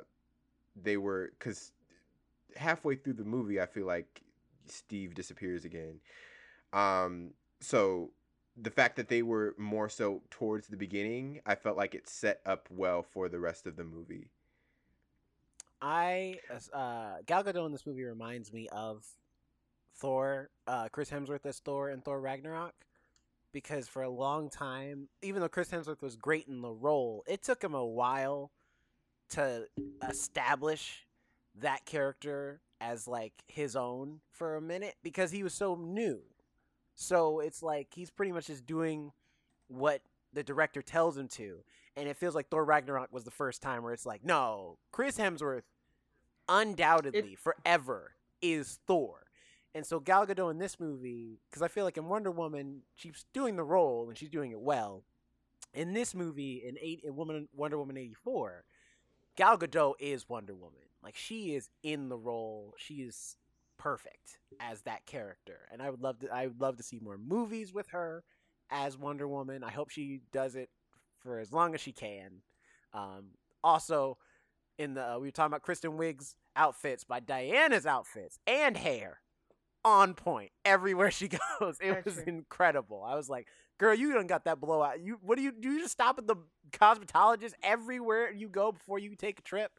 they 0.81 0.97
were 0.97 1.33
because 1.37 1.71
halfway 2.55 2.95
through 2.95 3.13
the 3.13 3.25
movie, 3.25 3.59
I 3.59 3.65
feel 3.65 3.85
like 3.85 4.21
Steve 4.65 5.15
disappears 5.15 5.65
again. 5.65 5.99
Um, 6.73 7.31
so 7.59 8.11
the 8.57 8.69
fact 8.69 8.95
that 8.97 9.07
they 9.07 9.21
were 9.21 9.55
more 9.57 9.89
so 9.89 10.21
towards 10.29 10.67
the 10.67 10.77
beginning, 10.77 11.41
I 11.45 11.55
felt 11.55 11.77
like 11.77 11.95
it 11.95 12.07
set 12.07 12.41
up 12.45 12.67
well 12.69 13.01
for 13.01 13.29
the 13.29 13.39
rest 13.39 13.65
of 13.67 13.75
the 13.75 13.83
movie. 13.83 14.29
I 15.81 16.35
uh 16.73 17.15
Gal 17.25 17.43
Gadot 17.43 17.65
in 17.65 17.71
this 17.71 17.87
movie 17.87 18.03
reminds 18.03 18.53
me 18.53 18.67
of 18.71 19.03
Thor, 19.95 20.51
uh 20.67 20.89
Chris 20.91 21.09
Hemsworth 21.09 21.45
as 21.45 21.59
Thor 21.59 21.89
in 21.89 22.01
Thor 22.01 22.21
Ragnarok 22.21 22.75
because 23.53 23.87
for 23.87 24.01
a 24.01 24.09
long 24.09 24.49
time, 24.49 25.09
even 25.21 25.41
though 25.41 25.49
Chris 25.49 25.69
Hemsworth 25.69 26.01
was 26.01 26.15
great 26.15 26.47
in 26.47 26.61
the 26.61 26.71
role, 26.71 27.23
it 27.27 27.43
took 27.43 27.63
him 27.63 27.73
a 27.73 27.85
while 27.85 28.51
to 29.29 29.67
establish 30.07 31.07
that 31.59 31.85
character 31.85 32.61
as 32.79 33.07
like 33.07 33.33
his 33.47 33.75
own 33.75 34.19
for 34.31 34.55
a 34.55 34.61
minute 34.61 34.95
because 35.03 35.31
he 35.31 35.43
was 35.43 35.53
so 35.53 35.75
new. 35.75 36.21
So 36.95 37.39
it's 37.39 37.63
like 37.63 37.89
he's 37.93 38.09
pretty 38.09 38.31
much 38.31 38.47
just 38.47 38.65
doing 38.65 39.11
what 39.67 40.01
the 40.33 40.43
director 40.43 40.81
tells 40.81 41.17
him 41.17 41.27
to. 41.29 41.63
And 41.95 42.07
it 42.07 42.17
feels 42.17 42.35
like 42.35 42.49
Thor 42.49 42.63
Ragnarok 42.63 43.11
was 43.11 43.23
the 43.23 43.31
first 43.31 43.61
time 43.61 43.83
where 43.83 43.93
it's 43.93 44.05
like, 44.05 44.23
no, 44.23 44.77
Chris 44.91 45.17
Hemsworth 45.17 45.63
undoubtedly 46.47 47.35
forever 47.35 48.15
is 48.41 48.79
Thor. 48.87 49.30
And 49.73 49.85
so 49.85 49.99
Gal 49.99 50.27
Gadot 50.27 50.51
in 50.51 50.57
this 50.57 50.79
movie, 50.79 51.39
because 51.49 51.61
I 51.61 51.67
feel 51.69 51.85
like 51.85 51.97
in 51.97 52.09
Wonder 52.09 52.31
Woman, 52.31 52.81
she's 52.95 53.25
doing 53.33 53.55
the 53.55 53.63
role 53.63 54.09
and 54.09 54.17
she's 54.17 54.29
doing 54.29 54.51
it 54.51 54.59
well. 54.59 55.03
In 55.73 55.93
this 55.93 56.13
movie, 56.13 56.61
in 56.65 56.77
eight, 56.81 57.01
in 57.05 57.15
Woman 57.15 57.47
Wonder 57.55 57.77
Woman 57.77 57.95
eighty 57.95 58.13
four, 58.13 58.65
Gal 59.37 59.57
Gadot 59.57 59.93
is 59.99 60.27
Wonder 60.27 60.53
Woman. 60.53 60.81
Like 61.01 61.15
she 61.15 61.55
is 61.55 61.69
in 61.83 62.09
the 62.09 62.17
role. 62.17 62.73
She 62.77 62.95
is 62.95 63.37
perfect 63.77 64.39
as 64.59 64.81
that 64.81 65.05
character, 65.05 65.69
and 65.71 65.81
I 65.81 65.89
would 65.89 66.01
love 66.01 66.19
to. 66.19 66.29
I 66.29 66.47
would 66.47 66.59
love 66.59 66.75
to 66.77 66.83
see 66.83 66.99
more 67.01 67.17
movies 67.17 67.73
with 67.73 67.87
her 67.91 68.25
as 68.69 68.97
Wonder 68.97 69.27
Woman. 69.27 69.63
I 69.63 69.71
hope 69.71 69.89
she 69.89 70.19
does 70.33 70.55
it 70.55 70.69
for 71.23 71.39
as 71.39 71.53
long 71.53 71.73
as 71.73 71.79
she 71.79 71.93
can. 71.93 72.41
Um, 72.93 73.29
also, 73.63 74.17
in 74.77 74.95
the 74.95 75.13
uh, 75.13 75.19
we 75.19 75.27
were 75.27 75.31
talking 75.31 75.53
about 75.53 75.61
Kristen 75.61 75.97
Wiig's 75.97 76.35
outfits 76.57 77.05
by 77.05 77.21
Diana's 77.21 77.85
outfits 77.85 78.37
and 78.45 78.75
hair 78.75 79.19
on 79.83 80.13
point 80.13 80.51
everywhere 80.65 81.11
she 81.11 81.27
goes. 81.59 81.77
It 81.81 81.89
That's 81.91 82.05
was 82.05 82.15
true. 82.15 82.23
incredible. 82.27 83.03
I 83.03 83.15
was 83.15 83.29
like, 83.29 83.47
"Girl, 83.77 83.93
you 83.95 84.13
done 84.13 84.27
got 84.27 84.45
that 84.45 84.59
blowout. 84.59 84.99
You 85.01 85.17
what 85.21 85.37
do 85.37 85.43
you 85.43 85.51
do? 85.51 85.71
You 85.71 85.79
just 85.79 85.93
stop 85.93 86.17
at 86.17 86.27
the 86.27 86.35
cosmetologist 86.71 87.53
everywhere 87.63 88.31
you 88.31 88.47
go 88.49 88.71
before 88.71 88.99
you 88.99 89.15
take 89.15 89.39
a 89.39 89.43
trip. 89.43 89.71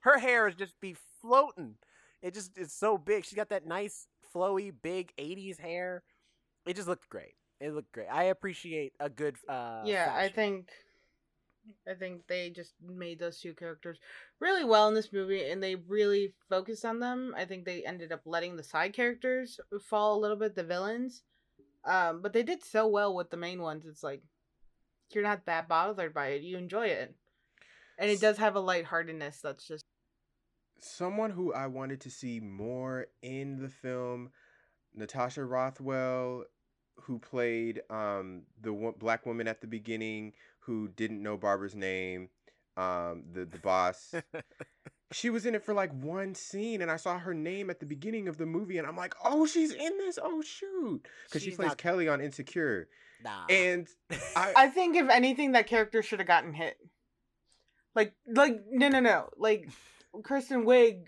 Her 0.00 0.18
hair 0.18 0.46
is 0.48 0.54
just 0.54 0.78
be 0.80 0.96
floating. 1.20 1.76
It 2.22 2.34
just 2.34 2.56
it's 2.56 2.74
so 2.74 2.98
big. 2.98 3.24
She's 3.24 3.36
got 3.36 3.50
that 3.50 3.66
nice 3.66 4.06
flowy 4.34 4.72
big 4.82 5.12
'80s 5.18 5.58
hair. 5.60 6.02
It 6.66 6.76
just 6.76 6.88
looked 6.88 7.08
great. 7.08 7.34
It 7.60 7.72
looked 7.74 7.92
great. 7.92 8.08
I 8.10 8.24
appreciate 8.24 8.92
a 9.00 9.08
good. 9.08 9.36
uh 9.48 9.82
yeah, 9.84 10.12
I 10.14 10.28
think 10.28 10.70
I 11.88 11.94
think 11.94 12.26
they 12.26 12.50
just 12.50 12.74
made 12.82 13.18
those 13.18 13.40
two 13.40 13.54
characters 13.54 13.98
really 14.40 14.64
well 14.64 14.88
in 14.88 14.94
this 14.94 15.12
movie 15.12 15.50
and 15.50 15.62
they 15.62 15.74
really 15.74 16.34
focused 16.48 16.84
on 16.84 17.00
them. 17.00 17.34
I 17.36 17.44
think 17.44 17.64
they 17.64 17.84
ended 17.84 18.12
up 18.12 18.22
letting 18.24 18.56
the 18.56 18.62
side 18.62 18.92
characters 18.92 19.60
fall 19.82 20.16
a 20.16 20.20
little 20.20 20.36
bit, 20.36 20.54
the 20.54 20.64
villains. 20.64 21.22
Um, 21.84 22.22
but 22.22 22.32
they 22.32 22.42
did 22.42 22.64
so 22.64 22.86
well 22.86 23.14
with 23.14 23.30
the 23.30 23.36
main 23.36 23.60
ones. 23.60 23.84
It's 23.86 24.02
like 24.02 24.22
you're 25.12 25.22
not 25.22 25.46
that 25.46 25.68
bothered 25.68 26.14
by 26.14 26.28
it. 26.28 26.42
You 26.42 26.56
enjoy 26.56 26.86
it. 26.86 27.14
And 27.98 28.10
it 28.10 28.20
does 28.20 28.38
have 28.38 28.56
a 28.56 28.60
lightheartedness 28.60 29.40
that's 29.40 29.66
just 29.68 29.84
someone 30.80 31.30
who 31.30 31.52
I 31.52 31.66
wanted 31.66 32.00
to 32.02 32.10
see 32.10 32.40
more 32.40 33.06
in 33.22 33.60
the 33.60 33.68
film, 33.68 34.30
Natasha 34.94 35.44
Rothwell, 35.44 36.44
who 36.96 37.18
played 37.18 37.82
um, 37.90 38.42
the 38.60 38.92
black 38.98 39.26
woman 39.26 39.48
at 39.48 39.60
the 39.60 39.66
beginning 39.66 40.32
who 40.66 40.88
didn't 40.88 41.22
know 41.22 41.36
Barbara's 41.36 41.74
name, 41.74 42.28
um, 42.76 43.24
the 43.32 43.44
the 43.44 43.58
boss. 43.58 44.14
she 45.12 45.30
was 45.30 45.46
in 45.46 45.54
it 45.54 45.64
for 45.64 45.74
like 45.74 45.92
one 45.92 46.34
scene, 46.34 46.82
and 46.82 46.90
I 46.90 46.96
saw 46.96 47.18
her 47.18 47.34
name 47.34 47.70
at 47.70 47.80
the 47.80 47.86
beginning 47.86 48.28
of 48.28 48.38
the 48.38 48.46
movie, 48.46 48.78
and 48.78 48.86
I'm 48.86 48.96
like, 48.96 49.14
oh, 49.24 49.46
she's 49.46 49.72
in 49.72 49.98
this. 49.98 50.18
Oh 50.22 50.42
shoot, 50.42 51.06
because 51.26 51.42
she 51.42 51.50
plays 51.50 51.68
not- 51.68 51.78
Kelly 51.78 52.08
on 52.08 52.20
Insecure, 52.20 52.88
nah. 53.22 53.44
and 53.48 53.88
I, 54.36 54.52
I 54.56 54.68
think 54.68 54.96
if 54.96 55.08
anything 55.08 55.52
that 55.52 55.66
character 55.66 56.02
should 56.02 56.18
have 56.20 56.28
gotten 56.28 56.52
hit. 56.52 56.76
Like 57.94 58.14
like 58.26 58.60
no 58.70 58.88
no 58.88 59.00
no. 59.00 59.30
Like 59.38 59.68
Kristen 60.24 60.64
Wiig 60.64 61.04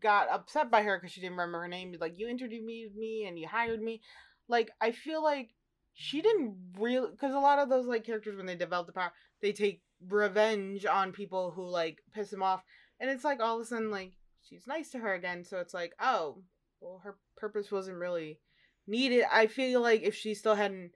got 0.00 0.30
upset 0.30 0.70
by 0.70 0.82
her 0.82 0.98
because 0.98 1.12
she 1.12 1.20
didn't 1.20 1.32
remember 1.36 1.60
her 1.60 1.68
name. 1.68 1.92
She's 1.92 2.00
Like 2.00 2.18
you 2.18 2.28
interviewed 2.28 2.64
me 2.64 2.88
me 2.96 3.26
and 3.26 3.38
you 3.38 3.46
hired 3.46 3.82
me. 3.82 4.00
Like 4.48 4.70
I 4.80 4.92
feel 4.92 5.22
like 5.22 5.50
she 5.94 6.20
didn't 6.20 6.56
really 6.78 7.10
because 7.10 7.32
a 7.32 7.38
lot 7.38 7.58
of 7.58 7.68
those 7.68 7.86
like 7.86 8.04
characters 8.04 8.36
when 8.36 8.46
they 8.46 8.56
develop 8.56 8.86
the 8.86 8.92
power 8.92 9.12
they 9.40 9.52
take 9.52 9.80
revenge 10.08 10.84
on 10.84 11.12
people 11.12 11.52
who 11.52 11.66
like 11.66 11.98
piss 12.12 12.30
them 12.30 12.42
off 12.42 12.62
and 13.00 13.08
it's 13.08 13.24
like 13.24 13.40
all 13.40 13.56
of 13.56 13.62
a 13.62 13.64
sudden 13.64 13.90
like 13.90 14.12
she's 14.42 14.66
nice 14.66 14.90
to 14.90 14.98
her 14.98 15.14
again 15.14 15.44
so 15.44 15.58
it's 15.58 15.72
like 15.72 15.92
oh 16.00 16.42
well 16.80 17.00
her 17.04 17.16
purpose 17.36 17.70
wasn't 17.70 17.96
really 17.96 18.38
needed 18.86 19.24
i 19.32 19.46
feel 19.46 19.80
like 19.80 20.02
if 20.02 20.14
she 20.14 20.34
still 20.34 20.56
hadn't 20.56 20.90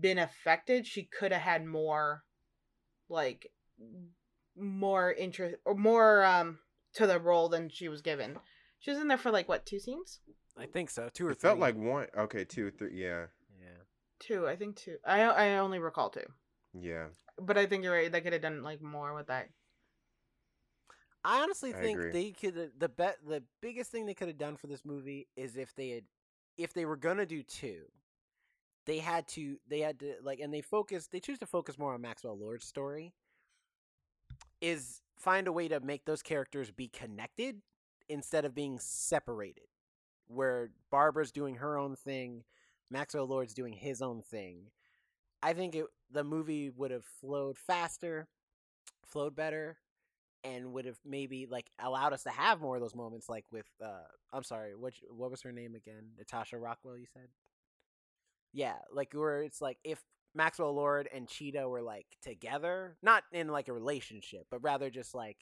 been 0.00 0.18
affected 0.18 0.86
she 0.86 1.02
could 1.02 1.32
have 1.32 1.42
had 1.42 1.64
more 1.64 2.22
like 3.08 3.50
more 4.56 5.12
interest 5.12 5.56
or 5.64 5.74
more 5.74 6.24
um 6.24 6.58
to 6.94 7.06
the 7.06 7.18
role 7.20 7.48
than 7.48 7.68
she 7.68 7.88
was 7.88 8.00
given 8.00 8.38
she 8.78 8.90
was 8.90 8.98
in 9.00 9.08
there 9.08 9.18
for 9.18 9.30
like 9.30 9.48
what 9.48 9.66
two 9.66 9.78
scenes 9.78 10.20
I 10.58 10.66
think 10.66 10.90
so. 10.90 11.10
Two 11.12 11.26
or 11.26 11.32
it 11.32 11.34
three. 11.40 11.48
felt 11.48 11.58
like 11.58 11.76
one. 11.76 12.06
Okay, 12.16 12.44
two, 12.44 12.70
three. 12.70 12.92
Yeah, 12.94 13.06
yeah. 13.08 13.26
Two 14.20 14.46
i 14.46 14.56
think 14.56 14.76
two 14.76 14.96
i 15.04 15.22
i 15.22 15.58
only 15.58 15.78
recall 15.78 16.10
two 16.10 16.20
yeah. 16.78 17.06
but 17.40 17.56
i 17.56 17.66
think 17.66 17.84
you're 17.84 17.92
right 17.92 18.10
they 18.12 18.20
could 18.20 18.32
have 18.32 18.42
done 18.42 18.62
like 18.62 18.82
more 18.82 19.14
with 19.14 19.26
that 19.28 19.48
I 21.26 21.42
honestly 21.42 21.74
I 21.74 21.80
think 21.80 21.98
agree. 21.98 22.12
they 22.12 22.30
could 22.30 22.70
the 22.78 22.88
bet 22.88 23.16
the 23.26 23.42
biggest 23.60 23.90
thing 23.90 24.06
they 24.06 24.14
could 24.14 24.28
have 24.28 24.38
done 24.38 24.56
for 24.56 24.68
this 24.68 24.84
movie 24.84 25.26
is 25.36 25.56
if 25.56 25.74
they 25.74 25.88
had 25.90 26.04
if 26.56 26.72
they 26.72 26.84
were 26.84 26.96
gonna 26.96 27.26
do 27.26 27.42
two, 27.42 27.82
they 28.86 28.98
had 28.98 29.26
to 29.28 29.56
they 29.68 29.80
had 29.80 29.98
to 30.00 30.14
like 30.22 30.38
and 30.38 30.54
they 30.54 30.60
focus 30.60 31.08
they 31.08 31.18
choose 31.18 31.40
to 31.40 31.46
focus 31.46 31.78
more 31.78 31.94
on 31.94 32.00
Maxwell 32.00 32.38
Lord's 32.38 32.64
story. 32.64 33.12
Is 34.60 35.02
find 35.18 35.48
a 35.48 35.52
way 35.52 35.66
to 35.66 35.80
make 35.80 36.04
those 36.04 36.22
characters 36.22 36.70
be 36.70 36.86
connected 36.86 37.60
instead 38.08 38.44
of 38.44 38.54
being 38.54 38.78
separated. 38.78 39.66
Where 40.28 40.70
Barbara's 40.92 41.32
doing 41.32 41.56
her 41.56 41.76
own 41.76 41.96
thing, 41.96 42.44
Maxwell 42.90 43.26
Lord's 43.26 43.54
doing 43.54 43.72
his 43.72 44.02
own 44.02 44.22
thing. 44.22 44.70
I 45.42 45.52
think 45.54 45.74
it 45.74 45.86
the 46.10 46.24
movie 46.24 46.70
would 46.70 46.90
have 46.90 47.04
flowed 47.04 47.58
faster, 47.58 48.28
flowed 49.06 49.36
better, 49.36 49.78
and 50.44 50.72
would 50.72 50.86
have 50.86 50.98
maybe 51.04 51.46
like 51.46 51.70
allowed 51.80 52.12
us 52.12 52.24
to 52.24 52.30
have 52.30 52.60
more 52.60 52.76
of 52.76 52.82
those 52.82 52.94
moments 52.96 53.28
like 53.28 53.46
with 53.52 53.66
uh 53.84 54.06
I'm 54.32 54.44
sorry, 54.44 54.74
what 54.76 54.94
what 55.10 55.30
was 55.30 55.42
her 55.42 55.52
name 55.52 55.74
again? 55.74 56.10
Natasha 56.18 56.58
Rockwell 56.58 56.98
you 56.98 57.06
said? 57.12 57.28
Yeah, 58.52 58.76
like 58.92 59.12
where 59.12 59.42
it's 59.42 59.60
like 59.60 59.78
if 59.84 60.02
Maxwell 60.34 60.74
Lord 60.74 61.08
and 61.12 61.28
Cheetah 61.28 61.68
were 61.68 61.82
like 61.82 62.06
together, 62.22 62.96
not 63.02 63.24
in 63.32 63.48
like 63.48 63.68
a 63.68 63.72
relationship, 63.72 64.46
but 64.50 64.62
rather 64.62 64.90
just 64.90 65.14
like 65.14 65.38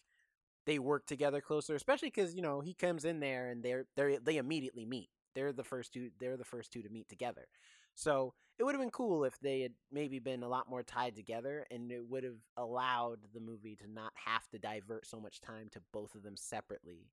they 0.67 0.79
work 0.79 1.07
together 1.07 1.41
closer, 1.41 1.75
especially 1.75 2.11
cuz 2.11 2.35
you 2.35 2.43
know, 2.43 2.61
he 2.61 2.75
comes 2.75 3.05
in 3.05 3.21
there 3.21 3.51
and 3.51 3.63
they're 3.63 3.87
they 3.97 4.19
they 4.19 4.37
immediately 4.39 4.87
meet. 4.87 5.11
They're 5.35 5.53
the 5.53 5.65
first 5.65 5.93
two 5.93 6.11
they're 6.21 6.37
the 6.37 6.45
first 6.45 6.73
two 6.73 6.83
to 6.83 6.89
meet 6.89 7.09
together. 7.09 7.47
So, 7.95 8.35
it 8.59 8.65
would 8.65 8.75
have 8.75 8.83
been 8.83 8.91
cool 8.91 9.25
if 9.25 9.39
they 9.41 9.61
had 9.61 9.73
maybe 9.93 10.19
been 10.19 10.43
a 10.43 10.49
lot 10.49 10.69
more 10.69 10.83
tied 10.83 11.17
together 11.17 11.67
and 11.71 11.91
it 11.91 12.05
would 12.09 12.25
have 12.25 12.39
allowed 12.57 13.19
the 13.33 13.41
movie 13.41 13.77
to 13.77 13.91
not 13.91 14.13
have 14.15 14.49
to 14.51 14.59
divert 14.59 15.07
so 15.07 15.21
much 15.21 15.41
time 15.41 15.69
to 15.73 15.81
both 15.93 16.15
of 16.15 16.23
them 16.23 16.37
separately 16.37 17.09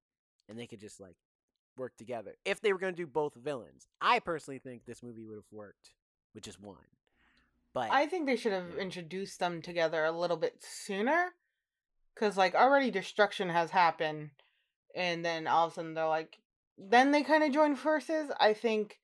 and 0.50 0.60
they 0.60 0.68
could 0.68 0.80
just 0.80 1.00
like 1.00 1.16
work 1.78 1.96
together 1.98 2.36
if 2.46 2.62
they 2.62 2.74
were 2.74 2.80
going 2.80 2.94
to 2.94 3.02
do 3.02 3.08
both 3.08 3.34
villains 3.34 3.88
i 4.02 4.20
personally 4.20 4.60
think 4.60 4.86
this 4.86 5.02
movie 5.02 5.24
would 5.24 5.36
have 5.36 5.52
worked 5.52 5.94
with 6.36 6.44
just 6.44 6.62
one 6.62 6.76
but 7.74 7.90
I 7.90 8.06
think 8.06 8.26
they 8.26 8.36
should 8.36 8.52
have 8.52 8.72
Yeah. 8.76 8.82
introduced 8.82 9.40
them 9.40 9.62
together 9.62 10.04
a 10.04 10.12
little 10.12 10.38
bit 10.38 10.62
sooner. 10.64 11.34
Cause 12.16 12.38
like 12.38 12.54
already 12.54 12.92
destruction 12.92 13.50
has 13.50 13.72
happened, 13.72 14.32
and 14.94 15.24
then 15.24 15.48
all 15.48 15.68
of 15.68 15.72
a 15.72 15.76
sudden 15.76 15.94
they're 15.94 16.08
like, 16.08 16.41
then 16.90 17.12
they 17.12 17.24
kind 17.24 17.44
of 17.44 17.52
joined 17.52 17.80
forces. 17.80 18.32
I 18.40 18.54
think 18.54 19.00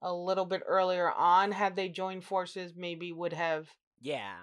a 0.00 0.12
little 0.12 0.44
bit 0.44 0.62
earlier 0.66 1.10
on, 1.10 1.52
had 1.52 1.76
they 1.76 1.88
joined 1.88 2.24
forces, 2.24 2.72
maybe 2.76 3.12
would 3.12 3.32
have 3.32 3.68
yeah 4.00 4.36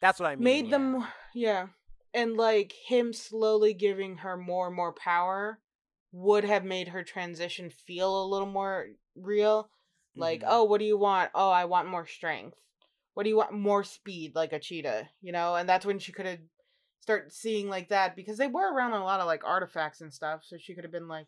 that's 0.00 0.18
what 0.18 0.28
i 0.30 0.34
mean 0.34 0.44
made 0.44 0.64
yeah. 0.66 0.70
them, 0.70 1.06
yeah, 1.34 1.66
and 2.14 2.36
like 2.36 2.72
him 2.86 3.12
slowly 3.12 3.74
giving 3.74 4.18
her 4.18 4.36
more 4.36 4.66
and 4.68 4.76
more 4.76 4.92
power 4.92 5.58
would 6.12 6.44
have 6.44 6.64
made 6.64 6.88
her 6.88 7.02
transition 7.02 7.68
feel 7.70 8.22
a 8.22 8.26
little 8.26 8.46
more 8.46 8.86
real. 9.14 9.68
Like, 10.16 10.40
Mhm. 10.42 10.46
oh, 10.48 10.64
what 10.64 10.78
do 10.78 10.84
you 10.84 10.96
want? 10.96 11.32
Oh, 11.34 11.50
I 11.50 11.64
want 11.64 11.88
more 11.88 12.06
strength. 12.06 12.56
What 13.14 13.24
do 13.24 13.28
you 13.30 13.36
want? 13.36 13.52
More 13.52 13.82
speed, 13.82 14.34
like 14.36 14.52
a 14.52 14.60
cheetah, 14.60 15.08
you 15.20 15.32
know? 15.32 15.56
And 15.56 15.68
that's 15.68 15.84
when 15.84 15.98
she 15.98 16.12
could 16.12 16.26
have 16.26 16.38
start 17.00 17.32
seeing 17.32 17.68
like 17.68 17.88
that 17.88 18.14
because 18.16 18.38
they 18.38 18.46
were 18.46 18.72
around 18.72 18.92
a 18.92 19.02
lot 19.04 19.20
of 19.20 19.26
like 19.26 19.44
artifacts 19.44 20.00
and 20.00 20.14
stuff. 20.14 20.44
So 20.44 20.56
she 20.56 20.74
could 20.74 20.84
have 20.84 20.92
been 20.92 21.08
like, 21.08 21.26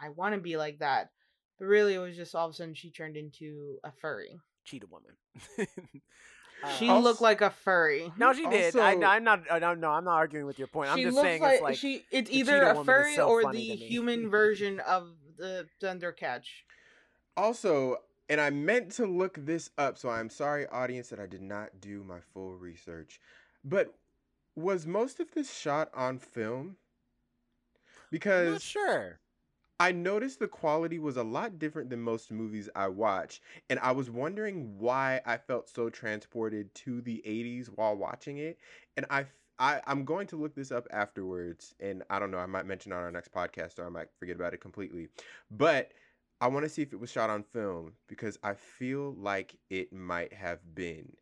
I 0.00 0.10
want 0.10 0.34
to 0.34 0.40
be 0.40 0.56
like 0.56 0.78
that. 0.80 1.10
But 1.58 1.66
really, 1.66 1.94
it 1.94 1.98
was 1.98 2.16
just 2.16 2.34
all 2.34 2.46
of 2.46 2.52
a 2.52 2.54
sudden 2.54 2.74
she 2.74 2.90
turned 2.90 3.16
into 3.16 3.78
a 3.84 3.90
furry. 3.90 4.38
cheetah 4.64 4.86
woman 4.86 5.12
She 6.76 6.88
Uh, 6.88 6.98
looked 6.98 7.20
like 7.20 7.40
a 7.40 7.50
furry. 7.50 8.12
no 8.16 8.32
she 8.32 8.44
did 8.48 8.74
I, 8.76 8.94
Also- 8.94 9.02
i'm 9.06 9.22
not 9.24 9.42
I 9.50 9.58
don't, 9.60 9.78
no 9.80 9.90
i'm 9.90 10.04
not 10.04 10.14
arguing 10.16 10.44
with 10.46 10.58
your 10.58 10.66
point 10.68 10.90
i'm 10.90 10.98
just 11.00 11.16
saying 11.16 11.40
like, 11.40 11.54
it's 11.54 11.62
like 11.62 11.76
she. 11.76 12.04
It's 12.10 12.30
either 12.30 12.62
a 12.62 12.84
furry 12.84 13.14
so 13.14 13.28
or 13.28 13.52
the 13.52 13.60
human 13.60 14.28
version 14.28 14.80
of 14.80 15.08
the 15.36 15.66
Thundercats. 15.80 16.46
Also, 17.36 17.98
and 18.28 18.40
I 18.40 18.50
meant 18.50 18.90
to 18.92 19.06
look 19.06 19.38
this 19.46 19.70
up, 19.78 19.96
so 19.98 20.08
I'm 20.10 20.28
sorry, 20.28 20.66
audience, 20.66 21.08
that 21.10 21.20
I 21.20 21.26
did 21.26 21.42
not 21.42 21.80
do 21.80 22.02
my 22.02 22.18
full 22.34 22.56
research. 22.56 23.20
But 23.64 23.94
was 24.56 24.84
most 24.86 25.20
of 25.20 25.30
this 25.30 25.54
shot 25.56 25.90
on 25.94 26.18
film? 26.18 26.58
i'm 26.58 26.64
not 26.64 28.10
Because 28.10 28.62
sure 28.62 29.20
I 29.80 29.92
noticed 29.92 30.40
the 30.40 30.48
quality 30.48 30.98
was 30.98 31.16
a 31.16 31.22
lot 31.22 31.58
different 31.58 31.88
than 31.90 32.00
most 32.00 32.32
movies 32.32 32.68
I 32.74 32.88
watch, 32.88 33.40
and 33.70 33.78
I 33.78 33.92
was 33.92 34.10
wondering 34.10 34.76
why 34.78 35.20
I 35.24 35.36
felt 35.36 35.68
so 35.68 35.88
transported 35.88 36.74
to 36.76 37.00
the 37.00 37.22
80s 37.24 37.68
while 37.68 37.96
watching 37.96 38.38
it. 38.38 38.58
And 38.96 39.06
I, 39.08 39.26
I 39.60 39.80
I'm 39.86 40.04
going 40.04 40.26
to 40.28 40.36
look 40.36 40.54
this 40.54 40.72
up 40.72 40.88
afterwards, 40.90 41.74
and 41.78 42.02
I 42.10 42.18
don't 42.18 42.32
know, 42.32 42.38
I 42.38 42.46
might 42.46 42.66
mention 42.66 42.92
on 42.92 42.98
our 42.98 43.12
next 43.12 43.32
podcast 43.32 43.78
or 43.78 43.86
I 43.86 43.88
might 43.88 44.08
forget 44.18 44.34
about 44.34 44.52
it 44.52 44.60
completely. 44.60 45.08
But 45.50 45.92
I 46.40 46.48
want 46.48 46.64
to 46.64 46.68
see 46.68 46.82
if 46.82 46.92
it 46.92 46.98
was 47.00 47.10
shot 47.10 47.30
on 47.30 47.44
film 47.44 47.92
because 48.08 48.36
I 48.42 48.54
feel 48.54 49.14
like 49.14 49.56
it 49.70 49.92
might 49.92 50.32
have 50.32 50.58
been, 50.74 51.12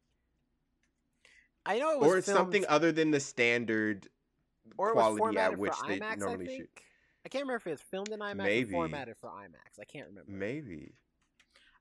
i 1.66 1.78
know 1.78 1.90
it 1.92 1.98
was 2.00 2.08
or 2.08 2.18
it's 2.18 2.26
something 2.26 2.64
other 2.68 2.92
than 2.92 3.10
the 3.10 3.20
standard 3.20 4.08
or 4.78 4.92
quality 4.92 5.36
at 5.36 5.58
which 5.58 5.72
they 5.86 5.98
IMAX, 5.98 6.18
normally 6.18 6.56
shoot. 6.56 6.70
Think. 7.28 7.35
I 7.35 7.39
can't 7.39 7.43
remember 7.48 7.57
if 7.57 7.66
it 7.66 7.70
was 7.70 7.81
filmed 7.81 8.09
in 8.11 8.20
IMAX 8.20 8.36
Maybe. 8.36 8.70
or 8.70 8.89
formatted 8.89 9.16
for 9.20 9.31
IMAX. 9.31 9.81
I 9.81 9.85
can't 9.85 10.07
remember. 10.09 10.31
Maybe. 10.31 10.93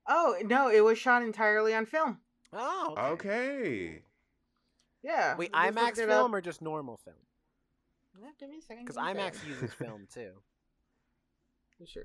Oh 0.08 0.36
no, 0.44 0.70
it 0.70 0.84
was 0.84 0.98
shot 0.98 1.24
entirely 1.24 1.74
on 1.74 1.86
film. 1.86 2.20
Oh, 2.54 2.96
okay. 2.98 3.30
Okay. 3.30 4.02
Yeah. 5.04 5.36
Wait, 5.38 5.52
I 5.54 5.72
IMAX 5.72 5.96
film 5.98 6.32
up. 6.32 6.34
or 6.34 6.42
just 6.42 6.62
normal 6.62 6.98
film? 7.04 7.16
Yeah, 8.20 8.30
give 8.40 8.50
me 8.50 8.58
a 8.58 8.62
second. 8.62 8.86
Because 8.86 8.96
give 8.98 9.06
me 9.06 9.12
a 9.22 9.26
IMAX 9.26 9.36
second. 9.36 9.50
uses 9.50 9.74
film 9.78 10.08
too. 10.14 10.32
Sure. 11.86 12.04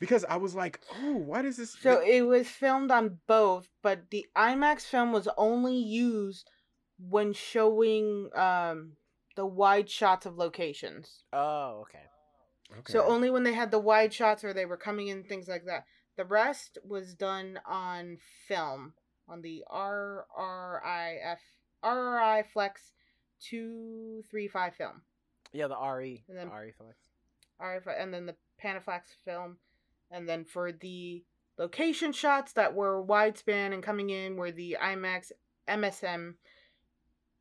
Because 0.00 0.24
I 0.24 0.36
was 0.36 0.54
like, 0.54 0.80
oh, 1.02 1.14
why 1.16 1.42
does 1.42 1.56
this? 1.56 1.76
So 1.80 2.00
it 2.00 2.22
was 2.22 2.48
filmed 2.48 2.90
on 2.90 3.18
both, 3.26 3.68
but 3.82 4.10
the 4.10 4.26
IMAX 4.36 4.82
film 4.82 5.12
was 5.12 5.28
only 5.36 5.76
used 5.76 6.48
when 6.98 7.32
showing 7.32 8.30
um 8.34 8.92
the 9.38 9.46
wide 9.46 9.88
shots 9.88 10.26
of 10.26 10.36
locations. 10.36 11.22
Oh, 11.32 11.82
okay. 11.82 12.02
So 12.88 13.04
only 13.04 13.30
when 13.30 13.44
they 13.44 13.52
had 13.52 13.70
the 13.70 13.78
wide 13.78 14.12
shots 14.12 14.42
or 14.42 14.52
they 14.52 14.66
were 14.66 14.76
coming 14.76 15.06
in 15.06 15.22
things 15.22 15.46
like 15.46 15.64
that. 15.66 15.84
The 16.16 16.24
rest 16.24 16.76
was 16.84 17.14
done 17.14 17.60
on 17.64 18.18
film 18.48 18.94
on 19.28 19.42
the 19.42 19.62
RRIF 19.72 21.38
RRI 21.84 22.46
Flex 22.52 22.90
235 23.48 24.74
film. 24.74 25.02
Yeah, 25.52 25.68
the 25.68 25.76
RE. 25.76 26.24
And 26.28 26.36
then- 26.36 26.50
RE 26.50 26.72
flex. 26.72 26.98
RF 27.60 27.86
and 27.96 28.12
then 28.12 28.26
the 28.26 28.36
Panaflex 28.60 29.02
film, 29.24 29.58
and 30.10 30.28
then 30.28 30.44
for 30.44 30.72
the 30.72 31.24
location 31.56 32.12
shots 32.12 32.52
that 32.54 32.74
were 32.74 33.04
widespan 33.06 33.72
and 33.72 33.84
coming 33.84 34.10
in 34.10 34.34
were 34.34 34.50
the 34.50 34.76
IMAX 34.82 35.30
MSM, 35.68 36.34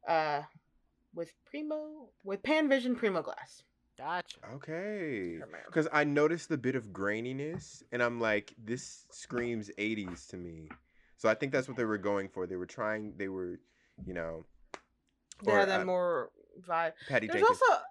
uh, 0.07 0.43
with 1.17 1.33
Primo 1.45 2.09
with 2.23 2.43
Panavision 2.43 2.95
Primo 2.95 3.21
Glass. 3.21 3.63
Gotcha. 3.97 4.37
Okay. 4.53 5.39
Because 5.65 5.87
I 5.91 6.03
noticed 6.03 6.49
the 6.49 6.57
bit 6.57 6.75
of 6.75 6.93
graininess, 6.93 7.81
and 7.91 8.01
I'm 8.03 8.21
like, 8.21 8.53
this 8.63 9.05
screams 9.09 9.71
80s 9.79 10.27
to 10.29 10.37
me. 10.37 10.69
So 11.17 11.27
I 11.27 11.33
think 11.33 11.51
that's 11.51 11.67
what 11.67 11.77
they 11.77 11.83
were 11.83 11.97
going 11.97 12.29
for. 12.29 12.45
They 12.45 12.57
were 12.57 12.67
trying, 12.67 13.13
they 13.17 13.27
were, 13.27 13.59
you 14.05 14.13
know, 14.13 14.45
They 15.43 15.51
or, 15.51 15.59
had 15.59 15.69
that 15.69 15.81
uh, 15.81 15.85
more 15.85 16.29
vibe. 16.61 16.93
Patty 17.09 17.25
There's 17.25 17.41
Jenkins. 17.41 17.59
also, 17.67 17.81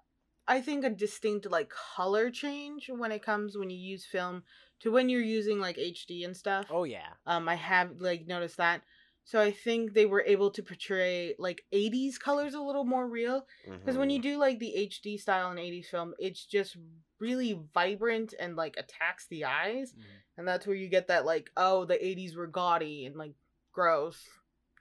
I 0.47 0.61
think, 0.61 0.85
a 0.85 0.89
distinct 0.89 1.51
like 1.51 1.69
color 1.69 2.31
change 2.31 2.89
when 2.89 3.11
it 3.11 3.21
comes 3.21 3.57
when 3.57 3.69
you 3.69 3.77
use 3.77 4.05
film 4.05 4.43
to 4.79 4.91
when 4.91 5.09
you're 5.09 5.21
using 5.21 5.59
like 5.59 5.75
HD 5.75 6.23
and 6.23 6.37
stuff. 6.37 6.67
Oh 6.71 6.85
yeah. 6.85 7.09
Um, 7.25 7.49
I 7.49 7.55
have 7.55 7.99
like 7.99 8.27
noticed 8.27 8.55
that. 8.57 8.81
So 9.27 9.41
I 9.41 9.51
think 9.51 9.93
they 9.93 10.05
were 10.05 10.23
able 10.25 10.51
to 10.51 10.63
portray 10.63 11.35
like 11.37 11.65
80s 11.73 12.17
colors 12.17 12.53
a 12.53 12.61
little 12.61 12.85
more 12.85 13.05
real. 13.05 13.45
Because 13.65 13.97
when 13.97 14.09
you 14.09 14.19
Mhm. 14.19 14.23
do 14.23 14.37
like 14.37 14.59
the 14.59 14.73
HD 14.77 15.17
style 15.17 15.51
in 15.51 15.57
80s 15.57 15.89
film, 15.89 16.15
it's 16.17 16.45
just 16.45 16.77
really 17.19 17.59
vibrant 17.73 18.33
and 18.39 18.55
like 18.55 18.77
attacks 18.77 19.27
the 19.27 19.43
eyes. 19.43 19.93
Mhm. 19.93 20.23
And 20.37 20.47
that's 20.47 20.65
where 20.65 20.77
you 20.77 20.87
get 20.87 21.07
that 21.07 21.25
like, 21.25 21.51
oh, 21.57 21.83
the 21.83 22.01
80s 22.01 22.37
were 22.37 22.47
gaudy 22.47 23.05
and 23.05 23.17
like 23.17 23.33
gross 23.73 24.29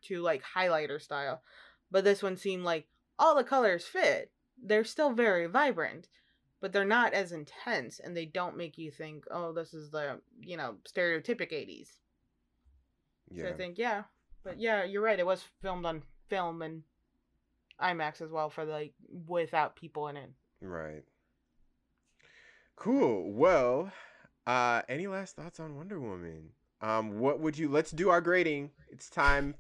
to 0.02 0.22
like 0.22 0.44
highlighter 0.44 1.02
style. 1.02 1.42
But 1.90 2.04
this 2.04 2.22
one 2.22 2.36
seemed 2.36 2.62
like 2.62 2.86
all 3.18 3.34
the 3.34 3.42
colors 3.42 3.84
fit. 3.84 4.30
They're 4.62 4.84
still 4.84 5.12
very 5.12 5.46
vibrant, 5.46 6.08
but 6.60 6.72
they're 6.72 6.84
not 6.84 7.14
as 7.14 7.32
intense 7.32 7.98
and 7.98 8.16
they 8.16 8.26
don't 8.26 8.56
make 8.56 8.78
you 8.78 8.92
think, 8.92 9.24
oh, 9.28 9.52
this 9.52 9.74
is 9.74 9.90
the, 9.90 10.20
you 10.40 10.56
know, 10.56 10.76
stereotypic 10.86 11.52
80s. 11.52 11.98
So 13.34 13.42
yeah. 13.42 13.48
I 13.48 13.52
think, 13.54 13.76
yeah. 13.76 14.04
But 14.46 14.60
yeah, 14.60 14.84
you're 14.84 15.02
right. 15.02 15.18
It 15.18 15.26
was 15.26 15.42
filmed 15.60 15.84
on 15.84 16.02
film 16.28 16.62
and 16.62 16.84
IMAX 17.82 18.20
as 18.22 18.30
well 18.30 18.48
for 18.48 18.64
like 18.64 18.94
without 19.26 19.74
people 19.74 20.06
in 20.06 20.16
it. 20.16 20.30
Right. 20.60 21.02
Cool. 22.76 23.32
Well, 23.32 23.90
uh, 24.46 24.82
any 24.88 25.08
last 25.08 25.34
thoughts 25.34 25.58
on 25.58 25.76
Wonder 25.76 25.98
Woman? 25.98 26.50
Um, 26.80 27.18
what 27.18 27.40
would 27.40 27.58
you? 27.58 27.68
Let's 27.68 27.90
do 27.90 28.08
our 28.10 28.20
grading. 28.20 28.70
It's 28.88 29.10
time 29.10 29.56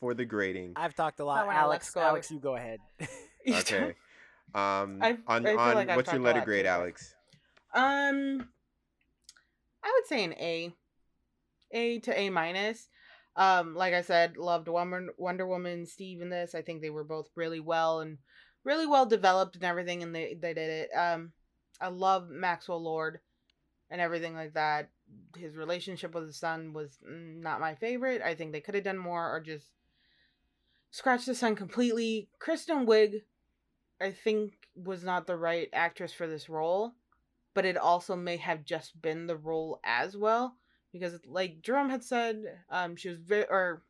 for 0.00 0.14
the 0.14 0.24
grading. 0.24 0.72
I've 0.76 0.94
talked 0.94 1.20
a 1.20 1.24
lot. 1.26 1.46
wanna 1.46 1.58
Alex, 1.58 1.94
let's. 1.94 2.06
Alex, 2.08 2.30
you 2.30 2.40
go 2.40 2.56
ahead. 2.56 2.78
Okay. 3.46 3.96
Um, 4.54 5.00
I- 5.02 5.18
on 5.26 5.44
I 5.44 5.50
feel 5.50 5.58
on 5.58 5.74
like 5.74 5.96
what's 5.96 6.12
your 6.12 6.20
letter 6.20 6.42
grade, 6.42 6.64
too, 6.64 6.68
Alex? 6.68 7.12
Um, 7.74 8.48
I 9.82 9.92
would 9.98 10.06
say 10.06 10.22
an 10.22 10.32
A, 10.34 10.72
A 11.72 11.98
to 11.98 12.16
A 12.16 12.30
minus. 12.30 12.88
Um, 13.36 13.74
like 13.74 13.94
I 13.94 14.02
said, 14.02 14.36
loved 14.36 14.68
Wonder 14.68 15.14
Wonder 15.16 15.46
Woman, 15.46 15.86
Steve 15.86 16.20
in 16.20 16.28
this. 16.28 16.54
I 16.54 16.62
think 16.62 16.82
they 16.82 16.90
were 16.90 17.04
both 17.04 17.30
really 17.34 17.60
well 17.60 18.00
and 18.00 18.18
really 18.64 18.86
well 18.86 19.06
developed 19.06 19.56
and 19.56 19.64
everything, 19.64 20.02
and 20.02 20.14
they 20.14 20.34
they 20.34 20.54
did 20.54 20.70
it. 20.70 20.90
Um, 20.96 21.32
I 21.80 21.88
love 21.88 22.28
Maxwell 22.28 22.82
Lord 22.82 23.20
and 23.90 24.00
everything 24.00 24.34
like 24.34 24.54
that. 24.54 24.90
His 25.36 25.56
relationship 25.56 26.14
with 26.14 26.26
his 26.26 26.38
son 26.38 26.72
was 26.72 26.98
not 27.04 27.60
my 27.60 27.74
favorite. 27.74 28.22
I 28.22 28.34
think 28.34 28.52
they 28.52 28.60
could 28.60 28.74
have 28.74 28.84
done 28.84 28.98
more 28.98 29.34
or 29.34 29.40
just 29.40 29.66
scratched 30.90 31.26
the 31.26 31.34
son 31.34 31.56
completely. 31.56 32.28
Kristen 32.38 32.86
Wiig, 32.86 33.22
I 34.00 34.12
think, 34.12 34.52
was 34.74 35.02
not 35.02 35.26
the 35.26 35.36
right 35.36 35.68
actress 35.72 36.12
for 36.12 36.26
this 36.26 36.48
role, 36.48 36.92
but 37.54 37.64
it 37.64 37.76
also 37.76 38.14
may 38.14 38.36
have 38.36 38.64
just 38.64 39.00
been 39.00 39.26
the 39.26 39.36
role 39.36 39.80
as 39.84 40.16
well 40.16 40.56
because, 40.92 41.18
like 41.26 41.62
Jerome 41.62 41.90
had 41.90 42.04
said, 42.04 42.42
um, 42.70 42.96
she 42.96 43.08
was 43.08 43.18
very 43.18 43.46
or 43.48 43.82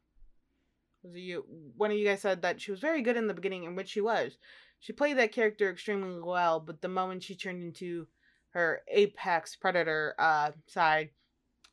was 1.03 1.17
you? 1.17 1.45
One 1.77 1.91
of 1.91 1.97
you 1.97 2.07
guys 2.07 2.21
said 2.21 2.43
that 2.43 2.61
she 2.61 2.71
was 2.71 2.81
very 2.81 3.03
good 3.03 3.17
in 3.17 3.27
the 3.27 3.35
beginning, 3.35 3.65
in 3.65 3.75
which 3.75 3.89
she 3.89 4.01
was. 4.01 4.39
She 4.81 4.93
played 4.93 5.19
that 5.19 5.33
character 5.33 5.71
extremely 5.71 6.21
well, 6.21 6.61
but 6.61 6.81
the 6.81 6.89
moment 6.89 7.23
she 7.23 7.35
turned 7.37 7.63
into 7.63 8.07
her 8.51 8.83
apex 8.89 9.57
predator 9.57 10.15
uh 10.19 10.51
side, 10.67 11.11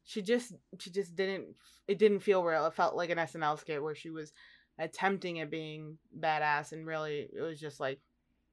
she 0.04 0.22
just 0.22 0.54
she 0.80 0.90
just 0.90 1.16
didn't 1.16 1.56
it 1.88 1.98
didn't 1.98 2.20
feel 2.22 2.44
real. 2.44 2.66
It 2.66 2.74
felt 2.74 2.96
like 2.96 3.10
an 3.10 3.18
SNL 3.18 3.60
skit 3.60 3.82
where 3.82 3.96
she 3.96 4.10
was 4.10 4.34
attempting 4.78 5.40
at 5.40 5.52
being 5.52 5.98
badass 6.18 6.72
and 6.72 6.88
really 6.88 7.28
it 7.36 7.42
was 7.42 7.60
just 7.60 7.80
like 7.80 8.00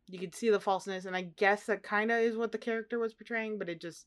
you 0.09 0.19
could 0.19 0.35
see 0.35 0.51
the 0.51 0.59
falseness 0.61 1.05
and 1.05 1.17
I 1.17 1.23
guess 1.23 1.65
that 1.67 1.83
kind 1.83 2.11
of 2.11 2.19
is 2.19 2.37
what 2.37 2.53
the 2.53 2.59
character 2.59 2.99
was 2.99 3.15
portraying, 3.15 3.59
but 3.59 3.69
it 3.69 3.81
just 3.81 4.07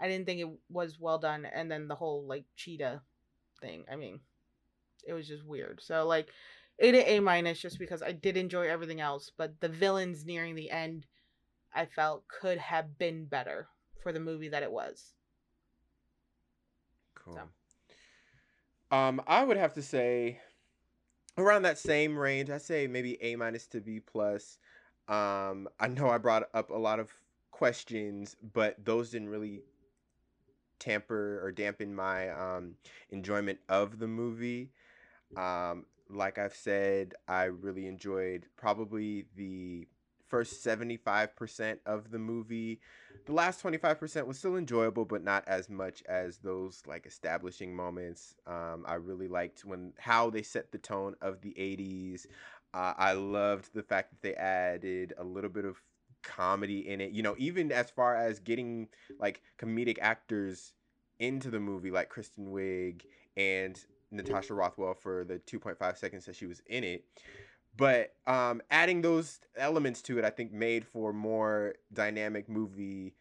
I 0.00 0.08
didn't 0.08 0.26
think 0.26 0.40
it 0.40 0.48
was 0.68 0.98
well 0.98 1.18
done 1.18 1.46
and 1.46 1.70
then 1.70 1.88
the 1.88 1.94
whole 1.94 2.26
like 2.26 2.44
cheetah 2.56 3.02
thing. 3.60 3.84
I 3.90 3.96
mean, 3.96 4.20
it 5.06 5.12
was 5.12 5.28
just 5.28 5.44
weird. 5.44 5.80
So 5.82 6.06
like 6.06 6.28
eight 6.78 6.94
A 6.94 7.20
minus 7.20 7.60
just 7.60 7.78
because 7.78 8.02
I 8.02 8.12
did 8.12 8.36
enjoy 8.36 8.68
everything 8.68 9.00
else, 9.00 9.30
but 9.36 9.60
the 9.60 9.68
villains 9.68 10.24
nearing 10.24 10.54
the 10.54 10.70
end 10.70 11.06
I 11.74 11.86
felt 11.86 12.28
could 12.28 12.58
have 12.58 12.98
been 12.98 13.24
better 13.24 13.68
for 14.02 14.12
the 14.12 14.20
movie 14.20 14.48
that 14.48 14.62
it 14.62 14.70
was. 14.70 15.14
Cool. 17.14 17.40
Um, 18.90 19.20
I 19.26 19.44
would 19.44 19.56
have 19.56 19.72
to 19.74 19.82
say 19.82 20.40
around 21.36 21.62
that 21.62 21.78
same 21.78 22.16
range. 22.16 22.50
I 22.50 22.58
say 22.58 22.86
maybe 22.86 23.20
A 23.22 23.34
minus 23.36 23.66
to 23.68 23.80
B 23.80 24.00
plus. 24.00 24.58
Um, 25.08 25.68
I 25.80 25.88
know 25.88 26.08
I 26.08 26.18
brought 26.18 26.48
up 26.54 26.70
a 26.70 26.76
lot 26.76 27.00
of 27.00 27.12
questions, 27.50 28.36
but 28.52 28.84
those 28.84 29.10
didn't 29.10 29.30
really 29.30 29.62
tamper 30.78 31.40
or 31.42 31.52
dampen 31.52 31.94
my 31.94 32.30
um, 32.30 32.74
enjoyment 33.10 33.58
of 33.68 33.98
the 33.98 34.08
movie. 34.08 34.70
Um, 35.36 35.86
like 36.08 36.38
I've 36.38 36.54
said, 36.54 37.14
I 37.26 37.44
really 37.44 37.86
enjoyed 37.86 38.46
probably 38.56 39.26
the 39.36 39.86
first 40.26 40.64
75% 40.64 41.78
of 41.86 42.10
the 42.10 42.18
movie. 42.18 42.80
The 43.26 43.32
last 43.32 43.62
25% 43.62 44.26
was 44.26 44.38
still 44.38 44.56
enjoyable, 44.56 45.04
but 45.04 45.22
not 45.22 45.44
as 45.46 45.70
much 45.70 46.02
as 46.08 46.38
those 46.38 46.82
like 46.86 47.06
establishing 47.06 47.74
moments. 47.74 48.34
Um, 48.46 48.84
I 48.86 48.94
really 48.94 49.28
liked 49.28 49.64
when 49.64 49.92
how 49.98 50.30
they 50.30 50.42
set 50.42 50.72
the 50.72 50.78
tone 50.78 51.14
of 51.20 51.40
the 51.40 51.54
80s. 51.56 52.26
Uh, 52.74 52.94
I 52.96 53.12
loved 53.12 53.70
the 53.72 53.82
fact 53.82 54.10
that 54.10 54.22
they 54.22 54.34
added 54.34 55.14
a 55.16 55.24
little 55.24 55.50
bit 55.50 55.64
of 55.64 55.80
comedy 56.24 56.88
in 56.88 57.00
it. 57.00 57.12
You 57.12 57.22
know, 57.22 57.34
even 57.38 57.70
as 57.70 57.90
far 57.90 58.16
as 58.16 58.40
getting 58.40 58.88
like 59.18 59.42
comedic 59.58 59.98
actors 60.00 60.72
into 61.18 61.50
the 61.50 61.60
movie, 61.60 61.90
like 61.90 62.08
Kristen 62.08 62.46
Wiig 62.46 63.02
and 63.36 63.78
Natasha 64.10 64.54
Rothwell 64.54 64.94
for 64.94 65.24
the 65.24 65.38
2.5 65.38 65.96
seconds 65.96 66.24
that 66.26 66.36
she 66.36 66.46
was 66.46 66.62
in 66.66 66.84
it. 66.84 67.04
But 67.76 68.14
um, 68.26 68.62
adding 68.70 69.02
those 69.02 69.40
elements 69.56 70.00
to 70.02 70.18
it, 70.18 70.24
I 70.24 70.30
think, 70.30 70.52
made 70.52 70.86
for 70.86 71.12
more 71.12 71.74
dynamic 71.92 72.48
movie, 72.48 73.14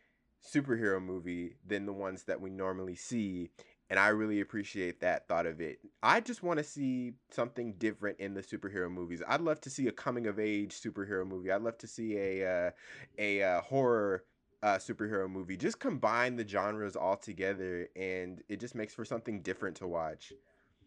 superhero 0.47 1.01
movie 1.01 1.55
than 1.65 1.85
the 1.85 1.93
ones 1.93 2.23
that 2.23 2.39
we 2.39 2.49
normally 2.49 2.95
see. 2.95 3.49
And 3.89 3.99
I 3.99 4.07
really 4.07 4.41
appreciate 4.41 5.01
that 5.01 5.27
thought 5.27 5.45
of 5.45 5.61
it. 5.61 5.77
I 6.01 6.19
just 6.19 6.41
want 6.41 6.57
to 6.57 6.63
see 6.63 7.13
something 7.29 7.73
different 7.77 8.19
in 8.19 8.33
the 8.33 8.41
superhero 8.41 8.89
movies. 8.89 9.21
I'd 9.27 9.41
love 9.41 9.61
to 9.61 9.69
see 9.69 9.87
a 9.87 9.91
coming 9.91 10.25
of 10.25 10.39
age 10.39 10.79
superhero 10.81 11.27
movie. 11.27 11.51
I'd 11.51 11.61
love 11.61 11.77
to 11.79 11.87
see 11.87 12.17
a 12.17 12.67
uh, 12.67 12.71
a 13.19 13.43
uh, 13.43 13.61
horror 13.61 14.23
uh, 14.63 14.77
superhero 14.77 15.29
movie. 15.29 15.57
Just 15.57 15.79
combine 15.79 16.37
the 16.37 16.47
genres 16.47 16.95
all 16.95 17.17
together, 17.17 17.87
and 17.95 18.41
it 18.49 18.59
just 18.59 18.73
makes 18.73 18.93
for 18.95 19.05
something 19.05 19.41
different 19.41 19.75
to 19.77 19.87
watch. 19.87 20.31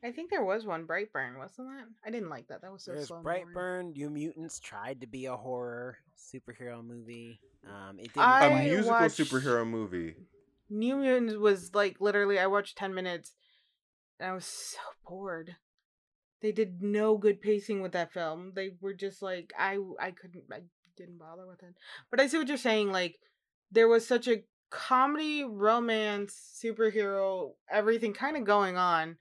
I 0.03 0.11
think 0.11 0.31
there 0.31 0.45
was 0.45 0.65
one 0.67 0.87
Brightburn, 0.87 1.37
wasn't 1.39 1.69
that? 1.69 1.87
I 2.05 2.11
didn't 2.11 2.29
like 2.31 2.49
that. 2.49 2.63
That 2.63 2.73
was 2.73 2.83
so 2.85 2.93
There's 2.93 3.09
slow. 3.09 3.17
and 3.19 3.25
boring. 3.25 3.47
Brightburn. 3.55 3.97
New 3.97 4.11
Mutants 4.11 4.59
tried 4.59 5.01
to 5.03 5.07
be 5.07 5.27
a 5.27 5.37
horror 5.37 5.99
superhero 6.19 6.85
movie. 6.85 7.41
Um, 7.67 7.99
it 7.99 8.05
didn't. 8.15 8.19
I 8.19 8.47
A 8.47 8.51
quite- 8.51 8.65
musical 8.65 8.91
watched- 8.93 9.19
superhero 9.19 9.67
movie. 9.67 10.15
New 10.69 10.97
Mutants 10.97 11.37
was 11.37 11.75
like 11.75 12.01
literally 12.01 12.39
I 12.39 12.47
watched 12.47 12.79
10 12.79 12.95
minutes 12.95 13.35
and 14.19 14.31
I 14.31 14.33
was 14.33 14.45
so 14.45 14.79
bored. 15.07 15.57
They 16.43 16.53
did 16.53 16.83
no 16.83 17.17
good 17.17 17.41
pacing 17.41 17.81
with 17.81 17.93
that 17.93 18.13
film. 18.13 18.53
They 18.55 18.71
were 18.81 18.95
just 18.95 19.23
like 19.23 19.53
I 19.59 19.79
I 20.01 20.11
couldn't 20.11 20.45
I 20.53 20.61
didn't 20.97 21.19
bother 21.19 21.47
with 21.47 21.63
it. 21.63 21.75
But 22.11 22.21
I 22.21 22.27
see 22.27 22.39
what 22.39 22.49
you're 22.49 22.57
saying 22.57 22.93
like 22.93 23.19
there 23.71 23.89
was 23.89 24.07
such 24.07 24.29
a 24.29 24.45
comedy, 24.71 25.45
romance, 25.45 26.61
superhero, 26.63 27.53
everything 27.71 28.13
kind 28.13 28.37
of 28.37 28.45
going 28.45 28.77
on 28.77 29.17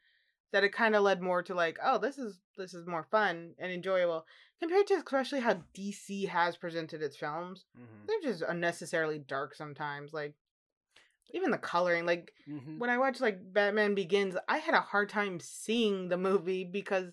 that 0.51 0.63
it 0.63 0.69
kind 0.73 0.95
of 0.95 1.03
led 1.03 1.21
more 1.21 1.43
to 1.43 1.53
like, 1.53 1.77
oh, 1.83 1.97
this 1.97 2.17
is 2.17 2.39
this 2.57 2.73
is 2.73 2.87
more 2.87 3.07
fun 3.11 3.53
and 3.59 3.71
enjoyable 3.71 4.25
compared 4.59 4.87
to 4.87 4.95
especially 4.95 5.41
how 5.41 5.61
DC 5.75 6.27
has 6.27 6.57
presented 6.57 7.01
its 7.01 7.17
films. 7.17 7.65
Mhm, 7.77 8.07
They're 8.07 8.31
just 8.31 8.43
unnecessarily 8.47 9.19
dark 9.19 9.53
sometimes. 9.55 10.13
Like 10.13 10.33
even 11.35 11.51
the 11.51 11.57
coloring, 11.57 12.05
like 12.05 12.33
mhm. 12.49 12.79
when 12.79 12.89
I 12.89 12.97
watched 12.97 13.21
like 13.21 13.53
Batman 13.53 13.93
Begins, 13.93 14.35
I 14.47 14.57
had 14.57 14.73
a 14.73 14.81
hard 14.81 15.09
time 15.09 15.39
seeing 15.39 16.07
the 16.07 16.17
movie 16.17 16.63
because 16.63 17.11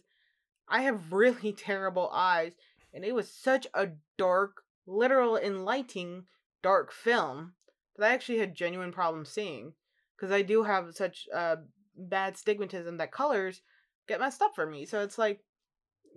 I 0.68 0.82
have 0.82 1.12
really 1.12 1.52
terrible 1.58 2.08
eyes, 2.12 2.52
and 2.94 3.04
it 3.04 3.14
was 3.14 3.30
such 3.30 3.66
a 3.74 3.88
dark, 4.16 4.62
literal 4.86 5.36
and 5.36 5.64
lighting 5.64 6.24
dark 6.62 6.92
film 6.92 7.54
that 7.96 8.10
I 8.10 8.14
actually 8.14 8.38
had 8.38 8.54
genuine 8.54 8.92
problems 8.92 9.28
seeing 9.28 9.74
because 10.16 10.30
I 10.30 10.42
do 10.42 10.62
have 10.62 10.94
such 10.94 11.26
uh 11.34 11.56
bad 11.96 12.36
stigmatism 12.36 12.98
that 12.98 13.12
colors 13.12 13.60
get 14.08 14.20
messed 14.20 14.40
up 14.40 14.54
for 14.54 14.66
me. 14.66 14.86
So 14.86 15.02
it's 15.02 15.18
like 15.18 15.40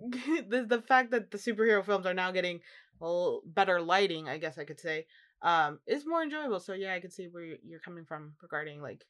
the 0.00 0.64
the 0.68 0.82
fact 0.82 1.10
that 1.10 1.32
the 1.32 1.38
superhero 1.38 1.84
films 1.84 2.06
are 2.06 2.14
now 2.14 2.30
getting 2.30 2.60
little 3.00 3.42
better 3.44 3.80
lighting, 3.80 4.28
I 4.28 4.38
guess 4.38 4.58
I 4.58 4.64
could 4.64 4.80
say, 4.80 5.06
um, 5.42 5.80
is 5.86 6.06
more 6.06 6.22
enjoyable. 6.22 6.60
So 6.60 6.72
yeah, 6.72 6.94
I 6.94 7.00
can 7.00 7.10
see 7.10 7.28
where 7.28 7.42
you're- 7.42 7.60
you're 7.62 7.80
coming 7.80 8.04
from 8.04 8.34
regarding 8.42 8.80
like 8.82 9.06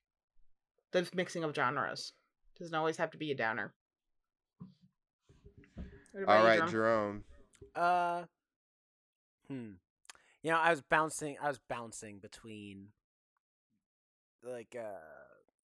the 0.93 1.09
mixing 1.15 1.45
of 1.45 1.55
genres. 1.55 2.13
Doesn't 2.59 2.75
always 2.75 2.97
have 2.97 3.11
to 3.13 3.19
be 3.19 3.31
a 3.31 3.35
downer. 3.35 3.75
all 6.17 6.45
right 6.45 6.61
you, 6.61 6.69
Jerome? 6.69 6.71
Jerome. 6.71 7.25
Uh, 7.75 8.25
hmm. 9.49 9.71
You 10.43 10.51
know, 10.53 10.59
I 10.59 10.71
was 10.71 10.81
bouncing. 10.81 11.37
I 11.43 11.49
was 11.49 11.59
bouncing 11.59 12.19
between, 12.19 12.89
like, 14.43 14.77
uh, 14.79 15.01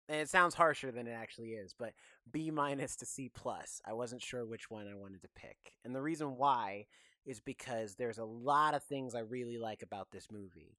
and 0.09 0.19
it 0.19 0.29
sounds 0.29 0.55
harsher 0.55 0.91
than 0.91 1.07
it 1.07 1.11
actually 1.13 1.51
is, 1.51 1.73
but 1.77 1.93
B 2.31 2.51
minus 2.51 2.95
to 2.97 3.05
C 3.05 3.29
plus. 3.29 3.81
I 3.85 3.93
wasn't 3.93 4.21
sure 4.21 4.45
which 4.45 4.69
one 4.69 4.87
I 4.87 4.95
wanted 4.95 5.21
to 5.21 5.29
pick, 5.35 5.73
and 5.85 5.95
the 5.95 6.01
reason 6.01 6.37
why 6.37 6.87
is 7.25 7.39
because 7.39 7.95
there's 7.95 8.17
a 8.17 8.25
lot 8.25 8.73
of 8.73 8.83
things 8.83 9.15
I 9.15 9.19
really 9.19 9.57
like 9.57 9.81
about 9.81 10.11
this 10.11 10.27
movie. 10.31 10.77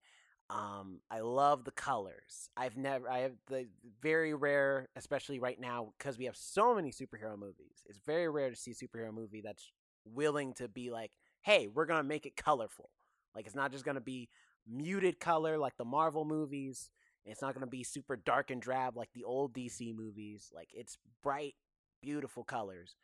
Um, 0.51 1.01
I 1.11 1.21
love 1.21 1.65
the 1.65 1.71
colors. 1.71 2.51
I've 2.57 2.77
never, 2.77 3.09
I 3.09 3.21
have 3.21 3.33
the 3.49 3.67
very 4.03 4.35
rare, 4.35 4.89
especially 4.95 5.39
right 5.39 5.59
now, 5.59 5.95
because 5.99 6.19
we 6.19 6.27
have 6.27 6.37
so 6.37 6.75
many 6.75 6.91
superhero 6.91 7.39
movies. 7.39 7.83
It's 7.89 8.01
very 8.05 8.29
rare 8.29 8.51
to 8.51 8.57
see 8.57 8.73
a 8.73 8.75
superhero 8.75 9.13
movie 9.13 9.41
that's 9.43 9.73
willing 10.05 10.53
to 10.55 10.69
be 10.69 10.91
like, 10.91 11.13
hey, 11.43 11.69
we're 11.69 11.87
gonna 11.87 12.03
make 12.03 12.27
it 12.27 12.37
colorful. 12.37 12.91
Like 13.35 13.47
it's 13.47 13.55
not 13.55 13.73
just 13.73 13.85
gonna 13.85 14.01
be 14.01 14.29
muted 14.67 15.19
color 15.19 15.59
like 15.59 15.77
the 15.77 15.85
Marvel 15.85 16.25
movies. 16.25 16.91
It's 17.25 17.41
not 17.41 17.55
gonna 17.55 17.67
be 17.67 17.83
super 17.83 18.17
dark 18.17 18.51
and 18.51 18.61
drab 18.61 18.97
like 18.97 19.11
the 19.15 19.25
old 19.25 19.55
DC 19.55 19.95
movies. 19.95 20.51
Like 20.55 20.69
it's 20.75 20.99
bright, 21.23 21.55
beautiful 22.03 22.45
colors. 22.45 22.97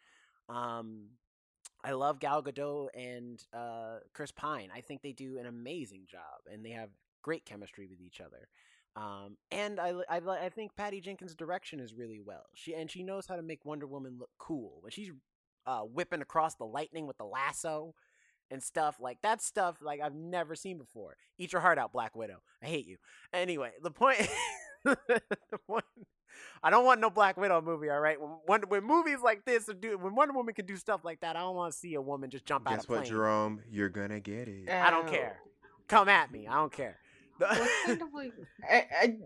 Um, 0.48 1.06
I 1.84 1.92
love 1.92 2.20
Gal 2.20 2.42
Gadot 2.42 2.88
and 2.94 3.42
uh, 3.54 3.98
Chris 4.12 4.32
Pine. 4.32 4.70
I 4.74 4.80
think 4.80 5.02
they 5.02 5.12
do 5.12 5.38
an 5.38 5.46
amazing 5.46 6.04
job, 6.10 6.40
and 6.52 6.64
they 6.64 6.70
have 6.70 6.90
great 7.22 7.44
chemistry 7.44 7.86
with 7.86 8.00
each 8.00 8.20
other. 8.20 8.48
Um, 8.96 9.36
and 9.50 9.78
I, 9.78 9.94
I, 10.08 10.18
I 10.18 10.48
think 10.48 10.76
Patty 10.76 11.00
Jenkins' 11.00 11.34
direction 11.34 11.80
is 11.80 11.94
really 11.94 12.20
well. 12.20 12.44
She 12.54 12.74
and 12.74 12.90
she 12.90 13.02
knows 13.02 13.26
how 13.26 13.36
to 13.36 13.42
make 13.42 13.64
Wonder 13.64 13.86
Woman 13.86 14.16
look 14.18 14.30
cool 14.38 14.78
when 14.80 14.90
she's 14.90 15.10
uh, 15.66 15.80
whipping 15.82 16.22
across 16.22 16.56
the 16.56 16.64
lightning 16.64 17.06
with 17.06 17.16
the 17.18 17.24
lasso 17.24 17.94
and 18.50 18.62
stuff 18.62 18.96
like 19.00 19.22
that 19.22 19.40
stuff 19.40 19.76
like 19.80 20.00
I've 20.00 20.14
never 20.14 20.54
seen 20.54 20.76
before. 20.78 21.16
Eat 21.38 21.52
your 21.52 21.62
heart 21.62 21.78
out, 21.78 21.92
Black 21.92 22.16
Widow. 22.16 22.42
I 22.62 22.66
hate 22.66 22.86
you. 22.86 22.96
Anyway, 23.32 23.70
the 23.80 23.92
point 23.92 24.18
I 26.62 26.70
don't 26.70 26.84
want 26.84 27.00
no 27.00 27.10
Black 27.10 27.36
Widow 27.36 27.60
movie. 27.62 27.90
All 27.90 28.00
right, 28.00 28.20
when, 28.20 28.30
when 28.46 28.62
when 28.62 28.84
movies 28.84 29.18
like 29.22 29.44
this 29.44 29.68
are 29.68 29.74
do 29.74 29.96
when 29.98 30.14
Wonder 30.14 30.34
Woman 30.34 30.54
can 30.54 30.66
do 30.66 30.76
stuff 30.76 31.00
like 31.04 31.20
that, 31.20 31.36
I 31.36 31.40
don't 31.40 31.56
want 31.56 31.72
to 31.72 31.78
see 31.78 31.94
a 31.94 32.02
woman 32.02 32.30
just 32.30 32.44
jump 32.44 32.66
out 32.66 32.74
Guess 32.74 32.82
of 32.82 32.86
plane. 32.88 33.00
what, 33.00 33.08
Jerome? 33.08 33.60
You're 33.70 33.88
gonna 33.88 34.20
get 34.20 34.48
it. 34.48 34.68
I 34.68 34.90
don't 34.90 35.08
care. 35.08 35.40
Come 35.88 36.08
at 36.08 36.30
me. 36.30 36.46
I 36.46 36.54
don't 36.54 36.72
care. 36.72 36.98
What 37.38 37.68
kind 37.86 38.02
of 38.02 38.08
like 38.12 38.32
I, 38.70 38.86
I, 39.00 39.16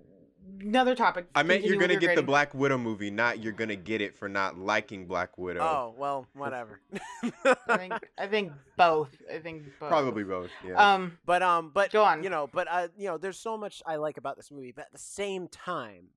another 0.60 0.94
topic? 0.94 1.26
I 1.34 1.42
meant 1.42 1.64
you're 1.64 1.78
gonna 1.78 1.94
your 1.94 2.00
get 2.00 2.16
the. 2.16 2.22
Black 2.22 2.54
Widow 2.54 2.78
movie, 2.78 3.10
not 3.10 3.42
you're 3.42 3.52
gonna 3.52 3.76
get 3.76 4.00
it 4.00 4.16
for 4.16 4.28
not 4.28 4.58
liking 4.58 5.06
Black 5.06 5.36
Widow. 5.38 5.60
oh 5.60 5.94
well, 5.96 6.26
whatever. 6.34 6.80
I 7.44 7.76
think 7.76 7.94
I 8.18 8.26
think 8.26 8.52
both. 8.76 9.10
I 9.32 9.38
think 9.38 9.64
both. 9.78 9.88
Probably 9.88 10.24
both. 10.24 10.50
Yeah. 10.66 10.94
Um. 10.94 11.18
But 11.24 11.42
um, 11.42 11.70
but 11.72 11.92
Go 11.92 12.02
on. 12.02 12.22
You 12.22 12.30
know, 12.30 12.48
but 12.52 12.66
uh, 12.70 12.88
you 12.96 13.06
know, 13.06 13.18
there's 13.18 13.38
so 13.38 13.56
much 13.56 13.82
I 13.86 13.96
like 13.96 14.16
about 14.16 14.36
this 14.36 14.50
movie, 14.50 14.72
but 14.72 14.86
at 14.86 14.92
the 14.92 14.98
same 14.98 15.48
time, 15.48 16.08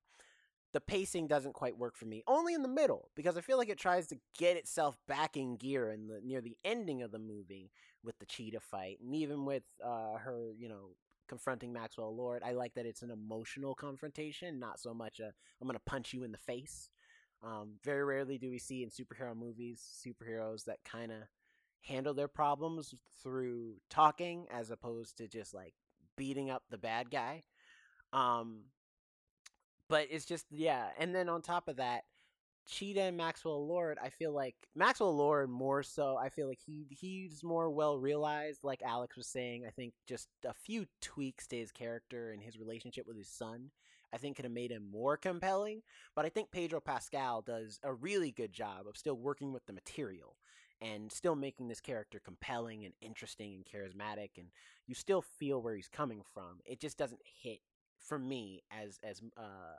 the 0.73 0.81
pacing 0.81 1.27
doesn't 1.27 1.53
quite 1.53 1.77
work 1.77 1.95
for 1.97 2.05
me. 2.05 2.23
Only 2.27 2.53
in 2.53 2.61
the 2.61 2.67
middle, 2.67 3.09
because 3.15 3.37
I 3.37 3.41
feel 3.41 3.57
like 3.57 3.69
it 3.69 3.77
tries 3.77 4.07
to 4.07 4.17
get 4.37 4.57
itself 4.57 4.97
back 5.07 5.37
in 5.37 5.55
gear 5.55 5.91
in 5.91 6.07
the 6.07 6.21
near 6.23 6.41
the 6.41 6.57
ending 6.63 7.01
of 7.01 7.11
the 7.11 7.19
movie 7.19 7.71
with 8.03 8.17
the 8.19 8.25
cheetah 8.25 8.59
fight, 8.59 8.99
and 9.03 9.15
even 9.15 9.45
with 9.45 9.63
uh 9.83 10.15
her, 10.17 10.53
you 10.57 10.69
know, 10.69 10.89
confronting 11.27 11.73
Maxwell 11.73 12.15
Lord. 12.15 12.41
I 12.45 12.51
like 12.51 12.73
that 12.75 12.85
it's 12.85 13.01
an 13.01 13.11
emotional 13.11 13.75
confrontation, 13.75 14.59
not 14.59 14.79
so 14.79 14.93
much 14.93 15.19
a 15.19 15.33
I'm 15.61 15.67
gonna 15.67 15.79
punch 15.85 16.13
you 16.13 16.23
in 16.23 16.31
the 16.31 16.37
face. 16.37 16.89
Um, 17.43 17.73
very 17.83 18.03
rarely 18.03 18.37
do 18.37 18.49
we 18.49 18.59
see 18.59 18.83
in 18.83 18.89
superhero 18.89 19.35
movies 19.35 19.81
superheroes 20.05 20.65
that 20.65 20.79
kind 20.83 21.11
of 21.11 21.19
handle 21.81 22.13
their 22.13 22.27
problems 22.27 22.93
through 23.21 23.75
talking 23.89 24.47
as 24.51 24.71
opposed 24.71 25.17
to 25.17 25.27
just 25.27 25.53
like 25.53 25.73
beating 26.15 26.49
up 26.49 26.63
the 26.69 26.77
bad 26.77 27.11
guy. 27.11 27.43
Um 28.11 28.63
but 29.89 30.07
it's 30.09 30.25
just 30.25 30.45
yeah, 30.51 30.87
and 30.97 31.15
then 31.15 31.29
on 31.29 31.41
top 31.41 31.67
of 31.67 31.77
that, 31.77 32.03
Cheetah 32.67 33.01
and 33.01 33.17
Maxwell 33.17 33.65
Lord, 33.65 33.97
I 34.01 34.09
feel 34.09 34.33
like 34.33 34.55
Maxwell 34.75 35.15
Lord 35.15 35.49
more 35.49 35.83
so, 35.83 36.17
I 36.17 36.29
feel 36.29 36.47
like 36.47 36.59
he 36.65 36.85
he's 36.89 37.43
more 37.43 37.69
well 37.69 37.97
realized 37.97 38.63
like 38.63 38.81
Alex 38.83 39.15
was 39.15 39.27
saying. 39.27 39.65
I 39.65 39.71
think 39.71 39.93
just 40.07 40.27
a 40.45 40.53
few 40.53 40.85
tweaks 41.01 41.47
to 41.47 41.57
his 41.57 41.71
character 41.71 42.31
and 42.31 42.41
his 42.43 42.59
relationship 42.59 43.07
with 43.07 43.17
his 43.17 43.29
son 43.29 43.71
I 44.13 44.17
think 44.17 44.35
could 44.35 44.45
have 44.45 44.53
made 44.53 44.71
him 44.71 44.89
more 44.89 45.17
compelling, 45.17 45.81
but 46.15 46.25
I 46.25 46.29
think 46.29 46.51
Pedro 46.51 46.79
Pascal 46.79 47.41
does 47.41 47.79
a 47.83 47.93
really 47.93 48.31
good 48.31 48.53
job 48.53 48.87
of 48.87 48.97
still 48.97 49.17
working 49.17 49.51
with 49.51 49.65
the 49.65 49.73
material 49.73 50.37
and 50.81 51.11
still 51.11 51.35
making 51.35 51.67
this 51.67 51.81
character 51.81 52.21
compelling 52.23 52.85
and 52.85 52.93
interesting 53.01 53.53
and 53.55 53.65
charismatic 53.65 54.29
and 54.37 54.47
you 54.85 54.95
still 54.95 55.21
feel 55.21 55.61
where 55.61 55.75
he's 55.75 55.87
coming 55.89 56.21
from. 56.33 56.59
It 56.65 56.79
just 56.79 56.97
doesn't 56.97 57.21
hit 57.23 57.59
for 57.99 58.19
me 58.19 58.61
as 58.71 58.99
as 59.03 59.21
uh 59.37 59.75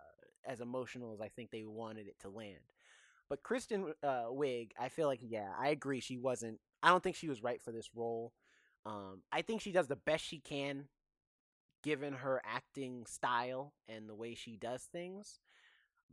as 0.47 0.61
emotional 0.61 1.13
as 1.13 1.21
I 1.21 1.29
think 1.29 1.51
they 1.51 1.65
wanted 1.65 2.07
it 2.09 2.19
to 2.21 2.29
land. 2.29 2.59
But 3.29 3.43
Kristen 3.43 3.93
uh, 4.03 4.27
Wiig, 4.31 4.71
I 4.79 4.89
feel 4.89 5.07
like 5.07 5.21
yeah, 5.23 5.49
I 5.59 5.69
agree. 5.69 6.01
She 6.01 6.17
wasn't. 6.17 6.59
I 6.83 6.89
don't 6.89 7.03
think 7.03 7.17
she 7.17 7.29
was 7.29 7.43
right 7.43 7.61
for 7.61 7.73
this 7.73 7.91
role. 7.95 8.33
Um, 8.87 9.23
I 9.33 9.43
think 9.43 9.61
she 9.61 9.73
does 9.73 9.87
the 9.87 9.97
best 9.97 10.25
she 10.25 10.39
can, 10.39 10.85
given 11.83 12.15
her 12.15 12.41
acting 12.45 13.05
style 13.07 13.75
and 13.89 14.09
the 14.09 14.15
way 14.15 14.35
she 14.35 14.57
does 14.57 14.83
things. 14.85 15.41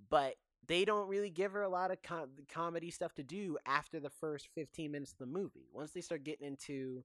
But 0.10 0.36
they 0.68 0.84
don't 0.84 1.08
really 1.08 1.30
give 1.30 1.54
her 1.54 1.62
a 1.62 1.70
lot 1.70 1.92
of 1.92 2.02
com- 2.02 2.32
comedy 2.52 2.92
stuff 2.92 3.14
to 3.16 3.24
do 3.24 3.58
after 3.66 4.00
the 4.00 4.10
first 4.10 4.50
15 4.56 4.92
minutes 4.92 5.12
of 5.12 5.20
the 5.20 5.26
movie. 5.26 5.68
Once 5.72 5.92
they 5.92 6.02
start 6.02 6.24
getting 6.24 6.48
into 6.48 7.04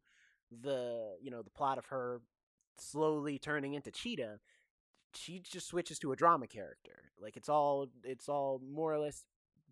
the 0.63 1.17
you 1.23 1.31
know 1.31 1.43
the 1.43 1.51
plot 1.51 1.79
of 1.79 1.87
her 1.87 2.21
slowly 2.79 3.39
turning 3.39 3.75
into 3.75 3.91
Cheetah, 3.91 4.41
she 5.15 5.41
just 5.41 5.69
switches 5.69 5.99
to 6.01 6.13
a 6.13 6.17
drama 6.17 6.47
character. 6.47 7.13
Like 7.21 7.37
it's 7.37 7.49
all 7.49 7.89
it's 8.05 8.29
all 8.29 8.61
more 8.67 8.93
or 8.93 8.99
less 8.99 9.25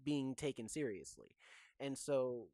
being 0.09 0.35
taken 0.35 0.67
seriously. 0.69 1.37
And 1.79 1.99
so 1.99 2.47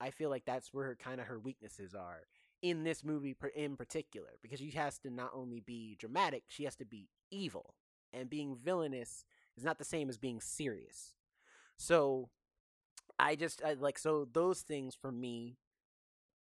I 0.00 0.10
feel 0.10 0.30
like 0.30 0.44
that's 0.44 0.72
where 0.72 0.94
kind 0.94 1.20
of 1.20 1.26
her 1.26 1.40
weaknesses 1.40 1.92
are 1.92 2.20
in 2.62 2.84
this 2.84 3.02
movie 3.02 3.34
in 3.56 3.76
particular 3.76 4.38
because 4.40 4.60
she 4.60 4.70
has 4.70 4.96
to 5.00 5.10
not 5.10 5.32
only 5.34 5.58
be 5.58 5.96
dramatic, 5.98 6.44
she 6.46 6.62
has 6.62 6.76
to 6.76 6.84
be 6.84 7.08
evil. 7.32 7.74
And 8.12 8.30
being 8.30 8.54
villainous 8.54 9.24
is 9.56 9.64
not 9.64 9.78
the 9.78 9.84
same 9.84 10.08
as 10.08 10.18
being 10.18 10.40
serious. 10.40 11.14
So 11.76 12.28
I 13.18 13.34
just 13.34 13.60
I, 13.64 13.72
like 13.72 13.98
so 13.98 14.28
those 14.32 14.60
things 14.60 14.94
for 14.94 15.10
me 15.10 15.58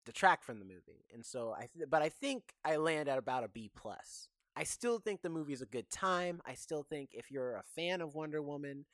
detract 0.05 0.45
from 0.45 0.59
the 0.59 0.65
movie. 0.65 1.03
And 1.13 1.25
so 1.25 1.53
I 1.57 1.67
th- 1.75 1.89
but 1.89 2.01
I 2.01 2.07
think 2.07 2.53
I 2.63 2.77
land 2.77 3.09
at 3.09 3.17
about 3.17 3.43
a 3.43 3.49
B 3.49 3.69
plus. 3.75 4.29
I 4.55 4.63
still 4.63 4.99
think 4.99 5.21
the 5.21 5.29
movie 5.29 5.53
is 5.53 5.61
a 5.61 5.65
good 5.65 5.89
time. 5.89 6.39
I 6.45 6.53
still 6.53 6.83
think 6.83 7.09
if 7.11 7.31
you're 7.31 7.55
a 7.55 7.63
fan 7.75 7.99
of 7.99 8.15
Wonder 8.15 8.41
Woman, 8.41 8.85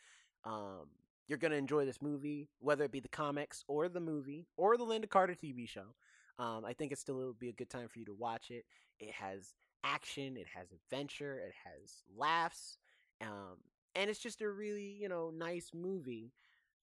um, 0.43 0.87
you're 1.29 1.39
gonna 1.39 1.55
enjoy 1.55 1.85
this 1.85 2.01
movie, 2.01 2.49
whether 2.59 2.85
it 2.85 2.91
be 2.91 3.01
the 3.01 3.09
comics 3.09 3.63
or 3.69 3.89
the 3.89 4.01
movie 4.01 4.47
or 4.57 4.77
the 4.77 4.85
Lynda 4.85 5.09
Carter 5.09 5.35
TV 5.35 5.67
show. 5.67 5.95
Um, 6.39 6.65
I 6.65 6.73
think 6.73 6.91
it 6.91 6.99
still 6.99 7.15
will 7.15 7.33
be 7.33 7.49
a 7.49 7.53
good 7.53 7.69
time 7.69 7.87
for 7.89 7.99
you 7.99 8.05
to 8.07 8.13
watch 8.15 8.51
it. 8.51 8.65
It 8.99 9.11
has 9.13 9.53
action, 9.85 10.37
it 10.37 10.47
has 10.55 10.67
adventure, 10.73 11.39
it 11.39 11.53
has 11.65 12.03
laughs, 12.17 12.77
um, 13.21 13.57
and 13.95 14.09
it's 14.09 14.19
just 14.19 14.41
a 14.41 14.49
really 14.49 14.97
you 15.01 15.09
know 15.09 15.31
nice 15.35 15.71
movie. 15.73 16.33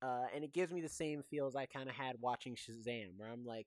Uh, 0.02 0.26
and 0.34 0.44
it 0.44 0.52
gives 0.52 0.72
me 0.72 0.80
the 0.82 0.88
same 0.88 1.22
feels 1.22 1.56
I 1.56 1.66
kind 1.66 1.88
of 1.88 1.94
had 1.94 2.16
watching 2.20 2.54
Shazam, 2.54 3.16
where 3.16 3.30
I'm 3.30 3.46
like, 3.46 3.66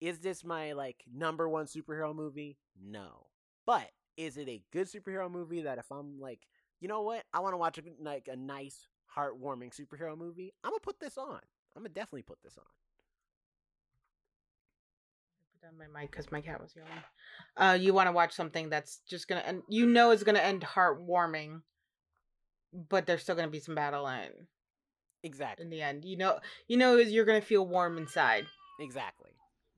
is 0.00 0.18
this 0.18 0.44
my 0.44 0.72
like 0.72 1.04
number 1.12 1.48
one 1.48 1.66
superhero 1.66 2.14
movie? 2.14 2.58
No, 2.82 3.26
but 3.66 3.88
is 4.16 4.36
it 4.36 4.48
a 4.48 4.62
good 4.72 4.88
superhero 4.88 5.30
movie 5.30 5.62
that 5.62 5.78
if 5.78 5.90
I'm 5.92 6.20
like, 6.20 6.40
you 6.80 6.88
know 6.88 7.02
what, 7.02 7.24
I 7.32 7.40
want 7.40 7.52
to 7.52 7.58
watch 7.58 7.78
a, 7.78 7.82
like 8.02 8.28
a 8.30 8.36
nice, 8.36 8.88
heartwarming 9.16 9.72
superhero 9.78 10.16
movie, 10.16 10.52
I'm 10.64 10.70
gonna 10.70 10.80
put 10.80 11.00
this 11.00 11.18
on. 11.18 11.40
I'm 11.76 11.82
gonna 11.82 11.90
definitely 11.90 12.22
put 12.22 12.42
this 12.42 12.56
on. 12.58 12.64
Put 15.52 15.62
down 15.62 15.78
my 15.78 16.00
mic 16.00 16.10
because 16.10 16.30
my 16.30 16.40
cat 16.40 16.60
was 16.60 16.74
yelling. 16.76 16.90
Uh, 17.56 17.76
you 17.80 17.92
want 17.92 18.08
to 18.08 18.12
watch 18.12 18.32
something 18.32 18.70
that's 18.70 19.00
just 19.08 19.28
gonna 19.28 19.40
end. 19.42 19.62
You 19.68 19.86
know, 19.86 20.10
it's 20.10 20.22
gonna 20.22 20.38
end 20.40 20.62
heartwarming, 20.62 21.62
but 22.72 23.06
there's 23.06 23.22
still 23.22 23.36
gonna 23.36 23.48
be 23.48 23.60
some 23.60 23.74
battle 23.74 24.06
in 24.06 24.46
Exactly. 25.22 25.64
in 25.64 25.70
the 25.70 25.82
end. 25.82 26.04
You 26.04 26.16
know, 26.16 26.38
you 26.68 26.76
know, 26.76 26.96
is 26.96 27.10
you're 27.12 27.24
gonna 27.24 27.40
feel 27.40 27.66
warm 27.66 27.98
inside. 27.98 28.46
Exactly. 28.80 29.30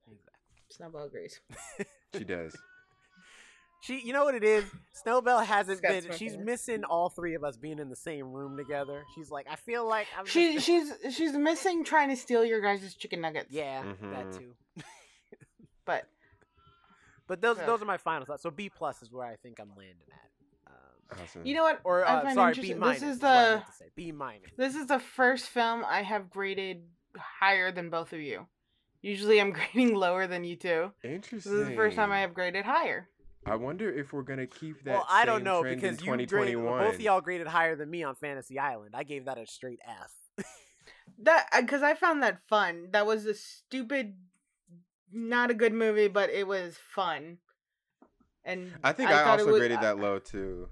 Exactly. 0.07 0.57
Snowball 0.71 1.05
agrees. 1.05 1.41
she 2.17 2.25
does. 2.25 2.57
She, 3.83 4.01
you 4.01 4.13
know 4.13 4.25
what 4.25 4.35
it 4.37 4.45
is? 4.45 4.65
Snowbell 4.93 5.41
hasn't 5.45 5.79
Scott 5.79 5.91
been. 5.91 6.13
She's 6.17 6.35
here. 6.35 6.45
missing 6.45 6.85
all 6.85 7.09
three 7.09 7.35
of 7.35 7.43
us 7.43 7.57
being 7.57 7.79
in 7.81 7.89
the 7.89 7.97
same 7.97 8.33
room 8.33 8.57
together. 8.57 9.03
She's 9.17 9.29
like, 9.31 9.47
I 9.51 9.57
feel 9.57 9.87
like 9.89 10.07
I'm. 10.17 10.25
She 10.25 10.55
just- 10.55 10.67
she's 10.67 10.93
she's 11.17 11.33
missing 11.33 11.83
trying 11.85 12.09
to 12.11 12.17
steal 12.17 12.45
your 12.45 12.61
guys' 12.61 12.95
chicken 12.95 13.21
nuggets. 13.21 13.51
yeah, 13.51 13.83
that 13.83 14.27
Mhm. 14.27 14.39
too. 14.39 14.55
but 15.85 16.07
But 17.27 17.41
those 17.41 17.57
Yeah. 17.59 17.67
those 17.67 17.83
are 17.83 17.87
my 17.87 17.97
final 17.97 18.25
thoughts. 18.27 18.43
So 18.43 18.51
B 18.51 18.69
plus 18.71 19.03
is 19.03 19.11
where 19.11 19.27
I 19.27 19.37
think 19.37 19.59
I'm 19.59 19.71
landing 19.77 20.07
at. 20.13 20.73
Um, 20.73 21.21
Awesome. 21.25 21.47
you 21.47 21.55
know 21.55 21.63
what? 21.65 21.81
or 21.85 22.05
uh, 22.07 22.35
sorry, 22.35 22.55
B 22.55 22.75
minus. 22.75 23.01
This 23.01 23.11
is 23.15 23.19
the 23.19 23.25
meant 23.27 23.67
to 23.67 23.73
say. 23.73 23.85
B 23.97 24.13
minus. 24.13 24.51
this 24.57 24.75
is 24.77 24.87
the 24.87 24.99
first 25.01 25.47
film 25.47 25.85
I 25.85 26.03
have 26.03 26.31
graded 26.31 26.85
higher 27.17 27.73
than 27.73 27.91
both 27.91 28.13
of 28.13 28.21
you. 28.21 28.47
Usually, 29.01 29.41
I'm 29.41 29.51
grading 29.75 29.95
lower 29.97 30.27
than 30.29 30.45
you 30.45 30.55
two. 30.57 30.93
Interesting. 31.03 31.53
This 31.53 31.61
is 31.63 31.69
the 31.69 31.75
first 31.75 31.97
time 31.97 32.13
I 32.13 32.21
have 32.21 32.33
graded 32.35 32.65
higher. 32.65 33.09
I 33.45 33.57
wonder 33.57 33.91
if 33.93 34.13
we're 34.13 34.23
gonna 34.23 34.47
keep 34.47 34.85
that. 34.85 34.93
Well, 34.93 35.07
I 35.11 35.25
don't 35.25 35.43
know 35.45 35.63
because 35.63 36.01
you 36.01 36.07
graded, 36.13 36.29
2021. 36.29 36.79
both 36.79 36.95
of 36.95 37.01
y'all 37.01 37.21
graded 37.21 37.47
higher 37.49 37.75
than 37.75 37.91
me 37.91 38.05
on 38.05 38.15
Fantasy 38.15 38.59
Island. 38.59 38.95
I 38.95 39.03
gave 39.03 39.25
that 39.25 39.39
a 39.39 39.47
straight 39.47 39.81
F. 39.87 40.45
That 41.19 41.47
because 41.61 41.83
I 41.83 41.95
found 41.95 42.23
that 42.23 42.39
fun. 42.49 42.89
That 42.93 43.07
was 43.07 43.27
a 43.27 43.35
stupid, 43.35 44.15
not 45.13 45.51
a 45.51 45.55
good 45.55 45.73
movie, 45.73 46.09
but 46.09 46.31
it 46.31 46.47
was 46.47 46.77
fun. 46.95 47.39
And 48.45 48.73
I 48.83 48.93
think 48.93 49.11
I, 49.11 49.23
thought 49.25 49.39
it 49.39 49.43
also 49.43 49.53
was- 49.53 49.59
graded 49.61 49.79
I- 49.79 49.83
that 49.83 49.99
low 49.99 50.19
too. 50.19 50.69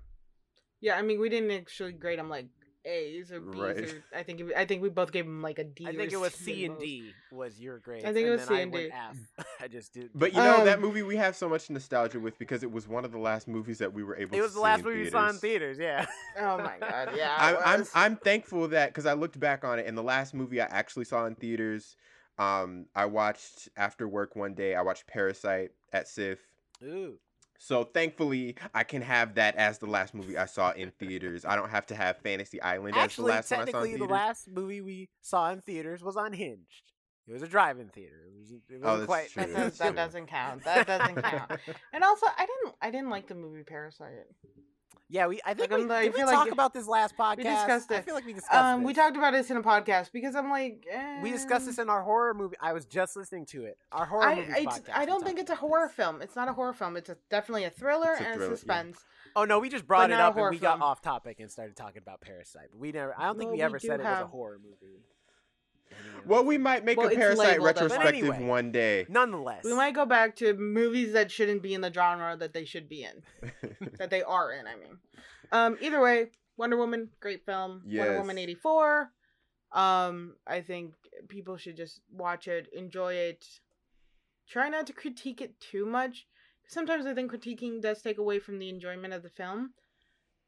Yeah, 0.80 0.96
I 0.96 1.02
mean, 1.02 1.20
we 1.20 1.28
didn't 1.28 1.50
actually 1.50 1.92
grade 1.92 2.18
them 2.18 2.30
like 2.30 2.46
A's 2.90 3.30
or 3.32 3.40
B's. 3.40 3.60
Right. 3.60 3.78
Or, 3.78 4.04
I 4.14 4.22
think 4.22 4.40
it, 4.40 4.46
I 4.56 4.64
think 4.64 4.82
we 4.82 4.88
both 4.88 5.12
gave 5.12 5.24
him 5.24 5.40
like 5.42 5.58
a 5.58 5.64
D. 5.64 5.86
I 5.86 5.90
or 5.90 5.92
think 5.94 6.12
it 6.12 6.16
was 6.20 6.34
C 6.34 6.64
and 6.64 6.74
both. 6.74 6.84
D 6.84 7.12
was 7.30 7.60
your 7.60 7.78
grade. 7.78 8.04
I 8.04 8.12
think 8.12 8.26
it 8.26 8.30
was 8.30 8.40
then 8.40 8.48
C 8.48 8.54
I 8.54 8.60
and 8.60 8.72
went 8.72 8.90
D. 8.90 8.92
F. 9.38 9.46
I 9.60 9.68
just 9.68 9.94
did. 9.94 10.10
But 10.14 10.32
you 10.32 10.38
know 10.38 10.64
that 10.64 10.76
Um, 10.76 10.82
movie 10.82 11.02
we 11.02 11.16
have 11.16 11.36
so 11.36 11.48
much 11.48 11.70
nostalgia 11.70 12.18
with 12.20 12.38
because 12.38 12.62
it 12.62 12.70
was 12.70 12.88
one 12.88 13.04
of 13.04 13.12
the 13.12 13.18
last 13.18 13.48
movies 13.48 13.78
that 13.78 13.92
we 13.92 14.02
were 14.02 14.16
able. 14.16 14.30
To 14.30 14.34
see. 14.34 14.38
It 14.38 14.40
to 14.40 14.44
was 14.46 14.54
the 14.54 14.60
last 14.60 14.84
movie 14.84 15.02
we 15.02 15.10
saw 15.10 15.28
in 15.28 15.36
theaters. 15.36 15.78
theaters. 15.78 16.06
Yeah. 16.36 16.42
Oh 16.44 16.58
my 16.58 16.76
god! 16.80 17.10
Yeah, 17.16 17.34
I'm, 17.38 17.56
I'm. 17.80 17.86
I'm 17.94 18.16
thankful 18.16 18.68
that 18.68 18.90
because 18.90 19.06
I 19.06 19.12
looked 19.14 19.38
back 19.40 19.64
on 19.64 19.78
it 19.78 19.86
and 19.86 19.96
the 19.96 20.02
last 20.02 20.34
movie 20.34 20.60
I 20.60 20.66
actually 20.66 21.04
saw 21.04 21.26
in 21.26 21.34
theaters, 21.34 21.96
um, 22.38 22.86
I 22.94 23.06
watched 23.06 23.68
after 23.76 24.08
work 24.08 24.36
one 24.36 24.54
day. 24.54 24.74
I 24.74 24.82
watched 24.82 25.06
Parasite 25.06 25.70
at 25.92 26.08
SIFF. 26.08 26.38
Ooh. 26.82 27.18
So 27.62 27.84
thankfully, 27.84 28.56
I 28.74 28.84
can 28.84 29.02
have 29.02 29.34
that 29.34 29.54
as 29.56 29.76
the 29.78 29.86
last 29.86 30.14
movie 30.14 30.38
I 30.38 30.46
saw 30.46 30.70
in 30.72 30.92
theaters. 30.92 31.44
I 31.44 31.56
don't 31.56 31.68
have 31.68 31.84
to 31.86 31.94
have 31.94 32.16
Fantasy 32.22 32.60
Island 32.62 32.96
Actually, 32.96 33.32
as 33.32 33.48
the 33.50 33.54
last 33.54 33.58
one 33.58 33.60
I 33.60 33.64
saw 33.72 33.78
in 33.80 33.84
technically, 33.84 34.06
the 34.06 34.12
last 34.12 34.48
movie 34.48 34.80
we 34.80 35.08
saw 35.20 35.50
in 35.50 35.60
theaters 35.60 36.02
was 36.02 36.16
Unhinged. 36.16 36.90
It 37.28 37.34
was 37.34 37.42
a 37.42 37.46
drive-in 37.46 37.90
theater. 37.90 38.22
It 38.26 38.32
was. 38.40 38.50
It 38.50 38.62
Oh, 38.82 38.96
that's 38.96 39.06
quite. 39.06 39.28
true. 39.30 39.42
That, 39.44 39.52
That's 39.54 39.68
does, 39.70 39.78
that 39.78 39.86
true. 39.88 39.96
doesn't 39.96 40.26
count. 40.26 40.64
That 40.64 40.86
doesn't 40.86 41.22
count. 41.22 41.52
And 41.92 42.02
also, 42.02 42.26
I 42.26 42.46
didn't 42.46 42.74
I 42.80 42.90
didn't 42.90 43.10
like 43.10 43.28
the 43.28 43.34
movie 43.34 43.62
Parasite. 43.62 44.26
Yeah, 45.12 45.26
we. 45.26 45.40
I 45.44 45.54
think 45.54 45.70
Like, 45.72 45.78
we, 45.78 45.82
I'm 45.82 45.88
like- 45.88 46.02
did 46.02 46.08
I 46.08 46.10
we 46.12 46.16
feel 46.18 46.26
like 46.26 46.34
talk 46.36 46.52
about 46.52 46.72
this 46.72 46.86
last 46.86 47.16
podcast. 47.16 47.36
We 47.38 47.42
discussed 47.42 47.90
it. 47.90 47.96
I 47.96 48.00
feel 48.02 48.14
like 48.14 48.24
we 48.26 48.32
discussed 48.32 48.54
Um, 48.54 48.84
we 48.84 48.94
talked 48.94 49.16
about 49.16 49.32
this 49.32 49.50
in 49.50 49.56
a 49.56 49.62
podcast 49.62 50.12
because 50.12 50.36
I'm 50.36 50.48
like, 50.50 50.86
We 51.22 51.32
discussed 51.32 51.66
this 51.66 51.78
eh, 51.78 51.82
in 51.82 51.90
our 51.90 52.02
horror 52.02 52.32
movie. 52.32 52.56
I 52.60 52.72
was 52.72 52.86
just 52.86 53.16
listening 53.16 53.44
to 53.46 53.64
it. 53.64 53.76
Our 53.90 54.06
horror 54.06 54.22
I, 54.22 54.34
movie 54.36 54.52
it's, 54.56 54.78
podcast. 54.78 54.94
I 54.94 55.04
don't 55.06 55.24
think 55.24 55.40
it's 55.40 55.50
a 55.50 55.56
horror 55.56 55.88
this. 55.88 55.96
film. 55.96 56.22
It's 56.22 56.36
not 56.36 56.48
a 56.48 56.52
horror 56.52 56.72
film. 56.72 56.96
It's 56.96 57.10
a, 57.10 57.16
definitely 57.28 57.64
a 57.64 57.70
thriller 57.70 58.12
It's 58.12 58.20
a 58.20 58.24
and 58.24 58.34
thriller, 58.34 58.46
a 58.46 58.50
yeah. 58.50 58.56
suspense. 58.56 59.04
Oh 59.34 59.44
no, 59.44 59.58
we 59.58 59.68
just 59.68 59.86
brought 59.86 60.10
it 60.10 60.14
up 60.14 60.28
and 60.32 60.34
horror 60.38 60.50
we 60.50 60.58
got 60.58 60.80
off 60.80 61.00
topic 61.02 61.40
and 61.40 61.50
started 61.50 61.76
talking 61.76 62.02
about 62.02 62.20
Parasite. 62.20 62.68
But 62.70 62.80
we 62.80 62.92
never. 62.92 63.14
I 63.18 63.26
don't 63.26 63.36
think 63.38 63.48
Well, 63.48 63.52
we 63.52 63.58
we 63.58 63.62
ever 63.62 63.78
do 63.78 63.86
said 63.88 64.00
it 64.00 64.04
was 64.04 64.20
a 64.22 64.26
horror 64.26 64.58
movie. 64.62 65.02
Any 65.90 66.26
Well, 66.26 66.44
we 66.44 66.58
might 66.58 66.84
make 66.84 66.96
Well, 66.98 67.08
a 67.08 67.14
Parasite 67.14 67.60
labeled 67.60 67.68
as- 67.68 67.74
But 67.74 67.82
retrospective 67.90 68.28
anyway. 68.30 68.44
one 68.48 68.72
day. 68.72 69.06
Nonetheless, 69.08 69.64
We 69.64 69.74
might 69.74 69.94
go 69.94 70.06
back 70.06 70.36
to 70.36 70.54
movies 70.54 71.12
that 71.14 71.30
shouldn't 71.30 71.62
be 71.62 71.74
in 71.74 71.80
the 71.80 71.92
genre 71.92 72.36
that 72.36 72.52
they 72.52 72.64
should 72.64 72.88
be 72.88 73.04
in, 73.04 73.22
that 73.98 74.10
they 74.10 74.22
are 74.22 74.52
in. 74.52 74.66
I 74.66 74.76
mean, 74.76 74.98
um, 75.52 75.76
either 75.80 76.00
way, 76.00 76.30
Wonder 76.56 76.76
Woman, 76.76 77.10
great 77.20 77.44
film. 77.44 77.82
Wonder 77.86 78.18
Woman 78.18 78.38
eighty 78.38 78.54
four. 78.54 79.10
Um, 79.72 80.34
I 80.46 80.60
think 80.62 80.94
people 81.28 81.56
should 81.56 81.76
just 81.76 82.00
watch 82.12 82.48
it, 82.48 82.68
enjoy 82.72 83.14
it. 83.14 83.46
Try 84.48 84.68
not 84.68 84.86
to 84.88 84.92
critique 84.92 85.40
it 85.40 85.60
too 85.60 85.86
much. 85.86 86.26
Sometimes 86.66 87.06
I 87.06 87.14
think 87.14 87.32
critiquing 87.32 87.80
does 87.80 88.02
take 88.02 88.18
away 88.18 88.38
from 88.40 88.58
the 88.58 88.68
enjoyment 88.68 89.12
of 89.14 89.22
the 89.22 89.28
film. 89.30 89.72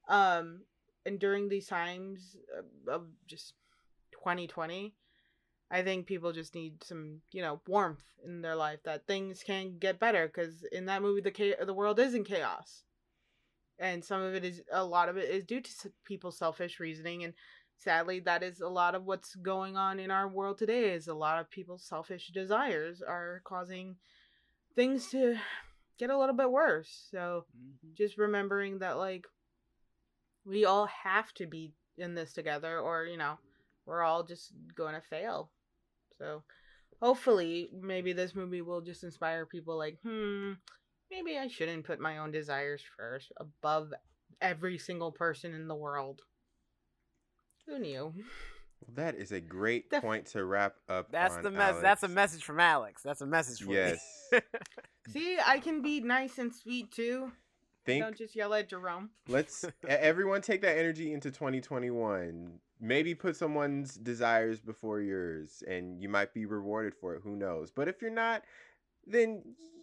Um, 0.08 0.62
and 1.06 1.18
during 1.20 1.48
these 1.48 1.66
times 1.68 2.36
of, 2.58 2.92
of 2.92 3.06
just 3.26 3.54
2020, 4.12 4.94
I 5.72 5.82
think 5.82 6.06
people 6.06 6.32
just 6.32 6.54
need 6.54 6.84
some, 6.84 7.22
you 7.32 7.40
know, 7.40 7.62
warmth 7.66 8.04
in 8.22 8.42
their 8.42 8.54
life 8.54 8.80
that 8.84 9.06
things 9.06 9.42
can 9.42 9.78
get 9.78 9.98
better 9.98 10.26
because 10.26 10.64
in 10.70 10.84
that 10.86 11.00
movie 11.00 11.22
the 11.22 11.30
cha- 11.30 11.64
the 11.64 11.72
world 11.72 11.98
is 11.98 12.12
in 12.14 12.24
chaos. 12.24 12.84
And 13.78 14.04
some 14.04 14.20
of 14.20 14.34
it 14.34 14.44
is 14.44 14.62
a 14.70 14.84
lot 14.84 15.08
of 15.08 15.16
it 15.16 15.30
is 15.30 15.44
due 15.44 15.62
to 15.62 15.92
people's 16.04 16.36
selfish 16.36 16.78
reasoning 16.78 17.24
and 17.24 17.32
sadly 17.78 18.20
that 18.20 18.42
is 18.42 18.60
a 18.60 18.68
lot 18.68 18.94
of 18.94 19.06
what's 19.06 19.34
going 19.36 19.78
on 19.78 19.98
in 19.98 20.10
our 20.10 20.28
world 20.28 20.58
today 20.58 20.92
is 20.92 21.08
a 21.08 21.14
lot 21.14 21.40
of 21.40 21.50
people's 21.50 21.82
selfish 21.82 22.28
desires 22.28 23.00
are 23.00 23.40
causing 23.44 23.96
things 24.76 25.08
to 25.08 25.36
get 25.98 26.10
a 26.10 26.18
little 26.18 26.36
bit 26.36 26.50
worse. 26.50 27.08
So 27.10 27.46
Mhm. 27.56 27.94
just 27.94 28.18
remembering 28.18 28.80
that 28.80 28.98
like 28.98 29.26
we 30.44 30.66
all 30.66 30.86
have 30.86 31.32
to 31.34 31.46
be 31.46 31.72
in 31.96 32.14
this 32.14 32.34
together 32.34 32.78
or 32.78 33.04
you 33.06 33.16
know 33.16 33.38
we're 33.86 34.02
all 34.02 34.22
just 34.22 34.52
going 34.74 34.94
to 34.94 35.00
fail 35.00 35.50
so 36.22 36.42
hopefully 37.00 37.68
maybe 37.80 38.12
this 38.12 38.34
movie 38.34 38.62
will 38.62 38.80
just 38.80 39.02
inspire 39.02 39.44
people 39.44 39.76
like 39.76 39.98
hmm 40.04 40.52
maybe 41.10 41.36
i 41.36 41.48
shouldn't 41.48 41.84
put 41.84 42.00
my 42.00 42.18
own 42.18 42.30
desires 42.30 42.82
first 42.96 43.32
above 43.38 43.92
every 44.40 44.78
single 44.78 45.10
person 45.12 45.52
in 45.54 45.66
the 45.68 45.74
world 45.74 46.20
who 47.66 47.78
knew 47.78 48.12
that 48.94 49.14
is 49.14 49.32
a 49.32 49.40
great 49.40 49.90
Def- 49.90 50.02
point 50.02 50.26
to 50.26 50.44
wrap 50.44 50.74
up. 50.88 51.12
That's 51.12 51.36
on, 51.36 51.44
the 51.44 51.52
mess. 51.52 51.76
That's 51.80 52.02
a 52.02 52.08
message 52.08 52.42
from 52.42 52.58
Alex. 52.58 53.00
That's 53.00 53.20
a 53.20 53.26
message 53.26 53.64
for 53.64 53.72
Yes. 53.72 54.28
me. 54.32 54.40
see 55.12 55.36
i 55.46 55.58
can 55.58 55.82
be 55.82 56.00
nice 56.00 56.38
and 56.38 56.54
sweet 56.54 56.90
too 56.92 57.30
Think 57.84 58.02
don't 58.02 58.16
just 58.16 58.34
yell 58.36 58.54
at 58.54 58.68
jerome 58.68 59.10
Let's 59.28 59.64
everyone 59.88 60.40
take 60.42 60.62
that 60.62 60.78
energy 60.78 61.12
into 61.12 61.30
2021. 61.30 62.58
Maybe 62.84 63.14
put 63.14 63.36
someone's 63.36 63.94
desires 63.94 64.58
before 64.60 65.00
yours, 65.00 65.62
and 65.68 66.02
you 66.02 66.08
might 66.08 66.34
be 66.34 66.44
rewarded 66.46 66.94
for 67.00 67.14
it. 67.14 67.22
Who 67.22 67.36
knows? 67.36 67.70
But 67.70 67.86
if 67.86 68.02
you're 68.02 68.10
not, 68.10 68.42
then 69.06 69.42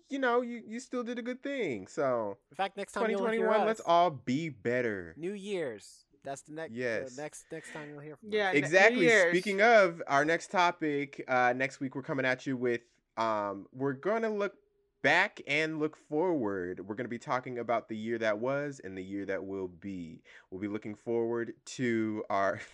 you 0.09 0.19
know 0.19 0.41
you 0.41 0.61
you 0.67 0.79
still 0.81 1.03
did 1.03 1.17
a 1.17 1.21
good 1.21 1.41
thing. 1.41 1.87
So 1.87 2.37
In 2.51 2.55
fact, 2.57 2.75
next 2.75 2.91
time 2.93 3.03
2021, 3.07 3.65
let's 3.65 3.79
all 3.85 4.09
be 4.11 4.49
better. 4.49 5.13
New 5.17 5.31
Year's. 5.33 6.03
That's 6.25 6.41
the 6.41 6.51
next. 6.51 6.73
Yes. 6.73 7.15
The 7.15 7.21
next 7.21 7.45
next 7.51 7.71
time 7.71 7.89
you'll 7.89 8.01
hear 8.01 8.17
from 8.17 8.33
Yeah, 8.33 8.49
us. 8.49 8.53
ne- 8.53 8.59
Exactly. 8.59 9.09
Speaking 9.29 9.61
of 9.61 10.03
our 10.05 10.25
next 10.25 10.51
topic, 10.51 11.23
uh, 11.29 11.53
next 11.55 11.79
week 11.79 11.95
we're 11.95 12.01
coming 12.01 12.25
at 12.25 12.45
you 12.45 12.57
with 12.57 12.81
um, 13.15 13.67
we're 13.71 13.93
gonna 13.93 14.29
look 14.29 14.55
back 15.01 15.39
and 15.47 15.79
look 15.79 15.95
forward. 15.95 16.85
We're 16.85 16.95
gonna 16.95 17.07
be 17.07 17.17
talking 17.19 17.59
about 17.59 17.87
the 17.87 17.95
year 17.95 18.17
that 18.17 18.39
was 18.39 18.81
and 18.83 18.97
the 18.97 19.03
year 19.03 19.25
that 19.27 19.45
will 19.45 19.69
be. 19.69 20.21
We'll 20.51 20.59
be 20.59 20.67
looking 20.67 20.95
forward 20.95 21.53
to 21.77 22.23
our. 22.29 22.59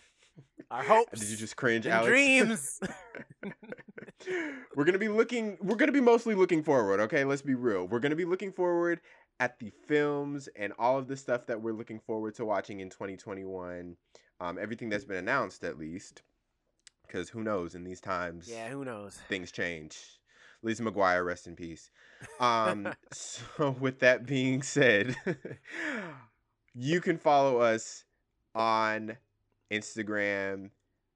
Our 0.72 0.84
hopes. 0.84 1.20
Did 1.20 1.30
you 1.30 1.38
just 1.38 1.56
cringe, 1.56 1.86
Alex? 1.88 2.08
dreams. 2.10 2.80
we're 4.76 4.84
gonna 4.84 4.98
be 4.98 5.08
looking. 5.08 5.58
We're 5.62 5.76
gonna 5.76 5.92
be 5.92 6.02
mostly 6.02 6.36
looking 6.36 6.64
forward. 6.64 7.00
Okay, 7.02 7.24
let's 7.24 7.42
be 7.42 7.54
real. 7.54 7.88
We're 7.88 8.00
gonna 8.00 8.16
be 8.16 8.26
looking 8.26 8.52
forward 8.52 9.02
at 9.40 9.60
the 9.60 9.72
films 9.88 10.50
and 10.56 10.74
all 10.80 10.98
of 10.98 11.08
the 11.08 11.18
stuff 11.18 11.46
that 11.48 11.62
we're 11.62 11.74
looking 11.74 12.00
forward 12.00 12.36
to 12.36 12.46
watching 12.46 12.80
in 12.80 12.90
2021. 12.90 13.96
Um, 14.40 14.58
everything 14.60 14.90
that's 14.90 15.06
been 15.06 15.18
announced, 15.18 15.64
at 15.64 15.78
least, 15.78 16.24
because 17.06 17.30
who 17.30 17.44
knows? 17.44 17.76
In 17.76 17.84
these 17.84 18.02
times, 18.02 18.50
yeah, 18.50 18.68
who 18.70 18.84
knows? 18.84 19.20
things 19.30 19.52
change. 19.52 19.98
Lizzie 20.62 20.84
McGuire, 20.84 21.26
rest 21.26 21.48
in 21.48 21.56
peace. 21.56 21.92
Um, 22.40 22.92
so 23.12 23.76
with 23.80 24.00
that 24.00 24.26
being 24.26 24.64
said, 24.64 25.16
you 26.74 27.02
can 27.02 27.18
follow 27.18 27.60
us 27.60 28.04
on 28.56 29.18
Instagram 29.72 30.70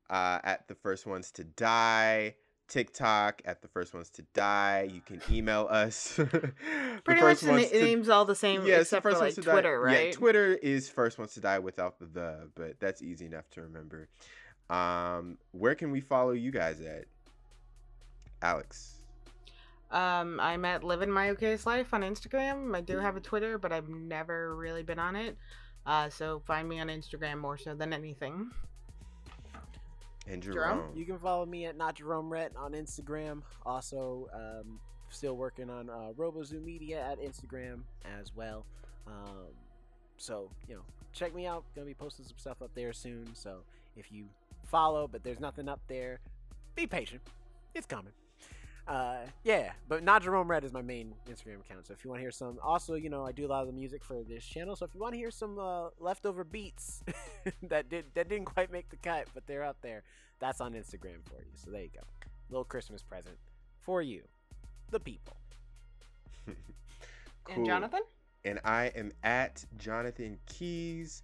uh, 0.10 0.40
at 0.44 0.68
the 0.68 0.76
first 0.76 1.06
ones 1.06 1.32
to 1.32 1.44
die, 1.44 2.36
TikTok 2.68 3.42
at 3.46 3.62
the 3.62 3.68
first 3.68 3.94
ones 3.94 4.10
to 4.12 4.24
die. 4.34 4.90
You 4.92 5.02
can 5.02 5.22
email 5.32 5.68
us. 5.70 6.14
Pretty 7.04 7.22
much 7.22 7.40
the 7.42 7.68
to- 7.70 7.82
name's 7.84 8.10
all 8.10 8.26
the 8.26 8.36
same 8.36 8.66
Yes, 8.66 8.82
except 8.84 9.04
the 9.04 9.10
for 9.10 9.16
first 9.16 9.22
like 9.22 9.36
to 9.36 9.42
die- 9.42 9.52
twitter 9.52 9.80
right 9.82 10.06
Yeah, 10.08 10.12
Twitter 10.12 10.54
is 10.56 10.90
first 10.90 11.18
ones 11.18 11.34
to 11.34 11.42
die 11.42 11.60
without 11.60 12.00
the 12.00 12.06
the, 12.06 12.50
but 12.56 12.80
that's 12.80 13.02
easy 13.02 13.26
enough 13.26 13.50
to 13.52 13.62
remember. 13.62 14.08
Um, 14.70 15.38
where 15.52 15.74
can 15.76 15.92
we 15.92 16.00
follow 16.02 16.32
you 16.32 16.52
guys 16.52 16.80
at? 16.82 17.06
Alex. 18.42 18.96
Um, 19.92 20.40
I'm 20.40 20.66
at 20.66 20.84
living 20.84 21.10
my 21.10 21.34
okayest 21.34 21.66
life 21.66 21.94
on 21.94 22.02
Instagram. 22.04 22.76
I 22.76 22.82
do 22.82 23.00
have 23.00 23.16
a 23.18 23.20
Twitter, 23.20 23.58
but 23.58 23.72
I've 23.72 23.90
never 23.90 24.56
really 24.56 24.84
been 24.84 25.00
on 25.00 25.16
it. 25.16 25.36
Uh, 25.86 26.10
so 26.10 26.42
find 26.46 26.68
me 26.68 26.80
on 26.80 26.88
Instagram 26.88 27.40
more 27.40 27.58
so 27.58 27.74
than 27.74 27.94
anything. 27.94 28.52
And 30.28 30.44
Jerome? 30.44 30.56
Jerome. 30.56 30.96
You 30.96 31.06
can 31.06 31.18
follow 31.18 31.46
me 31.46 31.66
at 31.66 31.78
not 31.78 31.96
Jerome 31.96 32.32
Rhett 32.32 32.52
on 32.56 32.74
Instagram. 32.74 33.42
Also, 33.66 34.30
um, 34.34 34.80
still 35.10 35.36
working 35.36 35.70
on 35.70 35.90
uh, 35.90 36.12
RoboZoo 36.18 36.64
Media 36.64 37.04
at 37.10 37.20
Instagram 37.20 37.82
as 38.20 38.36
well. 38.36 38.66
Um, 39.08 39.48
so 40.18 40.50
you 40.68 40.76
know, 40.76 40.82
check 41.14 41.34
me 41.34 41.48
out. 41.48 41.64
Gonna 41.76 41.88
be 41.88 41.94
posting 41.94 42.26
some 42.26 42.38
stuff 42.38 42.62
up 42.62 42.72
there 42.76 42.94
soon. 42.94 43.28
So 43.34 43.60
if 43.98 44.12
you 44.12 44.26
follow, 44.66 45.08
but 45.08 45.24
there's 45.24 45.40
nothing 45.40 45.68
up 45.68 45.80
there, 45.88 46.20
be 46.76 46.86
patient. 46.86 47.22
It's 47.74 47.88
coming. 47.88 48.14
Uh, 48.90 49.18
yeah, 49.44 49.72
but 49.88 50.04
not 50.04 50.24
Jerome 50.24 50.50
Red 50.50 50.64
is 50.64 50.74
my 50.74 50.82
main 50.82 51.14
Instagram 51.30 51.60
account. 51.60 51.86
So 51.86 51.94
if 51.94 52.04
you 52.04 52.10
want 52.10 52.20
to 52.20 52.24
hear 52.24 52.32
some, 52.32 52.58
also 52.64 52.96
you 52.96 53.10
know 53.10 53.24
I 53.24 53.32
do 53.32 53.46
a 53.46 53.48
lot 53.48 53.62
of 53.62 53.68
the 53.68 53.74
music 53.74 54.04
for 54.04 54.24
this 54.24 54.44
channel. 54.44 54.76
So 54.76 54.86
if 54.86 54.96
you 54.96 55.00
want 55.00 55.14
to 55.14 55.18
hear 55.20 55.30
some 55.30 55.60
uh, 55.60 55.90
leftover 56.00 56.44
beats 56.44 57.04
that 57.64 57.88
did 57.88 58.06
that 58.16 58.28
didn't 58.28 58.46
quite 58.46 58.72
make 58.72 58.90
the 58.90 58.96
cut, 58.98 59.28
but 59.36 59.46
they're 59.46 59.64
out 59.64 59.78
there, 59.84 60.02
that's 60.40 60.60
on 60.60 60.74
Instagram 60.74 61.24
for 61.24 61.36
you. 61.40 61.52
So 61.54 61.70
there 61.70 61.84
you 61.84 61.90
go, 61.94 62.02
little 62.50 62.64
Christmas 62.64 63.04
present 63.04 63.38
for 63.80 64.02
you, 64.02 64.24
the 64.90 65.00
people. 65.00 65.38
And 67.52 67.66
Jonathan? 67.66 68.02
And 68.46 68.60
I 68.64 68.92
am 68.96 69.12
at 69.24 69.66
Jonathan 69.78 70.38
Keys. 70.46 71.24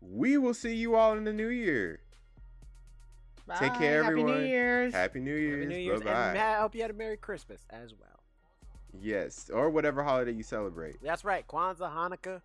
We 0.00 0.38
will 0.38 0.54
see 0.54 0.74
you 0.74 0.96
all 0.96 1.12
in 1.18 1.24
the 1.24 1.34
new 1.34 1.48
year. 1.48 2.00
Take 3.58 3.74
care, 3.74 4.02
Bye. 4.02 4.06
Happy 4.06 4.20
everyone. 4.20 4.38
New 4.40 4.46
Year's. 4.46 4.92
Happy 4.92 5.20
New 5.20 5.34
Year's. 5.34 5.64
Happy 5.64 5.74
New 5.74 5.80
Year's, 5.80 6.02
Bye 6.02 6.28
and. 6.30 6.38
I 6.38 6.60
hope 6.60 6.74
you 6.74 6.82
had 6.82 6.90
a 6.90 6.94
Merry 6.94 7.16
Christmas 7.16 7.66
as 7.70 7.92
well. 7.98 8.08
Yes, 9.00 9.50
or 9.52 9.70
whatever 9.70 10.02
holiday 10.02 10.32
you 10.32 10.42
celebrate. 10.42 10.96
That's 11.02 11.24
right, 11.24 11.46
Kwanzaa, 11.46 11.92
Hanukkah. 11.92 12.40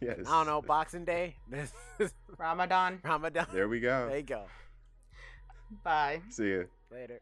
Yes. 0.00 0.18
I 0.26 0.30
don't 0.38 0.46
know, 0.46 0.60
Boxing 0.60 1.04
Day, 1.04 1.36
Ramadan. 2.38 3.00
Ramadan. 3.02 3.46
There 3.52 3.68
we 3.68 3.80
go. 3.80 4.08
There 4.08 4.18
you 4.18 4.22
go. 4.24 4.44
Bye. 5.82 6.20
See 6.30 6.44
you 6.44 6.68
Later. 6.92 7.20